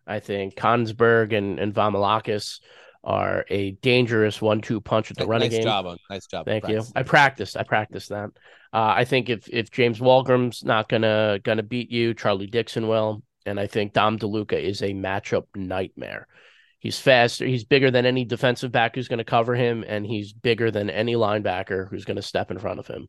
I 0.09 0.19
think 0.19 0.57
Konsberg 0.57 1.37
and, 1.39 1.61
and 1.61 1.73
Vamalakis 1.73 2.59
are 3.05 3.45
a 3.49 3.71
dangerous 3.71 4.43
one-two 4.43 4.81
punch 4.81 5.13
at 5.13 5.17
the 5.17 5.23
nice, 5.23 5.29
running 5.29 5.51
nice 5.51 5.59
game. 5.59 5.65
Job 5.65 5.87
on, 5.87 5.97
nice 6.11 6.27
job. 6.27 6.47
Thank 6.47 6.67
you. 6.67 6.83
I 6.97 7.05
practiced. 7.05 7.57
I 7.57 7.63
practiced 7.63 8.09
that. 8.09 8.31
Uh, 8.73 8.93
I 8.97 9.05
think 9.05 9.29
if 9.29 9.49
if 9.49 9.71
James 9.71 10.01
Walgram's 10.01 10.65
not 10.65 10.89
gonna 10.89 11.39
gonna 11.45 11.63
beat 11.63 11.93
you, 11.93 12.13
Charlie 12.13 12.49
Dixon 12.49 12.89
will, 12.89 13.23
and 13.47 13.61
I 13.61 13.69
think 13.69 13.93
Dom 13.93 14.19
DeLuca 14.19 14.61
is 14.61 14.83
a 14.83 14.91
matchup 14.91 15.45
nightmare. 15.55 16.27
He's 16.79 16.99
faster. 16.99 17.47
He's 17.47 17.65
bigger 17.65 17.91
than 17.91 18.07
any 18.07 18.25
defensive 18.25 18.71
back 18.71 18.95
who's 18.95 19.09
going 19.09 19.19
to 19.19 19.25
cover 19.25 19.55
him, 19.55 19.85
and 19.87 20.07
he's 20.07 20.33
bigger 20.33 20.71
than 20.71 20.91
any 20.91 21.15
linebacker 21.15 21.89
who's 21.89 22.05
going 22.05 22.17
to 22.17 22.23
step 22.23 22.51
in 22.51 22.59
front 22.59 22.79
of 22.79 22.87
him. 22.87 23.09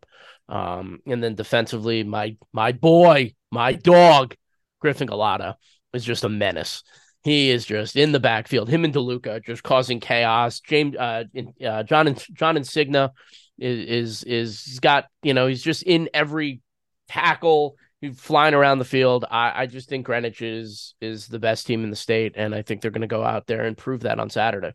Um, 0.50 1.00
and 1.06 1.22
then 1.22 1.36
defensively, 1.36 2.04
my 2.04 2.38
my 2.54 2.72
boy, 2.72 3.34
my 3.52 3.74
dog, 3.74 4.36
Griffin 4.80 5.08
Galata, 5.08 5.58
is 5.94 6.06
just 6.06 6.24
a 6.24 6.30
menace. 6.30 6.84
He 7.24 7.50
is 7.50 7.66
just 7.66 7.98
in 7.98 8.14
the 8.14 8.22
backfield. 8.22 8.70
Him 8.70 8.86
and 8.86 8.94
DeLuca 8.94 9.44
just 9.44 9.64
causing 9.64 10.00
chaos. 10.00 10.62
James, 10.62 10.96
uh, 10.96 11.26
uh 11.66 11.84
John 11.84 12.08
and 12.08 12.26
John 12.34 12.56
Insignia 12.56 13.12
is 13.60 13.80
is 13.86 14.24
is 14.24 14.64
he's 14.64 14.80
got 14.80 15.06
you 15.24 15.34
know 15.34 15.48
he's 15.48 15.62
just 15.62 15.84
in 15.84 16.10
every 16.14 16.62
tackle. 17.10 17.76
Flying 18.16 18.54
around 18.54 18.78
the 18.78 18.86
field. 18.86 19.26
I, 19.30 19.64
I 19.64 19.66
just 19.66 19.90
think 19.90 20.06
Greenwich 20.06 20.44
is 20.44 20.94
is 21.02 21.28
the 21.28 21.40
best 21.40 21.66
team 21.66 21.84
in 21.84 21.90
the 21.90 21.96
state, 21.96 22.34
and 22.36 22.54
I 22.54 22.62
think 22.62 22.82
they're 22.82 22.92
going 22.92 23.02
to 23.02 23.08
go 23.08 23.24
out 23.24 23.48
there 23.48 23.66
and 23.66 23.76
prove 23.76 24.02
that 24.02 24.20
on 24.20 24.30
Saturday. 24.30 24.74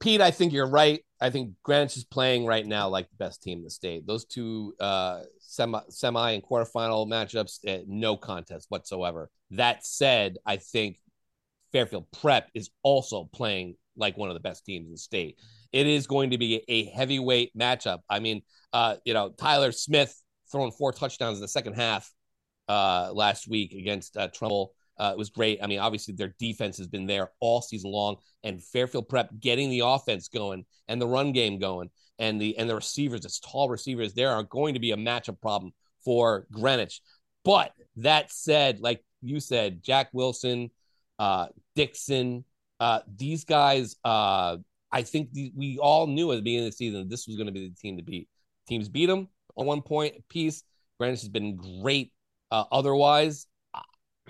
Pete, 0.00 0.20
I 0.20 0.30
think 0.30 0.52
you're 0.52 0.68
right. 0.68 1.00
I 1.20 1.30
think 1.30 1.54
Greenwich 1.62 1.96
is 1.96 2.04
playing 2.04 2.44
right 2.44 2.66
now 2.66 2.88
like 2.88 3.08
the 3.08 3.16
best 3.16 3.42
team 3.42 3.58
in 3.58 3.64
the 3.64 3.70
state. 3.70 4.06
Those 4.06 4.26
two 4.26 4.74
uh, 4.80 5.22
semi, 5.40 5.80
semi 5.88 6.32
and 6.32 6.42
quarterfinal 6.42 7.08
matchups, 7.08 7.66
uh, 7.66 7.84
no 7.86 8.16
contest 8.16 8.66
whatsoever. 8.68 9.30
That 9.52 9.86
said, 9.86 10.36
I 10.44 10.58
think 10.58 10.98
Fairfield 11.72 12.06
Prep 12.20 12.50
is 12.54 12.70
also 12.82 13.24
playing 13.32 13.76
like 13.96 14.16
one 14.16 14.28
of 14.28 14.34
the 14.34 14.40
best 14.40 14.64
teams 14.64 14.86
in 14.86 14.92
the 14.92 14.98
state. 14.98 15.38
It 15.72 15.86
is 15.86 16.06
going 16.06 16.30
to 16.30 16.38
be 16.38 16.62
a 16.68 16.84
heavyweight 16.84 17.56
matchup. 17.56 18.00
I 18.08 18.20
mean, 18.20 18.42
uh, 18.72 18.96
you 19.04 19.14
know, 19.14 19.30
Tyler 19.30 19.72
Smith 19.72 20.14
throwing 20.50 20.72
four 20.72 20.92
touchdowns 20.92 21.38
in 21.38 21.42
the 21.42 21.48
second 21.48 21.74
half 21.74 22.12
uh, 22.68 23.10
last 23.12 23.48
week 23.48 23.72
against 23.72 24.16
uh, 24.16 24.28
Trumbull. 24.28 24.74
Uh, 24.98 25.12
it 25.12 25.18
was 25.18 25.30
great. 25.30 25.60
I 25.62 25.66
mean, 25.66 25.78
obviously 25.78 26.14
their 26.14 26.34
defense 26.38 26.76
has 26.78 26.88
been 26.88 27.06
there 27.06 27.30
all 27.40 27.62
season 27.62 27.90
long, 27.90 28.16
and 28.42 28.62
Fairfield 28.62 29.08
Prep 29.08 29.30
getting 29.38 29.70
the 29.70 29.82
offense 29.84 30.28
going 30.28 30.64
and 30.88 31.00
the 31.00 31.06
run 31.06 31.32
game 31.32 31.58
going, 31.58 31.90
and 32.18 32.40
the 32.40 32.58
and 32.58 32.68
the 32.68 32.74
receivers, 32.74 33.24
its 33.24 33.38
tall 33.38 33.68
receivers, 33.68 34.14
there 34.14 34.32
are 34.32 34.42
going 34.42 34.74
to 34.74 34.80
be 34.80 34.90
a 34.90 34.96
matchup 34.96 35.40
problem 35.40 35.72
for 36.04 36.46
Greenwich. 36.52 37.00
But 37.44 37.72
that 37.96 38.32
said, 38.32 38.80
like 38.80 39.04
you 39.22 39.38
said, 39.38 39.82
Jack 39.82 40.08
Wilson, 40.12 40.70
uh, 41.18 41.46
Dixon, 41.76 42.44
uh, 42.80 43.00
these 43.16 43.44
guys, 43.44 43.96
uh, 44.04 44.56
I 44.90 45.02
think 45.02 45.32
the, 45.32 45.52
we 45.54 45.78
all 45.78 46.08
knew 46.08 46.32
at 46.32 46.36
the 46.36 46.42
beginning 46.42 46.66
of 46.66 46.72
the 46.72 46.76
season 46.76 47.08
this 47.08 47.26
was 47.28 47.36
going 47.36 47.46
to 47.46 47.52
be 47.52 47.68
the 47.68 47.74
team 47.74 47.96
to 47.98 48.02
beat. 48.02 48.28
Teams 48.66 48.88
beat 48.88 49.06
them 49.06 49.28
on 49.58 49.66
one 49.66 49.82
point 49.82 50.26
piece. 50.28 50.62
Greenwich 50.98 51.20
has 51.20 51.28
been 51.28 51.56
great 51.82 52.12
uh, 52.50 52.64
otherwise. 52.72 53.46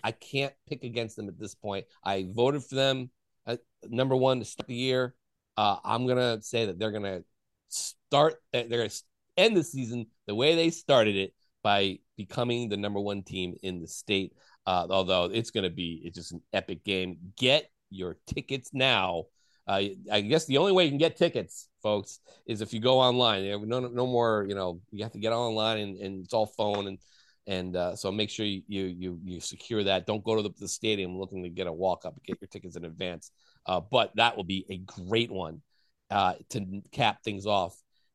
I 0.03 0.13
can't 0.13 0.53
pick 0.69 0.85
against 0.85 1.17
them 1.17 1.29
at 1.29 1.39
this 1.39 1.55
point. 1.55 1.87
I 2.05 2.29
voted 2.31 2.65
for 2.65 2.75
them 2.75 3.11
at 3.47 3.61
number 3.89 4.17
one 4.17 4.39
to 4.39 4.45
start 4.45 4.69
the 4.69 4.75
year. 4.75 5.15
Uh, 5.57 5.77
I'm 5.85 6.07
gonna 6.07 6.41
say 6.43 6.67
that 6.67 6.79
they're 6.79 6.93
gonna 6.93 7.23
start. 7.69 8.37
They're 8.53 8.69
gonna 8.69 8.91
end 9.37 9.57
the 9.57 9.65
season 9.65 10.07
the 10.27 10.35
way 10.35 10.55
they 10.55 10.71
started 10.71 11.17
it 11.17 11.35
by 11.63 11.99
becoming 12.17 12.69
the 12.69 12.77
number 12.77 13.01
one 13.01 13.23
team 13.23 13.57
in 13.63 13.81
the 13.81 13.89
state. 13.89 14.35
Uh, 14.67 14.87
although 14.91 15.25
it's 15.25 15.51
gonna 15.51 15.71
be 15.71 16.01
it's 16.05 16.17
just 16.17 16.33
an 16.33 16.43
epic 16.53 16.85
game. 16.85 17.19
Get 17.37 17.71
your 17.91 18.19
tickets 18.27 18.71
now. 18.73 19.25
Uh, 19.69 19.83
I 20.11 20.23
guess 20.23 20.47
the 20.47 20.57
only 20.57 20.73
way 20.73 20.85
you 20.85 20.91
can 20.91 20.99
get 20.99 21.19
tickets, 21.19 21.69
folks, 21.83 22.21
is 22.47 22.63
if 22.63 22.73
you 22.73 22.81
go 22.81 22.99
online. 22.99 23.45
No, 23.69 23.81
no 23.81 24.07
more. 24.07 24.47
You 24.49 24.55
know, 24.55 24.81
you 24.91 25.03
have 25.03 25.13
to 25.13 25.19
get 25.19 25.33
online, 25.33 25.79
and, 25.79 25.99
and 25.99 26.25
it's 26.25 26.33
all 26.33 26.47
phone 26.47 26.87
and 26.87 26.99
and 27.47 27.77
uh, 27.77 27.97
so 27.97 28.13
make 28.13 28.29
sure 28.29 28.45
you, 28.45 28.63
you 28.69 29.19
you 29.25 29.41
secure 29.41 29.83
that. 29.85 30.07
Don't 30.07 30.23
go 30.23 30.37
to 30.37 30.43
the, 30.43 30.51
the 30.59 30.69
stadium 30.69 31.19
looking 31.19 31.43
to 31.43 31.49
get 31.49 31.67
a 31.67 31.73
walk 31.73 32.05
up. 32.05 32.15
Get 32.25 32.41
your 32.41 32.49
tickets 32.49 32.77
in 32.77 32.85
advance. 32.85 33.31
Uh, 33.65 33.81
but 33.81 34.13
that 34.17 34.37
will 34.37 34.45
be 34.45 34.67
a 34.69 34.79
great 34.79 35.31
one 35.31 35.63
uh, 36.11 36.35
to 36.51 36.83
cap 36.93 37.23
things 37.23 37.47
off 37.47 37.75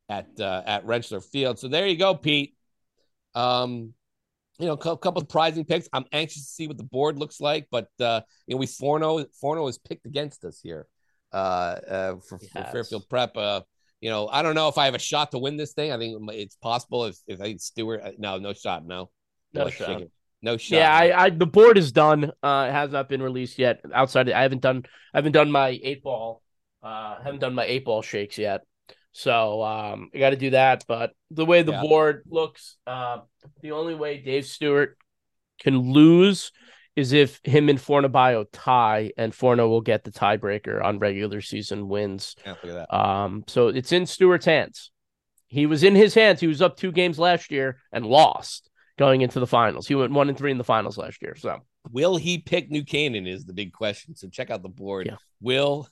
at 0.10 0.28
uh, 0.40 0.62
at 0.66 0.86
Rentschler 0.86 1.24
Field. 1.24 1.58
So 1.58 1.68
there 1.68 1.88
you 1.88 1.98
go, 1.98 2.14
Pete. 2.16 2.56
Um, 3.34 3.94
you 4.60 4.68
know, 4.68 4.74
a 4.74 4.78
couple 4.78 5.18
of 5.18 5.24
surprising 5.24 5.66
picks. 5.66 5.90
I'm 5.94 6.06
anxious 6.12 6.44
to 6.44 6.50
see 6.50 6.68
what 6.68 6.78
the 6.78 6.84
board 6.84 7.18
looks 7.18 7.42
like, 7.42 7.68
but 7.72 7.90
uh, 8.00 8.22
you 8.46 8.56
know, 8.56 8.60
we 8.60 8.68
Forno 8.68 9.26
Forno 9.40 9.68
is 9.68 9.80
picked 9.80 10.06
against 10.06 10.46
us 10.46 10.60
here 10.62 10.88
for, 11.34 12.40
for 12.40 12.64
Fairfield 12.72 13.10
Prep. 13.10 13.36
Uh, 13.36 13.62
you 14.02 14.10
know, 14.10 14.28
I 14.28 14.42
don't 14.42 14.56
know 14.56 14.68
if 14.68 14.78
I 14.78 14.86
have 14.86 14.96
a 14.96 15.00
shot 15.00 15.32
to 15.32 15.40
win 15.40 15.58
this 15.58 15.74
thing. 15.74 15.92
I 15.92 15.98
think 15.98 16.20
it's 16.34 16.56
possible 16.56 17.06
if 17.06 17.18
if 17.28 17.40
I 17.42 17.46
think 17.46 17.62
Stewart. 17.62 18.02
uh, 18.04 18.12
No, 18.18 18.38
no 18.38 18.54
shot. 18.54 18.86
No, 18.86 19.10
No 19.54 19.64
Let's 19.66 19.76
shot. 19.76 20.02
it. 20.02 20.12
No 20.42 20.58
shot. 20.58 20.76
Yeah, 20.76 20.94
I, 20.94 21.26
I 21.26 21.30
the 21.30 21.46
board 21.46 21.78
is 21.78 21.92
done. 21.94 22.32
Uh, 22.44 22.66
it 22.70 22.74
has 22.74 22.92
not 22.92 23.08
been 23.08 23.22
released 23.22 23.58
yet. 23.58 23.80
Outside, 23.94 24.30
I 24.30 24.42
haven't 24.42 24.62
done 24.62 24.84
I 25.14 25.18
haven't 25.18 25.32
done 25.32 25.50
my 25.52 25.80
eight 25.82 26.04
ball. 26.04 26.42
Uh, 26.82 27.16
haven't 27.24 27.40
done 27.40 27.54
my 27.56 27.64
eight 27.64 27.86
ball 27.86 28.02
shakes 28.02 28.38
yet. 28.38 28.62
So 29.14 29.64
um, 29.64 30.10
I 30.14 30.18
got 30.18 30.32
to 30.32 30.36
do 30.36 30.50
that. 30.50 30.84
But 30.86 31.12
the 31.32 31.46
way 31.46 31.62
the 31.62 31.72
Yeah. 31.72 31.82
board 31.82 32.24
looks, 32.28 32.76
uh, 32.86 33.20
the 33.62 33.72
only 33.72 33.96
way 33.96 34.18
Dave 34.18 34.46
Stewart 34.46 34.98
can 35.62 35.78
lose 35.94 36.52
is 36.96 37.12
if 37.12 37.40
him 37.44 37.70
and 37.70 37.80
Fornabio 37.80 38.46
tie, 38.52 39.12
and 39.18 39.34
Forno 39.34 39.68
will 39.68 39.82
get 39.82 40.04
the 40.04 40.12
tiebreaker 40.12 40.84
on 40.84 41.00
regular 41.00 41.42
season 41.42 41.88
wins. 41.88 42.36
Yeah, 42.46 42.52
look 42.64 42.74
at 42.76 42.90
that. 42.90 42.96
Um, 42.96 43.44
so 43.48 43.70
it's 43.70 43.92
in 43.92 44.06
Stewart's 44.06 44.46
hands. 44.46 44.92
He 45.48 45.66
was 45.66 45.84
in 45.84 45.96
his 45.96 46.14
hands. 46.14 46.40
He 46.40 46.48
was 46.48 46.62
up 46.62 46.78
two 46.78 46.92
games 46.92 47.20
last 47.20 47.52
year 47.52 47.78
and 47.92 48.06
lost 48.06 48.70
going 48.98 49.22
into 49.22 49.40
the 49.40 49.48
finals. 49.48 49.88
He 49.88 49.96
went 49.96 50.12
one 50.12 50.30
and 50.30 50.38
three 50.38 50.52
in 50.52 50.58
the 50.58 50.64
finals 50.64 50.98
last 50.98 51.22
year. 51.22 51.36
So 51.36 51.62
Will 51.92 52.16
he 52.16 52.38
pick 52.38 52.70
New 52.70 52.84
Canaan 52.84 53.28
is 53.28 53.46
the 53.46 53.54
big 53.54 53.74
question. 53.74 54.16
So 54.16 54.30
check 54.30 54.50
out 54.50 54.64
the 54.64 54.70
board. 54.70 55.16
Will 55.42 55.88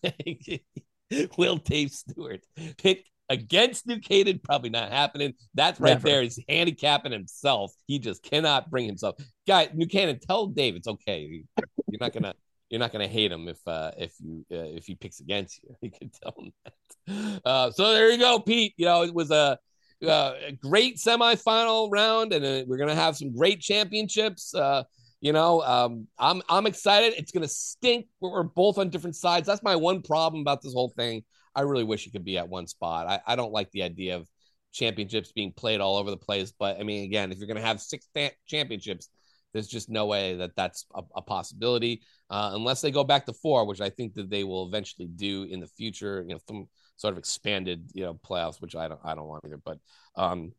Will 1.38 1.58
Dave 1.58 1.92
Stewart 1.92 2.42
pick 2.78 3.06
against 3.32 3.88
New 3.88 4.00
Canaan? 4.00 4.40
Probably 4.44 4.70
not 4.70 4.92
happening. 4.92 5.34
That's 5.54 5.80
right 5.80 5.92
Never. 5.92 6.08
there. 6.08 6.22
He's 6.22 6.40
handicapping 6.48 7.12
himself. 7.12 7.72
He 7.88 7.98
just 7.98 8.22
cannot 8.24 8.70
bring 8.70 8.86
himself. 8.86 9.16
Guy, 9.48 9.70
New 9.74 9.88
Canaan, 9.88 10.20
tell 10.20 10.48
Dave 10.48 10.76
it's 10.76 10.88
okay. 10.88 11.44
You're 11.88 12.00
not 12.00 12.14
gonna 12.14 12.34
you're 12.70 12.80
not 12.80 12.92
gonna 12.92 13.08
hate 13.08 13.32
him 13.32 13.48
if 13.48 13.60
uh 13.66 13.92
if 13.98 14.14
you 14.20 14.46
uh, 14.52 14.76
if 14.78 14.86
he 14.86 14.96
picks 14.96 15.20
against 15.20 15.62
you. 15.64 15.76
You 15.82 15.92
can 15.92 16.12
tell 16.22 16.34
him 16.38 16.52
that. 16.66 17.42
Uh, 17.46 17.72
so 17.72 17.94
there 17.94 18.12
you 18.12 18.18
go, 18.18 18.40
Pete. 18.40 18.74
You 18.78 18.86
know 18.86 19.04
it 19.04 19.14
was 19.14 19.32
a. 19.32 19.58
Uh, 20.04 20.34
a 20.48 20.52
great 20.52 20.98
semifinal 20.98 21.88
round, 21.92 22.34
and 22.34 22.44
uh, 22.44 22.66
we're 22.66 22.80
gonna 22.80 22.96
have 22.96 23.16
some 23.16 23.32
great 23.32 23.62
championships. 23.62 24.52
Uh, 24.56 24.82
you 25.20 25.32
know, 25.32 25.62
um, 25.62 26.08
I'm 26.18 26.42
I'm 26.50 26.66
excited. 26.66 27.14
It's 27.18 27.32
gonna 27.32 27.48
stink. 27.48 28.08
We're 28.20 28.42
both 28.42 28.80
on 28.80 28.90
different 28.90 29.16
sides. 29.16 29.46
That's 29.46 29.62
my 29.62 29.76
one 29.76 30.02
problem 30.02 30.42
about 30.42 30.64
this 30.64 30.74
whole 30.74 30.90
thing. 30.90 31.24
I 31.56 31.62
really 31.62 31.84
wish 31.84 32.08
it 32.08 32.12
could 32.12 32.26
be 32.26 32.38
at 32.38 32.50
one 32.50 32.68
spot. 32.68 33.08
I, 33.08 33.34
I 33.34 33.36
don't 33.36 33.52
like 33.52 33.72
the 33.72 33.84
idea 33.84 34.16
of 34.16 34.28
championships 34.72 35.32
being 35.32 35.52
played 35.52 35.82
all 35.82 35.98
over 35.98 36.10
the 36.10 36.18
place. 36.18 36.54
But 36.58 36.80
I 36.80 36.84
mean, 36.84 37.04
again, 37.04 37.32
if 37.32 37.38
you're 37.38 37.48
gonna 37.48 37.62
have 37.62 37.82
six 37.82 38.08
fa- 38.14 38.32
championships, 38.48 39.10
there's 39.54 39.68
just 39.68 39.90
no 39.90 40.06
way 40.06 40.36
that 40.38 40.56
that's 40.56 40.86
a, 40.96 41.02
a 41.16 41.22
possibility 41.22 42.02
uh, 42.30 42.52
unless 42.54 42.82
they 42.82 42.92
go 42.92 43.04
back 43.04 43.26
to 43.26 43.34
four, 43.34 43.66
which 43.66 43.82
I 43.82 43.90
think 43.90 44.14
that 44.14 44.30
they 44.30 44.44
will 44.44 44.68
eventually 44.68 45.08
do 45.08 45.44
in 45.44 45.60
the 45.60 45.68
future. 45.68 46.24
You 46.28 46.36
know, 46.36 46.40
some 46.48 46.68
sort 46.96 47.14
of 47.14 47.18
expanded 47.18 47.92
you 47.94 48.04
know 48.04 48.14
playoffs, 48.14 48.62
which 48.62 48.76
I 48.76 48.88
don't 48.88 49.02
I 49.04 49.16
don't 49.16 49.28
want 49.28 49.46
either. 49.46 49.60
But 49.64 49.80
um, 50.16 50.54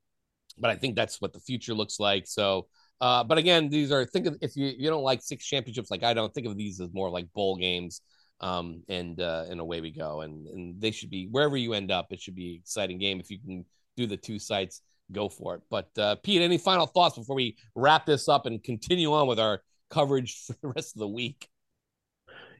but 0.58 0.70
I 0.70 0.76
think 0.76 0.96
that's 0.96 1.20
what 1.20 1.32
the 1.32 1.40
future 1.40 1.74
looks 1.74 1.98
like. 1.98 2.26
So. 2.26 2.68
Uh, 3.00 3.24
but 3.24 3.36
again, 3.36 3.68
these 3.68 3.90
are 3.90 4.04
think 4.04 4.26
of 4.28 4.36
if 4.40 4.54
you, 4.54 4.66
you 4.78 4.88
don't 4.88 5.02
like 5.02 5.20
six 5.22 5.44
championships 5.44 5.90
like 5.90 6.04
I 6.04 6.14
don't 6.14 6.32
think 6.32 6.46
of 6.46 6.56
these 6.56 6.80
as 6.80 6.88
more 6.92 7.10
like 7.10 7.26
bowl 7.32 7.56
games. 7.56 8.00
Um, 8.42 8.82
and 8.88 9.20
uh, 9.20 9.44
and 9.48 9.60
away 9.60 9.80
we 9.80 9.92
go. 9.92 10.22
And 10.22 10.46
and 10.48 10.80
they 10.80 10.90
should 10.90 11.10
be 11.10 11.28
wherever 11.30 11.56
you 11.56 11.74
end 11.74 11.90
up, 11.90 12.08
it 12.10 12.20
should 12.20 12.34
be 12.34 12.50
an 12.50 12.60
exciting 12.60 12.98
game. 12.98 13.20
If 13.20 13.30
you 13.30 13.38
can 13.38 13.64
do 13.96 14.06
the 14.06 14.16
two 14.16 14.38
sites, 14.38 14.82
go 15.12 15.28
for 15.28 15.54
it. 15.54 15.62
But 15.70 15.90
uh, 15.96 16.16
Pete, 16.16 16.42
any 16.42 16.58
final 16.58 16.86
thoughts 16.86 17.16
before 17.16 17.36
we 17.36 17.56
wrap 17.74 18.04
this 18.04 18.28
up 18.28 18.46
and 18.46 18.62
continue 18.62 19.12
on 19.12 19.28
with 19.28 19.38
our 19.38 19.62
coverage 19.90 20.44
for 20.46 20.54
the 20.60 20.68
rest 20.68 20.96
of 20.96 21.00
the 21.00 21.08
week? 21.08 21.48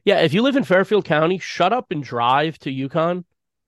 yeah, 0.05 0.19
if 0.19 0.33
you 0.33 0.41
live 0.41 0.55
in 0.55 0.63
Fairfield 0.63 1.05
County, 1.05 1.37
shut 1.39 1.71
up 1.71 1.91
and 1.91 2.03
drive 2.03 2.59
to 2.59 2.71
UConn. 2.71 3.23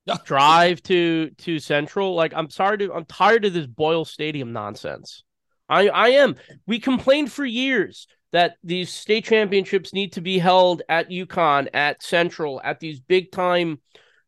drive 0.26 0.84
to 0.84 1.32
to 1.32 1.58
Central. 1.58 2.14
Like 2.14 2.34
I'm 2.36 2.50
sorry 2.50 2.78
to 2.80 2.94
I'm 2.94 3.06
tired 3.06 3.46
of 3.46 3.54
this 3.54 3.66
Boyle 3.66 4.06
Stadium 4.06 4.54
nonsense. 4.54 5.24
I 5.68 5.88
I 5.88 6.10
am. 6.10 6.36
We 6.68 6.80
complained 6.80 7.32
for 7.32 7.46
years 7.46 8.08
that 8.36 8.58
these 8.66 8.92
state 8.92 9.24
championships 9.24 9.94
need 9.94 10.12
to 10.12 10.20
be 10.20 10.38
held 10.38 10.82
at 10.90 11.10
UConn, 11.10 11.70
at 11.74 12.04
Central, 12.04 12.60
at 12.66 12.82
these 12.82 13.00
big 13.00 13.32
time 13.32 13.80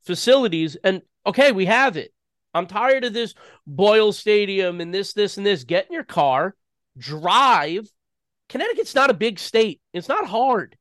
facilities. 0.05 0.77
And 0.81 1.01
okay, 1.25 1.51
we 1.51 1.65
have 1.65 1.97
it. 1.97 2.13
I'm 2.53 2.67
tired 2.67 3.03
of 3.03 3.11
this 3.11 3.33
Boyle 3.65 4.13
Stadium 4.13 4.79
and 4.79 4.93
this, 4.93 5.11
this, 5.11 5.35
and 5.35 5.45
this. 5.45 5.65
Get 5.65 5.87
in 5.87 5.93
your 5.93 6.05
car, 6.05 6.55
drive. 6.97 7.85
Connecticut's 8.47 8.95
not 8.95 9.09
a 9.09 9.13
big 9.13 9.39
state. 9.39 9.81
It's 9.91 10.07
not 10.07 10.25
hard. 10.25 10.77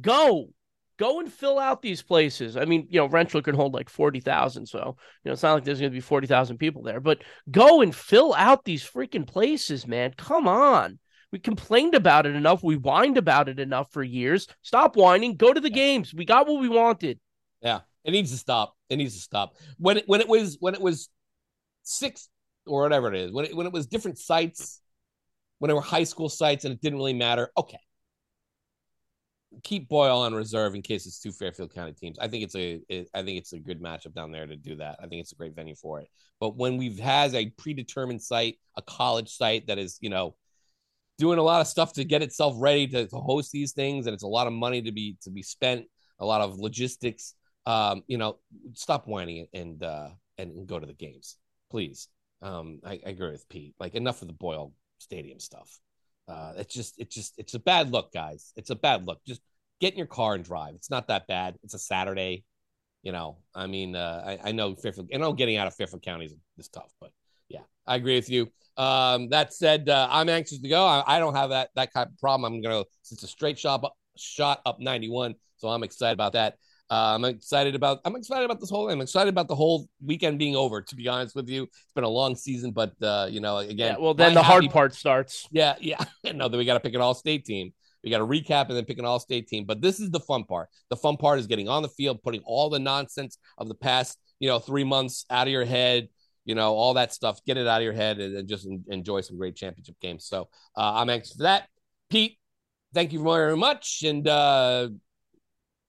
Go. 0.00 0.50
Go 0.98 1.18
and 1.18 1.30
fill 1.30 1.58
out 1.58 1.82
these 1.82 2.00
places. 2.00 2.56
I 2.56 2.64
mean, 2.64 2.86
you 2.88 3.00
know, 3.00 3.08
Rentschler 3.08 3.42
can 3.42 3.56
hold 3.56 3.74
like 3.74 3.90
40,000. 3.90 4.66
So, 4.66 4.78
you 5.24 5.28
know, 5.28 5.32
it's 5.32 5.42
not 5.42 5.54
like 5.54 5.64
there's 5.64 5.80
going 5.80 5.90
to 5.90 5.96
be 5.96 6.00
40,000 6.00 6.58
people 6.58 6.84
there, 6.84 7.00
but 7.00 7.24
go 7.50 7.80
and 7.80 7.92
fill 7.92 8.32
out 8.34 8.64
these 8.64 8.88
freaking 8.88 9.26
places, 9.26 9.84
man. 9.84 10.14
Come 10.16 10.46
on. 10.46 11.00
We 11.32 11.38
complained 11.38 11.94
about 11.94 12.26
it 12.26 12.34
enough. 12.34 12.62
We 12.62 12.76
whined 12.76 13.18
about 13.18 13.48
it 13.48 13.58
enough 13.58 13.92
for 13.92 14.02
years. 14.02 14.46
Stop 14.62 14.96
whining. 14.96 15.36
Go 15.36 15.52
to 15.52 15.60
the 15.60 15.70
games. 15.70 16.14
We 16.14 16.24
got 16.24 16.46
what 16.46 16.60
we 16.60 16.68
wanted. 16.68 17.18
Yeah, 17.60 17.80
it 18.04 18.12
needs 18.12 18.30
to 18.30 18.38
stop. 18.38 18.74
It 18.88 18.96
needs 18.96 19.14
to 19.14 19.20
stop. 19.20 19.54
When 19.78 19.98
it 19.98 20.04
when 20.06 20.20
it 20.20 20.28
was 20.28 20.56
when 20.60 20.74
it 20.74 20.80
was 20.80 21.08
six 21.82 22.28
or 22.66 22.82
whatever 22.82 23.12
it 23.12 23.20
is, 23.20 23.32
when 23.32 23.46
it 23.46 23.56
when 23.56 23.66
it 23.66 23.72
was 23.72 23.86
different 23.86 24.18
sites, 24.18 24.80
when 25.58 25.70
it 25.70 25.74
were 25.74 25.80
high 25.80 26.04
school 26.04 26.28
sites 26.28 26.64
and 26.64 26.72
it 26.72 26.80
didn't 26.80 26.98
really 26.98 27.14
matter. 27.14 27.50
Okay, 27.58 27.78
keep 29.62 29.88
Boyle 29.88 30.20
on 30.20 30.34
reserve 30.34 30.74
in 30.74 30.82
case 30.82 31.06
it's 31.06 31.18
two 31.18 31.32
Fairfield 31.32 31.74
County 31.74 31.92
teams. 31.92 32.18
I 32.18 32.28
think 32.28 32.44
it's 32.44 32.54
a 32.54 32.80
it, 32.88 33.08
I 33.14 33.22
think 33.22 33.38
it's 33.38 33.52
a 33.52 33.58
good 33.58 33.82
matchup 33.82 34.14
down 34.14 34.32
there 34.32 34.46
to 34.46 34.56
do 34.56 34.76
that. 34.76 34.96
I 35.02 35.06
think 35.06 35.20
it's 35.20 35.32
a 35.32 35.36
great 35.36 35.54
venue 35.54 35.74
for 35.74 36.00
it. 36.00 36.08
But 36.40 36.56
when 36.56 36.76
we've 36.76 36.98
has 36.98 37.34
a 37.34 37.50
predetermined 37.50 38.22
site, 38.22 38.58
a 38.76 38.82
college 38.82 39.30
site 39.30 39.66
that 39.68 39.78
is 39.78 39.98
you 40.00 40.10
know 40.10 40.34
doing 41.18 41.38
a 41.38 41.42
lot 41.42 41.60
of 41.60 41.66
stuff 41.66 41.92
to 41.94 42.04
get 42.04 42.22
itself 42.22 42.54
ready 42.58 42.86
to, 42.88 43.06
to 43.06 43.16
host 43.16 43.52
these 43.52 43.72
things, 43.72 44.06
and 44.06 44.14
it's 44.14 44.22
a 44.22 44.28
lot 44.28 44.46
of 44.46 44.52
money 44.52 44.82
to 44.82 44.92
be 44.92 45.16
to 45.22 45.30
be 45.30 45.42
spent, 45.42 45.86
a 46.18 46.26
lot 46.26 46.40
of 46.40 46.58
logistics. 46.58 47.34
Um, 47.64 48.02
you 48.06 48.18
know, 48.18 48.38
stop 48.74 49.08
whining 49.08 49.48
and 49.52 49.82
uh, 49.82 50.08
and, 50.38 50.66
go 50.66 50.78
to 50.78 50.86
the 50.86 50.94
games, 50.94 51.36
please. 51.70 52.08
Um, 52.42 52.80
I, 52.84 53.00
I 53.04 53.10
agree 53.10 53.30
with 53.30 53.48
Pete. 53.48 53.74
Like 53.80 53.94
enough 53.94 54.22
of 54.22 54.28
the 54.28 54.34
Boyle 54.34 54.72
Stadium 54.98 55.40
stuff. 55.40 55.80
Uh, 56.28 56.52
it's 56.56 56.74
just 56.74 56.94
it's 56.98 57.14
just 57.14 57.34
it's 57.38 57.54
a 57.54 57.58
bad 57.58 57.90
look, 57.90 58.12
guys. 58.12 58.52
It's 58.56 58.70
a 58.70 58.76
bad 58.76 59.06
look. 59.06 59.20
Just 59.26 59.40
get 59.80 59.92
in 59.92 59.98
your 59.98 60.06
car 60.06 60.34
and 60.34 60.44
drive. 60.44 60.74
It's 60.74 60.90
not 60.90 61.08
that 61.08 61.26
bad. 61.26 61.56
It's 61.62 61.74
a 61.74 61.78
Saturday. 61.78 62.44
You 63.02 63.12
know, 63.12 63.38
I 63.54 63.68
mean, 63.68 63.94
uh, 63.94 64.22
I, 64.26 64.48
I 64.48 64.52
know 64.52 64.74
Fairfield. 64.74 65.10
I 65.14 65.18
know 65.18 65.32
getting 65.32 65.56
out 65.56 65.68
of 65.68 65.74
Fairfield 65.74 66.02
County 66.02 66.26
is, 66.26 66.34
is 66.58 66.68
tough, 66.68 66.92
but 67.00 67.10
yeah, 67.48 67.60
I 67.86 67.96
agree 67.96 68.16
with 68.16 68.28
you. 68.28 68.50
Um, 68.76 69.28
that 69.30 69.52
said, 69.54 69.88
uh, 69.88 70.08
I'm 70.10 70.28
anxious 70.28 70.60
to 70.60 70.68
go. 70.68 70.84
I, 70.84 71.02
I 71.06 71.18
don't 71.18 71.34
have 71.34 71.50
that 71.50 71.70
that 71.76 71.92
kind 71.92 72.08
of 72.08 72.18
problem. 72.18 72.52
I'm 72.52 72.60
gonna. 72.60 72.84
It's 73.10 73.22
a 73.22 73.26
straight 73.26 73.58
shot 73.58 73.84
up, 73.84 73.94
shot 74.16 74.60
up 74.66 74.78
91, 74.80 75.34
so 75.56 75.68
I'm 75.68 75.82
excited 75.82 76.12
about 76.14 76.32
that. 76.34 76.54
Uh, 76.88 77.14
I'm 77.16 77.24
excited 77.24 77.74
about. 77.74 78.00
I'm 78.04 78.14
excited 78.16 78.44
about 78.44 78.60
this 78.60 78.70
whole. 78.70 78.88
I'm 78.90 79.00
excited 79.00 79.28
about 79.30 79.48
the 79.48 79.54
whole 79.56 79.88
weekend 80.04 80.38
being 80.38 80.54
over. 80.54 80.82
To 80.82 80.94
be 80.94 81.08
honest 81.08 81.34
with 81.34 81.48
you, 81.48 81.64
it's 81.64 81.92
been 81.94 82.04
a 82.04 82.08
long 82.08 82.36
season, 82.36 82.70
but 82.70 82.92
uh, 83.02 83.26
you 83.30 83.40
know, 83.40 83.58
again, 83.58 83.94
Yeah, 83.94 83.96
well, 83.98 84.14
then 84.14 84.34
the 84.34 84.42
hard 84.42 84.68
part 84.70 84.94
starts. 84.94 85.48
yeah, 85.50 85.74
yeah. 85.80 86.04
no, 86.32 86.48
then 86.48 86.58
we 86.58 86.64
got 86.64 86.74
to 86.74 86.80
pick 86.80 86.94
an 86.94 87.00
all-state 87.00 87.44
team. 87.44 87.72
We 88.04 88.10
got 88.10 88.18
to 88.18 88.26
recap 88.26 88.68
and 88.68 88.76
then 88.76 88.84
pick 88.84 88.98
an 89.00 89.04
all-state 89.04 89.48
team. 89.48 89.64
But 89.64 89.80
this 89.80 89.98
is 89.98 90.10
the 90.10 90.20
fun 90.20 90.44
part. 90.44 90.68
The 90.90 90.96
fun 90.96 91.16
part 91.16 91.40
is 91.40 91.48
getting 91.48 91.68
on 91.68 91.82
the 91.82 91.88
field, 91.88 92.22
putting 92.22 92.42
all 92.44 92.70
the 92.70 92.78
nonsense 92.78 93.36
of 93.58 93.66
the 93.66 93.74
past, 93.74 94.16
you 94.38 94.48
know, 94.48 94.60
three 94.60 94.84
months 94.84 95.24
out 95.28 95.48
of 95.48 95.52
your 95.52 95.64
head. 95.64 96.08
You 96.46 96.54
know, 96.54 96.74
all 96.74 96.94
that 96.94 97.12
stuff. 97.12 97.44
Get 97.44 97.58
it 97.58 97.66
out 97.66 97.82
of 97.82 97.84
your 97.84 97.92
head 97.92 98.18
and, 98.18 98.34
and 98.38 98.48
just 98.48 98.66
en- 98.66 98.84
enjoy 98.88 99.20
some 99.20 99.36
great 99.36 99.54
championship 99.54 99.96
games. 100.00 100.24
So 100.24 100.48
uh, 100.76 100.94
I'm 100.94 101.10
anxious 101.10 101.36
for 101.36 101.42
that. 101.42 101.68
Pete, 102.08 102.38
thank 102.94 103.12
you 103.12 103.22
very 103.22 103.56
much, 103.56 104.02
and 104.02 104.26
uh, 104.26 104.88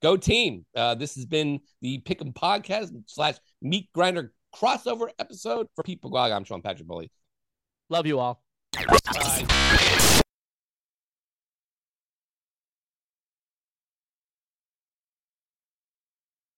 go 0.01 0.17
team. 0.17 0.65
Uh, 0.75 0.95
this 0.95 1.15
has 1.15 1.25
been 1.25 1.59
the 1.81 2.01
Pick'em 2.01 2.33
Podcast 2.33 2.91
slash 3.05 3.35
Meat 3.61 3.89
Grinder 3.93 4.33
crossover 4.53 5.09
episode 5.19 5.67
for 5.75 5.83
Pete 5.83 6.01
Paguaga. 6.01 6.35
I'm 6.35 6.43
Sean 6.43 6.61
Patrick 6.61 6.87
Bowley. 6.87 7.11
Love 7.89 8.07
you 8.07 8.19
all. 8.19 8.41
Bye. 8.73 10.21